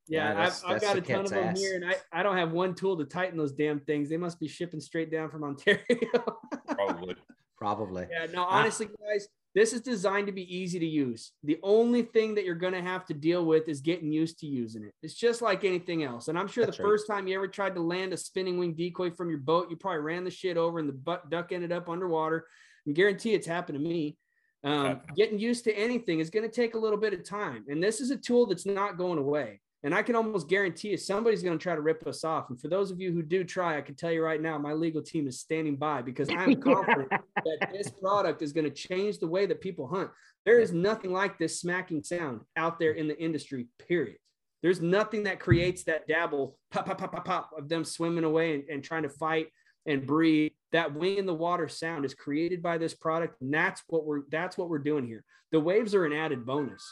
Yeah, 0.08 0.32
Yeah, 0.32 0.46
I've, 0.46 0.62
I've 0.76 0.80
got 0.80 0.96
a 0.96 1.00
ton 1.00 1.24
of 1.24 1.30
them 1.30 1.44
ass. 1.48 1.58
here, 1.58 1.76
and 1.76 1.84
I, 1.84 1.94
I 2.12 2.22
don't 2.22 2.36
have 2.36 2.52
one 2.52 2.74
tool 2.74 2.96
to 2.98 3.04
tighten 3.04 3.36
those 3.38 3.52
damn 3.52 3.80
things. 3.80 4.08
They 4.08 4.16
must 4.16 4.40
be 4.40 4.48
shipping 4.48 4.80
straight 4.80 5.10
down 5.10 5.30
from 5.30 5.44
Ontario. 5.44 5.80
probably. 6.68 7.14
Probably. 7.56 8.06
Yeah, 8.10 8.26
no, 8.32 8.42
Ah. 8.42 8.60
honestly, 8.60 8.86
guys, 8.86 9.28
this 9.54 9.72
is 9.72 9.80
designed 9.80 10.26
to 10.28 10.32
be 10.32 10.54
easy 10.54 10.78
to 10.78 10.86
use. 10.86 11.32
The 11.42 11.58
only 11.62 12.02
thing 12.02 12.34
that 12.36 12.44
you're 12.44 12.54
going 12.54 12.74
to 12.74 12.82
have 12.82 13.04
to 13.06 13.14
deal 13.14 13.44
with 13.44 13.68
is 13.68 13.80
getting 13.80 14.12
used 14.12 14.38
to 14.40 14.46
using 14.46 14.84
it. 14.84 14.94
It's 15.02 15.14
just 15.14 15.42
like 15.42 15.64
anything 15.64 16.04
else. 16.04 16.28
And 16.28 16.38
I'm 16.38 16.46
sure 16.46 16.64
That's 16.64 16.76
the 16.76 16.84
right. 16.84 16.90
first 16.90 17.06
time 17.08 17.26
you 17.26 17.34
ever 17.34 17.48
tried 17.48 17.74
to 17.74 17.80
land 17.80 18.12
a 18.12 18.16
spinning 18.16 18.58
wing 18.58 18.74
decoy 18.74 19.10
from 19.10 19.28
your 19.30 19.38
boat, 19.40 19.68
you 19.70 19.76
probably 19.76 20.00
ran 20.00 20.22
the 20.22 20.30
shit 20.30 20.56
over 20.56 20.78
and 20.78 20.88
the 20.88 20.92
butt 20.92 21.28
duck 21.30 21.50
ended 21.50 21.72
up 21.72 21.88
underwater. 21.88 22.46
And 22.86 22.94
guarantee 22.94 23.34
it's 23.34 23.46
happened 23.46 23.78
to 23.78 23.84
me. 23.84 24.16
Um, 24.62 24.84
Yeah. 24.84 24.98
getting 25.16 25.38
used 25.40 25.64
to 25.64 25.72
anything 25.72 26.20
is 26.20 26.30
going 26.30 26.48
to 26.48 26.54
take 26.54 26.74
a 26.74 26.78
little 26.78 26.98
bit 26.98 27.12
of 27.14 27.24
time. 27.24 27.64
And 27.68 27.82
this 27.82 28.00
is 28.00 28.10
a 28.12 28.16
tool 28.16 28.46
that's 28.46 28.66
not 28.66 28.96
going 28.98 29.18
away. 29.18 29.60
And 29.84 29.94
I 29.94 30.02
can 30.02 30.16
almost 30.16 30.48
guarantee 30.48 30.88
you 30.88 30.96
somebody's 30.96 31.42
going 31.42 31.56
to 31.56 31.62
try 31.62 31.76
to 31.76 31.80
rip 31.80 32.04
us 32.06 32.24
off. 32.24 32.50
And 32.50 32.60
for 32.60 32.66
those 32.66 32.90
of 32.90 33.00
you 33.00 33.12
who 33.12 33.22
do 33.22 33.44
try, 33.44 33.78
I 33.78 33.80
can 33.80 33.94
tell 33.94 34.10
you 34.10 34.24
right 34.24 34.42
now, 34.42 34.58
my 34.58 34.72
legal 34.72 35.02
team 35.02 35.28
is 35.28 35.38
standing 35.38 35.76
by 35.76 36.02
because 36.02 36.28
I'm 36.30 36.56
confident 36.60 37.08
that 37.10 37.70
this 37.72 37.88
product 37.88 38.42
is 38.42 38.52
going 38.52 38.64
to 38.64 38.70
change 38.70 39.18
the 39.18 39.28
way 39.28 39.46
that 39.46 39.60
people 39.60 39.86
hunt. 39.86 40.10
There 40.44 40.58
is 40.58 40.72
nothing 40.72 41.12
like 41.12 41.38
this 41.38 41.60
smacking 41.60 42.02
sound 42.02 42.40
out 42.56 42.80
there 42.80 42.92
in 42.92 43.06
the 43.06 43.18
industry, 43.18 43.68
period. 43.86 44.18
There's 44.62 44.80
nothing 44.80 45.22
that 45.24 45.38
creates 45.38 45.84
that 45.84 46.08
dabble 46.08 46.58
pop, 46.72 46.86
pop, 46.86 46.98
pop, 46.98 47.12
pop, 47.12 47.24
pop 47.24 47.50
of 47.56 47.68
them 47.68 47.84
swimming 47.84 48.24
away 48.24 48.54
and, 48.54 48.64
and 48.68 48.84
trying 48.84 49.04
to 49.04 49.08
fight 49.08 49.48
and 49.86 50.04
breathe. 50.04 50.50
That 50.72 50.92
wing 50.94 51.18
in 51.18 51.26
the 51.26 51.34
water 51.34 51.68
sound 51.68 52.04
is 52.04 52.14
created 52.14 52.62
by 52.62 52.78
this 52.78 52.94
product. 52.94 53.40
And 53.40 53.54
that's 53.54 53.82
what 53.86 54.04
we're 54.04 54.22
that's 54.30 54.58
what 54.58 54.68
we're 54.68 54.78
doing 54.78 55.06
here. 55.06 55.24
The 55.52 55.60
waves 55.60 55.94
are 55.94 56.04
an 56.04 56.12
added 56.12 56.44
bonus. 56.44 56.84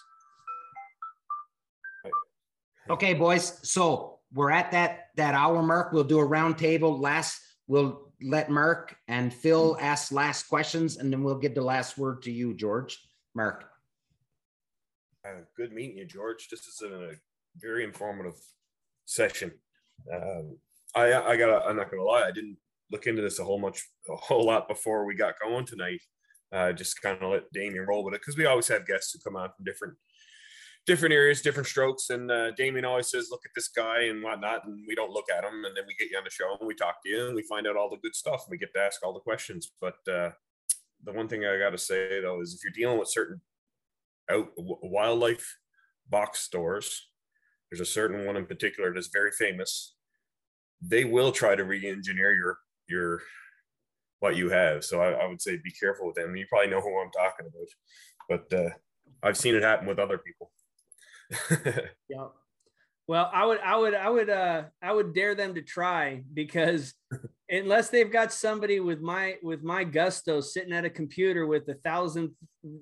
Okay, 2.88 3.14
boys. 3.14 3.58
So 3.68 4.20
we're 4.32 4.50
at 4.50 4.70
that 4.70 5.08
that 5.16 5.34
hour 5.34 5.62
mark. 5.62 5.92
We'll 5.92 6.04
do 6.04 6.18
a 6.18 6.24
round 6.24 6.56
table. 6.58 6.98
Last, 6.98 7.40
we'll 7.66 8.12
let 8.22 8.50
Mark 8.50 8.96
and 9.08 9.32
Phil 9.34 9.76
ask 9.80 10.12
last 10.12 10.44
questions, 10.44 10.96
and 10.96 11.12
then 11.12 11.24
we'll 11.24 11.38
give 11.38 11.54
the 11.54 11.62
last 11.62 11.98
word 11.98 12.22
to 12.22 12.30
you, 12.30 12.54
George. 12.54 12.98
Mark. 13.34 13.64
Uh, 15.26 15.40
good 15.56 15.72
meeting 15.72 15.98
you, 15.98 16.06
George. 16.06 16.48
This 16.48 16.60
is 16.60 16.82
a 16.82 17.12
very 17.58 17.82
informative 17.82 18.36
session. 19.04 19.50
Um, 20.12 20.56
I 20.94 21.12
I 21.12 21.36
got 21.36 21.66
I'm 21.66 21.76
not 21.76 21.90
gonna 21.90 22.04
lie, 22.04 22.22
I 22.22 22.32
didn't 22.32 22.56
look 22.92 23.06
into 23.08 23.22
this 23.22 23.40
a 23.40 23.44
whole 23.44 23.58
much 23.58 23.82
a 24.08 24.14
whole 24.14 24.46
lot 24.46 24.68
before 24.68 25.04
we 25.04 25.14
got 25.16 25.40
going 25.42 25.66
tonight. 25.66 26.00
Uh, 26.52 26.72
just 26.72 27.02
kind 27.02 27.20
of 27.20 27.32
let 27.32 27.52
Damien 27.52 27.84
roll 27.86 28.04
with 28.04 28.14
it 28.14 28.20
because 28.20 28.36
we 28.36 28.46
always 28.46 28.68
have 28.68 28.86
guests 28.86 29.12
who 29.12 29.18
come 29.18 29.34
on 29.34 29.50
from 29.56 29.64
different 29.64 29.94
different 30.86 31.12
areas, 31.12 31.42
different 31.42 31.66
strokes, 31.66 32.10
and 32.10 32.30
uh, 32.30 32.52
Damien 32.52 32.84
always 32.84 33.10
says, 33.10 33.28
"Look 33.30 33.42
at 33.44 33.52
this 33.54 33.68
guy" 33.68 34.02
and 34.02 34.22
whatnot, 34.22 34.64
and 34.66 34.84
we 34.86 34.94
don't 34.94 35.10
look 35.10 35.26
at 35.36 35.44
him, 35.44 35.64
and 35.64 35.76
then 35.76 35.84
we 35.86 35.94
get 35.98 36.10
you 36.10 36.18
on 36.18 36.24
the 36.24 36.30
show 36.30 36.56
and 36.58 36.66
we 36.66 36.74
talk 36.74 37.02
to 37.02 37.08
you 37.08 37.26
and 37.26 37.34
we 37.34 37.42
find 37.42 37.66
out 37.66 37.76
all 37.76 37.90
the 37.90 37.98
good 37.98 38.14
stuff 38.14 38.44
and 38.46 38.50
we 38.50 38.58
get 38.58 38.72
to 38.74 38.80
ask 38.80 39.04
all 39.04 39.12
the 39.12 39.20
questions. 39.20 39.72
But 39.80 39.96
uh, 40.08 40.30
the 41.04 41.12
one 41.12 41.28
thing 41.28 41.44
I 41.44 41.58
got 41.58 41.70
to 41.70 41.78
say 41.78 42.20
though 42.20 42.40
is 42.40 42.54
if 42.54 42.64
you're 42.64 42.72
dealing 42.72 42.98
with 42.98 43.08
certain 43.08 43.40
out 44.30 44.48
wildlife 44.56 45.56
box 46.08 46.40
stores. 46.40 47.08
There's 47.70 47.80
a 47.80 47.90
certain 47.90 48.26
one 48.26 48.36
in 48.36 48.46
particular 48.46 48.92
that's 48.92 49.08
very 49.08 49.32
famous. 49.32 49.94
They 50.80 51.04
will 51.04 51.32
try 51.32 51.54
to 51.54 51.64
re-engineer 51.64 52.34
your 52.34 52.58
your 52.88 53.22
what 54.20 54.36
you 54.36 54.50
have. 54.50 54.84
So 54.84 55.00
I, 55.00 55.12
I 55.12 55.26
would 55.26 55.42
say 55.42 55.56
be 55.56 55.72
careful 55.72 56.06
with 56.06 56.16
them. 56.16 56.36
You 56.36 56.46
probably 56.48 56.70
know 56.70 56.80
who 56.80 56.98
I'm 56.98 57.10
talking 57.10 57.46
about, 57.46 57.68
but 58.28 58.58
uh, 58.58 58.70
I've 59.22 59.36
seen 59.36 59.54
it 59.54 59.62
happen 59.62 59.86
with 59.86 59.98
other 59.98 60.18
people. 60.18 60.50
Yeah. 62.08 62.28
Well, 63.08 63.30
I 63.32 63.46
would, 63.46 63.60
I 63.60 63.76
would, 63.76 63.94
I 63.94 64.10
would, 64.10 64.30
uh, 64.30 64.62
I 64.82 64.92
would 64.92 65.14
dare 65.14 65.36
them 65.36 65.54
to 65.54 65.62
try 65.62 66.24
because 66.34 66.92
unless 67.48 67.88
they've 67.88 68.10
got 68.10 68.32
somebody 68.32 68.80
with 68.80 69.00
my 69.00 69.36
with 69.42 69.62
my 69.62 69.84
gusto 69.84 70.40
sitting 70.40 70.72
at 70.72 70.84
a 70.84 70.90
computer 70.90 71.46
with 71.46 71.68
a 71.68 71.74
thousand 71.74 72.32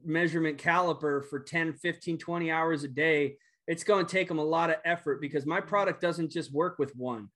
measurement 0.04 0.56
caliper 0.56 1.26
for 1.28 1.40
10, 1.40 1.74
15, 1.74 2.16
20 2.16 2.50
hours 2.50 2.84
a 2.84 2.88
day, 2.88 3.36
it's 3.66 3.84
going 3.84 4.06
to 4.06 4.10
take 4.10 4.28
them 4.28 4.38
a 4.38 4.44
lot 4.44 4.70
of 4.70 4.76
effort 4.86 5.20
because 5.20 5.44
my 5.44 5.60
product 5.60 6.00
doesn't 6.00 6.30
just 6.32 6.52
work 6.52 6.78
with 6.78 6.96
one. 6.96 7.28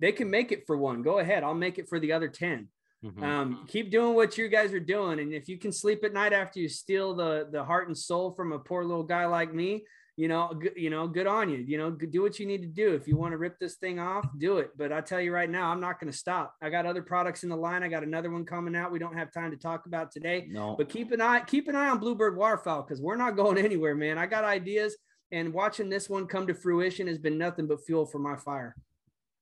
They 0.00 0.12
can 0.12 0.28
make 0.28 0.52
it 0.52 0.66
for 0.66 0.76
one. 0.76 1.02
Go 1.02 1.20
ahead. 1.20 1.44
I'll 1.44 1.54
make 1.54 1.78
it 1.78 1.88
for 1.88 1.98
the 1.98 2.12
other 2.12 2.28
10. 2.28 2.68
Mhm. 3.04 3.22
Um, 3.22 3.64
keep 3.68 3.90
doing 3.90 4.14
what 4.14 4.36
you 4.36 4.48
guys 4.48 4.72
are 4.72 4.80
doing, 4.80 5.18
and 5.20 5.32
if 5.32 5.48
you 5.48 5.58
can 5.58 5.72
sleep 5.72 6.04
at 6.04 6.12
night 6.14 6.32
after 6.32 6.58
you 6.58 6.68
steal 6.68 7.14
the 7.14 7.48
the 7.50 7.62
heart 7.62 7.88
and 7.88 7.96
soul 7.96 8.32
from 8.32 8.52
a 8.52 8.58
poor 8.58 8.82
little 8.82 9.02
guy 9.02 9.26
like 9.26 9.52
me, 9.52 9.84
you 10.16 10.28
know, 10.28 10.52
you 10.76 10.90
know, 10.90 11.08
good 11.08 11.26
on 11.26 11.50
you. 11.50 11.58
You 11.58 11.76
know, 11.76 11.90
do 11.90 12.22
what 12.22 12.38
you 12.38 12.46
need 12.46 12.62
to 12.62 12.68
do. 12.68 12.94
If 12.94 13.08
you 13.08 13.16
want 13.16 13.32
to 13.32 13.38
rip 13.38 13.58
this 13.58 13.74
thing 13.74 13.98
off, 13.98 14.24
do 14.38 14.58
it. 14.58 14.70
But 14.76 14.92
I 14.92 15.00
tell 15.00 15.20
you 15.20 15.32
right 15.32 15.50
now, 15.50 15.70
I'm 15.70 15.80
not 15.80 15.98
going 15.98 16.10
to 16.10 16.16
stop. 16.16 16.54
I 16.62 16.70
got 16.70 16.86
other 16.86 17.02
products 17.02 17.42
in 17.42 17.48
the 17.48 17.56
line. 17.56 17.82
I 17.82 17.88
got 17.88 18.04
another 18.04 18.30
one 18.30 18.44
coming 18.44 18.76
out. 18.76 18.92
We 18.92 19.00
don't 19.00 19.16
have 19.16 19.32
time 19.32 19.50
to 19.50 19.56
talk 19.56 19.86
about 19.86 20.12
today, 20.12 20.46
no, 20.48 20.76
but 20.76 20.88
keep 20.88 21.10
an 21.10 21.20
eye 21.20 21.40
keep 21.40 21.68
an 21.68 21.74
eye 21.74 21.88
on 21.88 21.98
Bluebird 21.98 22.36
Waterfowl 22.36 22.82
because 22.82 23.00
we're 23.00 23.16
not 23.16 23.34
going 23.34 23.58
anywhere, 23.64 23.96
man. 23.96 24.16
I 24.16 24.26
got 24.26 24.44
ideas, 24.44 24.96
and 25.32 25.52
watching 25.52 25.88
this 25.88 26.08
one 26.08 26.26
come 26.26 26.46
to 26.46 26.54
fruition 26.54 27.08
has 27.08 27.18
been 27.18 27.36
nothing 27.36 27.66
but 27.66 27.84
fuel 27.84 28.06
for 28.06 28.20
my 28.20 28.36
fire. 28.36 28.76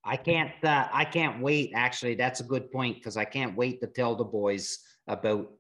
I 0.04 0.16
can't. 0.16 0.52
Uh, 0.64 0.88
I 0.90 1.04
can't 1.04 1.42
wait. 1.42 1.72
Actually, 1.74 2.14
that's 2.14 2.40
a 2.40 2.44
good 2.44 2.72
point 2.72 2.96
because 2.96 3.18
I 3.18 3.26
can't 3.26 3.54
wait 3.56 3.80
to 3.82 3.86
tell 3.86 4.14
the 4.14 4.24
boys 4.24 4.78
about 5.06 5.50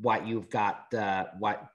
what 0.00 0.26
you've 0.26 0.48
got. 0.48 0.92
Uh, 0.94 1.26
what 1.38 1.66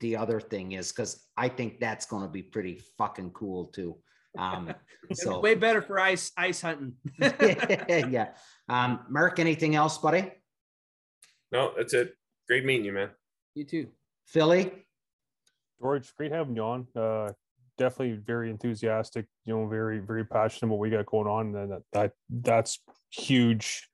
the 0.00 0.16
other 0.16 0.40
thing 0.40 0.72
is 0.72 0.92
because 0.92 1.24
I 1.36 1.48
think 1.48 1.80
that's 1.80 2.06
going 2.06 2.22
to 2.22 2.28
be 2.28 2.42
pretty 2.42 2.80
fucking 2.98 3.30
cool 3.30 3.66
too. 3.66 3.96
Um, 4.38 4.74
so 5.12 5.40
way 5.40 5.54
better 5.54 5.82
for 5.82 5.98
ice 5.98 6.32
ice 6.36 6.60
hunting. 6.60 6.94
yeah. 7.18 8.28
Um, 8.68 9.00
Mark, 9.08 9.38
anything 9.38 9.74
else, 9.74 9.98
buddy? 9.98 10.30
No, 11.52 11.72
that's 11.76 11.94
it. 11.94 12.14
Great 12.48 12.64
meeting 12.64 12.84
you, 12.84 12.92
man. 12.92 13.10
you 13.54 13.64
too. 13.64 13.88
Philly? 14.26 14.72
George, 15.80 16.14
great 16.16 16.32
having 16.32 16.56
you 16.56 16.62
on. 16.62 16.86
Uh, 16.96 17.32
definitely 17.78 18.18
very 18.24 18.50
enthusiastic. 18.50 19.26
You 19.44 19.56
know, 19.56 19.66
very 19.66 19.98
very 19.98 20.24
passionate 20.24 20.70
what 20.70 20.80
we 20.80 20.90
got 20.90 21.06
going 21.06 21.28
on, 21.28 21.54
and 21.54 21.72
that, 21.72 21.82
that 21.92 22.12
that's 22.30 22.80
huge. 23.10 23.88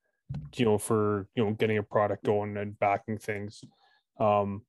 You 0.57 0.65
know, 0.65 0.79
for 0.79 1.29
you 1.35 1.45
know 1.45 1.53
getting 1.53 1.79
a 1.79 1.83
product 1.83 2.25
going 2.25 2.57
and 2.57 2.79
backing 2.79 3.19
things. 3.19 3.65
Um, 4.19 4.63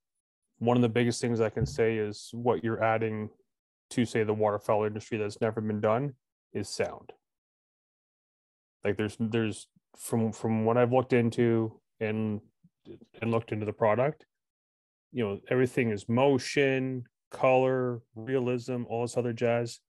one 0.66 0.78
of 0.78 0.82
the 0.82 0.90
biggest 0.90 1.22
things 1.22 1.42
I 1.42 1.50
can 1.50 1.66
say 1.66 1.98
is 1.98 2.30
what 2.34 2.64
you're 2.64 2.84
adding 2.84 3.30
to 3.92 4.06
say 4.06 4.24
the 4.24 4.34
waterfowl 4.34 4.86
industry 4.86 5.18
that's 5.18 5.42
never 5.42 5.62
been 5.62 5.82
done 5.82 6.14
is 6.54 6.70
sound. 6.70 7.12
Like 8.84 8.98
there's 8.98 9.18
there's 9.20 9.68
from 9.98 10.32
from 10.32 10.66
what 10.66 10.78
I've 10.78 10.94
looked 10.94 11.14
into 11.14 11.80
and 12.00 12.42
and 13.22 13.32
looked 13.32 13.52
into 13.52 13.66
the 13.66 13.74
product, 13.74 14.26
you 15.14 15.24
know 15.24 15.40
everything 15.50 15.92
is 15.92 16.10
motion 16.10 17.06
color 17.32 18.02
realism 18.16 18.84
all 18.90 19.04
this 19.04 19.16
other 19.16 19.32
jazz 19.32 19.80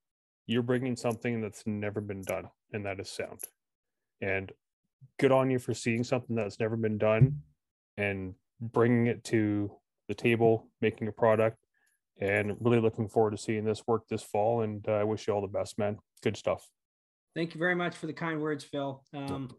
you're 0.47 0.63
bringing 0.63 0.95
something 0.95 1.41
that's 1.41 1.63
never 1.67 2.01
been 2.01 2.23
done 2.23 2.49
and 2.73 2.87
that 2.87 3.01
is 3.01 3.11
sound 3.11 3.41
and 4.21 4.53
good 5.19 5.33
on 5.33 5.51
you 5.51 5.59
for 5.59 5.75
seeing 5.75 6.05
something 6.05 6.37
that's 6.37 6.61
never 6.61 6.77
been 6.77 6.99
done 6.99 7.41
and 7.97 8.35
bringing 8.61 9.07
it 9.07 9.25
to 9.25 9.71
the 10.09 10.15
table 10.15 10.69
making 10.81 11.09
a 11.09 11.13
product 11.13 11.59
and 12.21 12.57
really 12.61 12.81
looking 12.81 13.09
forward 13.09 13.33
to 13.33 13.39
seeing 13.39 13.65
this 13.65 13.83
work 13.87 14.07
this 14.09 14.23
fall 14.23 14.63
and 14.63 14.87
uh, 14.89 14.93
i 14.93 15.05
wish 15.05 15.27
you 15.27 15.33
all 15.33 15.41
the 15.41 15.49
best 15.49 15.79
man 15.79 15.99
good 16.23 16.37
stuff 16.37 16.69
Thank 17.35 17.53
you 17.53 17.59
very 17.59 17.75
much 17.75 17.97
for 17.97 18.07
the 18.07 18.13
kind 18.13 18.41
words, 18.41 18.63
Phil. 18.63 19.03
Um, 19.13 19.51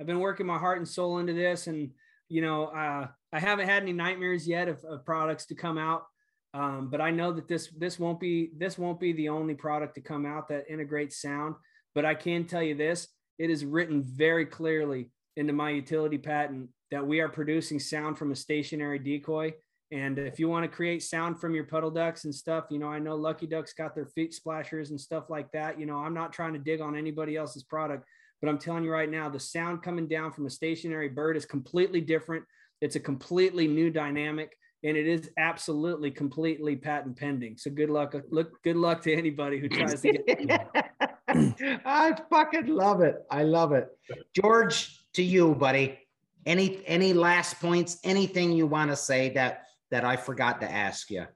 I've 0.00 0.06
been 0.06 0.18
working 0.18 0.46
my 0.46 0.58
heart 0.58 0.78
and 0.78 0.88
soul 0.88 1.18
into 1.18 1.32
this, 1.32 1.68
and 1.68 1.90
you 2.28 2.42
know, 2.42 2.66
uh, 2.66 3.06
I 3.32 3.38
haven't 3.38 3.68
had 3.68 3.82
any 3.82 3.92
nightmares 3.92 4.48
yet 4.48 4.66
of, 4.66 4.84
of 4.84 5.04
products 5.04 5.46
to 5.46 5.54
come 5.54 5.78
out. 5.78 6.02
Um, 6.52 6.88
but 6.90 7.00
I 7.00 7.12
know 7.12 7.32
that 7.32 7.46
this 7.46 7.70
this 7.78 8.00
won't 8.00 8.18
be 8.18 8.50
this 8.56 8.76
won't 8.76 8.98
be 8.98 9.12
the 9.12 9.28
only 9.28 9.54
product 9.54 9.94
to 9.94 10.00
come 10.00 10.26
out 10.26 10.48
that 10.48 10.68
integrates 10.68 11.20
sound. 11.20 11.54
But 11.94 12.04
I 12.04 12.14
can 12.14 12.46
tell 12.46 12.62
you 12.64 12.74
this: 12.74 13.06
it 13.38 13.48
is 13.48 13.64
written 13.64 14.02
very 14.04 14.46
clearly 14.46 15.10
into 15.36 15.52
my 15.52 15.70
utility 15.70 16.18
patent 16.18 16.70
that 16.90 17.06
we 17.06 17.20
are 17.20 17.28
producing 17.28 17.78
sound 17.78 18.18
from 18.18 18.32
a 18.32 18.36
stationary 18.36 18.98
decoy. 18.98 19.54
And 19.92 20.18
if 20.18 20.38
you 20.38 20.48
want 20.48 20.64
to 20.64 20.74
create 20.74 21.02
sound 21.02 21.40
from 21.40 21.54
your 21.54 21.64
puddle 21.64 21.90
ducks 21.90 22.24
and 22.24 22.34
stuff, 22.34 22.66
you 22.70 22.78
know, 22.78 22.88
I 22.88 23.00
know 23.00 23.16
Lucky 23.16 23.46
Ducks 23.46 23.72
got 23.72 23.94
their 23.94 24.06
feet 24.06 24.32
splashers 24.32 24.90
and 24.90 25.00
stuff 25.00 25.30
like 25.30 25.50
that. 25.52 25.80
You 25.80 25.86
know, 25.86 25.98
I'm 25.98 26.14
not 26.14 26.32
trying 26.32 26.52
to 26.52 26.60
dig 26.60 26.80
on 26.80 26.96
anybody 26.96 27.36
else's 27.36 27.64
product, 27.64 28.04
but 28.40 28.48
I'm 28.48 28.58
telling 28.58 28.84
you 28.84 28.92
right 28.92 29.10
now, 29.10 29.28
the 29.28 29.40
sound 29.40 29.82
coming 29.82 30.06
down 30.06 30.32
from 30.32 30.46
a 30.46 30.50
stationary 30.50 31.08
bird 31.08 31.36
is 31.36 31.44
completely 31.44 32.00
different. 32.00 32.44
It's 32.80 32.94
a 32.94 33.00
completely 33.00 33.66
new 33.66 33.90
dynamic, 33.90 34.56
and 34.84 34.96
it 34.96 35.08
is 35.08 35.30
absolutely 35.38 36.12
completely 36.12 36.76
patent 36.76 37.16
pending. 37.16 37.58
So 37.58 37.72
good 37.72 37.90
luck, 37.90 38.14
look, 38.30 38.62
good 38.62 38.76
luck 38.76 39.02
to 39.02 39.12
anybody 39.12 39.58
who 39.58 39.68
tries 39.68 40.00
to 40.02 40.12
get. 40.12 40.66
I 41.84 42.16
fucking 42.30 42.68
love 42.68 43.02
it. 43.02 43.16
I 43.28 43.42
love 43.42 43.72
it. 43.72 43.88
George, 44.40 45.04
to 45.14 45.22
you, 45.22 45.54
buddy. 45.54 45.98
Any 46.46 46.82
any 46.86 47.12
last 47.12 47.60
points? 47.60 47.98
Anything 48.02 48.52
you 48.52 48.66
want 48.66 48.90
to 48.90 48.96
say 48.96 49.28
that 49.30 49.64
that 49.90 50.04
I 50.04 50.16
forgot 50.16 50.60
to 50.60 50.70
ask 50.70 51.10
you? 51.10 51.26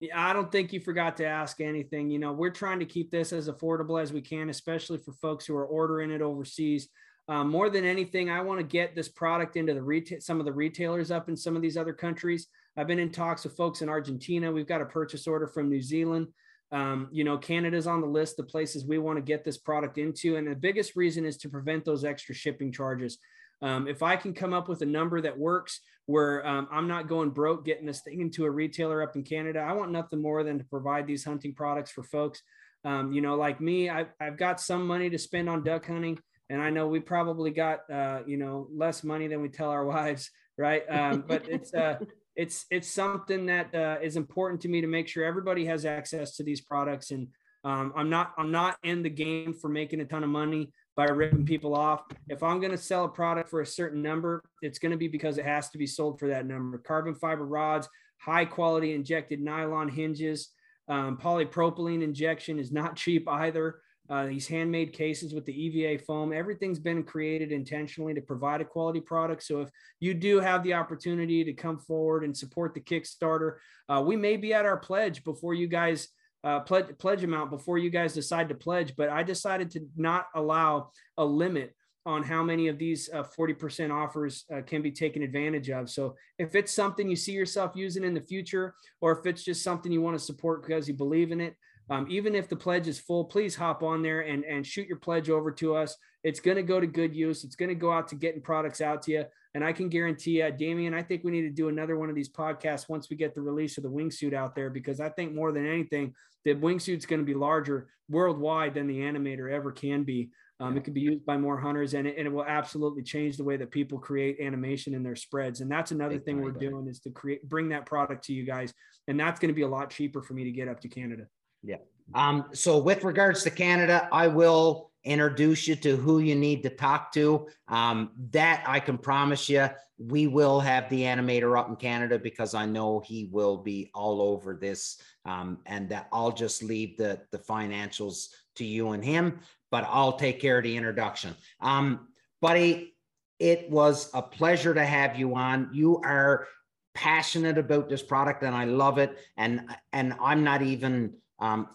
Yeah, 0.00 0.28
I 0.28 0.32
don't 0.32 0.50
think 0.50 0.72
you 0.72 0.80
forgot 0.80 1.16
to 1.18 1.26
ask 1.26 1.60
anything. 1.60 2.10
You 2.10 2.18
know, 2.18 2.32
we're 2.32 2.50
trying 2.50 2.78
to 2.78 2.86
keep 2.86 3.10
this 3.10 3.32
as 3.32 3.48
affordable 3.48 4.00
as 4.00 4.12
we 4.12 4.22
can, 4.22 4.48
especially 4.48 4.98
for 4.98 5.12
folks 5.12 5.44
who 5.44 5.54
are 5.56 5.66
ordering 5.66 6.10
it 6.10 6.22
overseas. 6.22 6.88
Um, 7.28 7.50
more 7.50 7.68
than 7.68 7.84
anything, 7.84 8.30
I 8.30 8.40
want 8.40 8.58
to 8.60 8.64
get 8.64 8.94
this 8.94 9.08
product 9.08 9.56
into 9.56 9.74
the 9.74 9.82
retail, 9.82 10.20
some 10.20 10.40
of 10.40 10.46
the 10.46 10.52
retailers 10.52 11.10
up 11.10 11.28
in 11.28 11.36
some 11.36 11.54
of 11.54 11.62
these 11.62 11.76
other 11.76 11.92
countries. 11.92 12.46
I've 12.76 12.86
been 12.86 12.98
in 12.98 13.12
talks 13.12 13.44
with 13.44 13.56
folks 13.56 13.82
in 13.82 13.88
Argentina. 13.88 14.50
We've 14.50 14.66
got 14.66 14.80
a 14.80 14.86
purchase 14.86 15.26
order 15.26 15.46
from 15.46 15.68
New 15.68 15.82
Zealand. 15.82 16.28
Um, 16.72 17.08
you 17.12 17.24
know, 17.24 17.36
Canada's 17.36 17.86
on 17.86 18.00
the 18.00 18.06
list 18.06 18.36
the 18.36 18.44
places 18.44 18.86
we 18.86 18.98
want 18.98 19.16
to 19.18 19.22
get 19.22 19.44
this 19.44 19.58
product 19.58 19.98
into. 19.98 20.36
And 20.36 20.46
the 20.46 20.54
biggest 20.54 20.96
reason 20.96 21.26
is 21.26 21.36
to 21.38 21.48
prevent 21.48 21.84
those 21.84 22.04
extra 22.04 22.34
shipping 22.34 22.72
charges. 22.72 23.18
Um, 23.62 23.86
if 23.86 24.02
I 24.02 24.16
can 24.16 24.32
come 24.32 24.52
up 24.52 24.68
with 24.68 24.82
a 24.82 24.86
number 24.86 25.20
that 25.20 25.38
works 25.38 25.80
where 26.06 26.46
um, 26.46 26.66
I'm 26.72 26.88
not 26.88 27.08
going 27.08 27.30
broke 27.30 27.64
getting 27.64 27.86
this 27.86 28.00
thing 28.00 28.20
into 28.20 28.44
a 28.44 28.50
retailer 28.50 29.02
up 29.02 29.16
in 29.16 29.22
Canada, 29.22 29.60
I 29.60 29.72
want 29.74 29.92
nothing 29.92 30.20
more 30.20 30.42
than 30.42 30.58
to 30.58 30.64
provide 30.64 31.06
these 31.06 31.24
hunting 31.24 31.54
products 31.54 31.90
for 31.90 32.02
folks. 32.02 32.42
Um, 32.84 33.12
you 33.12 33.20
know, 33.20 33.36
like 33.36 33.60
me, 33.60 33.90
I've, 33.90 34.08
I've 34.20 34.38
got 34.38 34.60
some 34.60 34.86
money 34.86 35.10
to 35.10 35.18
spend 35.18 35.48
on 35.48 35.62
duck 35.62 35.86
hunting. 35.86 36.18
And 36.48 36.60
I 36.60 36.70
know 36.70 36.88
we 36.88 36.98
probably 36.98 37.50
got, 37.50 37.88
uh, 37.90 38.20
you 38.26 38.36
know, 38.38 38.66
less 38.74 39.04
money 39.04 39.28
than 39.28 39.40
we 39.40 39.48
tell 39.48 39.70
our 39.70 39.84
wives, 39.96 40.30
right? 40.58 40.82
Um, 40.90 41.24
but 41.26 41.48
it's, 41.48 41.72
uh, 41.74 41.98
it's, 42.34 42.64
it's 42.70 42.88
something 42.88 43.46
that 43.46 43.74
uh, 43.74 43.98
is 44.02 44.16
important 44.16 44.62
to 44.62 44.68
me 44.68 44.80
to 44.80 44.86
make 44.86 45.06
sure 45.06 45.24
everybody 45.24 45.66
has 45.66 45.84
access 45.84 46.36
to 46.36 46.42
these 46.42 46.60
products. 46.60 47.10
And 47.10 47.28
um, 47.62 47.92
I'm 47.94 48.08
not, 48.08 48.32
I'm 48.38 48.50
not 48.50 48.78
in 48.82 49.02
the 49.02 49.10
game 49.10 49.52
for 49.52 49.68
making 49.68 50.00
a 50.00 50.06
ton 50.06 50.24
of 50.24 50.30
money 50.30 50.72
by 51.00 51.06
ripping 51.06 51.46
people 51.46 51.74
off. 51.74 52.02
If 52.28 52.42
I'm 52.42 52.60
going 52.60 52.72
to 52.72 52.76
sell 52.76 53.06
a 53.06 53.08
product 53.08 53.48
for 53.48 53.62
a 53.62 53.66
certain 53.66 54.02
number, 54.02 54.44
it's 54.60 54.78
going 54.78 54.92
to 54.92 54.98
be 54.98 55.08
because 55.08 55.38
it 55.38 55.46
has 55.46 55.70
to 55.70 55.78
be 55.78 55.86
sold 55.86 56.18
for 56.18 56.28
that 56.28 56.44
number. 56.44 56.76
Carbon 56.76 57.14
fiber 57.14 57.46
rods, 57.46 57.88
high 58.18 58.44
quality 58.44 58.92
injected 58.92 59.40
nylon 59.40 59.88
hinges, 59.88 60.50
um, 60.88 61.16
polypropylene 61.16 62.02
injection 62.02 62.58
is 62.58 62.70
not 62.70 62.96
cheap 63.02 63.26
either. 63.26 63.76
Uh, 64.10 64.26
these 64.26 64.46
handmade 64.46 64.92
cases 64.92 65.32
with 65.32 65.46
the 65.46 65.54
EVA 65.54 66.04
foam, 66.04 66.34
everything's 66.34 66.78
been 66.78 67.02
created 67.02 67.50
intentionally 67.50 68.12
to 68.12 68.20
provide 68.20 68.60
a 68.60 68.64
quality 68.64 69.00
product. 69.00 69.42
So 69.42 69.62
if 69.62 69.70
you 70.00 70.12
do 70.12 70.38
have 70.38 70.62
the 70.62 70.74
opportunity 70.74 71.44
to 71.44 71.54
come 71.54 71.78
forward 71.78 72.24
and 72.24 72.36
support 72.36 72.74
the 72.74 72.80
Kickstarter, 72.80 73.54
uh, 73.88 74.02
we 74.04 74.16
may 74.16 74.36
be 74.36 74.52
at 74.52 74.66
our 74.66 74.76
pledge 74.76 75.24
before 75.24 75.54
you 75.54 75.66
guys 75.66 76.08
uh, 76.44 76.60
pledge, 76.60 76.86
pledge 76.98 77.24
amount 77.24 77.50
before 77.50 77.78
you 77.78 77.90
guys 77.90 78.14
decide 78.14 78.48
to 78.48 78.54
pledge. 78.54 78.94
But 78.96 79.08
I 79.08 79.22
decided 79.22 79.70
to 79.72 79.86
not 79.96 80.26
allow 80.34 80.90
a 81.16 81.24
limit 81.24 81.74
on 82.06 82.22
how 82.22 82.42
many 82.42 82.68
of 82.68 82.78
these 82.78 83.10
uh, 83.12 83.22
40% 83.22 83.90
offers 83.92 84.44
uh, 84.54 84.62
can 84.62 84.80
be 84.80 84.90
taken 84.90 85.22
advantage 85.22 85.68
of. 85.68 85.90
So 85.90 86.16
if 86.38 86.54
it's 86.54 86.72
something 86.72 87.08
you 87.08 87.16
see 87.16 87.32
yourself 87.32 87.72
using 87.74 88.04
in 88.04 88.14
the 88.14 88.20
future, 88.20 88.74
or 89.00 89.18
if 89.18 89.26
it's 89.26 89.44
just 89.44 89.62
something 89.62 89.92
you 89.92 90.00
want 90.00 90.18
to 90.18 90.24
support 90.24 90.62
because 90.62 90.88
you 90.88 90.94
believe 90.94 91.30
in 91.30 91.40
it, 91.40 91.56
um, 91.90 92.06
even 92.08 92.34
if 92.34 92.48
the 92.48 92.56
pledge 92.56 92.86
is 92.88 93.00
full, 93.00 93.24
please 93.24 93.56
hop 93.56 93.82
on 93.82 94.00
there 94.00 94.20
and, 94.20 94.44
and 94.44 94.66
shoot 94.66 94.86
your 94.86 94.98
pledge 94.98 95.28
over 95.28 95.50
to 95.52 95.74
us. 95.74 95.96
It's 96.22 96.40
going 96.40 96.56
to 96.56 96.62
go 96.62 96.80
to 96.80 96.86
good 96.86 97.14
use. 97.14 97.44
It's 97.44 97.56
going 97.56 97.68
to 97.68 97.74
go 97.74 97.92
out 97.92 98.08
to 98.08 98.14
getting 98.14 98.40
products 98.40 98.80
out 98.80 99.02
to 99.02 99.12
you. 99.12 99.24
And 99.54 99.64
I 99.64 99.72
can 99.72 99.88
guarantee 99.88 100.42
you, 100.42 100.50
Damien, 100.52 100.94
I 100.94 101.02
think 101.02 101.24
we 101.24 101.32
need 101.32 101.42
to 101.42 101.50
do 101.50 101.68
another 101.68 101.96
one 101.96 102.08
of 102.08 102.14
these 102.14 102.30
podcasts 102.30 102.88
once 102.88 103.10
we 103.10 103.16
get 103.16 103.34
the 103.34 103.40
release 103.40 103.76
of 103.78 103.82
the 103.82 103.90
wingsuit 103.90 104.32
out 104.32 104.54
there, 104.54 104.70
because 104.70 105.00
I 105.00 105.08
think 105.08 105.34
more 105.34 105.50
than 105.50 105.66
anything, 105.66 106.14
the 106.44 106.54
wingsuit's 106.54 107.06
going 107.06 107.20
to 107.20 107.26
be 107.26 107.34
larger 107.34 107.88
worldwide 108.08 108.74
than 108.74 108.86
the 108.86 108.98
animator 108.98 109.50
ever 109.50 109.72
can 109.72 110.04
be. 110.04 110.30
Um, 110.60 110.76
it 110.76 110.84
can 110.84 110.92
be 110.92 111.00
used 111.00 111.24
by 111.24 111.38
more 111.38 111.58
hunters 111.58 111.94
and 111.94 112.06
it, 112.06 112.16
and 112.18 112.26
it 112.26 112.30
will 112.30 112.44
absolutely 112.44 113.02
change 113.02 113.38
the 113.38 113.44
way 113.44 113.56
that 113.56 113.70
people 113.70 113.98
create 113.98 114.38
animation 114.40 114.92
in 114.92 115.02
their 115.02 115.16
spreads. 115.16 115.62
And 115.62 115.70
that's 115.70 115.90
another 115.90 116.18
thing 116.18 116.42
we're 116.42 116.50
doing 116.50 116.86
is 116.86 117.00
to 117.00 117.10
create, 117.10 117.48
bring 117.48 117.70
that 117.70 117.86
product 117.86 118.24
to 118.26 118.34
you 118.34 118.44
guys. 118.44 118.72
And 119.08 119.18
that's 119.18 119.40
going 119.40 119.48
to 119.48 119.54
be 119.54 119.62
a 119.62 119.68
lot 119.68 119.88
cheaper 119.88 120.22
for 120.22 120.34
me 120.34 120.44
to 120.44 120.52
get 120.52 120.68
up 120.68 120.80
to 120.80 120.88
Canada. 120.88 121.24
Yeah. 121.62 121.76
Um, 122.14 122.44
so 122.52 122.78
with 122.78 123.04
regards 123.04 123.42
to 123.44 123.50
Canada, 123.50 124.06
I 124.12 124.28
will 124.28 124.89
introduce 125.04 125.66
you 125.66 125.76
to 125.76 125.96
who 125.96 126.18
you 126.18 126.34
need 126.34 126.62
to 126.62 126.70
talk 126.70 127.12
to. 127.12 127.48
Um, 127.68 128.10
that 128.30 128.64
I 128.66 128.80
can 128.80 128.98
promise 128.98 129.48
you, 129.48 129.68
we 129.98 130.26
will 130.26 130.60
have 130.60 130.88
the 130.88 131.02
animator 131.02 131.58
up 131.58 131.68
in 131.68 131.76
Canada 131.76 132.18
because 132.18 132.54
I 132.54 132.66
know 132.66 133.00
he 133.00 133.28
will 133.30 133.58
be 133.58 133.90
all 133.94 134.22
over 134.22 134.54
this. 134.54 135.00
Um, 135.24 135.58
and 135.66 135.88
that 135.90 136.08
I'll 136.12 136.32
just 136.32 136.62
leave 136.62 136.96
the 136.96 137.20
the 137.30 137.38
financials 137.38 138.28
to 138.56 138.64
you 138.64 138.90
and 138.90 139.04
him, 139.04 139.40
but 139.70 139.86
I'll 139.88 140.14
take 140.14 140.40
care 140.40 140.58
of 140.58 140.64
the 140.64 140.76
introduction. 140.76 141.34
Um, 141.60 142.08
buddy, 142.40 142.94
it 143.38 143.70
was 143.70 144.10
a 144.14 144.22
pleasure 144.22 144.74
to 144.74 144.84
have 144.84 145.18
you 145.18 145.34
on. 145.34 145.70
You 145.72 145.98
are 146.04 146.46
passionate 146.94 147.56
about 147.58 147.88
this 147.88 148.02
product 148.02 148.42
and 148.42 148.54
I 148.54 148.64
love 148.64 148.98
it. 148.98 149.16
And 149.36 149.62
and 149.92 150.14
I'm 150.20 150.44
not 150.44 150.62
even 150.62 151.14
um 151.38 151.68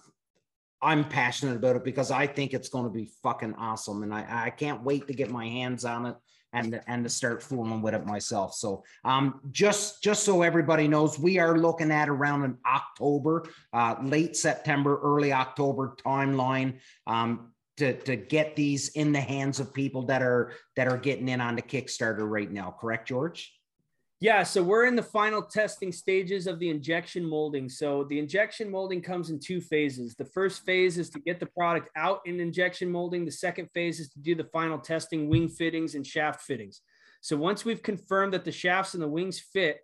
I'm 0.86 1.04
passionate 1.10 1.56
about 1.56 1.76
it 1.76 1.84
because 1.84 2.12
I 2.12 2.28
think 2.28 2.54
it's 2.54 2.70
going 2.70 2.86
to 2.86 2.92
be 2.92 3.10
fucking 3.24 3.56
awesome. 3.56 4.04
And 4.04 4.14
I, 4.14 4.46
I 4.46 4.50
can't 4.52 4.84
wait 4.84 5.08
to 5.08 5.14
get 5.14 5.32
my 5.32 5.46
hands 5.46 5.84
on 5.84 6.06
it 6.06 6.16
and 6.54 6.80
and 6.88 7.04
to 7.04 7.10
start 7.10 7.44
fooling 7.44 7.82
with 7.82 7.96
it 7.96 8.06
myself. 8.06 8.54
So 8.54 8.84
um, 9.04 9.42
just 9.52 10.02
just 10.04 10.24
so 10.24 10.44
everybody 10.44 10.88
knows, 10.88 11.20
we 11.20 11.40
are 11.40 11.58
looking 11.58 11.92
at 11.92 12.08
around 12.08 12.44
in 12.44 12.58
October, 12.66 13.46
uh, 13.74 13.96
late 14.04 14.38
September, 14.38 15.00
early 15.02 15.34
October 15.34 15.96
timeline. 16.06 16.80
Um, 17.08 17.52
to, 17.78 17.94
to 18.04 18.16
get 18.16 18.56
these 18.56 18.90
in 18.90 19.12
the 19.12 19.20
hands 19.20 19.60
of 19.60 19.74
people 19.74 20.04
that 20.04 20.22
are 20.22 20.54
that 20.78 20.88
are 20.88 20.98
getting 20.98 21.28
in 21.28 21.42
on 21.42 21.56
the 21.56 21.62
Kickstarter 21.62 22.30
right 22.30 22.50
now, 22.50 22.74
correct, 22.80 23.08
George? 23.08 23.54
Yeah, 24.26 24.42
so 24.42 24.64
we're 24.64 24.88
in 24.88 24.96
the 24.96 25.04
final 25.04 25.44
testing 25.44 25.92
stages 25.92 26.48
of 26.48 26.58
the 26.58 26.72
injection 26.72 27.24
molding. 27.24 27.70
So 27.70 28.06
the 28.06 28.18
injection 28.18 28.72
molding 28.72 29.00
comes 29.00 29.30
in 29.30 29.40
two 29.40 29.62
phases. 29.62 30.16
The 30.16 30.26
first 30.26 30.66
phase 30.66 30.98
is 30.98 31.12
to 31.12 31.20
get 31.20 31.40
the 31.40 31.46
product 31.46 31.92
out 31.96 32.22
in 32.26 32.40
injection 32.40 32.90
molding. 32.90 33.24
The 33.24 33.32
second 33.32 33.70
phase 33.76 34.00
is 34.00 34.10
to 34.10 34.20
do 34.20 34.34
the 34.34 34.46
final 34.46 34.80
testing, 34.80 35.30
wing 35.30 35.48
fittings 35.48 35.94
and 35.94 36.04
shaft 36.04 36.42
fittings. 36.42 36.82
So 37.22 37.38
once 37.38 37.66
we've 37.66 37.84
confirmed 37.84 38.34
that 38.34 38.46
the 38.46 38.52
shafts 38.52 38.96
and 38.96 39.04
the 39.04 39.08
wings 39.08 39.40
fit 39.40 39.82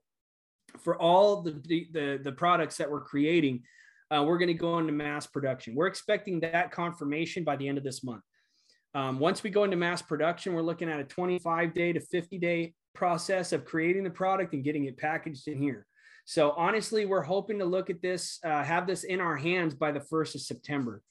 for 0.80 1.00
all 1.00 1.44
the 1.44 1.62
the, 1.68 1.88
the, 1.92 2.20
the 2.24 2.32
products 2.32 2.78
that 2.78 2.90
we're 2.90 3.02
creating, 3.02 3.62
uh, 4.10 4.24
we're 4.26 4.40
going 4.40 4.48
to 4.48 4.56
go 4.56 4.80
into 4.80 4.92
mass 4.92 5.28
production. 5.28 5.76
We're 5.76 5.86
expecting 5.86 6.40
that 6.40 6.72
confirmation 6.72 7.44
by 7.44 7.58
the 7.58 7.68
end 7.68 7.78
of 7.78 7.84
this 7.84 8.04
month. 8.04 8.24
Um, 8.96 9.20
once 9.20 9.44
we 9.44 9.52
go 9.52 9.66
into 9.66 9.78
mass 9.78 10.02
production, 10.02 10.56
we're 10.56 10.64
looking 10.64 10.90
at 10.90 11.00
a 11.00 11.04
25 11.04 11.76
day 11.76 11.94
to 11.94 12.00
50 12.00 12.40
day 12.40 12.74
process 12.94 13.54
of 13.54 13.66
creating 13.66 14.04
the 14.04 14.10
product 14.10 14.54
and 14.54 14.64
getting 14.64 14.86
it 14.86 14.98
packaged 14.98 15.48
in 15.48 15.58
here. 15.58 15.86
So 16.26 16.52
honestly, 16.52 17.06
we're 17.06 17.22
hoping 17.22 17.60
to 17.60 17.66
look 17.66 17.90
at 17.90 18.02
this, 18.02 18.40
uh, 18.44 18.64
have 18.64 18.88
this 18.88 19.04
in 19.04 19.20
our 19.20 19.36
hands 19.36 19.74
by 19.74 19.92
the 19.92 20.00
first 20.02 20.36
of 20.36 20.42
September. 20.42 21.02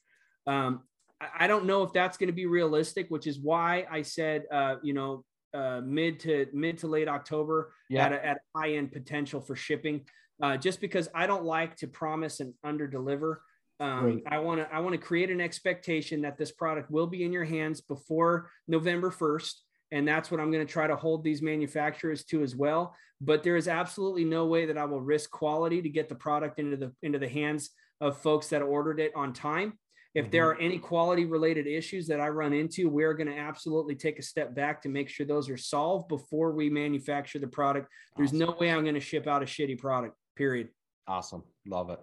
Um, 0.47 0.83
I, 1.19 1.45
I 1.45 1.47
don't 1.47 1.65
know 1.65 1.83
if 1.83 1.93
that's 1.93 2.17
going 2.17 2.27
to 2.27 2.33
be 2.33 2.45
realistic, 2.45 3.09
which 3.09 3.27
is 3.27 3.39
why 3.39 3.85
I 3.91 4.01
said, 4.01 4.45
uh, 4.51 4.75
you 4.81 4.93
know, 4.93 5.25
uh, 5.53 5.81
mid 5.83 6.19
to 6.21 6.47
mid 6.53 6.77
to 6.77 6.87
late 6.87 7.09
October 7.09 7.73
yeah. 7.89 8.05
at, 8.05 8.13
a, 8.13 8.25
at 8.25 8.37
high 8.55 8.71
end 8.73 8.91
potential 8.91 9.41
for 9.41 9.55
shipping. 9.55 10.05
Uh, 10.41 10.57
just 10.57 10.81
because 10.81 11.07
I 11.13 11.27
don't 11.27 11.43
like 11.43 11.75
to 11.77 11.87
promise 11.87 12.39
and 12.39 12.53
under 12.63 12.87
deliver. 12.87 13.43
Um, 13.79 14.21
I 14.27 14.37
want 14.39 14.61
to 14.61 14.73
I 14.73 14.79
want 14.79 14.93
to 14.93 14.97
create 14.99 15.29
an 15.29 15.41
expectation 15.41 16.21
that 16.21 16.37
this 16.37 16.51
product 16.51 16.89
will 16.91 17.07
be 17.07 17.23
in 17.23 17.33
your 17.33 17.43
hands 17.43 17.81
before 17.81 18.49
November 18.67 19.11
first 19.11 19.63
and 19.91 20.07
that's 20.07 20.31
what 20.31 20.39
I'm 20.39 20.51
going 20.51 20.65
to 20.65 20.71
try 20.71 20.87
to 20.87 20.95
hold 20.95 21.23
these 21.23 21.41
manufacturers 21.41 22.23
to 22.25 22.43
as 22.43 22.55
well. 22.55 22.95
But 23.19 23.43
there 23.43 23.55
is 23.55 23.67
absolutely 23.67 24.23
no 24.23 24.45
way 24.45 24.65
that 24.65 24.77
I 24.77 24.85
will 24.85 25.01
risk 25.01 25.29
quality 25.31 25.81
to 25.81 25.89
get 25.89 26.09
the 26.09 26.15
product 26.15 26.59
into 26.59 26.77
the 26.77 26.91
into 27.03 27.19
the 27.19 27.29
hands 27.29 27.71
of 27.99 28.17
folks 28.17 28.47
that 28.47 28.61
ordered 28.61 28.99
it 28.99 29.11
on 29.15 29.33
time. 29.33 29.73
If 30.13 30.25
mm-hmm. 30.25 30.31
there 30.31 30.49
are 30.49 30.59
any 30.59 30.77
quality 30.77 31.25
related 31.25 31.67
issues 31.67 32.07
that 32.07 32.19
I 32.19 32.29
run 32.29 32.51
into, 32.51 32.89
we're 32.89 33.13
going 33.13 33.29
to 33.29 33.37
absolutely 33.37 33.95
take 33.95 34.19
a 34.19 34.23
step 34.23 34.55
back 34.55 34.81
to 34.81 34.89
make 34.89 35.07
sure 35.07 35.25
those 35.25 35.49
are 35.49 35.57
solved 35.57 36.09
before 36.09 36.51
we 36.51 36.69
manufacture 36.69 37.39
the 37.39 37.47
product. 37.47 37.87
There's 38.17 38.29
awesome. 38.29 38.39
no 38.39 38.55
way 38.59 38.71
I'm 38.71 38.83
going 38.83 38.95
to 38.95 38.99
ship 38.99 39.27
out 39.27 39.43
a 39.43 39.45
shitty 39.45 39.77
product. 39.77 40.15
Period. 40.35 40.69
Awesome, 41.07 41.43
love 41.65 41.89
it. 41.91 41.99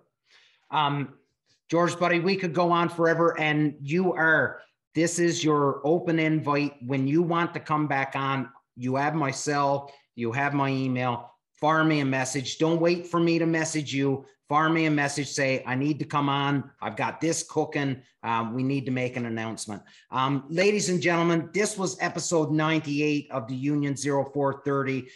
Um, 0.71 1.15
George, 1.71 1.99
buddy, 1.99 2.21
we 2.21 2.37
could 2.37 2.55
go 2.55 2.71
on 2.71 2.89
forever, 2.89 3.39
and 3.39 3.75
you 3.83 4.15
are 4.15 4.63
this 4.99 5.21
is 5.21 5.45
your 5.45 5.81
open 5.85 6.19
invite. 6.19 6.75
When 6.85 7.07
you 7.07 7.23
want 7.23 7.55
to 7.55 7.61
come 7.61 7.87
back 7.87 8.17
on, 8.17 8.51
you 8.75 8.97
have 8.97 9.15
my 9.15 9.31
cell, 9.31 9.93
you 10.17 10.33
have 10.33 10.55
my 10.55 10.71
email. 10.71 11.31
Fire 11.61 11.85
me 11.85 12.01
a 12.01 12.05
message. 12.05 12.59
Don't 12.59 12.81
wait 12.81 13.07
for 13.07 13.21
me 13.21 13.39
to 13.39 13.47
message 13.47 13.95
you. 13.95 14.25
Fire 14.49 14.69
me 14.69 14.87
a 14.87 14.91
message. 14.91 15.29
Say, 15.29 15.63
I 15.65 15.77
need 15.77 16.01
to 16.01 16.05
come 16.05 16.29
on. 16.29 16.69
I've 16.83 16.97
got 16.97 17.21
this 17.21 17.45
cooking. 17.45 18.03
Um, 18.25 18.55
we 18.55 18.65
need 18.65 18.87
to 18.87 18.91
make 18.91 19.17
an 19.17 19.27
announcement. 19.27 19.83
Um, 20.11 20.47
ladies 20.49 20.89
and 20.89 21.01
gentlemen, 21.01 21.49
this 21.55 21.79
was 21.79 21.97
episode 22.01 22.51
98 22.51 23.31
of 23.31 23.47
the 23.47 23.55
Union 23.55 23.95
0430. 23.95 25.07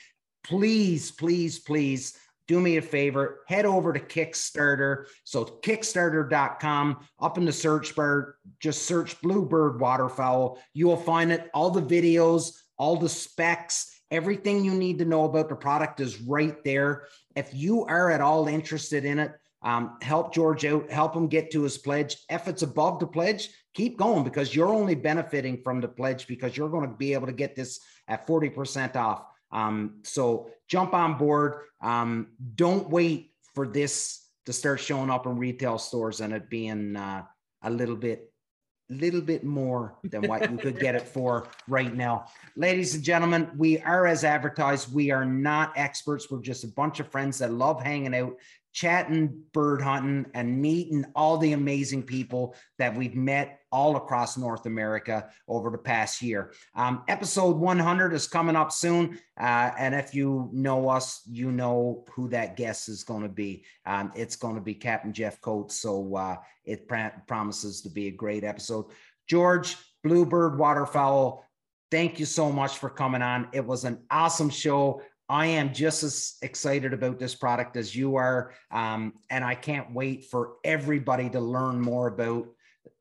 Please, 0.45 1.11
please, 1.11 1.59
please 1.59 2.17
do 2.49 2.61
me 2.61 2.77
a 2.77 2.83
favor, 2.83 3.41
head 3.47 3.65
over 3.65 3.93
to 3.93 4.01
Kickstarter. 4.01 5.07
So 5.25 5.45
kickstarter.com, 5.45 7.07
up 7.21 7.39
in 7.39 7.45
the 7.45 7.53
search 7.53 7.95
bar, 7.95 8.37
just 8.61 8.83
search 8.83 9.21
Bluebird 9.21 9.81
Waterfowl. 9.81 10.59
You 10.75 10.87
will 10.87 10.97
find 10.97 11.33
it. 11.33 11.51
All 11.55 11.71
the 11.71 11.83
videos, 11.83 12.57
all 12.77 12.97
the 12.97 13.09
specs, 13.09 14.01
everything 14.11 14.65
you 14.65 14.75
need 14.75 14.99
to 14.99 15.05
know 15.05 15.25
about 15.25 15.49
the 15.49 15.57
product 15.57 16.01
is 16.01 16.21
right 16.21 16.63
there. 16.65 17.07
If 17.37 17.55
you 17.55 17.85
are 17.85 18.11
at 18.11 18.21
all 18.21 18.49
interested 18.49 19.05
in 19.05 19.19
it, 19.19 19.33
um, 19.63 19.97
help 20.03 20.35
George 20.35 20.65
out, 20.65 20.91
help 20.91 21.15
him 21.15 21.29
get 21.29 21.53
to 21.53 21.63
his 21.63 21.79
pledge. 21.79 22.17
If 22.29 22.49
it's 22.49 22.63
above 22.63 22.99
the 22.99 23.07
pledge, 23.07 23.49
keep 23.75 23.97
going 23.97 24.25
because 24.25 24.55
you're 24.55 24.75
only 24.75 24.97
benefiting 24.97 25.63
from 25.63 25.81
the 25.81 25.89
pledge 25.89 26.27
because 26.27 26.57
you're 26.57 26.69
going 26.69 26.89
to 26.89 26.97
be 26.97 27.15
able 27.15 27.29
to 27.29 27.33
get 27.33 27.55
this 27.55 27.81
at 28.09 28.27
40% 28.27 28.97
off. 28.97 29.25
Um, 29.53 30.01
so 30.03 30.51
jump 30.69 30.95
on 30.95 31.19
board. 31.19 31.55
Um, 31.81 32.29
don't 32.55 32.89
wait 32.89 33.33
for 33.55 33.67
this 33.67 34.27
to 34.47 34.53
start 34.53 34.81
showing 34.81 35.11
up 35.11 35.27
in 35.27 35.37
retail 35.37 35.79
stores 35.79 36.21
and 36.21 36.33
it 36.33 36.49
being 36.49 36.97
uh, 36.97 37.25
a 37.63 37.71
little 37.71 37.97
bit 37.97 38.33
little 38.89 39.21
bit 39.21 39.43
more 39.43 39.97
than 40.05 40.29
what 40.29 40.51
you 40.51 40.59
could 40.59 40.79
get 40.79 40.95
it 40.95 41.09
for 41.09 41.49
right 41.67 41.95
now. 41.95 42.27
Ladies 42.57 42.95
and 42.95 43.03
gentlemen, 43.03 43.51
we 43.57 43.79
are 43.81 44.07
as 44.07 44.25
advertised. 44.25 44.93
We 44.93 45.11
are 45.11 45.25
not 45.25 45.73
experts. 45.77 46.31
We're 46.31 46.43
just 46.43 46.65
a 46.65 46.69
bunch 46.69 47.01
of 47.01 47.09
friends 47.09 47.39
that 47.39 47.53
love 47.53 47.83
hanging 47.83 48.15
out, 48.15 48.35
chatting, 48.73 49.43
bird 49.53 49.83
hunting, 49.83 50.27
and 50.35 50.61
meeting 50.61 51.05
all 51.15 51.39
the 51.39 51.53
amazing 51.53 52.03
people 52.03 52.55
that 52.79 52.97
we've 52.97 53.15
met 53.15 53.61
all 53.71 53.97
across 53.97 54.37
North 54.37 54.67
America 54.67 55.29
over 55.49 55.71
the 55.71 55.79
past 55.79 56.23
year. 56.23 56.53
Um, 56.75 57.03
episode 57.09 57.57
100 57.57 58.13
is 58.13 58.27
coming 58.27 58.57
up 58.57 58.73
soon. 58.73 59.19
Uh, 59.41 59.71
and 59.79 59.95
if 59.95 60.15
you 60.15 60.51
know 60.53 60.89
us, 60.89 61.23
you 61.27 61.51
know 61.51 62.05
who 62.15 62.29
that 62.29 62.57
guest 62.57 62.89
is 62.89 63.05
going 63.05 63.23
to 63.23 63.29
be. 63.29 63.65
Um, 63.87 64.13
it's 64.15 64.37
going 64.37 64.55
to 64.57 64.61
be 64.61 64.75
Captain 64.75 65.13
Jeff 65.13 65.41
Coates. 65.41 65.77
So 65.77 66.15
uh, 66.17 66.37
it 66.65 66.89
pr- 66.89 67.19
promises 67.27 67.81
to 67.83 67.91
be 67.91 68.09
a 68.09 68.13
great 68.13 68.45
episode. 68.45 68.87
George, 69.29 69.77
Bluebird 70.05 70.59
Waterfowl, 70.59 71.45
thank 71.91 72.19
you 72.19 72.27
so 72.27 72.51
much 72.51 72.79
for 72.79 72.91
coming 72.91 73.23
on. 73.23 73.49
It 73.53 73.65
was 73.65 73.85
an 73.85 73.99
awesome 74.11 74.51
show. 74.51 75.03
I 75.33 75.47
am 75.47 75.73
just 75.73 76.03
as 76.03 76.37
excited 76.43 76.93
about 76.93 77.19
this 77.19 77.35
product 77.35 77.79
as 77.79 77.97
you 77.97 78.17
are. 78.17 78.53
Um, 78.71 79.15
and 79.31 79.43
I 79.43 79.55
can't 79.55 79.91
wait 79.95 80.27
for 80.27 80.57
everybody 80.63 81.31
to 81.31 81.41
learn 81.41 81.81
more 81.81 82.09
about 82.09 82.49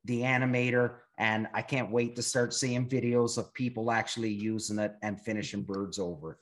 the 0.05 0.21
animator. 0.21 0.93
And 1.17 1.49
I 1.53 1.61
can't 1.61 1.91
wait 1.91 2.15
to 2.15 2.21
start 2.21 2.53
seeing 2.53 2.87
videos 2.87 3.37
of 3.37 3.53
people 3.53 3.91
actually 3.91 4.29
using 4.31 4.79
it 4.79 4.95
and 5.01 5.19
finishing 5.19 5.63
birds 5.63 5.99
over. 5.99 6.39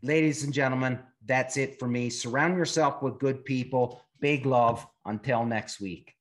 Ladies 0.00 0.44
and 0.44 0.54
gentlemen, 0.54 1.00
that's 1.26 1.58
it 1.58 1.78
for 1.78 1.86
me. 1.86 2.08
Surround 2.08 2.56
yourself 2.56 3.02
with 3.02 3.18
good 3.18 3.44
people. 3.44 4.00
Big 4.20 4.46
love. 4.46 4.86
Until 5.04 5.44
next 5.44 5.82
week. 5.82 6.17